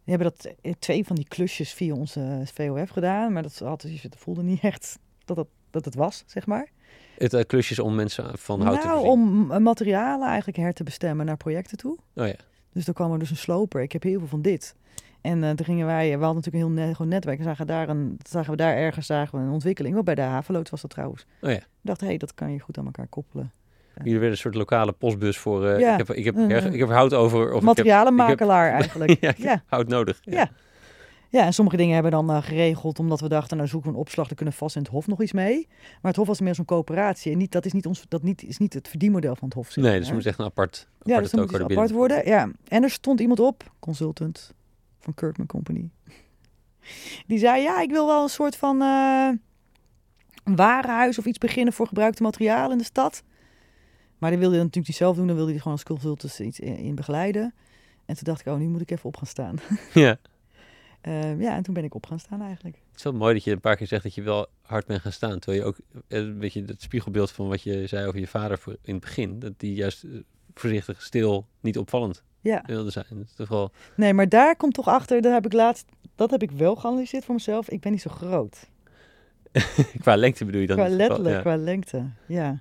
Die 0.05 0.15
hebben 0.17 0.33
dat 0.33 0.55
twee 0.79 1.05
van 1.05 1.17
die 1.17 1.29
klusjes 1.29 1.73
via 1.73 1.95
onze 1.95 2.43
VOF 2.45 2.91
gedaan, 2.91 3.33
maar 3.33 3.43
dat, 3.43 3.59
had, 3.59 3.87
dat 4.03 4.17
voelde 4.17 4.43
niet 4.43 4.63
echt 4.63 4.99
dat, 5.25 5.37
dat, 5.37 5.49
dat 5.71 5.85
het 5.85 5.95
was, 5.95 6.25
zeg 6.27 6.47
maar. 6.47 6.71
Het 7.19 7.33
uh, 7.33 7.41
klusjes 7.47 7.79
om 7.79 7.95
mensen 7.95 8.39
van 8.39 8.61
hout 8.61 8.81
te 8.81 8.87
nou, 8.87 9.07
om 9.07 9.47
materialen 9.63 10.29
eigenlijk 10.29 10.59
her 10.59 10.73
te 10.73 10.85
bestemmen 10.85 11.27
naar 11.27 11.37
projecten 11.37 11.77
toe. 11.77 11.99
Oh 12.15 12.27
ja. 12.27 12.35
Dus 12.73 12.85
dan 12.85 12.95
kwam 12.95 13.13
er 13.13 13.19
dus 13.19 13.31
een 13.31 13.37
sloper. 13.37 13.83
Ik 13.83 13.93
heb 13.93 14.03
heel 14.03 14.19
veel 14.19 14.29
van 14.29 14.43
dit. 14.43 14.75
En 15.23 15.43
uh, 15.43 15.51
toen 15.51 15.65
gingen 15.67 15.87
wij, 15.87 16.07
we 16.19 16.25
hadden 16.25 16.35
natuurlijk 16.43 16.65
een 16.65 16.75
heel 16.77 16.85
net, 16.87 16.97
gewoon 16.97 17.11
netwerk. 17.11 17.39
En 17.39 17.45
zagen, 17.45 17.67
daar 17.67 17.89
een, 17.89 18.19
zagen 18.29 18.51
we 18.51 18.57
daar 18.57 18.77
ergens 18.77 19.07
zagen 19.07 19.39
we 19.39 19.45
een 19.45 19.51
ontwikkeling. 19.53 19.95
Wel 19.95 20.03
bij 20.03 20.15
de 20.15 20.21
havenloods 20.21 20.71
was 20.71 20.81
dat 20.81 20.91
trouwens. 20.91 21.27
Oh 21.41 21.51
ja. 21.51 21.57
Ik 21.57 21.67
dacht, 21.83 22.01
hé, 22.01 22.07
hey, 22.07 22.17
dat 22.17 22.35
kan 22.35 22.53
je 22.53 22.59
goed 22.59 22.79
aan 22.79 22.85
elkaar 22.85 23.07
koppelen. 23.07 23.53
Jullie 23.97 24.13
werden 24.13 24.31
een 24.31 24.37
soort 24.37 24.55
lokale 24.55 24.93
postbus 24.93 25.39
voor. 25.39 25.65
Uh, 25.65 25.79
Ja. 25.81 25.93
Ik, 25.93 26.07
heb, 26.07 26.17
ik, 26.17 26.25
heb, 26.25 26.35
Mm. 26.35 26.51
ik 26.51 26.79
heb 26.79 26.89
hout 26.89 27.15
over. 27.15 27.53
Of 27.53 27.63
Materialenmakelaar 27.63 28.67
ik 28.67 28.73
heb, 28.73 28.81
eigenlijk. 28.81 29.21
ja, 29.23 29.29
ik 29.29 29.37
heb 29.37 29.47
Ja. 29.47 29.63
hout 29.67 29.89
nodig. 29.89 30.19
Ja. 30.23 30.33
Ja. 30.37 30.51
Ja, 31.29 31.45
en 31.45 31.53
sommige 31.55 31.77
dingen 31.77 31.95
hebben 31.95 32.11
we 32.13 32.27
dan 32.27 32.37
uh, 32.37 32.43
geregeld 32.43 32.99
omdat 32.99 33.21
we 33.21 33.29
dachten, 33.29 33.57
nou 33.57 33.69
zoeken 33.69 33.91
we 33.91 33.95
een 33.97 34.01
opslag, 34.03 34.27
dan 34.27 34.37
kunnen 34.37 34.55
vast 34.55 34.77
in 34.77 34.83
het 34.83 34.91
Hof 34.91 35.07
nog 35.07 35.23
iets 35.23 35.33
mee. 35.33 35.67
Maar 35.71 36.11
het 36.11 36.17
Hof 36.17 36.27
was 36.27 36.41
meer 36.41 36.55
zo'n 36.55 36.65
coöperatie 36.65 37.33
en 37.33 37.39
niet, 37.39 37.53
dat 37.53 37.65
is 37.65 37.73
niet, 37.73 37.87
ons, 37.87 38.05
dat 38.09 38.23
niet, 38.23 38.43
is 38.43 38.59
niet 38.59 38.75
het 38.75 38.89
verdienmodel 38.89 39.35
van 39.37 39.49
het 39.49 39.57
Hof. 39.57 39.71
zeg 39.71 39.85
Nee, 39.85 39.97
dus 39.99 40.07
het 40.07 40.15
moet 40.17 40.27
echt 40.27 40.39
een 40.39 40.45
apart, 40.45 40.89
apart 40.99 41.11
Ja, 41.11 41.21
dus 41.21 41.33
moet 41.33 41.71
apart 41.71 41.91
worden. 41.91 42.27
Ja. 42.29 42.51
En 42.69 42.83
er 42.83 42.91
stond 42.91 43.21
iemand 43.21 43.41
op, 43.41 43.73
consultant 43.79 44.55
van 45.03 45.15
Kirkman 45.15 45.47
Company. 45.47 45.91
Die 47.27 47.39
zei, 47.39 47.63
ja, 47.63 47.81
ik 47.81 47.91
wil 47.91 48.07
wel 48.07 48.23
een 48.23 48.29
soort 48.29 48.57
van 48.57 48.83
uh, 48.83 49.31
warenhuis 50.45 51.19
of 51.19 51.25
iets 51.25 51.39
beginnen 51.39 51.73
voor 51.73 51.87
gebruikte 51.87 52.23
materialen 52.23 52.73
in 52.73 52.79
de 52.79 52.85
stad. 52.85 53.23
Maar 54.19 54.31
die 54.31 54.41
wilde 54.41 54.55
hij 54.55 54.65
natuurlijk 54.65 54.93
niet 54.93 55.03
zelf 55.03 55.17
doen, 55.17 55.27
dan 55.27 55.37
wilde 55.37 55.51
hij 55.51 55.61
gewoon 55.61 55.77
als 55.77 55.87
consultant 55.87 56.39
iets 56.39 56.61
in, 56.61 56.77
in 56.77 56.95
begeleiden. 56.95 57.55
En 58.05 58.15
toen 58.15 58.25
dacht 58.25 58.41
ik, 58.41 58.47
oh, 58.47 58.59
nu 58.59 58.69
moet 58.69 58.81
ik 58.81 58.91
even 58.91 59.05
op 59.05 59.17
gaan 59.17 59.27
staan. 59.27 59.57
Ja. 59.95 60.19
Eh, 61.01 61.41
ja, 61.41 61.57
en 61.57 61.63
toen 61.63 61.75
ben 61.75 61.85
ik 61.85 61.95
op 61.95 62.07
gaan 62.07 62.19
staan 62.19 62.43
eigenlijk. 62.43 62.77
Het 62.77 62.97
is 62.97 63.03
wel 63.03 63.13
mooi 63.13 63.35
dat 63.35 63.45
je 63.45 63.51
een 63.51 63.61
paar 63.61 63.77
keer 63.77 63.87
zegt 63.87 64.03
dat 64.03 64.15
je 64.15 64.23
wel 64.23 64.47
hard 64.63 64.87
bent 64.87 65.01
gaan 65.01 65.13
staan. 65.13 65.39
Terwijl 65.39 65.63
je 65.63 65.69
ook 65.69 65.79
eh, 66.09 66.19
een 66.19 66.39
beetje 66.39 66.65
het 66.65 66.83
spiegelbeeld 66.83 67.31
van 67.31 67.49
wat 67.49 67.63
je 67.63 67.87
zei 67.87 68.07
over 68.07 68.21
je 68.21 68.27
vader 68.27 68.59
voor, 68.59 68.77
in 68.83 68.95
het 68.95 69.03
begin. 69.03 69.39
Dat 69.39 69.53
die 69.57 69.75
juist 69.75 70.05
eh, 70.05 70.11
voorzichtig, 70.55 71.03
stil, 71.03 71.47
niet 71.61 71.79
opvallend 71.79 72.23
Ja. 72.43 72.63
wilde 72.67 72.91
zijn. 72.91 73.05
Dat 73.11 73.25
is 73.25 73.35
toch 73.35 73.49
wel... 73.49 73.71
Nee, 73.97 74.15
maar 74.15 74.29
daar 74.29 74.57
komt 74.57 74.75
toch 74.75 74.89
achter, 74.89 75.21
daar 75.23 75.33
heb 75.33 75.47
ik 75.47 75.53
laatst, 75.53 75.87
dat 76.15 76.31
heb 76.31 76.43
ik 76.43 76.51
wel 76.51 76.77
geanalyseerd 76.77 77.25
voor 77.25 77.35
mezelf. 77.35 77.69
Ik 77.71 77.81
ben 77.81 77.93
niet 77.93 78.01
zo 78.03 78.11
groot. 78.11 78.71
qua 80.01 80.17
lengte 80.17 80.45
bedoel 80.45 80.61
je 80.61 80.67
dan? 80.67 80.77
qua 80.77 80.89
letterlijk, 80.89 81.35
ja. 81.35 81.41
qua 81.41 81.57
lengte. 81.57 82.05
Ja, 82.27 82.61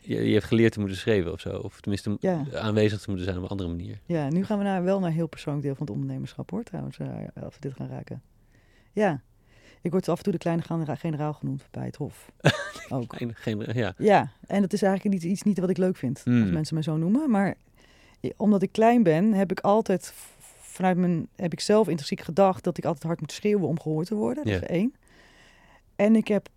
Je, 0.00 0.24
je 0.24 0.32
hebt 0.32 0.44
geleerd 0.44 0.72
te 0.72 0.78
moeten 0.80 0.98
schrijven 0.98 1.32
of 1.32 1.40
zo. 1.40 1.48
Of 1.58 1.80
tenminste 1.80 2.16
ja. 2.20 2.44
aanwezig 2.54 2.98
te 3.00 3.04
moeten 3.08 3.24
zijn 3.26 3.36
op 3.38 3.42
een 3.44 3.48
andere 3.50 3.68
manier. 3.68 3.98
ja. 4.06 4.28
Nu 4.28 4.44
gaan 4.44 4.58
we 4.58 4.64
naar, 4.64 4.82
wel 4.84 5.00
naar 5.00 5.10
heel 5.12 5.26
persoonlijk 5.26 5.64
deel 5.64 5.74
van 5.74 5.86
het 5.86 5.94
ondernemerschap 5.94 6.50
hoor, 6.50 6.62
trouwens, 6.62 6.98
eh, 6.98 7.08
als 7.42 7.54
we 7.54 7.60
dit 7.60 7.72
gaan 7.74 7.88
raken. 7.88 8.22
Ja, 8.92 9.22
ik 9.82 9.90
word 9.90 10.08
af 10.08 10.16
en 10.16 10.22
toe 10.22 10.32
de 10.32 10.38
kleine 10.38 10.62
genera- 10.62 10.94
generaal 10.94 11.32
genoemd 11.32 11.68
bij 11.70 11.84
het 11.84 11.96
hof. 11.96 12.32
Ook. 12.88 13.14
Geen, 13.34 13.64
ja. 13.72 13.94
Ja, 13.98 14.30
en 14.46 14.60
dat 14.60 14.72
is 14.72 14.82
eigenlijk 14.82 15.14
niet, 15.14 15.32
iets 15.32 15.42
niet 15.42 15.58
wat 15.58 15.70
ik 15.70 15.76
leuk 15.76 15.96
vind, 15.96 16.20
Hmm. 16.24 16.40
als 16.42 16.50
mensen 16.50 16.76
me 16.76 16.82
zo 16.82 16.96
noemen. 16.96 17.30
Maar 17.30 17.54
omdat 18.36 18.62
ik 18.62 18.72
klein 18.72 19.02
ben, 19.02 19.32
heb 19.32 19.50
ik 19.50 19.60
altijd 19.60 20.12
vanuit 20.60 20.96
mijn, 20.96 21.28
heb 21.36 21.52
ik 21.52 21.60
zelf 21.60 21.88
intrinsiek 21.88 22.20
gedacht 22.20 22.64
dat 22.64 22.78
ik 22.78 22.84
altijd 22.84 23.04
hard 23.04 23.20
moet 23.20 23.32
schreeuwen 23.32 23.68
om 23.68 23.80
gehoord 23.80 24.06
te 24.06 24.14
worden. 24.14 24.44
Dat 24.44 24.52
Ja. 24.54 24.60
is 24.60 24.66
één. 24.68 24.94
En 25.96 26.16
ik 26.16 26.28
heb 26.28 26.48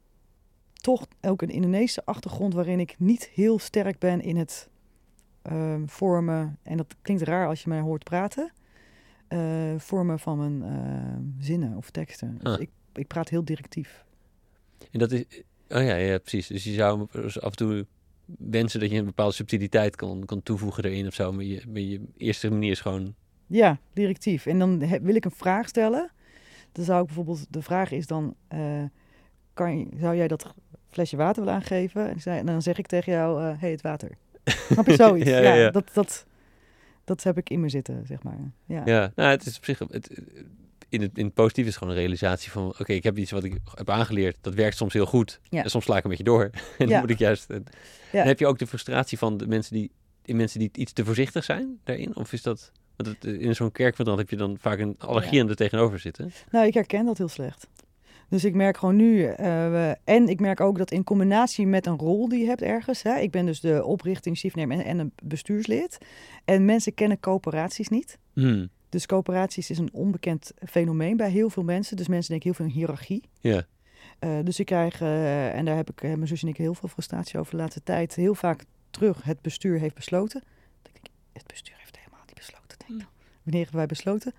toch 0.74 1.06
ook 1.22 1.42
een 1.42 1.50
Indonesische 1.50 2.06
achtergrond 2.06 2.54
waarin 2.54 2.80
ik 2.80 2.96
niet 3.00 3.28
heel 3.34 3.60
sterk 3.60 4.00
ben 4.00 4.22
in 4.22 4.38
het 4.38 4.70
ehm, 5.42 5.86
vormen. 5.86 6.58
En 6.64 6.78
dat 6.78 6.96
klinkt 7.02 7.24
raar 7.24 7.48
als 7.48 7.64
je 7.64 7.70
mij 7.70 7.80
hoort 7.80 8.04
praten. 8.04 8.52
eh, 9.28 9.74
vormen 9.78 10.20
van 10.20 10.38
mijn 10.38 10.64
ehm, 10.64 11.22
zinnen 11.40 11.78
of 11.78 11.90
teksten. 11.90 12.38
Dus 12.44 12.54
Ah. 12.54 12.60
ik, 12.62 12.70
ik 12.94 13.08
praat 13.08 13.30
heel 13.30 13.44
directief. 13.46 14.04
En 14.92 15.00
dat 15.00 15.12
is... 15.12 15.24
Oh 15.70 15.84
ja, 15.84 15.96
ja, 15.96 16.18
precies. 16.18 16.48
Dus 16.48 16.64
je 16.64 16.74
zou 16.74 17.08
dus 17.12 17.42
af 17.42 17.50
en 17.50 17.56
toe 17.58 17.86
wensen 18.38 18.80
dat 18.80 18.92
je 18.92 18.98
een 18.98 19.06
bepaalde 19.06 19.34
subtiliteit 19.34 19.96
kan, 19.96 20.24
kan 20.26 20.44
toevoegen 20.44 20.84
erin 20.84 21.08
of 21.08 21.14
zo. 21.14 21.32
Maar 21.32 21.44
je, 21.44 21.62
maar 21.68 21.82
je 21.82 22.02
eerste 22.18 22.50
manier 22.50 22.72
is 22.72 22.82
gewoon... 22.82 23.16
Ja, 23.48 23.80
directief. 23.94 24.46
En 24.46 24.60
dan 24.60 24.82
he- 24.82 25.02
wil 25.02 25.16
ik 25.16 25.26
een 25.26 25.32
vraag 25.32 25.68
stellen. 25.68 26.12
Dan 26.72 26.86
zou 26.86 27.00
ik 27.00 27.06
bijvoorbeeld, 27.06 27.46
de 27.50 27.62
vraag 27.62 27.92
is 27.92 28.08
dan, 28.08 28.36
eh, 28.48 28.84
kan 29.54 29.92
zou 30.00 30.16
jij 30.16 30.28
dat 30.28 30.54
flesje 30.90 31.16
water 31.18 31.44
willen 31.44 31.58
aangeven? 31.60 32.10
En, 32.10 32.22
zei- 32.22 32.40
en 32.40 32.46
dan 32.46 32.62
zeg 32.62 32.78
ik 32.78 32.88
tegen 32.88 33.14
jou, 33.14 33.42
hé, 33.42 33.56
hey, 33.60 33.72
het 33.72 33.82
water. 33.82 34.12
Snap 34.72 34.86
je 34.88 34.96
zoiets? 34.96 35.30
Ja, 35.30 35.38
ja, 35.40 35.54
ja, 35.54 35.56
ja. 35.56 35.70
Dat, 35.70 35.90
dat, 35.94 36.26
dat 37.04 37.24
heb 37.24 37.38
ik 37.38 37.50
in 37.50 37.60
me 37.60 37.70
zitten, 37.70 38.06
zeg 38.06 38.24
maar. 38.24 38.38
Ja, 38.66 38.82
Ja, 38.86 39.12
nou, 39.16 39.30
het 39.30 39.46
is 39.46 39.58
op 39.58 39.66
zich... 39.66 39.80
Het, 39.80 40.22
in, 40.90 41.02
het, 41.02 41.18
in 41.18 41.26
het 41.26 41.34
positief 41.34 41.68
is 41.68 41.78
gewoon 41.78 41.94
een 41.94 42.00
realisatie 42.00 42.52
van... 42.52 42.66
Oké, 42.66 42.94
ik 42.94 43.04
heb 43.04 43.18
iets 43.18 43.32
wat 43.32 43.44
ik 43.44 43.58
heb 43.74 43.90
aangeleerd. 43.90 44.38
Dat 44.42 44.54
werkt 44.54 44.78
soms 44.78 44.94
heel 44.94 45.06
goed. 45.06 45.40
Ja. 45.44 45.64
En 45.64 45.70
soms 45.70 45.84
sla 45.84 45.98
ik 45.98 46.04
een 46.04 46.10
beetje 46.10 46.24
door. 46.24 46.50
en 46.78 46.88
dan 46.88 47.00
moet 47.00 47.10
ik 47.10 47.20
juist... 47.20 47.50
En, 47.50 47.64
heb 48.12 48.40
je 48.40 48.48
ook 48.48 48.60
de 48.60 48.68
frustratie 48.68 49.18
van 49.18 49.38
de 49.38 49.48
mensen 49.48 49.74
die... 49.74 49.92
In 50.26 50.36
mensen 50.36 50.60
die 50.60 50.70
iets 50.74 50.94
te 50.94 51.06
voorzichtig 51.06 51.44
zijn 51.44 51.80
daarin? 51.84 52.16
Of 52.16 52.34
is 52.34 52.42
dat... 52.42 52.72
Want 52.96 53.10
het, 53.10 53.40
in 53.40 53.56
zo'n 53.56 53.72
kerkverband 53.72 54.18
heb 54.18 54.30
je 54.30 54.36
dan 54.36 54.58
vaak 54.60 54.80
een 54.80 54.96
allergie 54.98 55.42
aan 55.42 55.50
er 55.50 55.56
tegenover 55.56 56.00
zitten. 56.00 56.32
Nou, 56.52 56.68
ik 56.68 56.74
herken 56.74 57.06
dat 57.06 57.18
heel 57.18 57.28
slecht. 57.28 57.68
Dus 58.30 58.46
ik 58.46 58.54
merk 58.54 58.78
gewoon 58.78 58.96
nu, 58.96 59.24
eh, 59.24 59.90
en 59.90 60.28
ik 60.28 60.40
merk 60.40 60.60
ook 60.60 60.78
dat 60.78 60.92
in 60.92 61.04
combinatie 61.04 61.68
met 61.68 61.86
een 61.86 61.98
rol 61.98 62.30
die 62.30 62.40
je 62.40 62.46
hebt 62.46 62.62
ergens, 62.62 63.04
hè, 63.04 63.20
ik 63.20 63.32
ben 63.32 63.46
dus 63.46 63.60
de 63.60 63.84
oprichting, 63.84 64.38
chiefnemer 64.38 64.78
en, 64.78 64.86
en 64.86 65.00
een 65.00 65.12
bestuurslid, 65.24 65.98
en 66.46 66.66
mensen 66.66 66.94
kennen 66.94 67.20
coöperaties 67.20 67.88
niet. 67.88 68.18
Hmm. 68.34 68.70
Dus 68.90 69.06
coöperaties 69.06 69.70
is 69.70 69.78
een 69.78 69.90
onbekend 69.94 70.52
fenomeen 70.68 71.18
bij 71.18 71.30
heel 71.30 71.50
veel 71.50 71.64
mensen. 71.64 71.98
Dus 71.98 72.08
mensen 72.08 72.30
denken 72.30 72.48
heel 72.50 72.58
veel 72.58 72.66
in 72.66 72.80
hiërarchie. 72.80 73.24
Ja. 73.40 73.66
Eh, 74.20 74.38
dus 74.44 74.60
ik 74.60 74.66
krijg, 74.66 75.02
eh, 75.02 75.56
en 75.56 75.66
daar 75.66 75.76
heb 75.76 75.90
ik, 75.90 76.02
eh, 76.02 76.14
mijn 76.14 76.28
zus 76.28 76.42
en 76.42 76.48
ik 76.48 76.58
heel 76.58 76.74
veel 76.74 76.90
frustratie 76.90 77.40
over 77.40 77.52
de 77.52 77.58
laatste 77.58 77.84
tijd, 77.84 78.16
heel 78.16 78.36
vaak 78.36 78.64
terug, 78.90 79.24
het 79.24 79.42
bestuur 79.42 79.80
heeft 79.80 79.96
besloten. 79.96 80.44
Dan 80.82 80.92
denk 80.92 81.06
ik, 81.06 81.12
het 81.34 81.48
bestuur 81.48 81.76
heeft 81.78 81.98
helemaal 81.98 82.24
niet 82.26 82.36
besloten. 82.36 82.78
Denk 82.78 82.92
ik 82.92 82.98
dan. 82.98 83.08
Wanneer 83.44 83.62
hebben 83.62 83.80
wij 83.80 83.86
besloten? 83.86 84.34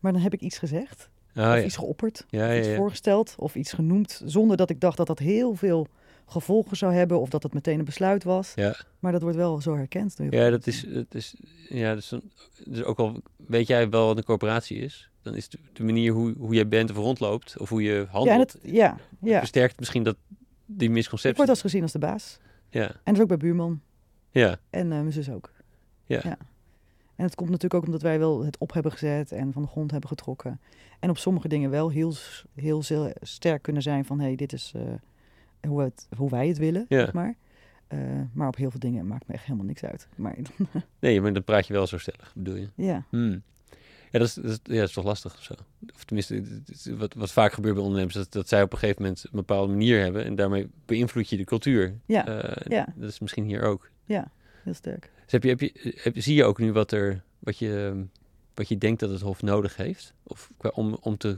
Maar 0.00 0.12
dan 0.12 0.22
heb 0.22 0.32
ik 0.32 0.40
iets 0.40 0.58
gezegd, 0.58 1.10
Oh, 1.36 1.42
of 1.42 1.56
ja. 1.56 1.62
iets 1.62 1.76
geopperd, 1.76 2.24
Ja, 2.28 2.44
of 2.46 2.52
ja, 2.52 2.58
iets 2.58 2.68
ja. 2.68 2.76
voorgesteld, 2.76 3.34
of 3.38 3.54
iets 3.54 3.72
genoemd, 3.72 4.22
zonder 4.24 4.56
dat 4.56 4.70
ik 4.70 4.80
dacht 4.80 4.96
dat 4.96 5.06
dat 5.06 5.18
heel 5.18 5.54
veel 5.54 5.86
gevolgen 6.32 6.76
zou 6.76 6.92
hebben, 6.92 7.20
of 7.20 7.28
dat 7.28 7.42
het 7.42 7.54
meteen 7.54 7.78
een 7.78 7.84
besluit 7.84 8.24
was. 8.24 8.52
Ja. 8.54 8.74
Maar 8.98 9.12
dat 9.12 9.22
wordt 9.22 9.36
wel 9.36 9.60
zo 9.60 9.76
herkend. 9.76 10.16
door 10.16 10.34
Ja, 10.34 10.50
dat 10.50 10.66
is, 10.66 10.86
dat 10.88 11.14
is, 11.14 11.34
ja, 11.68 11.94
dus, 11.94 12.08
dan, 12.08 12.22
dus 12.64 12.82
ook 12.84 12.98
al 12.98 13.22
weet 13.46 13.66
jij 13.66 13.90
wel 13.90 14.06
wat 14.06 14.16
een 14.16 14.24
corporatie 14.24 14.78
is, 14.78 15.10
dan 15.22 15.34
is 15.34 15.48
de, 15.48 15.58
de 15.72 15.82
manier 15.84 16.12
hoe, 16.12 16.34
hoe 16.38 16.54
jij 16.54 16.68
bent 16.68 16.90
of 16.90 16.96
rondloopt, 16.96 17.58
of 17.58 17.68
hoe 17.68 17.82
je 17.82 17.92
Ja, 17.92 18.04
handelt, 18.10 18.52
het, 18.52 18.72
ja, 18.72 18.96
ja. 19.20 19.38
versterkt 19.38 19.78
misschien 19.78 20.02
dat, 20.02 20.16
die 20.66 20.88
Ik 20.88 20.94
misconceptie. 20.94 21.36
word 21.36 21.48
als 21.48 21.60
gezien 21.60 21.82
als 21.82 21.92
de 21.92 21.98
baas. 21.98 22.38
Ja, 22.70 22.82
En 22.88 22.98
dat 23.04 23.14
is 23.14 23.20
ook 23.20 23.28
bij 23.28 23.36
buurman. 23.36 23.80
ja, 24.30 24.58
En 24.70 24.82
eh, 24.92 24.98
mijn 24.98 25.12
zus 25.12 25.30
ook. 25.30 25.50
Ja. 26.06 26.36
En 27.16 27.24
het 27.24 27.34
komt 27.34 27.50
natuurlijk 27.50 27.74
ook 27.80 27.86
omdat 27.86 28.02
wij 28.02 28.18
wel 28.18 28.44
het 28.44 28.58
op 28.58 28.72
hebben 28.72 28.92
gezet 28.92 29.32
en 29.32 29.52
van 29.52 29.62
de 29.62 29.68
grond 29.68 29.90
hebben 29.90 30.08
getrokken. 30.08 30.60
En 31.00 31.10
op 31.10 31.18
sommige 31.18 31.48
dingen 31.48 31.70
wel 31.70 31.90
heel, 31.90 32.14
heel 32.54 32.82
sterk 33.20 33.62
kunnen 33.62 33.82
zijn 33.82 34.04
van... 34.04 34.18
hé, 34.18 34.26
hey, 34.26 34.36
dit 34.36 34.52
is 34.52 34.72
eh, 34.76 34.82
hoe, 35.68 35.82
het, 35.82 36.06
hoe 36.16 36.30
wij 36.30 36.48
het 36.48 36.58
willen, 36.58 36.86
Ja. 36.88 36.98
zeg 36.98 37.12
maar. 37.12 37.34
Eh, 37.86 37.98
maar 38.32 38.48
op 38.48 38.56
heel 38.56 38.70
veel 38.70 38.80
dingen 38.80 39.06
maakt 39.06 39.26
me 39.26 39.34
echt 39.34 39.44
helemaal 39.44 39.66
niks 39.66 39.84
uit. 39.84 40.08
Maar 40.16 40.36
nee, 41.00 41.20
maar 41.20 41.32
dan 41.32 41.44
praat 41.44 41.66
je 41.66 41.72
wel 41.72 41.86
zo 41.86 41.98
stellig, 41.98 42.32
bedoel 42.34 42.56
je. 42.56 42.68
ja, 42.74 43.04
Hmm. 43.10 43.42
Ja, 44.10 44.18
dat 44.18 44.28
is, 44.28 44.34
dat, 44.34 44.44
is, 44.44 44.58
ja, 44.62 44.78
dat 44.78 44.88
is 44.88 44.94
toch 44.94 45.04
lastig 45.04 45.34
of 45.34 45.42
zo. 45.42 45.54
Of 45.94 46.04
tenminste, 46.04 46.44
wat, 46.96 47.14
wat 47.14 47.32
vaak 47.32 47.52
gebeurt 47.52 47.74
bij 47.74 47.82
ondernemers, 47.82 48.14
dat, 48.14 48.32
dat 48.32 48.48
zij 48.48 48.62
op 48.62 48.72
een 48.72 48.78
gegeven 48.78 49.02
moment 49.02 49.22
een 49.24 49.30
bepaalde 49.32 49.72
manier 49.72 50.00
hebben 50.00 50.24
en 50.24 50.34
daarmee 50.34 50.68
beïnvloed 50.86 51.28
je 51.28 51.36
de 51.36 51.44
cultuur. 51.44 51.98
Ja, 52.06 52.26
Eh, 52.26 52.66
ja. 52.68 52.86
Dat 52.96 53.08
is 53.10 53.18
misschien 53.20 53.44
hier 53.44 53.62
ook. 53.62 53.90
heel 54.06 54.74
sterk. 54.74 55.10
Dus 55.22 55.32
heb 55.32 55.42
je, 55.42 55.48
heb 55.48 55.60
je, 55.60 55.94
heb, 56.02 56.14
zie 56.20 56.34
je 56.34 56.44
ook 56.44 56.58
nu 56.58 56.72
wat, 56.72 56.92
er, 56.92 57.22
wat, 57.38 57.58
je, 57.58 58.04
wat 58.54 58.68
je 58.68 58.78
denkt 58.78 59.00
dat 59.00 59.10
het 59.10 59.20
Hof 59.20 59.42
nodig 59.42 59.76
heeft? 59.76 60.14
Of 60.22 60.50
qua, 60.56 60.68
om, 60.74 60.96
om 61.00 61.16
te 61.16 61.36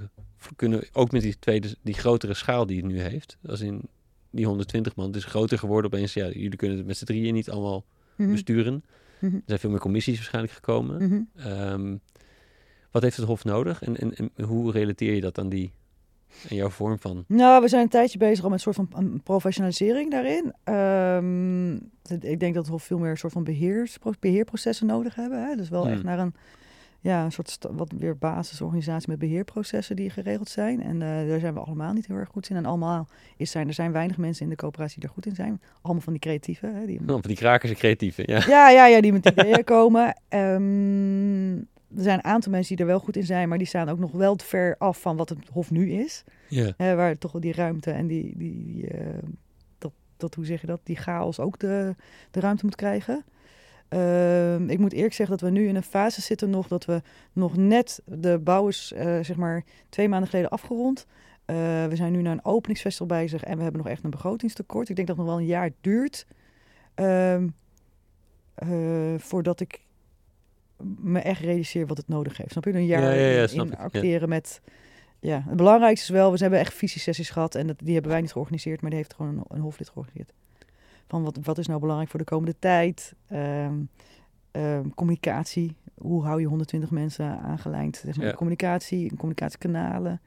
kunnen, 0.56 0.82
ook 0.92 1.10
met 1.12 1.22
die, 1.22 1.38
tweede, 1.38 1.76
die 1.82 1.94
grotere 1.94 2.34
schaal 2.34 2.66
die 2.66 2.76
het 2.76 2.86
nu 2.86 3.00
heeft, 3.00 3.38
als 3.46 3.60
in 3.60 3.88
die 4.34 4.46
120 4.46 4.96
man, 4.96 5.06
het 5.06 5.16
is 5.16 5.24
groter 5.24 5.58
geworden 5.58 5.92
opeens. 5.92 6.14
Ja, 6.14 6.26
jullie 6.26 6.56
kunnen 6.56 6.76
het 6.76 6.86
met 6.86 6.96
z'n 6.96 7.04
drieën 7.04 7.34
niet 7.34 7.50
allemaal 7.50 7.84
Mhm, 8.16 8.30
besturen. 8.30 8.84
mhm, 9.20 9.34
Er 9.34 9.42
zijn 9.46 9.58
veel 9.58 9.70
meer 9.70 9.78
commissies 9.80 10.14
waarschijnlijk 10.16 10.54
gekomen. 10.54 11.02
mhm. 11.08 11.48
Ehm, 11.48 11.96
wat 12.90 13.02
heeft 13.02 13.16
het 13.16 13.26
Hof 13.26 13.44
nodig 13.44 13.82
en, 13.82 13.96
en, 13.96 14.14
en 14.36 14.44
hoe 14.44 14.70
relateer 14.72 15.14
je 15.14 15.20
dat 15.20 15.38
aan, 15.38 15.48
die, 15.48 15.72
aan 16.50 16.56
jouw 16.56 16.68
vorm 16.70 16.98
van... 16.98 17.24
Nou, 17.28 17.62
we 17.62 17.68
zijn 17.68 17.82
een 17.82 17.88
tijdje 17.88 18.18
bezig 18.18 18.44
al 18.44 18.50
met 18.50 18.66
een 18.66 18.72
soort 18.74 18.88
van 18.90 19.20
professionalisering 19.24 20.10
daarin. 20.10 20.52
Ehm, 20.64 21.74
ik 22.32 22.40
denk 22.40 22.54
dat 22.54 22.68
we 22.68 22.78
veel 22.78 22.98
meer 22.98 23.10
een 23.10 23.16
soort 23.16 23.32
van 23.32 23.44
beheers, 23.44 23.98
beheerprocessen 24.20 24.86
nodig 24.86 25.14
hebben. 25.14 25.44
Hè? 25.48 25.56
Dus 25.56 25.68
wel 25.68 25.82
Hmm. 25.84 25.92
echt 25.92 26.02
naar 26.02 26.18
een, 26.18 26.34
ja, 27.04 27.24
een 27.24 27.32
soort 27.32 27.58
wat 27.70 27.92
weer 27.98 28.16
basisorganisatie 28.18 29.08
met 29.08 29.18
beheerprocessen 29.18 29.96
die 29.96 30.10
geregeld 30.10 30.48
zijn. 30.48 30.82
En 30.82 31.02
eh, 31.02 31.28
daar 31.28 31.40
zijn 31.40 31.54
we 31.54 31.60
allemaal 31.60 31.92
niet 31.92 32.06
heel 32.06 32.16
erg 32.16 32.28
goed 32.28 32.50
in. 32.50 32.56
En 32.56 32.64
allemaal 32.66 33.08
is 33.36 33.50
zijn, 33.50 33.68
er 33.68 33.74
zijn 33.74 33.92
weinig 33.92 34.16
mensen 34.16 34.44
in 34.44 34.50
de 34.50 34.56
coöperatie 34.56 35.00
die 35.00 35.08
er 35.08 35.14
goed 35.14 35.26
in 35.26 35.34
zijn. 35.34 35.60
Allemaal 35.82 36.02
van 36.02 36.12
die 36.12 36.22
creatieve. 36.22 36.66
Hè? 36.66 36.86
Die, 36.86 37.00
Oh, 37.00 37.06
van 37.06 37.20
die 37.20 37.36
krakers 37.36 37.70
en 37.70 37.76
creatieve, 37.78 38.22
ja. 38.26 38.44
ja, 38.46 38.68
ja, 38.70 38.86
ja, 38.86 39.00
die 39.00 39.12
met 39.12 39.26
ideeën 39.26 39.64
komen. 39.74 40.16
Ehm, 40.28 41.56
er 41.96 42.02
zijn 42.02 42.18
een 42.18 42.24
aantal 42.24 42.52
mensen 42.52 42.76
die 42.76 42.84
er 42.84 42.90
wel 42.90 43.00
goed 43.00 43.16
in 43.16 43.24
zijn, 43.24 43.48
maar 43.48 43.58
die 43.58 43.66
staan 43.66 43.88
ook 43.88 43.98
nog 43.98 44.12
wel 44.12 44.34
te 44.36 44.44
ver 44.44 44.74
af 44.78 45.00
van 45.00 45.16
wat 45.16 45.28
het 45.28 45.38
Hof 45.52 45.70
nu 45.70 45.90
is. 45.92 46.24
ja. 46.48 46.74
Waar 46.76 47.18
toch 47.18 47.32
wel 47.32 47.40
die 47.40 47.52
ruimte 47.52 47.90
en 47.90 48.06
die, 48.06 48.34
die, 48.36 48.64
die, 48.64 48.88
eh, 48.88 49.06
dat, 49.78 49.92
dat, 50.16 50.34
hoe 50.34 50.44
zeg 50.46 50.60
je 50.60 50.66
dat, 50.66 50.80
die 50.84 50.96
chaos 50.96 51.40
ook 51.40 51.58
de, 51.58 51.94
de 52.30 52.40
ruimte 52.40 52.64
moet 52.64 52.76
krijgen. 52.76 53.24
Ehm, 53.94 54.68
ik 54.68 54.78
moet 54.78 54.92
eerlijk 54.92 55.14
zeggen 55.14 55.38
dat 55.38 55.48
we 55.48 55.54
nu 55.54 55.68
in 55.68 55.76
een 55.76 55.82
fase 55.82 56.20
zitten 56.20 56.50
nog 56.50 56.68
dat 56.68 56.84
we 56.84 57.02
nog 57.32 57.56
net 57.56 58.02
de 58.04 58.38
bouw 58.38 58.68
is, 58.68 58.92
eh, 58.96 59.18
zeg 59.22 59.36
maar, 59.36 59.64
twee 59.88 60.08
maanden 60.08 60.28
geleden 60.28 60.50
afgerond. 60.50 61.06
Eh, 61.44 61.56
we 61.86 61.96
zijn 61.96 62.12
nu 62.12 62.22
naar 62.22 62.32
een 62.32 62.44
openingsfestival 62.44 63.06
bezig 63.06 63.42
en 63.42 63.56
we 63.56 63.62
hebben 63.62 63.80
nog 63.82 63.90
echt 63.90 64.04
een 64.04 64.10
begrotingstekort. 64.10 64.88
Ik 64.88 64.96
denk 64.96 65.08
dat 65.08 65.16
het 65.16 65.26
nog 65.26 65.34
wel 65.34 65.44
een 65.44 65.50
jaar 65.50 65.70
duurt 65.80 66.26
ehm, 66.94 67.48
eh, 68.54 69.14
voordat 69.18 69.60
ik 69.60 69.80
me 71.00 71.20
echt 71.20 71.40
realiseer 71.40 71.86
wat 71.86 71.96
het 71.96 72.08
nodig 72.08 72.36
heeft. 72.36 72.50
Snap 72.50 72.64
je? 72.64 72.72
Een 72.72 72.86
jaar 72.86 73.02
Ja, 73.02 73.10
ja, 73.12 73.46
ja, 73.46 73.62
in- 73.62 73.76
acteren 73.76 74.28
met... 74.28 74.60
Ja, 75.20 75.44
het 75.46 75.56
belangrijkste 75.56 76.12
is 76.12 76.18
wel, 76.18 76.32
we 76.32 76.38
hebben 76.38 76.58
echt 76.58 76.74
visiesessies 76.74 77.30
gehad 77.30 77.54
en 77.54 77.66
dat, 77.66 77.78
die 77.78 77.92
hebben 77.92 78.12
wij 78.12 78.20
niet 78.20 78.32
georganiseerd, 78.32 78.80
maar 78.80 78.90
die 78.90 78.98
heeft 78.98 79.14
gewoon 79.14 79.36
een, 79.36 79.44
een 79.48 79.60
hoflid 79.60 79.88
georganiseerd. 79.88 80.32
Van 81.06 81.22
wat, 81.22 81.38
wat 81.42 81.58
is 81.58 81.66
nou 81.66 81.80
belangrijk 81.80 82.10
voor 82.10 82.18
de 82.18 82.24
komende 82.24 82.54
tijd? 82.58 83.14
Ehm, 83.28 83.74
ehm, 84.50 84.88
communicatie. 84.94 85.76
Hoe 85.94 86.24
hou 86.24 86.40
je 86.40 86.46
120 86.46 86.90
mensen 86.90 87.38
aangelijnd? 87.40 87.96
Zeg 87.96 88.16
maar, 88.16 88.26
Ja. 88.26 88.32
Communicatie, 88.32 89.08
communicatiekanalen. 89.16 90.20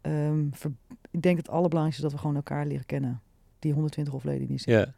Ehm, 0.00 0.44
ver- 0.50 0.72
ik 1.10 1.22
denk 1.22 1.36
het 1.36 1.48
allerbelangrijkste 1.48 2.02
is 2.04 2.10
dat 2.10 2.12
we 2.12 2.26
gewoon 2.26 2.36
elkaar 2.36 2.66
leren 2.66 2.86
kennen. 2.86 3.20
Die 3.58 3.72
120 3.72 4.12
hofleden 4.12 4.46
die 4.46 4.58
zitten. 4.58 4.78
ja. 4.78 4.94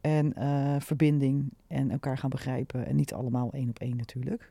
En 0.00 0.34
eh, 0.34 0.74
verbinding 0.80 1.52
en 1.66 1.90
elkaar 1.90 2.18
gaan 2.18 2.30
begrijpen. 2.30 2.86
En 2.86 2.96
niet 2.96 3.12
allemaal 3.12 3.52
één 3.52 3.68
op 3.68 3.78
één 3.78 3.96
natuurlijk. 3.96 4.48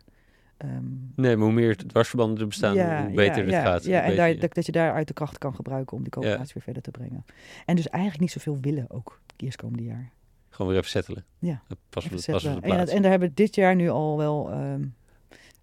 ehm, 0.57 0.84
Nee, 1.15 1.36
maar 1.36 1.45
hoe 1.45 1.55
meer 1.55 1.75
dwarsverbanden 1.78 2.39
er 2.39 2.47
bestaan, 2.47 2.78
hoe 3.05 3.13
beter 3.15 3.41
het 3.41 3.51
ja, 3.51 3.61
gaat. 3.61 3.84
Ja, 3.84 4.01
en 4.01 4.15
daar, 4.15 4.39
dat, 4.39 4.53
dat 4.53 4.65
je 4.65 4.71
daaruit 4.71 5.07
de 5.07 5.13
kracht 5.13 5.38
kan 5.38 5.55
gebruiken 5.55 5.97
om 5.97 6.03
die 6.03 6.11
coöperatie 6.11 6.53
weer 6.53 6.63
verder 6.63 6.82
te 6.82 6.91
brengen. 6.91 7.25
En 7.65 7.75
dus 7.75 7.89
eigenlijk 7.89 8.21
niet 8.21 8.32
zoveel 8.32 8.57
willen 8.61 8.86
ook 8.89 9.21
eerstkomende 9.36 9.84
jaar. 9.84 10.09
Gewoon 10.49 10.67
weer 10.71 10.79
even 10.79 10.89
settelen. 10.91 11.25
Ja, 11.39 11.61
Dat 11.67 12.03
Even 12.03 12.61
en, 12.63 12.77
dat- 12.77 12.89
en 12.89 13.01
daar 13.01 13.11
hebben 13.11 13.29
we 13.29 13.33
dit 13.33 13.55
jaar 13.55 13.75
nu 13.75 13.89
al 13.89 14.17
wel 14.17 14.49
ehm, 14.51 14.81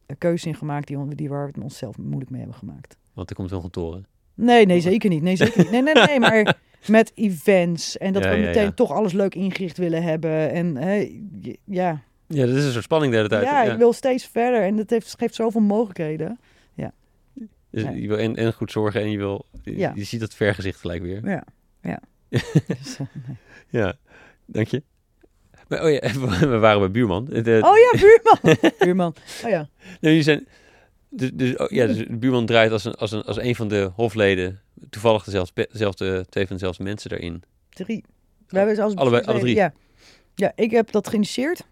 een 0.06 0.18
keuze 0.18 0.48
in 0.48 0.54
gemaakt 0.54 0.86
die, 0.86 1.14
die 1.14 1.28
waar 1.28 1.46
we 1.46 1.52
het 1.54 1.62
onszelf 1.62 1.98
moeilijk 1.98 2.30
mee 2.30 2.40
hebben 2.40 2.58
gemaakt. 2.58 2.96
Want 3.12 3.30
er 3.30 3.36
komt 3.36 3.50
nog 3.50 3.64
een 3.64 3.70
toren. 3.70 4.06
Nee, 4.34 4.66
nee, 4.66 4.80
zeker 4.80 5.10
niet. 5.10 5.22
Nee, 5.22 5.36
zeker 5.36 5.58
niet. 5.62 5.70
Nee, 5.70 5.82
nee, 5.82 5.94
nee, 5.94 6.20
maar 6.20 6.56
met 6.86 7.12
events 7.14 7.98
en 7.98 8.12
dat 8.12 8.24
Ja, 8.24 8.30
we 8.30 8.36
meteen 8.36 8.62
ja. 8.64 8.72
toch 8.72 8.90
alles 8.90 9.12
leuk 9.12 9.34
ingericht 9.34 9.76
willen 9.78 10.02
hebben. 10.02 10.50
En 10.50 10.76
hè, 10.76 11.20
ja, 11.64 12.00
Ja, 12.26 12.46
dat 12.46 12.56
is 12.56 12.64
een 12.64 12.72
soort 12.72 12.84
spanning 12.84 13.10
de 13.12 13.16
hele 13.16 13.28
tijd. 13.28 13.44
ja, 13.44 13.62
ik 13.62 13.78
wil 13.78 13.92
steeds 13.92 14.26
verder 14.26 14.62
en 14.62 14.76
dat 14.76 14.90
heeft, 14.90 15.14
geeft 15.18 15.34
zoveel 15.34 15.60
mogelijkheden. 15.60 16.38
Dus 17.70 17.82
Ja. 17.82 17.90
je 17.90 18.08
wil 18.08 18.18
en, 18.18 18.36
en 18.36 18.52
goed 18.52 18.70
zorgen 18.70 19.00
en 19.00 19.10
je 19.10 19.16
wil... 19.16 19.44
Je, 19.62 19.76
Ja. 19.76 19.92
je 19.94 20.04
ziet 20.04 20.20
dat 20.20 20.34
vergezicht 20.34 20.80
gelijk 20.80 21.02
weer. 21.02 21.28
Ja, 21.28 21.44
ja. 21.82 22.00
Dus, 22.66 22.98
eh, 22.98 23.06
nee. 23.26 23.36
Ja, 23.68 23.94
dank 24.46 24.66
je. 24.68 24.82
Maar, 25.68 25.84
oh 25.84 25.90
ja, 25.90 26.00
we 26.48 26.58
waren 26.58 26.80
bij 26.80 26.90
buurman. 26.90 27.24
De, 27.24 27.60
Oh 27.64 27.76
ja, 27.78 27.98
buurman. 28.00 28.56
buurman. 28.78 29.14
Oh 29.44 29.50
ja. 29.50 29.68
Nee, 29.78 29.96
jullie 30.00 30.22
zijn, 30.22 30.46
dus, 31.08 31.30
dus, 31.34 31.56
oh, 31.56 31.70
ja, 31.70 31.86
dus 31.86 31.96
de 31.96 32.16
buurman 32.16 32.46
draait 32.46 32.72
als 32.72 32.84
een, 32.84 32.94
als, 32.94 33.12
een, 33.12 33.22
als 33.22 33.36
een 33.38 33.54
van 33.56 33.68
de 33.68 33.90
hofleden, 33.94 34.60
toevallig 34.90 35.24
dezelfde, 35.24 35.68
dezelfde, 35.72 36.26
twee 36.28 36.46
van 36.46 36.56
dezelfde 36.56 36.82
mensen 36.82 37.10
daarin. 37.10 37.42
Drie. 37.68 38.04
We 38.48 38.56
hebben 38.58 38.76
zelfs 38.76 38.94
Allebei- 38.94 39.24
alle 39.24 39.38
drie? 39.38 39.54
Ja. 39.54 39.72
ja, 40.34 40.52
ik 40.54 40.70
heb 40.70 40.90
dat 40.90 41.08
geïnitieerd. 41.08 41.66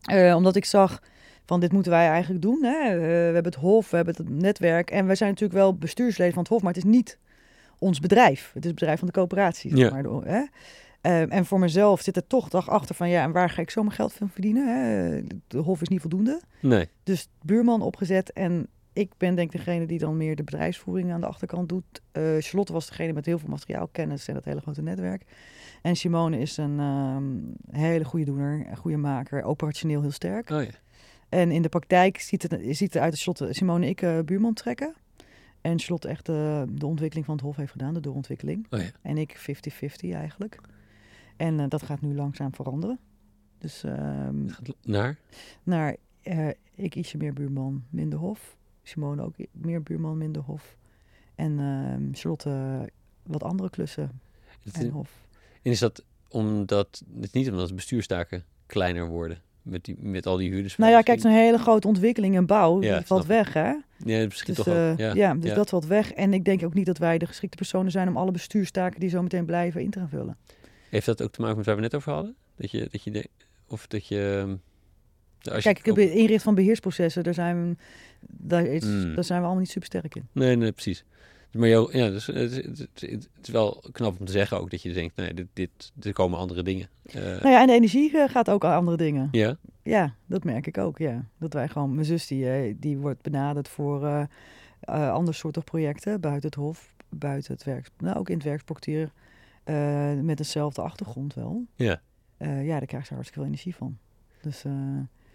eh, 0.00 0.34
omdat 0.36 0.56
ik 0.56 0.64
zag 0.64 1.00
van 1.46 1.60
dit 1.60 1.72
moeten 1.72 1.92
wij 1.92 2.08
eigenlijk 2.08 2.42
doen. 2.42 2.62
Hè? 2.64 2.88
Eh, 2.88 2.96
we 2.98 3.04
hebben 3.34 3.44
het 3.44 3.54
hof, 3.54 3.90
we 3.90 3.96
hebben 3.96 4.14
het 4.16 4.28
netwerk. 4.28 4.90
En 4.90 5.06
wij 5.06 5.14
zijn 5.14 5.30
natuurlijk 5.30 5.58
wel 5.58 5.74
bestuursleden 5.76 6.32
van 6.32 6.42
het 6.42 6.52
hof, 6.52 6.62
maar 6.62 6.72
het 6.74 6.84
is 6.84 6.90
niet 6.90 7.18
ons 7.78 8.00
bedrijf. 8.00 8.50
Het 8.54 8.62
is 8.62 8.70
het 8.70 8.78
bedrijf 8.78 8.98
van 8.98 9.08
de 9.08 9.14
coöperatie. 9.14 9.70
zeg 9.76 9.78
Ja. 9.78 9.90
Maar, 10.02 10.24
hè? 10.24 10.42
Eh, 11.02 11.32
en 11.32 11.46
voor 11.46 11.58
mezelf 11.58 12.00
zit 12.00 12.16
er 12.16 12.26
toch 12.26 12.48
dag 12.48 12.68
achter 12.68 12.94
van 12.94 13.08
ja, 13.08 13.22
en 13.22 13.32
waar 13.32 13.50
ga 13.50 13.62
ik 13.62 13.70
zo 13.70 13.82
mijn 13.82 13.94
geld 13.94 14.12
van 14.12 14.28
verdienen? 14.28 14.66
Hè? 14.66 15.20
De 15.46 15.58
hof 15.58 15.80
is 15.80 15.88
niet 15.88 16.00
voldoende. 16.00 16.40
Nee, 16.60 16.88
Dus 17.02 17.28
buurman 17.40 17.82
opgezet 17.82 18.32
en 18.32 18.66
ik 18.92 19.12
ben 19.16 19.34
denk 19.34 19.52
ik 19.52 19.58
degene 19.58 19.86
die 19.86 19.98
dan 19.98 20.16
meer 20.16 20.36
de 20.36 20.42
bedrijfsvoering 20.42 21.12
aan 21.12 21.20
de 21.20 21.26
achterkant 21.26 21.68
doet. 21.68 22.02
Eh, 22.12 22.22
Charlotte 22.38 22.72
was 22.72 22.86
degene 22.86 23.12
met 23.12 23.26
heel 23.26 23.38
veel 23.38 23.48
materiaalkennis 23.48 24.28
en 24.28 24.34
dat 24.34 24.44
hele 24.44 24.60
grote 24.60 24.82
netwerk. 24.82 25.24
En 25.82 25.96
Simone 25.96 26.38
is 26.38 26.56
een 26.56 26.78
ehm, 26.80 27.78
hele 27.80 28.04
goede 28.04 28.24
doener, 28.24 28.66
een 28.70 28.76
goede 28.76 28.96
maker, 28.96 29.42
operationeel 29.42 30.00
heel 30.00 30.10
sterk. 30.10 30.50
oh 30.50 30.62
ja. 30.62 30.70
En 31.28 31.50
in 31.50 31.62
de 31.62 31.68
praktijk 31.68 32.20
ziet 32.20 32.42
het, 32.42 32.58
ziet 32.60 32.92
het 32.94 33.02
uit 33.02 33.10
dat 33.10 33.20
Charlotte, 33.20 33.54
Simone 33.54 33.84
en 33.84 33.90
ik 33.90 34.02
eh, 34.02 34.18
buurman 34.24 34.54
trekken. 34.54 34.94
En 35.60 35.78
Charlotte 35.78 36.08
echt 36.08 36.28
eh, 36.28 36.62
de 36.68 36.86
ontwikkeling 36.86 37.26
van 37.26 37.34
het 37.34 37.44
hof 37.44 37.56
heeft 37.56 37.72
gedaan, 37.72 37.94
de 37.94 38.00
doorontwikkeling. 38.00 38.66
Oh 38.70 38.80
ja. 38.80 38.90
En 39.02 39.18
ik 39.18 39.36
50-50 40.04 40.10
eigenlijk. 40.10 40.60
En 41.36 41.60
eh, 41.60 41.68
dat 41.68 41.82
gaat 41.82 42.00
nu 42.00 42.14
langzaam 42.14 42.54
veranderen. 42.54 42.98
Dus 43.58 43.84
ehm, 43.84 44.46
naar? 44.82 45.18
naar 45.62 45.96
eh, 46.22 46.48
ik 46.74 46.94
ietsje 46.94 47.16
meer 47.16 47.32
buurman, 47.32 47.84
minder 47.90 48.18
hof. 48.18 48.56
Simone 48.82 49.22
ook 49.22 49.34
meer 49.52 49.82
buurman, 49.82 50.18
minder 50.18 50.42
hof. 50.42 50.76
En 51.34 51.58
ehm 51.58 52.12
Charlotte 52.12 52.90
wat 53.22 53.42
andere 53.42 53.70
klussen 53.70 54.20
en 54.72 54.90
hof. 54.90 55.26
En 55.62 55.70
is 55.70 55.78
dat 55.78 56.04
omdat, 56.28 57.02
het 57.14 57.24
is 57.24 57.32
niet 57.32 57.50
omdat 57.50 57.68
de 57.68 57.74
bestuurstaken 57.74 58.44
kleiner 58.66 59.06
worden 59.06 59.38
met, 59.62 59.84
die, 59.84 59.96
met 60.00 60.26
al 60.26 60.36
die 60.36 60.50
huurders? 60.50 60.76
Nou 60.76 60.92
ja, 60.92 61.00
kijk, 61.00 61.20
zo'n 61.20 61.30
hele 61.30 61.58
grote 61.58 61.86
ontwikkeling 61.86 62.36
en 62.36 62.46
bouw, 62.46 62.82
Ja, 62.82 62.96
die 62.96 63.06
valt 63.06 63.26
weg, 63.26 63.52
hè? 63.52 63.74
Ja, 64.04 64.24
misschien 64.24 64.54
Dus, 64.54 64.64
toch 64.64 64.74
eh. 64.74 64.96
Ja. 64.96 65.14
ja, 65.14 65.34
dus 65.34 65.50
ja. 65.50 65.54
dat 65.54 65.68
valt 65.68 65.86
weg. 65.86 66.12
En 66.12 66.32
ik 66.32 66.44
denk 66.44 66.64
ook 66.64 66.74
niet 66.74 66.86
dat 66.86 66.98
wij 66.98 67.18
de 67.18 67.26
geschikte 67.26 67.56
personen 67.56 67.90
zijn 67.90 68.08
om 68.08 68.16
alle 68.16 68.30
bestuurstaken 68.30 69.00
die 69.00 69.08
zo 69.08 69.22
meteen 69.22 69.44
blijven 69.44 69.82
in 69.82 69.90
te 69.90 69.98
gaan 69.98 70.08
vullen. 70.08 70.36
Heeft 70.92 71.06
dat 71.06 71.22
ook 71.22 71.32
te 71.32 71.40
maken 71.40 71.56
met 71.56 71.66
waar 71.66 71.74
we 71.74 71.80
net 71.80 71.94
over 71.94 72.12
hadden? 72.12 72.34
Dat 72.56 72.70
je, 72.70 72.88
dat 72.90 73.02
je 73.02 73.10
de, 73.10 73.26
of 73.66 73.86
dat 73.86 74.06
je... 74.06 74.38
ehm, 74.46 74.56
Als 75.54 75.62
Kijk, 75.62 75.78
ik 75.78 75.84
heb 75.86 75.96
het 75.96 76.10
inricht 76.10 76.42
van 76.42 76.54
beheersprocessen, 76.54 77.22
daar 77.24 77.34
zijn 77.34 77.68
we, 77.68 77.76
daar, 78.28 78.64
is, 78.66 78.82
Hmm. 78.82 79.14
daar 79.14 79.24
zijn 79.24 79.38
we 79.38 79.44
allemaal 79.44 79.62
niet 79.62 79.70
super 79.70 79.86
sterk 79.88 80.14
in. 80.14 80.28
Nee, 80.32 80.56
nee, 80.56 80.72
precies. 80.72 81.04
Maar 81.52 81.68
jou, 81.68 81.96
ja, 81.98 82.08
dus, 82.10 82.26
het, 82.26 82.36
is- 82.52 82.56
het, 82.78 82.88
het 83.00 83.28
is 83.42 83.48
wel 83.48 83.82
knap 83.92 84.20
om 84.20 84.26
te 84.26 84.32
zeggen 84.32 84.60
ook 84.60 84.70
dat 84.70 84.82
je 84.82 84.92
denkt, 84.92 85.16
nee, 85.16 85.34
dit, 85.34 85.46
dit, 85.52 85.92
er 86.02 86.12
komen 86.12 86.38
andere 86.38 86.62
dingen. 86.62 86.88
Eh, 87.02 87.14
Nou 87.22 87.48
ja, 87.48 87.60
en 87.60 87.66
de 87.66 87.72
energie 87.72 88.18
eh, 88.18 88.28
gaat 88.28 88.50
ook 88.50 88.64
aan 88.64 88.76
andere 88.76 88.96
dingen. 88.96 89.28
ja, 89.32 89.56
Ja, 89.82 90.14
dat 90.26 90.44
merk 90.44 90.66
ik 90.66 90.78
ook, 90.78 90.98
ja. 90.98 91.24
Dat 91.38 91.52
wij 91.52 91.68
gewoon, 91.68 91.94
mijn 91.94 92.06
zus 92.06 92.26
die, 92.26 92.50
eh, 92.50 92.74
die 92.78 92.96
wordt 92.96 93.22
benaderd 93.22 93.68
voor 93.68 94.06
eh 94.06 94.22
eh, 94.80 95.12
ander 95.12 95.34
soortig 95.34 95.64
projecten 95.64 96.20
buiten 96.20 96.48
het 96.48 96.54
hof, 96.58 96.94
buiten 97.08 97.52
het 97.52 97.64
werk, 97.64 97.88
nou 97.98 98.16
ook 98.18 98.28
in 98.28 98.34
het 98.36 98.44
werksportier, 98.44 99.10
eh 99.64 100.12
met 100.20 100.36
dezelfde 100.36 100.82
achtergrond 100.82 101.34
wel. 101.34 101.64
ja. 101.76 102.00
Eh, 102.36 102.66
ja, 102.66 102.78
daar 102.78 102.86
krijg 102.86 103.06
ze 103.06 103.14
hartstikke 103.14 103.40
veel 103.40 103.48
energie 103.48 103.74
van. 103.76 103.98
Dus 104.40 104.64
eh, 104.64 104.72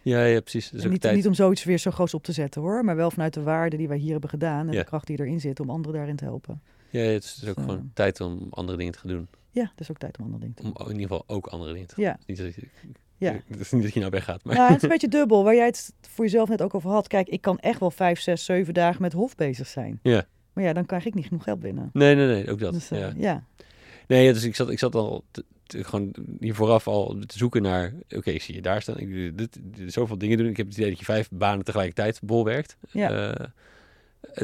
Ja, 0.01 0.23
ja, 0.23 0.39
precies. 0.41 0.69
Dus 0.69 0.83
niet, 0.85 1.01
tijd. 1.01 1.15
niet 1.15 1.27
om 1.27 1.33
zoiets 1.33 1.63
weer 1.63 1.77
zo 1.77 1.91
groot 1.91 2.13
op 2.13 2.23
te 2.23 2.31
zetten 2.31 2.61
hoor, 2.61 2.83
maar 2.83 2.95
wel 2.95 3.11
vanuit 3.11 3.33
de 3.33 3.41
waarde 3.43 3.77
die 3.77 3.87
wij 3.87 3.97
hier 3.97 4.11
hebben 4.11 4.29
gedaan 4.29 4.67
en 4.67 4.73
Ja. 4.73 4.79
de 4.79 4.85
kracht 4.85 5.07
die 5.07 5.19
erin 5.19 5.39
zit 5.39 5.59
om 5.59 5.69
anderen 5.69 5.97
daarin 5.97 6.15
te 6.15 6.23
helpen. 6.23 6.61
Ja, 6.89 7.01
het 7.01 7.23
is 7.23 7.35
dus 7.35 7.49
ook 7.49 7.55
Dus, 7.55 7.63
gewoon 7.65 7.91
tijd 7.93 8.21
om 8.21 8.47
andere 8.49 8.77
dingen 8.77 8.93
te 8.93 8.99
gaan 8.99 9.09
doen. 9.09 9.27
Ja, 9.51 9.63
het 9.71 9.79
is 9.79 9.91
ook 9.91 9.97
tijd 9.97 10.17
om 10.17 10.23
andere 10.23 10.41
dingen 10.41 10.55
te 10.55 10.63
Om 10.63 10.73
doen. 10.73 10.85
in 10.85 10.99
ieder 10.99 11.07
geval 11.17 11.23
ook 11.35 11.47
andere 11.47 11.73
dingen 11.73 11.87
te 11.87 12.01
Ja, 12.01 12.11
doen. 12.11 12.21
Niet 12.25 12.37
dat 12.37 12.55
je, 12.55 12.67
ja. 13.17 13.31
Het 13.47 13.59
is 13.59 13.71
niet 13.71 13.83
dat 13.83 13.93
je 13.93 13.99
nou 13.99 14.11
weggaat, 14.11 14.43
maar... 14.43 14.55
Nou, 14.55 14.67
het 14.67 14.75
is 14.77 14.83
een 14.83 14.89
beetje 14.89 15.07
dubbel, 15.07 15.43
waar 15.43 15.55
jij 15.55 15.65
het 15.65 15.93
voor 16.09 16.25
jezelf 16.25 16.49
net 16.49 16.61
ook 16.61 16.73
over 16.73 16.89
had. 16.89 17.07
Kijk, 17.07 17.27
ik 17.27 17.41
kan 17.41 17.59
echt 17.59 17.79
wel 17.79 17.91
vijf, 17.91 18.19
zes, 18.19 18.45
zeven 18.45 18.73
dagen 18.73 19.01
met 19.01 19.13
hof 19.13 19.35
bezig 19.35 19.67
zijn. 19.67 19.99
Ja. 20.03 20.25
Maar 20.53 20.63
ja, 20.63 20.73
dan 20.73 20.85
krijg 20.85 21.05
ik 21.05 21.13
niet 21.13 21.25
genoeg 21.27 21.43
geld 21.43 21.59
binnen. 21.59 21.89
Nee, 21.93 22.15
nee, 22.15 22.27
nee, 22.27 22.51
ook 22.51 22.59
dat. 22.59 22.73
Dus, 22.73 22.89
ja. 22.89 23.13
ja. 23.15 23.43
Nee, 24.07 24.33
dus 24.33 24.43
ik 24.43 24.55
zat, 24.55 24.69
ik 24.69 24.79
zat 24.79 24.95
al 24.95 25.23
te- 25.31 25.45
te- 25.63 25.83
gewoon 25.83 26.13
hier 26.39 26.55
vooraf 26.55 26.87
al 26.87 27.15
te 27.25 27.37
zoeken 27.37 27.61
naar... 27.61 27.93
Oké, 28.15 28.31
ik 28.31 28.41
zie 28.41 28.55
je 28.55 28.61
daar 28.61 28.81
staan. 28.81 28.97
Ik 28.99 29.11
doe 29.13 29.35
dit, 29.35 29.57
dit- 29.61 29.93
zoveel 29.93 30.17
dingen 30.17 30.37
doen. 30.37 30.47
Ik 30.47 30.57
heb 30.57 30.67
het 30.67 30.77
idee 30.77 30.89
dat 30.89 30.99
je 30.99 31.05
vijf 31.05 31.29
banen 31.31 31.65
tegelijkertijd 31.65 32.19
bolwerkt. 32.23 32.77
Ja. 32.91 33.31
Eh, 33.33 33.45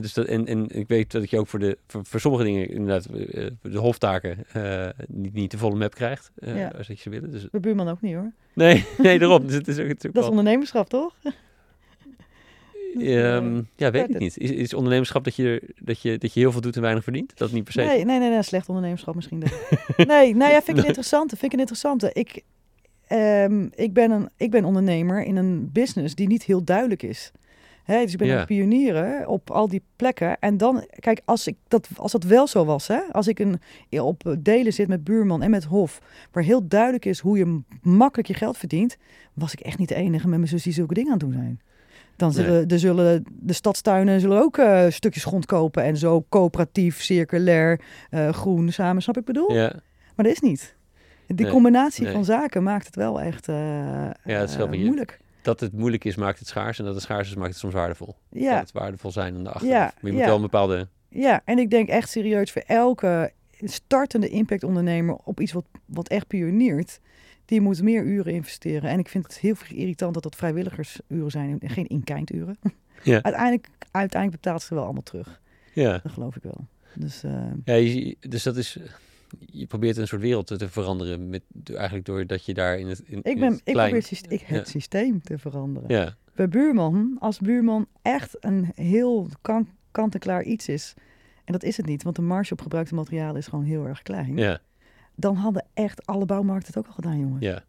dus 0.01 0.13
dat, 0.13 0.25
en, 0.25 0.45
en 0.47 0.67
ik 0.69 0.87
weet 0.87 1.11
dat 1.11 1.29
je 1.29 1.39
ook 1.39 1.47
voor, 1.47 1.59
de, 1.59 1.77
voor, 1.87 2.05
voor 2.05 2.19
sommige 2.19 2.43
dingen 2.43 2.69
inderdaad 2.69 3.05
eh, 3.05 3.47
de 3.61 3.77
hoftaken 3.77 4.45
eh, 4.53 4.87
niet, 5.07 5.33
niet 5.33 5.51
de 5.51 5.57
volle 5.57 5.75
map 5.75 5.95
krijgt. 5.95 6.31
eh, 6.35 6.57
Ja. 6.57 6.67
Als 6.77 6.87
dat 6.87 6.95
je 6.97 7.03
ze 7.03 7.09
willen. 7.09 7.31
Dus, 7.31 7.47
Mijn 7.51 7.63
buurman 7.63 7.89
ook 7.89 8.01
niet 8.01 8.15
hoor. 8.15 8.31
nee, 8.53 8.85
nee, 8.97 9.19
daarom. 9.19 9.45
Dus 9.45 9.55
het 9.55 9.67
is 9.67 9.79
ook, 9.79 9.87
het 9.87 9.99
is 10.03 10.07
ook 10.09 10.13
Dat 10.15 10.23
is 10.23 10.29
ondernemerschap, 10.29 10.89
toch? 10.89 11.15
Ehm, 12.99 13.61
ja, 13.75 13.91
weet 13.91 14.09
ik 14.09 14.19
niet. 14.19 14.37
Is, 14.37 14.51
is 14.51 14.73
ondernemerschap 14.73 15.23
dat 15.23 15.35
je, 15.35 15.73
dat, 15.79 16.01
je, 16.01 16.17
dat 16.17 16.33
je 16.33 16.39
heel 16.39 16.51
veel 16.51 16.61
doet 16.61 16.75
en 16.75 16.81
weinig 16.81 17.03
verdient? 17.03 17.37
Dat 17.37 17.51
niet 17.51 17.63
per 17.63 17.73
se. 17.73 17.81
Nee, 17.81 18.05
nee, 18.05 18.19
nee, 18.19 18.29
nee, 18.29 18.41
slecht 18.41 18.67
ondernemerschap 18.67 19.15
misschien. 19.15 19.37
nee, 19.97 20.35
nou 20.35 20.51
ja, 20.51 20.61
vind 20.61 20.77
ik 20.77 20.83
een 20.83 20.89
interessante. 20.93 21.35
Vind 21.37 21.45
ik 21.45 21.53
een 21.53 21.59
interessante. 21.59 22.09
Ik, 22.13 22.41
ehm, 23.07 23.67
ik, 23.75 23.93
ben 23.93 24.11
een, 24.11 24.29
ik 24.37 24.51
ben 24.51 24.65
ondernemer 24.65 25.23
in 25.23 25.35
een 25.35 25.69
business 25.71 26.15
die 26.15 26.27
niet 26.27 26.43
heel 26.43 26.63
duidelijk 26.63 27.03
is. 27.03 27.31
Hè, 27.83 28.01
dus 28.01 28.11
ik 28.11 28.17
ben 28.17 28.27
Ja. 28.27 28.39
een 28.39 28.45
pionier 28.45 29.27
op 29.27 29.51
al 29.51 29.67
die 29.67 29.81
plekken. 29.95 30.39
En 30.39 30.57
dan, 30.57 30.85
kijk, 30.99 31.21
als, 31.25 31.47
ik 31.47 31.55
dat, 31.67 31.87
als 31.95 32.11
dat 32.11 32.23
wel 32.23 32.47
zo 32.47 32.65
was, 32.65 32.87
hè, 32.87 32.99
als 33.11 33.27
ik 33.27 33.39
een, 33.39 33.59
op 34.01 34.35
delen 34.39 34.73
zit 34.73 34.87
met 34.87 35.03
buurman 35.03 35.41
en 35.41 35.49
met 35.49 35.63
hof, 35.63 36.01
waar 36.31 36.43
heel 36.43 36.67
duidelijk 36.67 37.05
is 37.05 37.19
hoe 37.19 37.37
je 37.37 37.61
makkelijk 37.81 38.27
je 38.27 38.33
geld 38.33 38.57
verdient, 38.57 38.97
was 39.33 39.53
ik 39.53 39.59
echt 39.59 39.77
niet 39.77 39.89
de 39.89 39.95
enige 39.95 40.27
met 40.27 40.37
mijn 40.37 40.49
zus 40.49 40.63
die 40.63 40.73
zulke 40.73 40.93
dingen 40.93 41.11
aan 41.11 41.17
het 41.17 41.27
doen 41.27 41.37
zijn. 41.39 41.61
Dan 42.15 42.31
Nee. 42.35 42.45
zullen, 42.45 42.67
er 42.67 42.79
zullen 42.79 43.23
de 43.31 43.53
stadstuinen 43.53 44.19
zullen 44.19 44.41
ook 44.41 44.57
eh, 44.57 44.85
stukjes 44.89 45.23
grond 45.25 45.45
kopen 45.45 45.83
en 45.83 45.97
zo 45.97 46.25
coöperatief, 46.29 47.01
circulair, 47.01 47.79
eh, 48.09 48.29
groen 48.29 48.71
samen. 48.71 49.01
Snap 49.01 49.17
ik 49.17 49.25
bedoel? 49.25 49.53
Ja, 49.53 49.73
Maar 50.15 50.25
dat 50.25 50.33
is 50.35 50.39
niet. 50.39 50.75
Die 51.27 51.45
Nee, 51.45 51.53
combinatie 51.53 52.03
nee. 52.03 52.13
van 52.13 52.25
zaken 52.25 52.63
maakt 52.63 52.85
het 52.85 52.95
wel 52.95 53.21
echt 53.21 53.45
het 53.45 54.49
is 54.49 54.55
wel 54.55 54.67
van 54.67 54.77
je- 54.79 54.85
moeilijk. 54.85 55.19
dat 55.41 55.59
het 55.59 55.73
moeilijk 55.73 56.03
is 56.05 56.15
maakt 56.15 56.39
het 56.39 56.47
schaars. 56.47 56.79
En 56.79 56.85
dat 56.85 56.93
het 56.93 57.03
schaars 57.03 57.29
is 57.29 57.35
maakt 57.35 57.49
het 57.49 57.57
soms 57.57 57.73
waardevol. 57.73 58.15
Ja, 58.29 58.57
het 58.59 58.71
waardevol 58.71 59.11
zijn 59.11 59.35
aan 59.35 59.43
de 59.43 59.49
achteraf. 59.49 59.73
Ja, 59.75 59.79
maar 59.79 59.93
je 60.01 60.11
moet 60.11 60.19
ja. 60.19 60.25
wel 60.25 60.35
een 60.35 60.41
bepaalde... 60.41 60.87
ja, 61.09 61.41
en 61.45 61.57
ik 61.59 61.69
denk 61.69 61.89
echt 61.89 62.09
serieus 62.09 62.51
voor 62.51 62.63
elke 62.67 63.31
startende 63.63 64.29
impactondernemer 64.29 65.15
op 65.23 65.39
iets 65.39 65.51
wat, 65.51 65.65
wat 65.85 66.07
echt 66.07 66.27
pioniert, 66.27 66.99
die 67.53 67.61
moet 67.61 67.81
meer 67.81 68.03
uren 68.03 68.33
investeren. 68.33 68.89
En 68.89 68.99
ik 68.99 69.09
vind 69.09 69.23
het 69.23 69.37
heel 69.39 69.55
irritant 69.69 70.13
dat 70.13 70.23
dat 70.23 70.35
vrijwilligersuren 70.35 71.31
zijn 71.31 71.59
en 71.59 71.69
geen 71.69 71.87
in-kind 71.87 72.33
uren. 72.33 72.57
Ja. 73.03 73.21
Uiteindelijk, 73.21 73.67
uiteindelijk 73.91 74.41
betaalt 74.41 74.61
ze 74.61 74.73
wel 74.75 74.83
allemaal 74.83 75.03
terug. 75.03 75.41
Ja, 75.73 75.97
Dat 76.03 76.11
geloof 76.11 76.35
ik 76.35 76.43
wel. 76.43 76.67
Dus 76.95 77.23
eh, 77.23 77.45
ja 77.65 77.73
je- 77.73 78.15
dus 78.19 78.43
dat 78.43 78.57
is... 78.57 78.77
Je 79.39 79.65
probeert 79.65 79.97
een 79.97 80.07
soort 80.07 80.21
wereld 80.21 80.47
te, 80.47 80.57
te 80.57 80.69
veranderen. 80.69 81.29
Met, 81.29 81.41
eigenlijk 81.73 82.05
doordat 82.05 82.45
je 82.45 82.53
daar 82.53 82.79
in 82.79 82.87
het, 82.87 82.99
in, 83.05 83.17
ik, 83.17 83.25
in 83.25 83.39
ben, 83.39 83.51
het 83.51 83.61
ik 83.63 83.73
probeer 83.73 83.93
het, 83.93 84.05
syste- 84.05 84.29
ik, 84.29 84.41
het 84.41 84.65
Ja. 84.65 84.71
systeem 84.71 85.21
te 85.21 85.37
veranderen. 85.37 85.89
Ja, 85.89 86.15
bij 86.35 86.47
buurman, 86.49 87.15
als 87.19 87.39
buurman 87.39 87.87
echt 88.01 88.35
een 88.39 88.71
heel 88.75 89.29
kan- 89.41 89.69
kant-en-klaar 89.91 90.43
iets 90.43 90.67
is, 90.67 90.93
en 91.45 91.53
dat 91.53 91.63
is 91.63 91.77
het 91.77 91.85
niet, 91.85 92.03
want 92.03 92.15
de 92.15 92.21
marge 92.21 92.53
op 92.53 92.61
gebruikte 92.61 92.95
materialen 92.95 93.35
is 93.37 93.47
gewoon 93.47 93.65
heel 93.65 93.85
erg 93.85 94.01
klein, 94.01 94.37
ja, 94.37 94.59
dan 95.15 95.35
hadden 95.35 95.65
echt 95.73 96.05
alle 96.05 96.25
bouwmarkten 96.25 96.67
het 96.67 96.77
ook 96.77 96.87
al 96.87 96.93
gedaan, 96.93 97.19
jongen. 97.19 97.41
ja. 97.41 97.63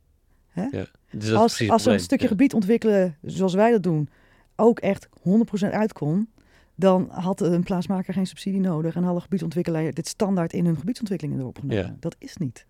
Hè? 0.49 0.67
ja. 0.71 0.87
Dus 1.11 1.29
dat 1.29 1.39
als 1.39 1.69
als 1.69 1.83
ze 1.83 1.91
een 1.91 2.01
stukje 2.01 2.25
Ja. 2.25 2.31
gebied 2.31 2.55
ontwikkelen 2.55 3.17
zoals 3.23 3.55
wij 3.55 3.71
dat 3.71 3.83
doen, 3.83 4.09
ook 4.57 4.79
echt 4.79 5.09
100% 5.23 5.71
uit 5.71 5.93
kon, 5.93 6.29
dan 6.75 7.09
had 7.11 7.41
een 7.41 7.63
plaatsmaker 7.63 8.15
geen 8.15 8.27
subsidie 8.27 8.61
nodig 8.61 8.95
en 8.95 9.03
hadden 9.03 9.23
gebiedsontwikkelaar 9.23 9.93
dit 9.93 10.09
standaard 10.09 10.53
in 10.53 10.65
hun 10.67 10.77
gebiedsontwikkelingen 10.77 11.41
erop 11.41 11.59
genomen. 11.59 11.85
Ja. 11.85 11.97
Dat 12.01 12.17
is 12.19 12.37
niet. 12.37 12.67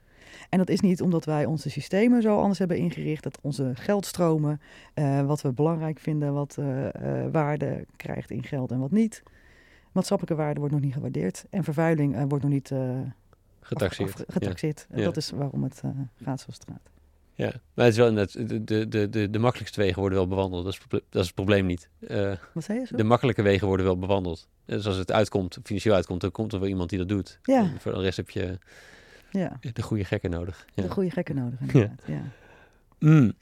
En 0.49 0.59
dat 0.59 0.69
is 0.69 0.81
niet 0.81 1.03
omdat 1.03 1.25
wij 1.25 1.45
onze 1.45 1.71
systemen 1.71 2.23
zo 2.23 2.39
anders 2.39 2.59
hebben 2.59 2.77
ingericht, 2.77 3.23
dat 3.23 3.39
onze 3.43 3.71
geldstromen, 3.75 4.61
eh, 4.95 5.27
wat 5.27 5.43
we 5.43 5.53
belangrijk 5.53 5.99
vinden, 5.99 6.33
wat 6.33 6.57
eh, 6.59 6.87
eh, 6.87 7.33
waarde 7.33 7.87
krijgt 7.97 8.31
in 8.31 8.43
geld 8.43 8.71
en 8.71 8.79
wat 8.79 8.91
niet. 8.91 9.23
Maatschappelijke 9.93 10.43
waarde 10.43 10.59
wordt 10.61 10.75
nog 10.75 10.83
niet 10.85 10.95
gewaardeerd 10.95 11.45
en 11.51 11.65
vervuiling 11.65 12.29
wordt 12.29 12.45
nog 12.45 12.53
niet 12.53 12.73
Getaxeerd. 13.67 14.13
af- 14.13 14.19
af- 14.27 14.33
getaxeerd. 14.35 14.87
Ja. 14.95 15.05
Dat 15.05 15.17
is 15.17 15.31
waarom 15.31 15.63
het 15.63 15.81
eh, 15.85 15.91
gaat 16.23 16.41
zoals 16.41 16.59
het 16.59 16.65
gaat. 16.69 16.91
Ja, 17.37 17.53
maar 17.75 17.85
het 17.85 17.95
is 17.95 17.99
wel 18.01 18.09
inderdaad, 18.09 18.49
de, 18.49 18.65
de, 18.65 18.89
de, 18.89 19.09
de, 19.09 19.31
de 19.31 19.39
makkelijkste 19.39 19.81
wegen 19.81 19.99
worden 19.99 20.19
wel 20.19 20.29
bewandeld. 20.29 20.65
Dat 20.65 20.73
is, 20.73 20.81
dat 20.89 21.03
is 21.21 21.27
het 21.27 21.35
probleem 21.35 21.67
niet. 21.67 21.89
Eh, 22.09 22.33
Wat 22.53 22.65
zei 22.65 22.79
je 22.79 22.87
zo? 22.87 22.97
de 22.97 23.05
makkelijke 23.05 23.43
wegen 23.43 23.67
worden 23.67 23.87
wel 23.87 23.99
bewandeld. 23.99 24.49
Dus 24.65 24.87
als 24.87 24.97
het 24.97 25.13
uitkomt, 25.13 25.59
financieel 25.63 25.95
uitkomt, 25.95 26.21
dan 26.21 26.31
komt 26.31 26.53
er 26.53 26.61
wel 26.61 26.69
iemand 26.69 26.91
die 26.91 26.99
dat 26.99 27.09
doet. 27.09 27.39
Ja. 27.43 27.61
En 27.61 27.81
voor 27.81 27.93
de 27.93 28.01
rest 28.01 28.17
heb 28.17 28.31
je 28.31 28.59
Ja, 29.31 29.59
de 29.73 29.83
goede 29.83 30.05
gekken 30.05 30.31
nodig. 30.31 30.65
Ja. 30.75 30.83
de 30.83 30.91
goede 30.91 31.11
gekken 31.11 31.35
nodig 31.35 31.61
inderdaad. 31.61 32.03
Ja. 32.07 32.23
Mm. 32.99 33.33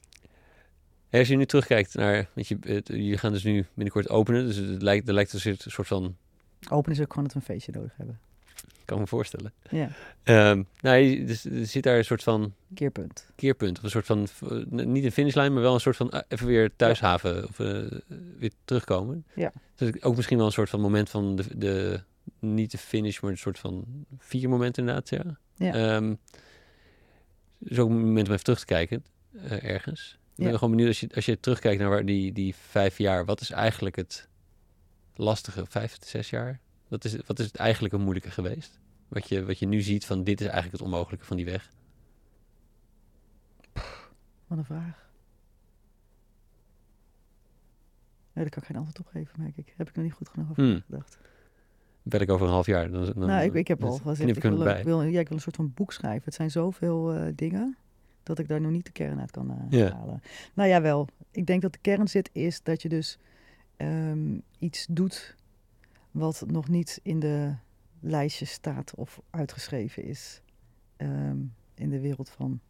Hey, 1.08 1.20
Als 1.20 1.28
je 1.28 1.36
nu 1.36 1.46
terugkijkt 1.46 1.94
naar, 1.94 2.28
weet 2.34 2.48
je, 2.48 2.56
het- 2.60 2.88
jullie 2.88 3.18
gaan 3.18 3.32
dus 3.32 3.44
nu 3.44 3.66
binnenkort 3.74 4.08
openen, 4.08 4.46
dus 4.46 4.56
het 4.56 4.82
lijkt, 4.82 5.08
er 5.08 5.14
lijkt 5.14 5.32
een 5.32 5.56
soort 5.58 5.86
van, 5.86 6.16
Open 6.70 6.92
is 6.92 7.00
ook 7.00 7.08
gewoon 7.08 7.24
dat 7.24 7.32
we 7.32 7.38
een 7.38 7.44
feestje 7.44 7.72
nodig 7.72 7.92
hebben. 7.96 8.18
Ik 8.82 8.86
kan 8.94 8.98
me 8.98 9.06
voorstellen. 9.06 9.52
Ja, 9.70 9.88
Ehm 10.22 10.62
nou, 10.80 10.96
je- 10.96 11.24
dus, 11.24 11.44
er 11.44 11.66
zit 11.66 11.82
daar 11.82 11.96
een 11.98 12.04
soort 12.04 12.22
van 12.22 12.54
keerpunt. 12.74 13.26
keerpunt, 13.36 13.76
of 13.78 13.84
een 13.84 13.90
soort 13.90 14.06
van, 14.06 14.28
eh, 14.50 14.64
niet 14.84 15.04
een 15.04 15.12
finishlijn, 15.12 15.52
maar 15.52 15.62
wel 15.62 15.74
een 15.74 15.80
soort 15.80 15.96
van, 15.96 16.10
ah, 16.10 16.22
even 16.28 16.46
weer 16.46 16.70
thuishaven, 16.76 17.48
of 17.48 17.60
eh, 17.60 17.82
weer 18.38 18.52
terugkomen. 18.64 19.24
Ja. 19.34 19.52
Dus 19.76 20.02
ook 20.02 20.16
misschien 20.16 20.36
wel 20.36 20.46
een 20.46 20.52
soort 20.52 20.70
van 20.70 20.80
moment 20.80 21.10
van 21.10 21.36
de, 21.36 21.44
de 21.59 22.00
niet 22.38 22.70
de 22.70 22.78
finish, 22.78 23.20
maar 23.20 23.30
een 23.30 23.38
soort 23.38 23.59
van 23.59 23.84
vier 24.18 24.48
moment 24.48 24.78
inderdaad, 24.78 25.09
ja. 25.09 25.22
Ja. 25.56 25.74
Ehm, 25.74 26.14
dus 27.59 27.78
ook 27.78 27.88
een 27.90 28.04
moment 28.06 28.26
om 28.26 28.32
even 28.32 28.44
terug 28.44 28.59
te 28.59 28.64
kijken, 28.66 29.04
eh, 29.42 29.64
ergens. 29.64 30.18
Ik 30.36 30.42
ben 30.42 30.46
Ja. 30.52 30.59
gewoon 30.59 30.70
benieuwd, 30.70 30.88
als 30.88 31.00
je, 31.00 31.09
als 31.14 31.24
je 31.24 31.40
terugkijkt 31.40 31.80
naar 31.80 31.90
waar 31.90 32.04
die, 32.04 32.32
die 32.32 32.54
vijf 32.68 32.98
jaar, 32.98 33.24
wat 33.24 33.40
is 33.40 33.50
eigenlijk 33.50 33.96
het 33.96 34.28
lastige, 35.16 35.64
vijf, 35.68 35.96
zes 36.00 36.30
jaar? 36.30 36.60
Wat 36.93 37.05
is, 37.05 37.16
wat 37.27 37.39
is 37.39 37.47
het 37.47 37.56
eigenlijk 37.56 37.94
een 37.94 38.01
moeilijke 38.01 38.31
geweest? 38.31 38.81
Wat 39.09 39.28
je, 39.28 39.44
wat 39.44 39.59
je 39.59 39.66
nu 39.66 39.81
ziet 39.81 40.05
van 40.06 40.24
dit 40.24 40.40
is 40.40 40.47
eigenlijk 40.47 40.77
het 40.77 40.82
onmogelijke 40.82 41.24
van 41.24 41.36
die 41.36 41.44
weg. 41.44 41.70
Wat 44.47 44.59
een 44.59 44.64
vraag. 44.64 45.10
Nee, 48.32 48.44
daar 48.44 48.48
kan 48.48 48.62
ik 48.62 48.69
geen 48.69 48.77
antwoord 48.77 48.98
op 48.98 49.06
geven, 49.06 49.40
merk 49.40 49.56
ik. 49.56 49.74
Heb 49.77 49.89
ik 49.89 49.94
nog 49.94 50.05
niet 50.05 50.14
goed 50.14 50.28
genoeg 50.28 50.51
over 50.51 50.62
Hmm. 50.62 50.73
nagedacht. 50.73 51.19
Ben 52.02 52.20
ik 52.20 52.31
over 52.31 52.47
een 52.47 52.52
half 52.52 52.66
jaar. 52.66 52.90
Dan, 52.90 53.05
dan, 53.05 53.19
nou, 53.27 53.44
ik, 53.44 53.55
ik 53.55 53.69
heb 53.69 53.85
al 53.85 53.93
gezegd, 53.98 54.28
ik 54.31 54.36
ik 54.36 54.43
wil, 54.43 54.66
ik, 54.66 54.85
wil, 54.85 55.02
ja, 55.02 55.20
ik 55.20 55.28
wil 55.28 55.36
een 55.36 55.43
soort 55.43 55.56
van 55.56 55.73
boek 55.74 55.93
schrijven. 55.93 56.24
Het 56.24 56.35
zijn 56.35 56.51
zoveel 56.51 57.12
eh, 57.12 57.32
dingen 57.35 57.77
dat 58.23 58.39
ik 58.39 58.48
daar 58.48 58.60
nog 58.60 58.70
niet 58.70 58.85
de 58.85 58.93
kern 58.93 59.20
uit 59.20 59.31
kan 59.31 59.51
eh, 59.51 59.78
Ja. 59.78 59.93
halen. 59.93 60.23
Nou 60.55 60.69
ja, 60.69 60.81
wel. 60.82 61.09
Ik 61.31 61.47
denk 61.47 61.62
dat 61.62 61.73
de 61.73 61.78
kern 61.78 62.09
zit 62.09 62.31
is 62.32 62.62
dat 62.62 62.82
je 62.82 62.89
dus 62.89 63.19
ehm, 63.77 64.39
iets 64.59 64.86
doet 64.90 65.36
wat 66.12 66.44
nog 66.47 66.68
niet 66.68 67.01
in 67.02 67.20
de 67.20 67.55
lijstjes 68.01 68.51
staat 68.51 68.94
of 68.94 69.20
uitgeschreven 69.30 70.05
is. 70.05 70.43
ehm, 70.97 71.36
in 71.74 71.89
de 71.90 72.01
wereld 72.01 72.28
van 72.28 72.60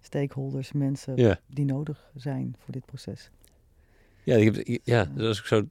stakeholders, 0.00 0.72
mensen 0.72 1.16
Ja, 1.16 1.40
die 1.46 1.64
nodig 1.64 2.10
zijn 2.14 2.54
voor 2.58 2.72
dit 2.72 2.86
proces. 2.86 3.30
ja, 4.22 4.36
ik 4.36 4.54
heb, 4.54 4.80
ja, 4.84 5.04
dus 5.04 5.26
als 5.26 5.38
ik 5.38 5.44
zo 5.46 5.62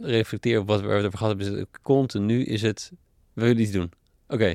reflecteer 0.00 0.60
op 0.60 0.66
wat 0.66 0.80
we 0.80 0.86
over 0.86 1.18
gehad 1.18 1.28
hebben, 1.38 1.54
is 1.54 1.60
het 1.60 1.68
continu 1.82 2.44
is 2.44 2.62
het, 2.62 2.92
we 3.32 3.42
willen 3.42 3.60
iets 3.60 3.70
doen. 3.70 3.90
Oké, 4.28 4.54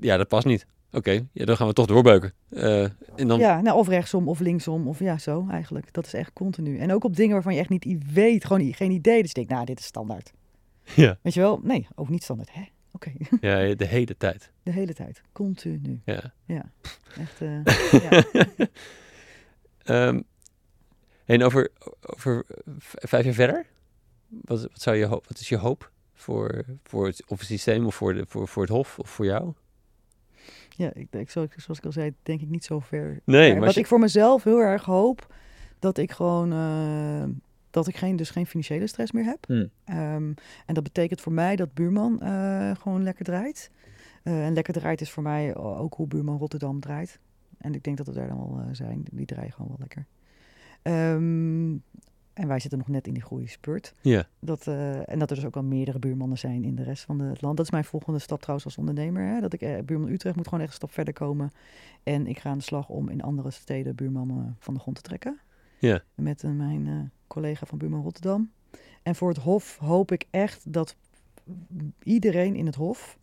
ja, 0.00 0.16
dat 0.16 0.28
past 0.28 0.46
niet. 0.46 0.66
Oké, 0.92 1.26
ja, 1.32 1.44
dan 1.44 1.56
gaan 1.56 1.66
we 1.66 1.72
toch 1.72 1.86
doorbeuken. 1.86 2.32
Eh, 2.48 2.82
en 3.16 3.28
dan, 3.28 3.38
Ja, 3.38 3.60
nou, 3.60 3.78
of 3.78 3.88
rechtsom 3.88 4.28
of 4.28 4.40
linksom 4.40 4.88
of 4.88 4.98
ja, 4.98 5.18
zo 5.18 5.46
eigenlijk. 5.50 5.92
Dat 5.92 6.06
is 6.06 6.12
echt 6.14 6.32
continu. 6.32 6.78
En 6.78 6.92
ook 6.92 7.04
op 7.04 7.16
dingen 7.16 7.32
waarvan 7.32 7.54
je 7.54 7.60
echt 7.60 7.68
niet 7.68 8.12
weet, 8.12 8.44
gewoon 8.44 8.74
geen 8.74 8.90
idee. 8.90 9.18
Dus 9.20 9.28
je 9.28 9.34
denkt, 9.34 9.50
nou, 9.50 9.64
dit 9.64 9.78
is 9.78 9.84
standaard. 9.84 10.32
Ja, 10.96 11.18
Weet 11.22 11.34
je 11.34 11.40
wel? 11.40 11.60
Nee, 11.62 11.86
ook 11.94 12.08
niet 12.08 12.22
standaard. 12.22 12.52
Hè? 12.54 12.62
Oké, 12.92 13.12
ja, 13.40 13.74
de 13.74 13.84
hele 13.86 14.16
tijd. 14.16 14.50
de 14.62 14.70
hele 14.70 14.94
tijd. 14.94 15.22
Continu. 15.32 16.00
Ja. 16.04 16.32
Ja, 16.44 16.70
echt. 17.18 17.40
eh, 17.40 17.64
ja. 18.10 18.24
Ehm, 19.84 20.20
en 21.24 21.42
over, 21.42 21.70
over 22.00 22.44
vijf 22.78 23.24
jaar 23.24 23.34
verder, 23.34 23.66
wat, 24.28 24.62
wat, 24.62 24.70
zou 24.80 24.96
je, 24.96 25.08
wat 25.08 25.38
is 25.38 25.48
je 25.48 25.56
hoop 25.56 25.90
voor, 26.14 26.64
voor, 26.82 27.06
het, 27.06 27.22
of 27.26 27.38
het 27.38 27.48
systeem 27.48 27.86
of 27.86 27.94
voor, 27.94 28.14
de, 28.14 28.24
voor, 28.28 28.48
voor 28.48 28.62
het 28.62 28.72
hof 28.72 28.98
of 28.98 29.10
voor 29.10 29.24
jou? 29.24 29.52
Ja, 30.76 30.90
ik, 30.94 31.06
ik, 31.10 31.30
zoals, 31.30 31.48
ik 31.78 31.84
al 31.84 31.92
zei, 31.92 32.14
denk 32.22 32.40
ik 32.40 32.48
niet 32.48 32.64
zo 32.64 32.78
ver. 32.80 33.20
Nee, 33.24 33.52
maar 33.52 33.64
Wat 33.64 33.74
je- 33.74 33.80
ik 33.80 33.86
voor 33.86 33.98
mezelf 33.98 34.44
heel 34.44 34.58
erg 34.60 34.84
hoop, 34.84 35.34
dat 35.78 35.98
ik 35.98 36.12
gewoon, 36.12 36.52
eh, 36.52 37.24
dat 37.70 37.86
ik 37.86 37.96
geen, 37.96 38.16
dus 38.16 38.30
geen 38.30 38.46
financiële 38.46 38.86
stress 38.86 39.12
meer 39.12 39.24
heb. 39.24 39.46
Hmm. 39.46 39.70
Ehm, 39.84 40.32
en 40.66 40.74
dat 40.74 40.82
betekent 40.82 41.20
voor 41.20 41.32
mij 41.32 41.56
dat 41.56 41.74
buurman 41.74 42.20
eh, 42.20 42.70
gewoon 42.76 43.02
lekker 43.02 43.24
draait. 43.24 43.70
Eh, 44.22 44.46
en 44.46 44.52
lekker 44.52 44.74
draait 44.74 45.00
is 45.00 45.10
voor 45.10 45.22
mij 45.22 45.56
ook 45.56 45.94
hoe 45.94 46.06
buurman 46.06 46.38
Rotterdam 46.38 46.80
draait. 46.80 47.18
En 47.58 47.74
ik 47.74 47.84
denk 47.84 47.96
dat 47.96 48.06
we 48.06 48.12
daar 48.12 48.28
dan 48.28 48.38
wel 48.38 48.60
eh, 48.60 48.66
zijn. 48.72 49.04
Die 49.12 49.26
draaien 49.26 49.52
gewoon 49.52 49.68
wel 49.68 49.78
lekker. 49.80 50.06
Ehm, 50.82 51.76
en 52.38 52.48
wij 52.48 52.58
zitten 52.58 52.78
nog 52.78 52.88
net 52.88 53.06
in 53.06 53.14
die 53.14 53.22
groeispurt. 53.22 53.94
Ja, 54.00 54.26
Dat, 54.40 54.66
en 54.66 55.18
dat 55.18 55.30
er 55.30 55.36
dus 55.36 55.44
ook 55.44 55.54
wel 55.54 55.62
meerdere 55.62 55.98
buurmannen 55.98 56.38
zijn 56.38 56.64
in 56.64 56.74
de 56.74 56.82
rest 56.82 57.04
van 57.04 57.20
het 57.20 57.42
land. 57.42 57.56
Dat 57.56 57.66
is 57.66 57.72
mijn 57.72 57.84
volgende 57.84 58.18
stap 58.18 58.40
trouwens 58.40 58.66
als 58.66 58.78
ondernemer. 58.78 59.22
Hè? 59.22 59.40
Dat 59.40 59.52
ik, 59.52 59.62
eh, 59.62 59.82
buurman 59.84 60.10
Utrecht 60.10 60.36
moet 60.36 60.44
gewoon 60.44 60.60
echt 60.60 60.70
een 60.70 60.76
stap 60.76 60.92
verder 60.92 61.14
komen. 61.14 61.50
En 62.02 62.26
ik 62.26 62.38
ga 62.38 62.50
aan 62.50 62.58
de 62.58 62.64
slag 62.64 62.88
om 62.88 63.08
in 63.08 63.22
andere 63.22 63.50
steden 63.50 63.94
buurmannen 63.94 64.56
van 64.58 64.74
de 64.74 64.80
grond 64.80 64.96
te 64.96 65.02
trekken. 65.02 65.40
Ja, 65.78 66.02
Met 66.14 66.42
mijn 66.42 66.86
eh, 66.86 66.94
collega 67.26 67.66
van 67.66 67.78
buurman 67.78 68.02
Rotterdam. 68.02 68.50
En 69.02 69.14
voor 69.14 69.28
het 69.28 69.38
Hof 69.38 69.76
hoop 69.76 70.12
ik 70.12 70.26
echt 70.30 70.72
dat 70.72 70.96
iedereen 72.02 72.54
in 72.54 72.66
het 72.66 72.74
Hof 72.74 73.18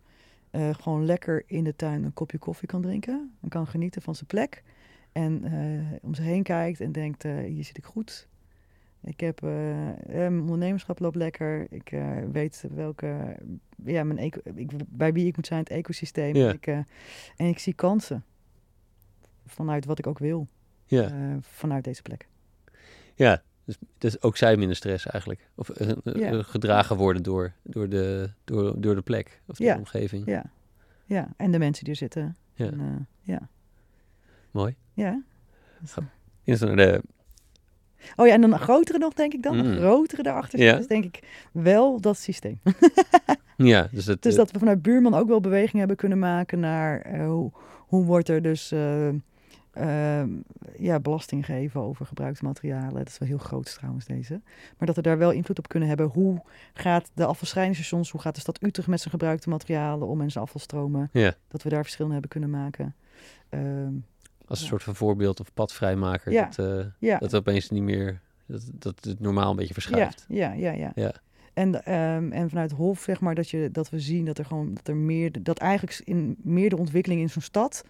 eh, 0.50 0.74
gewoon 0.74 1.04
lekker 1.04 1.42
in 1.46 1.64
de 1.64 1.76
tuin 1.76 2.04
een 2.04 2.12
kopje 2.12 2.38
koffie 2.38 2.68
kan 2.68 2.82
drinken. 2.82 3.36
En 3.40 3.48
kan 3.48 3.66
genieten 3.66 4.02
van 4.02 4.14
zijn 4.14 4.26
plek. 4.26 4.62
En 5.12 5.44
eh, 5.44 5.98
om 6.02 6.14
zich 6.14 6.24
heen 6.24 6.42
kijkt 6.42 6.80
en 6.80 6.92
denkt, 6.92 7.22
hier 7.22 7.64
zit 7.64 7.76
ik 7.76 7.84
goed. 7.84 8.28
Ik 9.00 9.20
heb, 9.20 9.40
mijn 9.40 10.40
ondernemerschap 10.40 10.98
loopt 10.98 11.16
lekker. 11.16 11.66
Ik 11.72 11.94
weet 12.32 12.64
welke, 12.74 13.36
ja, 13.84 14.04
mijn 14.04 14.18
eco, 14.18 14.40
ik, 14.54 14.70
bij 14.88 15.12
wie 15.12 15.26
ik 15.26 15.36
moet 15.36 15.46
zijn, 15.46 15.60
het 15.60 15.70
ecosysteem. 15.70 16.34
Ja. 16.34 16.52
Ik, 16.52 16.66
en 16.66 16.86
ik 17.36 17.58
zie 17.58 17.74
kansen. 17.74 18.24
Vanuit 19.46 19.84
wat 19.84 19.98
ik 19.98 20.06
ook 20.06 20.18
wil. 20.18 20.48
ja. 20.86 21.38
vanuit 21.40 21.84
deze 21.84 22.02
plek. 22.02 22.28
Ja, 23.16 23.42
dus, 23.64 23.76
dus 23.98 24.22
ook 24.22 24.36
zij 24.36 24.56
minder 24.56 24.76
stress 24.76 25.06
eigenlijk. 25.06 25.48
Of 25.54 25.68
eh, 25.68 25.90
eh, 25.90 25.96
Ja. 26.04 26.30
eh, 26.30 26.38
gedragen 26.44 26.96
worden 26.96 27.22
door, 27.22 27.52
door, 27.62 27.88
de, 27.88 28.30
door, 28.44 28.80
door 28.80 28.94
de 28.94 29.02
plek 29.02 29.40
of 29.46 29.56
de 29.56 29.64
Ja. 29.64 29.76
omgeving. 29.76 30.26
Ja. 30.26 30.44
ja, 31.04 31.28
en 31.36 31.50
de 31.50 31.58
mensen 31.58 31.84
die 31.84 31.92
er 31.92 31.98
zitten. 31.98 32.36
Ja. 32.54 32.66
En, 32.66 33.08
ja. 33.20 33.48
Mooi. 34.50 34.74
ja. 34.94 35.22
Dus, 35.80 35.94
Eerst 36.44 36.64
naar 36.64 36.76
de... 36.76 37.02
Oh 38.16 38.26
ja, 38.26 38.32
en 38.32 38.40
dan 38.40 38.52
een 38.52 38.58
grotere 38.58 38.98
nog, 38.98 39.12
denk 39.12 39.32
ik 39.32 39.42
dan. 39.42 39.56
Mm. 39.56 39.64
Een 39.64 39.76
grotere 39.78 40.22
daarachter 40.22 40.58
Ja. 40.58 40.76
is 40.78 40.86
denk 40.86 41.04
ik 41.04 41.48
wel 41.52 42.00
dat 42.00 42.18
systeem. 42.18 42.60
Ja, 43.56 43.88
dus 43.90 44.04
dat... 44.04 44.22
Dus 44.22 44.34
dat 44.34 44.50
we 44.50 44.58
vanuit 44.58 44.82
buurman 44.82 45.14
ook 45.14 45.28
wel 45.28 45.40
beweging 45.40 45.78
hebben 45.78 45.96
kunnen 45.96 46.18
maken 46.18 46.60
naar 46.60 47.18
hoe, 47.24 47.52
hoe 47.78 48.04
wordt 48.04 48.28
er 48.28 48.42
dus 48.42 48.72
ehm, 49.76 50.28
ja, 50.78 51.00
belasting 51.00 51.44
gegeven 51.44 51.80
over 51.80 52.06
gebruikte 52.06 52.44
materialen. 52.44 52.94
Dat 52.94 53.08
is 53.08 53.18
wel 53.18 53.28
heel 53.28 53.38
groot 53.38 53.74
trouwens 53.74 54.04
deze. 54.04 54.40
Maar 54.78 54.86
dat 54.86 54.96
we 54.96 55.02
daar 55.02 55.18
wel 55.18 55.30
invloed 55.30 55.58
op 55.58 55.68
kunnen 55.68 55.88
hebben. 55.88 56.06
Hoe 56.06 56.42
gaat 56.74 57.10
de 57.14 57.24
afvalscheidingsstations, 57.26 58.10
hoe 58.10 58.20
gaat 58.20 58.34
de 58.34 58.40
stad 58.40 58.62
Utrecht 58.62 58.88
met 58.88 58.98
zijn 59.00 59.10
gebruikte 59.10 59.48
materialen 59.48 60.08
om 60.08 60.20
en 60.20 60.30
zijn 60.30 60.44
afvalstromen. 60.44 61.08
Ja, 61.12 61.34
Dat 61.48 61.62
we 61.62 61.68
daar 61.68 61.82
verschillen 61.82 62.12
hebben 62.12 62.30
kunnen 62.30 62.50
maken. 62.50 62.94
Ehm, 63.48 63.92
als 64.46 64.58
een 64.58 64.64
Ja. 64.64 64.70
soort 64.70 64.82
van 64.82 64.94
voorbeeld 64.94 65.40
of 65.40 65.54
padvrijmaker. 65.54 66.32
Ja. 66.32 66.44
Dat, 66.56 66.58
eh, 66.78 66.84
ja. 66.98 67.18
dat 67.18 67.34
opeens 67.34 67.70
niet 67.70 67.82
meer... 67.82 68.20
Dat, 68.46 68.70
dat 68.72 69.04
het 69.04 69.20
normaal 69.20 69.50
een 69.50 69.56
beetje 69.56 69.72
verschuift. 69.74 70.24
ja, 70.28 70.52
ja, 70.52 70.72
ja. 70.72 70.92
Ja. 70.94 71.12
En, 71.54 71.84
ehm, 71.84 72.32
en 72.32 72.48
vanuit 72.48 72.72
Hof, 72.72 73.00
zeg 73.00 73.20
maar, 73.20 73.34
dat, 73.34 73.50
je, 73.50 73.68
dat 73.72 73.90
we 73.90 74.00
zien 74.00 74.24
dat 74.24 74.38
er 74.38 74.44
gewoon 74.44 74.74
dat 74.74 74.88
er 74.88 74.96
meer, 74.96 75.42
dat 75.42 75.58
eigenlijk 75.58 76.00
in 76.04 76.36
meer 76.42 76.70
de 76.70 76.76
ontwikkeling 76.76 77.20
in 77.20 77.30
zo'n 77.30 77.42
stad, 77.42 77.84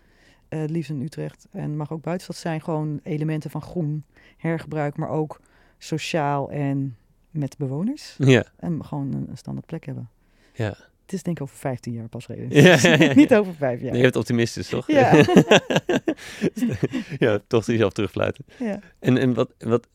eh 0.49 0.61
het 0.61 0.71
liefst 0.71 0.91
in 0.91 1.01
Utrecht 1.03 1.47
en 1.51 1.77
mag 1.77 1.93
ook 1.93 2.03
buitenstad 2.03 2.37
zijn, 2.37 2.61
gewoon 2.61 3.01
elementen 3.03 3.51
van 3.51 3.63
groen, 3.63 4.05
hergebruik, 4.37 4.97
maar 4.97 5.09
ook 5.09 5.41
sociaal 5.79 6.51
en 6.51 6.97
met 7.31 7.57
bewoners. 7.59 8.15
Ja, 8.19 8.45
En 8.57 8.85
gewoon 8.85 9.13
een, 9.15 9.27
een 9.31 9.37
standaard 9.37 9.67
plek 9.67 9.87
hebben. 9.87 10.09
ja. 10.55 10.77
Het 11.07 11.15
is 11.15 11.23
denk 11.23 11.37
ik 11.37 11.43
over 11.43 11.57
15 11.57 11.93
jaar 11.93 12.09
pas 12.09 12.27
reden. 12.27 12.63
Ja, 12.63 12.77
ja, 12.83 12.91
ja, 12.97 13.05
ja. 13.05 13.15
Niet 13.15 13.35
over 13.35 13.55
vijf 13.55 13.81
jaar. 13.81 13.89
Nee, 13.89 13.97
je 13.97 14.03
bent 14.03 14.17
optimistisch, 14.17 14.69
toch? 14.69 14.87
Ja. 14.87 15.13
ja, 17.19 17.39
toch 17.47 17.67
jezelf 17.67 17.93
terugfluiten. 17.93 18.45
ja. 18.59 18.81
En, 18.99 19.17
en 19.19 19.35
wat, 19.35 19.55
wat, 19.59 19.89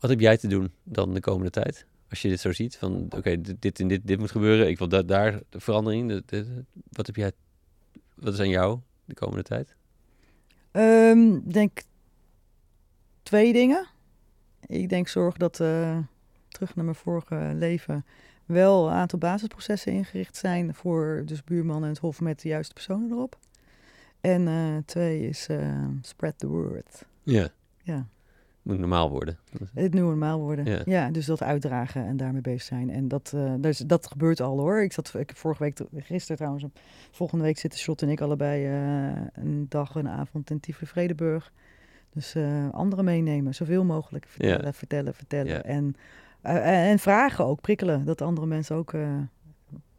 Wat 0.00 0.10
heb 0.10 0.20
jij 0.20 0.36
te 0.36 0.46
doen 0.48 0.72
dan 0.82 1.14
de 1.14 1.20
komende 1.20 1.50
tijd? 1.50 1.86
Als 2.10 2.22
je 2.22 2.28
dit 2.28 2.40
zo 2.40 2.52
ziet, 2.52 2.76
van 2.76 3.06
oké, 3.16 3.40
dit, 3.40 3.62
dit 3.62 3.80
en 3.80 3.88
dit, 3.88 4.00
dit 4.06 4.18
moet 4.18 4.30
gebeuren. 4.30 4.68
Ik 4.68 4.78
wil 4.78 4.88
da 4.88 5.02
daar 5.02 5.40
de 5.48 5.60
verandering. 5.60 6.08
de- 6.08 6.22
de- 6.26 6.64
wat 6.90 7.06
heb 7.06 7.16
jij, 7.16 7.32
wat 8.14 8.32
is 8.32 8.40
aan 8.40 8.48
jou 8.48 8.78
de 9.04 9.14
komende 9.14 9.42
tijd? 9.42 9.76
Ehm, 10.70 11.34
Ik 11.34 11.52
denk 11.52 11.82
twee 13.22 13.52
dingen. 13.52 13.86
Ik 14.66 14.88
denk 14.88 15.08
zorg 15.08 15.36
dat, 15.36 15.60
eh, 15.60 15.98
terug 16.48 16.74
naar 16.74 16.84
mijn 16.84 16.96
vorige 16.96 17.52
leven, 17.54 18.04
wel 18.46 18.86
een 18.86 18.94
aantal 18.94 19.18
basisprocessen 19.18 19.92
ingericht 19.92 20.36
zijn 20.36 20.74
voor 20.74 21.22
dus 21.26 21.44
buurman 21.44 21.82
en 21.82 21.88
het 21.88 21.98
hof 21.98 22.20
met 22.20 22.40
de 22.40 22.48
juiste 22.48 22.74
personen 22.74 23.10
erop. 23.10 23.38
En 24.20 24.48
eh, 24.48 24.76
twee 24.84 25.28
is 25.28 25.46
eh, 25.48 25.86
spread 26.02 26.38
the 26.38 26.46
word. 26.46 27.04
Ja. 27.22 27.48
Ja, 27.82 28.06
Moet 28.68 28.78
normaal 28.78 29.10
worden. 29.10 29.38
het 29.74 29.92
nieuwe 29.92 30.08
normaal 30.08 30.38
worden. 30.40 30.64
Ja. 30.64 30.82
Ja. 30.84 31.10
dus 31.10 31.26
dat 31.26 31.42
uitdragen 31.42 32.04
en 32.06 32.16
daarmee 32.16 32.40
bezig 32.40 32.62
zijn. 32.62 32.90
En 32.90 33.08
dat, 33.08 33.36
dus, 33.58 33.78
dat 33.78 34.06
gebeurt 34.06 34.40
al 34.40 34.58
hoor. 34.58 34.82
Ik 34.82 34.92
zat 34.92 35.14
ik 35.18 35.32
vorige 35.34 35.62
week, 35.62 35.80
gisteren 35.94 36.36
trouwens, 36.36 36.64
volgende 37.10 37.44
week 37.44 37.58
zitten 37.58 37.80
Shot 37.80 38.02
en 38.02 38.08
ik 38.08 38.20
allebei 38.20 38.64
eh, 38.66 39.22
een 39.32 39.66
dag 39.68 39.94
en 39.96 40.06
een 40.06 40.12
avond 40.12 40.50
in 40.50 40.60
Tivoli 40.60 40.86
Vredeburg. 40.86 41.52
Dus 42.12 42.34
eh, 42.34 42.70
anderen 42.70 43.04
meenemen, 43.04 43.54
zoveel 43.54 43.84
mogelijk 43.84 44.26
vertellen, 44.28 44.64
Ja. 44.64 44.72
vertellen, 44.72 45.14
vertellen. 45.14 45.52
Ja. 45.52 45.62
En, 45.62 45.94
en 46.62 46.98
vragen 46.98 47.44
ook, 47.44 47.60
prikkelen. 47.60 48.04
Dat 48.04 48.22
andere 48.22 48.46
mensen 48.46 48.76
ook 48.76 48.94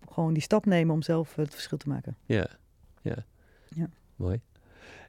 gewoon 0.10 0.34
die 0.34 0.42
stap 0.44 0.66
nemen 0.66 0.94
om 0.94 1.02
zelf 1.02 1.36
het 1.36 1.54
verschil 1.54 1.78
te 1.78 1.90
maken. 1.90 2.16
Ja, 2.26 2.48
ja. 3.02 3.16
Ja. 3.76 3.90
Mooi. 4.16 4.42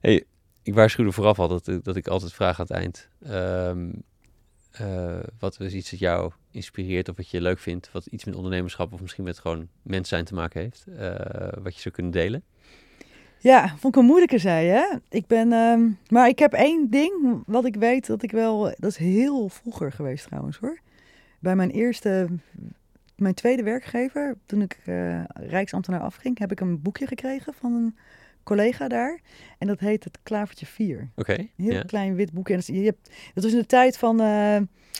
Hey, 0.00 0.24
ik 0.62 0.74
waarschuwde 0.74 1.12
vooraf 1.12 1.38
al 1.38 1.48
dat, 1.48 1.70
dat 1.82 1.96
ik 1.96 2.08
altijd 2.08 2.32
vraag 2.32 2.60
aan 2.60 2.66
het 2.68 2.76
eind. 2.76 3.08
ehm, 3.22 3.88
eh, 4.70 5.18
wat 5.38 5.60
is 5.60 5.74
iets 5.74 5.90
dat 5.90 5.98
jou 5.98 6.32
inspireert 6.50 7.08
of 7.08 7.16
wat 7.16 7.30
je 7.30 7.40
leuk 7.40 7.58
vindt, 7.58 7.92
wat 7.92 8.06
iets 8.06 8.24
met 8.24 8.34
ondernemerschap 8.34 8.92
of 8.92 9.00
misschien 9.00 9.24
met 9.24 9.38
gewoon 9.38 9.68
mens 9.82 10.08
zijn 10.08 10.24
te 10.24 10.34
maken 10.34 10.60
heeft, 10.60 10.86
eh, 10.96 11.62
wat 11.62 11.74
je 11.74 11.80
zou 11.80 11.94
kunnen 11.94 12.12
delen. 12.12 12.42
Ja, 13.38 13.68
vond 13.68 13.94
ik 13.94 14.00
een 14.00 14.06
moeilijke, 14.06 14.38
zei 14.38 14.66
je. 14.66 15.00
Ik 15.08 15.26
ben, 15.26 15.52
ehm, 15.52 15.88
maar 16.08 16.28
ik 16.28 16.38
heb 16.38 16.52
één 16.52 16.90
ding 16.90 17.42
wat 17.46 17.64
ik 17.64 17.76
weet 17.76 18.06
dat 18.06 18.22
ik 18.22 18.30
wel, 18.30 18.62
dat 18.62 18.90
is 18.90 18.96
heel 18.96 19.48
vroeger 19.48 19.92
geweest 19.92 20.26
trouwens 20.26 20.58
hoor. 20.58 20.78
Bij 21.38 21.56
mijn 21.56 21.70
eerste, 21.70 22.28
mijn 23.16 23.34
tweede 23.34 23.62
werkgever, 23.62 24.36
toen 24.46 24.62
ik 24.62 24.80
eh, 24.84 25.24
Rijksambtenaar 25.24 26.00
afging, 26.00 26.38
heb 26.38 26.52
ik 26.52 26.60
een 26.60 26.82
boekje 26.82 27.06
gekregen 27.06 27.54
van 27.54 27.72
een 27.72 27.96
collega 28.42 28.88
daar. 28.88 29.20
En 29.58 29.66
dat 29.66 29.80
heet 29.80 30.04
Het 30.04 30.18
Klavertje 30.22 30.66
4. 30.66 31.10
Oké, 31.16 31.32
Een 31.32 31.50
heel 31.56 31.84
klein 31.84 32.14
wit 32.14 32.32
boekje. 32.32 32.54
En 32.54 32.60
dat, 32.60 32.68
is- 32.68 32.76
je 32.76 32.84
hebt, 32.84 33.10
dat 33.34 33.44
was 33.44 33.52
in 33.52 33.58
de 33.58 33.66
tijd 33.66 33.98
van, 33.98 34.20
eh, 34.20 34.56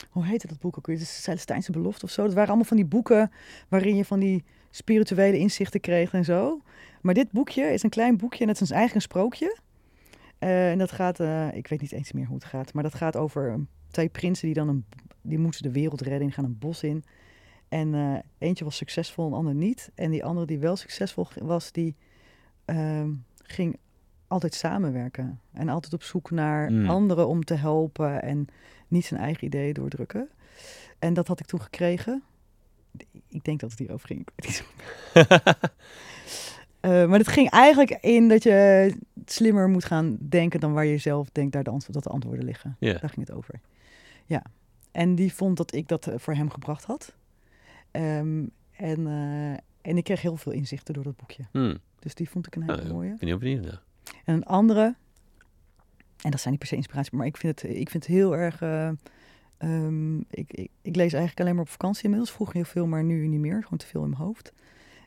hoe 0.09 0.25
heette 0.25 0.47
dat 0.47 0.59
boek 0.59 0.77
ook 0.77 0.87
weer? 0.87 0.97
De 0.97 1.05
Celestijnse 1.05 1.71
Belofte 1.71 2.05
of 2.05 2.11
zo. 2.11 2.23
Dat 2.23 2.33
waren 2.33 2.47
allemaal 2.47 2.65
van 2.65 2.77
die 2.77 2.85
boeken 2.85 3.31
waarin 3.67 3.95
je 3.95 4.05
van 4.05 4.19
die 4.19 4.43
spirituele 4.69 5.37
inzichten 5.37 5.79
kreeg 5.79 6.13
en 6.13 6.23
zo. 6.25 6.61
Maar 7.01 7.13
dit 7.13 7.31
boekje 7.31 7.63
is 7.73 7.83
een 7.83 7.89
klein 7.89 8.17
boekje 8.17 8.43
en 8.43 8.47
het 8.49 8.61
is 8.61 8.71
eigenlijk 8.71 8.95
een 8.95 9.11
sprookje. 9.11 9.57
Eh, 10.39 10.71
en 10.71 10.77
dat 10.77 10.91
gaat, 10.91 11.19
eh, 11.19 11.47
ik 11.53 11.67
weet 11.67 11.81
niet 11.81 11.91
eens 11.91 12.11
meer 12.11 12.25
hoe 12.25 12.35
het 12.35 12.45
gaat, 12.45 12.73
maar 12.73 12.83
dat 12.83 12.95
gaat 12.95 13.15
over 13.17 13.49
eh, 13.49 13.55
twee 13.91 14.09
prinsen 14.09 14.45
die 14.45 14.55
dan 14.55 14.67
een, 14.67 14.85
die 15.21 15.39
moeten 15.39 15.61
de 15.63 15.71
wereld 15.71 16.01
redden. 16.01 16.19
Die 16.19 16.31
gaan 16.31 16.43
een 16.45 16.57
bos 16.59 16.83
in. 16.83 17.03
En 17.69 18.23
eentje 18.37 18.63
was 18.63 18.75
succesvol, 18.75 19.27
een 19.27 19.33
ander 19.33 19.55
niet. 19.55 19.91
En 19.95 20.11
die 20.11 20.23
andere 20.23 20.45
die 20.45 20.59
wel 20.59 20.75
succesvol 20.75 21.27
was, 21.41 21.71
die 21.71 21.95
ehm, 22.65 23.09
ging 23.51 23.77
altijd 24.27 24.53
samenwerken. 24.53 25.39
En 25.53 25.69
altijd 25.69 25.93
op 25.93 26.03
zoek 26.03 26.31
naar 26.31 26.71
Mm. 26.71 26.89
anderen 26.89 27.27
om 27.27 27.43
te 27.43 27.53
helpen 27.53 28.21
en 28.21 28.47
niet 28.87 29.05
zijn 29.05 29.19
eigen 29.19 29.45
ideeën 29.45 29.73
doordrukken. 29.73 30.29
En 30.99 31.13
dat 31.13 31.27
had 31.27 31.39
ik 31.39 31.45
toen 31.45 31.61
gekregen. 31.61 32.23
Ik 33.27 33.43
denk 33.43 33.59
dat 33.59 33.69
het 33.69 33.79
hierover 33.79 34.07
ging. 34.07 34.27
Eh, 36.81 37.05
maar 37.07 37.17
het 37.19 37.27
ging 37.27 37.49
eigenlijk 37.49 37.89
in 37.91 38.27
dat 38.27 38.43
je 38.43 38.93
slimmer 39.25 39.69
moet 39.69 39.85
gaan 39.85 40.17
denken 40.19 40.59
dan 40.59 40.73
waar 40.73 40.85
je 40.85 40.97
zelf 40.97 41.29
denkt 41.31 41.53
daar 41.53 41.63
de 41.63 41.69
antwo- 41.69 41.91
dat 41.93 42.03
de 42.03 42.09
antwoorden 42.09 42.45
liggen. 42.45 42.75
Daar 42.79 42.99
ging 43.09 43.27
het 43.27 43.31
over. 43.31 43.59
Ja. 44.25 44.43
En 44.91 45.15
die 45.15 45.33
vond 45.33 45.57
dat 45.57 45.73
ik 45.73 45.87
dat 45.87 46.07
eh, 46.07 46.13
voor 46.17 46.33
hem 46.33 46.49
gebracht 46.49 46.83
had. 46.85 47.15
Ehm, 47.91 48.45
en, 48.71 49.07
eh, 49.07 49.51
en 49.91 49.97
ik 49.97 50.03
kreeg 50.03 50.21
heel 50.21 50.35
veel 50.35 50.51
inzichten 50.51 50.93
door 50.93 51.03
dat 51.03 51.15
boekje. 51.15 51.43
Hmm. 51.51 51.77
Dus 52.01 52.15
die 52.15 52.29
vond 52.29 52.47
ik 52.47 52.55
een 52.55 52.61
hele 52.61 52.75
Nou, 52.77 52.93
mooie. 52.93 53.11
ik 53.11 53.17
ben 53.17 53.27
heel 53.27 53.37
benieuwd. 53.37 53.63
naar. 53.63 53.81
En 54.25 54.33
een 54.35 54.43
andere, 54.45 54.95
en 56.23 56.31
dat 56.31 56.39
zijn 56.39 56.49
niet 56.49 56.59
per 56.59 56.67
se 56.67 56.75
inspiratie, 56.75 57.17
maar 57.17 57.25
ik 57.25 57.37
vind 57.37 57.61
het, 57.61 57.69
ik 57.71 57.89
vind 57.89 58.03
het 58.05 58.13
heel 58.15 58.35
erg. 58.37 58.61
eh, 58.61 58.89
ehm, 59.57 60.17
ik, 60.19 60.53
ik, 60.53 60.69
ik 60.81 60.95
lees 60.95 61.13
eigenlijk 61.13 61.39
alleen 61.39 61.53
maar 61.55 61.63
op 61.63 61.69
vakantie 61.69 62.03
inmiddels. 62.03 62.31
Vroeger 62.31 62.55
heel 62.55 62.65
veel, 62.65 62.87
maar 62.87 63.03
nu 63.03 63.27
niet 63.27 63.39
meer. 63.39 63.63
Gewoon 63.63 63.77
te 63.79 63.85
veel 63.85 64.03
in 64.03 64.09
mijn 64.09 64.21
hoofd. 64.21 64.53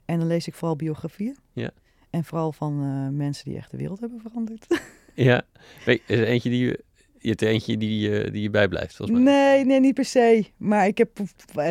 En 0.05 0.19
dan 0.19 0.27
lees 0.29 0.47
ik 0.47 0.55
vooral 0.55 0.77
biografieën. 0.77 1.37
Ja. 1.53 1.71
En 2.11 2.25
vooral 2.25 2.53
van 2.53 2.83
eh, 2.83 3.17
mensen 3.17 3.45
die 3.45 3.57
echt 3.57 3.71
de 3.71 3.77
wereld 3.77 4.01
hebben 4.01 4.21
veranderd. 4.21 4.67
Ja, 5.17 5.43
weet, 5.85 6.03
is 6.07 6.19
er 6.19 6.25
eentje 6.27 6.51
die 6.51 6.65
je, 6.65 6.85
je 7.19 7.29
hebt 7.29 7.41
er 7.41 7.49
eentje 7.49 7.77
die, 7.77 8.01
je- 8.11 8.31
die 8.31 8.43
je 8.43 8.51
bijblijft, 8.51 8.97
volgens 8.97 9.19
mij. 9.19 9.33
Nee, 9.35 9.65
nee, 9.65 9.81
niet 9.81 9.95
per 9.95 10.05
se. 10.05 10.47
Maar 10.57 10.87
ik 10.87 10.99
heb 10.99 11.11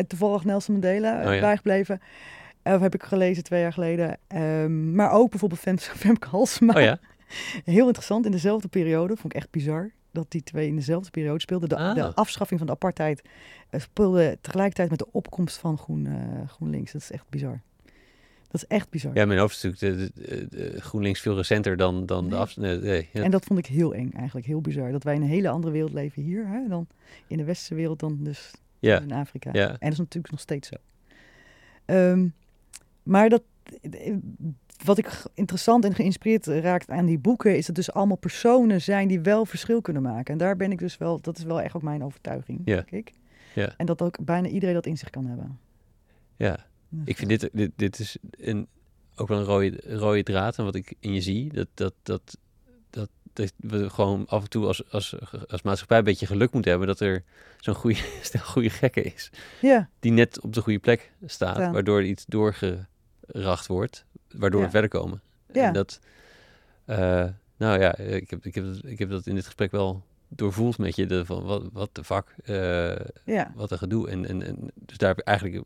toevallig 0.06 0.44
Nelson 0.44 0.72
Mandela 0.74 1.26
Oh 1.28 1.34
ja. 1.34 1.40
bijgebleven. 1.40 2.00
Of 2.64 2.80
heb 2.80 2.94
ik 2.94 3.02
gelezen 3.02 3.42
twee 3.44 3.60
jaar 3.60 3.72
geleden. 3.72 4.18
Ehm, 4.26 4.94
maar 4.94 5.10
ook 5.10 5.30
bijvoorbeeld 5.30 5.60
Fem, 5.60 5.78
Femke 6.04 6.28
Halsema. 6.28 6.74
Oh 6.74 6.80
ja? 6.82 6.98
Heel 7.64 7.86
interessant, 7.86 8.24
in 8.26 8.30
dezelfde 8.30 8.68
periode, 8.68 9.16
vond 9.16 9.34
ik 9.34 9.40
echt 9.40 9.50
bizar, 9.50 9.90
dat 10.10 10.30
die 10.30 10.42
twee 10.42 10.66
in 10.68 10.76
dezelfde 10.76 11.10
periode 11.10 11.40
speelden. 11.40 11.68
De, 11.68 11.76
Ah. 11.76 11.94
de 11.94 12.14
afschaffing 12.14 12.58
van 12.58 12.66
de 12.68 12.74
apartheid 12.74 13.22
eh, 13.70 13.80
speelde 13.80 14.38
tegelijkertijd 14.40 14.90
met 14.90 14.98
de 14.98 15.08
opkomst 15.12 15.56
van 15.56 15.78
Groen, 15.78 16.06
eh, 16.06 16.48
GroenLinks. 16.48 16.92
Dat 16.92 17.00
is 17.02 17.10
echt 17.10 17.28
bizar. 17.28 17.60
Dat 18.50 18.62
is 18.62 18.66
echt 18.66 18.90
bizar. 18.90 19.14
Ja, 19.14 19.24
mijn 19.24 19.38
hoofd 19.40 19.56
is 19.56 19.62
natuurlijk 19.62 20.14
de, 20.14 20.22
de- 20.26 20.46
de 20.48 20.80
GroenLinks 20.80 21.20
veel 21.20 21.36
recenter 21.36 21.76
dan, 21.76 22.06
dan 22.06 22.28
de 22.28 22.36
af... 22.36 22.56
Nee, 22.56 22.78
nee, 22.78 23.08
ja. 23.12 23.22
En 23.22 23.30
dat 23.30 23.44
vond 23.44 23.58
ik 23.58 23.66
heel 23.66 23.94
eng 23.94 24.10
eigenlijk, 24.16 24.46
heel 24.46 24.60
bizar. 24.60 24.92
Dat 24.92 25.02
wij 25.04 25.14
in 25.14 25.22
een 25.22 25.28
hele 25.28 25.48
andere 25.48 25.72
wereld 25.72 25.92
leven 25.92 26.22
hier, 26.22 26.46
hè, 26.48 26.68
dan 26.68 26.86
in 27.26 27.36
de 27.36 27.44
westerse 27.44 27.74
wereld 27.74 27.98
dan 28.00 28.18
dus 28.20 28.50
ja, 28.78 29.00
in 29.00 29.12
Afrika. 29.12 29.50
ja. 29.52 29.68
En 29.68 29.76
dat 29.80 29.92
is 29.92 29.98
natuurlijk 29.98 30.30
nog 30.32 30.40
steeds 30.40 30.68
zo. 30.68 30.74
Ehm, 31.84 32.26
maar 33.04 33.28
dat, 33.28 33.42
wat 34.84 34.98
ik 34.98 35.22
interessant 35.34 35.84
en 35.84 35.94
geïnspireerd 35.94 36.46
raakt 36.46 36.90
aan 36.90 37.06
die 37.06 37.18
boeken, 37.18 37.56
is 37.56 37.66
dat 37.66 37.74
dus 37.74 37.92
allemaal 37.92 38.16
personen 38.16 38.80
zijn 38.82 39.08
die 39.08 39.20
wel 39.20 39.46
verschil 39.46 39.80
kunnen 39.80 40.02
maken. 40.02 40.32
En 40.32 40.38
daar 40.38 40.56
ben 40.56 40.72
ik 40.72 40.78
dus 40.78 40.96
wel, 40.98 41.20
dat 41.20 41.38
is 41.38 41.44
wel 41.44 41.60
echt 41.60 41.74
ook 41.76 41.82
mijn 41.82 42.04
overtuiging, 42.04 42.60
Ja. 42.64 42.74
denk 42.74 42.90
ik. 42.90 43.12
Ja. 43.54 43.74
En 43.76 43.86
dat 43.86 44.02
ook 44.02 44.24
bijna 44.24 44.48
iedereen 44.48 44.74
dat 44.74 44.86
in 44.86 44.96
zich 44.96 45.10
kan 45.10 45.26
hebben. 45.26 45.58
ja. 46.36 46.66
Dus 46.88 47.02
Ik 47.04 47.16
vind 47.16 47.28
dit, 47.28 47.50
dit, 47.52 47.70
dit 47.76 47.98
is 47.98 48.16
een, 48.30 48.66
ook 49.16 49.28
wel 49.28 49.38
een 49.38 49.44
rode, 49.44 49.80
rode 49.96 50.22
draad. 50.22 50.58
En 50.58 50.64
wat 50.64 50.74
ik 50.74 50.94
in 51.00 51.14
je 51.14 51.20
zie, 51.20 51.52
dat, 51.52 51.68
dat, 51.74 51.94
dat, 52.02 52.38
dat, 52.90 53.08
dat 53.32 53.52
we 53.56 53.90
gewoon 53.90 54.26
af 54.26 54.42
en 54.42 54.48
toe 54.50 54.66
als, 54.66 54.90
als, 54.90 55.16
als 55.46 55.62
maatschappij 55.62 55.98
een 55.98 56.04
beetje 56.04 56.26
geluk 56.26 56.52
moeten 56.52 56.70
hebben 56.70 56.88
dat 56.88 57.00
er 57.00 57.24
zo'n 57.60 57.74
goede 57.74 57.98
stel 58.22 58.40
goede 58.44 58.70
gekken 58.70 59.04
is. 59.14 59.30
Ja, 59.60 59.88
Die 60.00 60.12
net 60.12 60.40
op 60.40 60.52
de 60.52 60.60
goede 60.60 60.78
plek 60.78 61.12
staat, 61.26 61.72
waardoor 61.72 62.04
iets 62.04 62.24
doorgeracht 63.26 63.66
wordt, 63.66 64.04
waardoor 64.32 64.60
Ja. 64.60 64.66
we 64.66 64.72
verder 64.72 64.90
komen. 64.90 65.20
Ja. 65.52 65.66
En 65.66 65.72
dat, 65.72 66.00
eh, 66.84 67.24
nou 67.56 67.80
ja, 67.80 67.96
ik 67.96 68.30
heb, 68.30 68.46
ik, 68.46 68.54
heb, 68.54 68.64
dat- 68.64 68.84
ik 68.84 68.98
heb 68.98 69.10
dat 69.10 69.26
in 69.26 69.34
dit 69.34 69.44
gesprek 69.44 69.70
wel 69.70 70.02
doorvoeld 70.28 70.78
met 70.78 70.96
je, 70.96 71.06
de, 71.06 71.24
van 71.24 71.42
wat, 71.44 71.62
wat 71.72 71.88
de 71.92 72.04
fuck, 72.04 72.34
eh, 72.44 72.94
ja. 73.24 73.52
wat 73.54 73.70
een 73.70 73.78
gedoe. 73.78 74.08
En, 74.08 74.28
en, 74.28 74.42
en 74.46 74.56
dus 74.74 74.96
daar 74.98 75.08
heb 75.08 75.18
ik 75.18 75.24
eigenlijk, 75.26 75.62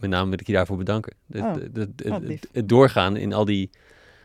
met 0.00 0.10
name 0.10 0.30
wil 0.30 0.38
ik 0.40 0.46
je 0.46 0.52
daarvoor 0.52 0.76
bedanken. 0.76 1.12
Het, 1.32 1.42
Oh, 1.42 1.54
het, 1.54 1.76
het, 1.76 2.08
wat 2.08 2.22
het- 2.52 2.68
doorgaan 2.68 3.16
in 3.16 3.32
al 3.32 3.44
die, 3.44 3.70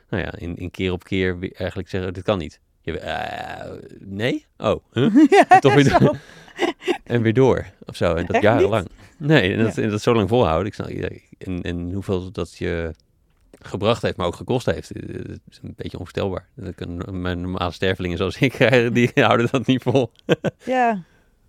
nou 0.10 0.24
ja, 0.24 0.34
in, 0.38 0.56
in 0.58 0.72
keer 0.72 0.92
op 0.92 1.04
keer 1.04 1.38
eigenlijk 1.54 1.90
zeggen, 1.90 2.14
dit 2.14 2.24
kan 2.24 2.38
niet. 2.38 2.60
Je, 2.82 3.00
eh, 3.00 3.72
nee? 4.00 4.46
Oh, 4.58 4.84
huh? 4.92 5.16
ja 5.50 5.60
toch 5.60 5.74
weer 5.74 5.84
zo. 5.84 6.14
en 7.04 7.22
weer 7.22 7.34
door, 7.34 7.66
of 7.86 7.96
zo. 7.96 8.16
En 8.16 8.26
dat 8.26 8.36
Echt 8.36 8.44
jarenlang. 8.44 8.88
Nee, 9.18 9.54
en 9.54 9.64
dat, 9.64 9.76
Ja. 9.76 9.82
en 9.82 9.90
dat 9.90 10.02
zo 10.02 10.14
lang 10.14 10.30
volhouden. 10.30 10.68
Ik 10.68 10.74
snap, 10.74 10.90
ja, 10.90 11.10
en, 11.40 11.62
en 11.62 11.92
hoeveel 11.92 12.32
dat 12.32 12.58
je 12.58 12.92
gebracht 13.62 14.02
heeft, 14.02 14.18
maar 14.18 14.28
ook 14.28 14.36
gekost 14.36 14.66
heeft. 14.66 14.92
eh, 14.92 15.02
Het 15.16 15.40
is 15.50 15.60
een 15.64 15.74
beetje 15.76 15.98
onvoorstelbaar. 16.00 16.48
Mijn 17.12 17.42
normale 17.42 17.72
stervelingen 17.72 18.18
zoals 18.18 18.38
ik, 18.40 18.58
die 18.94 19.12
houden 19.14 19.48
dat 19.52 19.66
niet 19.66 19.82
vol. 19.82 20.12
ja, 20.66 21.04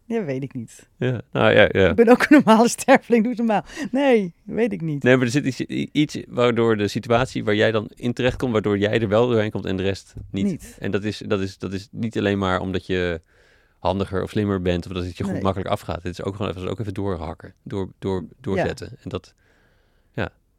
ja, 0.05 0.25
weet 0.25 0.43
ik 0.43 0.55
niet. 0.55 0.89
Ja, 0.97 1.21
nou 1.33 1.51
ja, 1.53 1.69
ja. 1.73 1.89
Ik 1.89 1.95
ben 1.97 2.09
ook 2.09 2.21
een 2.29 2.43
normale 2.45 2.69
sterveling, 2.69 3.23
doe 3.23 3.33
het 3.33 3.39
normaal. 3.47 3.65
Nee, 3.91 4.35
weet 4.43 4.73
ik 4.73 4.81
niet. 4.81 5.03
Nee, 5.03 5.17
maar 5.17 5.25
er 5.25 5.31
zit 5.31 5.45
iets, 5.45 5.61
iets 5.93 6.19
waardoor 6.29 6.77
de 6.77 6.89
situatie 6.89 7.45
waar 7.45 7.55
jij 7.55 7.71
dan 7.73 7.91
in 7.95 8.13
terecht 8.13 8.37
komt, 8.37 8.53
waardoor 8.53 8.79
jij 8.79 9.01
er 9.01 9.09
wel 9.09 9.29
doorheen 9.29 9.51
komt 9.51 9.65
en 9.65 9.77
de 9.77 9.83
rest 9.83 10.15
niet. 10.31 10.45
Niet. 10.47 10.77
En 10.81 10.91
dat 10.91 11.05
is, 11.05 11.19
dat, 11.27 11.41
is, 11.41 11.59
dat 11.59 11.73
is 11.73 11.89
niet 11.91 12.19
alleen 12.19 12.39
maar 12.39 12.61
omdat 12.61 12.87
je 12.87 13.21
handiger 13.79 14.23
of 14.23 14.31
slimmer 14.31 14.63
bent 14.63 14.87
of 14.87 14.93
dat 14.93 15.05
het 15.05 15.17
je 15.17 15.25
goed 15.25 15.33
Nee. 15.33 15.43
makkelijk 15.43 15.71
afgaat. 15.71 16.03
Het 16.03 16.13
is 16.19 16.23
ook 16.23 16.37
gewoon 16.37 16.53
even, 16.57 16.69
ook 16.71 16.81
even 16.81 16.95
doorhakken, 16.95 17.55
door, 17.63 17.89
door, 17.99 18.25
doorzetten. 18.41 18.89
En 19.03 19.09
dat, 19.11 19.35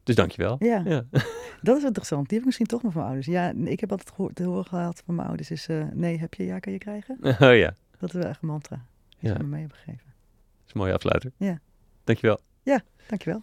dus 0.04 0.16
dankjewel. 0.16 0.56
Ja. 0.60 0.82
Ja. 0.86 1.04
Dat 1.62 1.78
is 1.78 1.84
interessant. 1.84 2.22
Die 2.22 2.30
heb 2.30 2.40
ik 2.40 2.46
misschien 2.46 2.66
toch 2.66 2.84
nog 2.84 2.92
van 2.92 3.02
mijn 3.02 3.14
ouders. 3.14 3.34
Ja, 3.36 3.54
ik 3.72 3.80
heb 3.80 3.92
altijd 3.92 4.12
gehoord, 4.16 4.36
te 4.36 4.44
horen 4.44 4.66
gehad 4.66 5.02
van 5.06 5.16
mijn 5.16 5.28
ouders 5.28 5.52
is... 5.52 5.68
eh, 5.68 5.84
nee, 5.94 6.20
heb 6.20 6.34
je, 6.34 6.46
ja, 6.46 6.60
kan 6.60 6.72
je 6.74 6.78
krijgen. 6.80 7.18
Oh 7.40 7.56
ja. 7.56 7.74
Dat 8.00 8.14
is 8.14 8.20
wel 8.22 8.30
echt 8.30 8.42
een 8.42 8.48
mantra 8.48 8.86
die 9.20 9.30
Ja. 9.30 9.36
ze 9.36 9.42
me 9.44 9.48
mee 9.50 9.60
hebben 9.60 9.78
gegeven. 9.78 10.06
een 10.68 10.80
mooie 10.80 10.94
afsluiter. 10.94 11.32
Ja. 11.38 11.60
Dankjewel. 12.04 12.40
Dankjewel. 13.08 13.42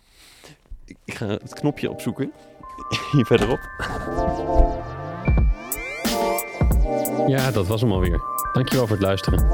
Ik, 0.84 0.96
ik 1.04 1.14
ga 1.14 1.26
het 1.26 1.54
knopje 1.54 1.90
opzoeken. 1.90 2.32
Hier 3.12 3.24
verderop. 3.26 3.60
Ja, 7.26 7.50
dat 7.50 7.66
was 7.66 7.80
hem 7.80 7.92
alweer. 7.92 8.20
Dankjewel 8.52 8.86
voor 8.86 8.96
het 8.96 9.04
luisteren. 9.04 9.48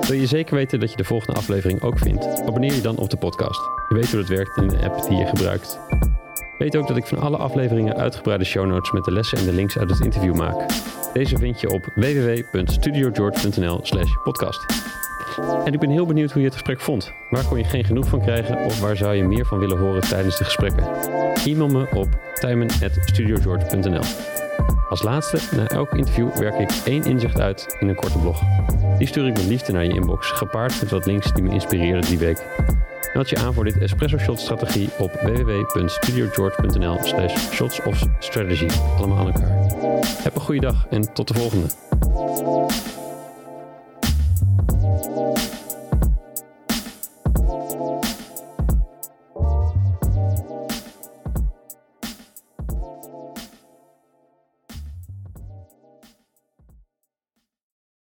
Wil 0.00 0.12
je 0.18 0.26
zeker 0.26 0.54
weten 0.54 0.80
dat 0.80 0.90
je 0.90 0.96
de 0.96 1.04
volgende 1.04 1.38
aflevering 1.38 1.80
ook 1.82 1.98
vindt? 1.98 2.26
Abonneer 2.40 2.74
je 2.74 2.80
dan 2.80 2.96
op 2.96 3.10
de 3.10 3.16
podcast. 3.16 3.60
Je 3.88 3.94
weet 3.94 4.10
hoe 4.10 4.20
het 4.20 4.28
werkt 4.28 4.56
in 4.56 4.68
de 4.68 4.90
app 4.90 5.08
die 5.08 5.16
je 5.18 5.26
gebruikt. 5.26 5.78
Weet 6.58 6.76
ook 6.76 6.86
dat 6.86 6.96
ik 6.96 7.06
van 7.06 7.18
alle 7.18 7.36
afleveringen 7.36 7.96
uitgebreide 7.96 8.44
show 8.44 8.66
notes 8.66 8.90
met 8.90 9.04
de 9.04 9.12
lessen 9.12 9.38
en 9.38 9.44
de 9.44 9.52
links 9.52 9.78
uit 9.78 9.90
het 9.90 10.00
interview 10.00 10.34
maak. 10.34 10.54
Deze 11.12 11.36
vind 11.36 11.60
je 11.60 11.70
op 11.70 11.88
www.studiogeorge.nl 11.94 13.80
slash 13.82 14.14
podcast. 14.24 14.66
En 15.64 15.72
ik 15.72 15.80
ben 15.80 15.90
heel 15.90 16.06
benieuwd 16.06 16.30
hoe 16.30 16.40
je 16.40 16.46
het 16.46 16.56
gesprek 16.56 16.80
vond. 16.80 17.12
Waar 17.30 17.44
kon 17.44 17.58
je 17.58 17.64
geen 17.64 17.84
genoeg 17.84 18.08
van 18.08 18.20
krijgen 18.20 18.58
of 18.64 18.80
waar 18.80 18.96
zou 18.96 19.14
je 19.14 19.24
meer 19.24 19.46
van 19.46 19.58
willen 19.58 19.78
horen 19.78 20.00
tijdens 20.00 20.38
de 20.38 20.44
gesprekken? 20.44 20.84
E-mail 21.44 21.68
me 21.68 21.86
op 21.94 22.08
tijmen.studiogeorge.nl 22.34 24.02
Als 24.88 25.02
laatste, 25.02 25.56
na 25.56 25.66
elk 25.66 25.94
interview 25.94 26.36
werk 26.36 26.58
ik 26.58 26.70
één 26.84 27.04
inzicht 27.04 27.40
uit 27.40 27.76
in 27.80 27.88
een 27.88 27.94
korte 27.94 28.18
blog. 28.18 28.42
Die 28.98 29.06
stuur 29.06 29.26
ik 29.26 29.32
met 29.32 29.46
liefde 29.46 29.72
naar 29.72 29.84
je 29.84 29.94
inbox, 29.94 30.30
gepaard 30.30 30.80
met 30.80 30.90
wat 30.90 31.06
links 31.06 31.32
die 31.32 31.42
me 31.42 31.50
inspireerden 31.50 32.08
die 32.08 32.18
week. 32.18 32.46
Meld 33.14 33.30
je 33.30 33.36
aan 33.36 33.54
voor 33.54 33.64
dit 33.64 33.78
Espresso 33.78 34.18
Shot 34.18 34.40
strategie 34.40 34.88
op 34.98 35.12
www.studiogeorge.nl 35.12 36.98
slash 37.02 37.52
shots 37.52 37.80
of 37.82 38.04
strategy. 38.18 38.68
Allemaal 38.96 39.18
aan 39.18 39.26
elkaar. 39.26 39.66
Heb 40.22 40.34
een 40.34 40.40
goede 40.40 40.60
dag 40.60 40.86
en 40.90 41.12
tot 41.12 41.28
de 41.28 41.34
volgende. 41.34 41.66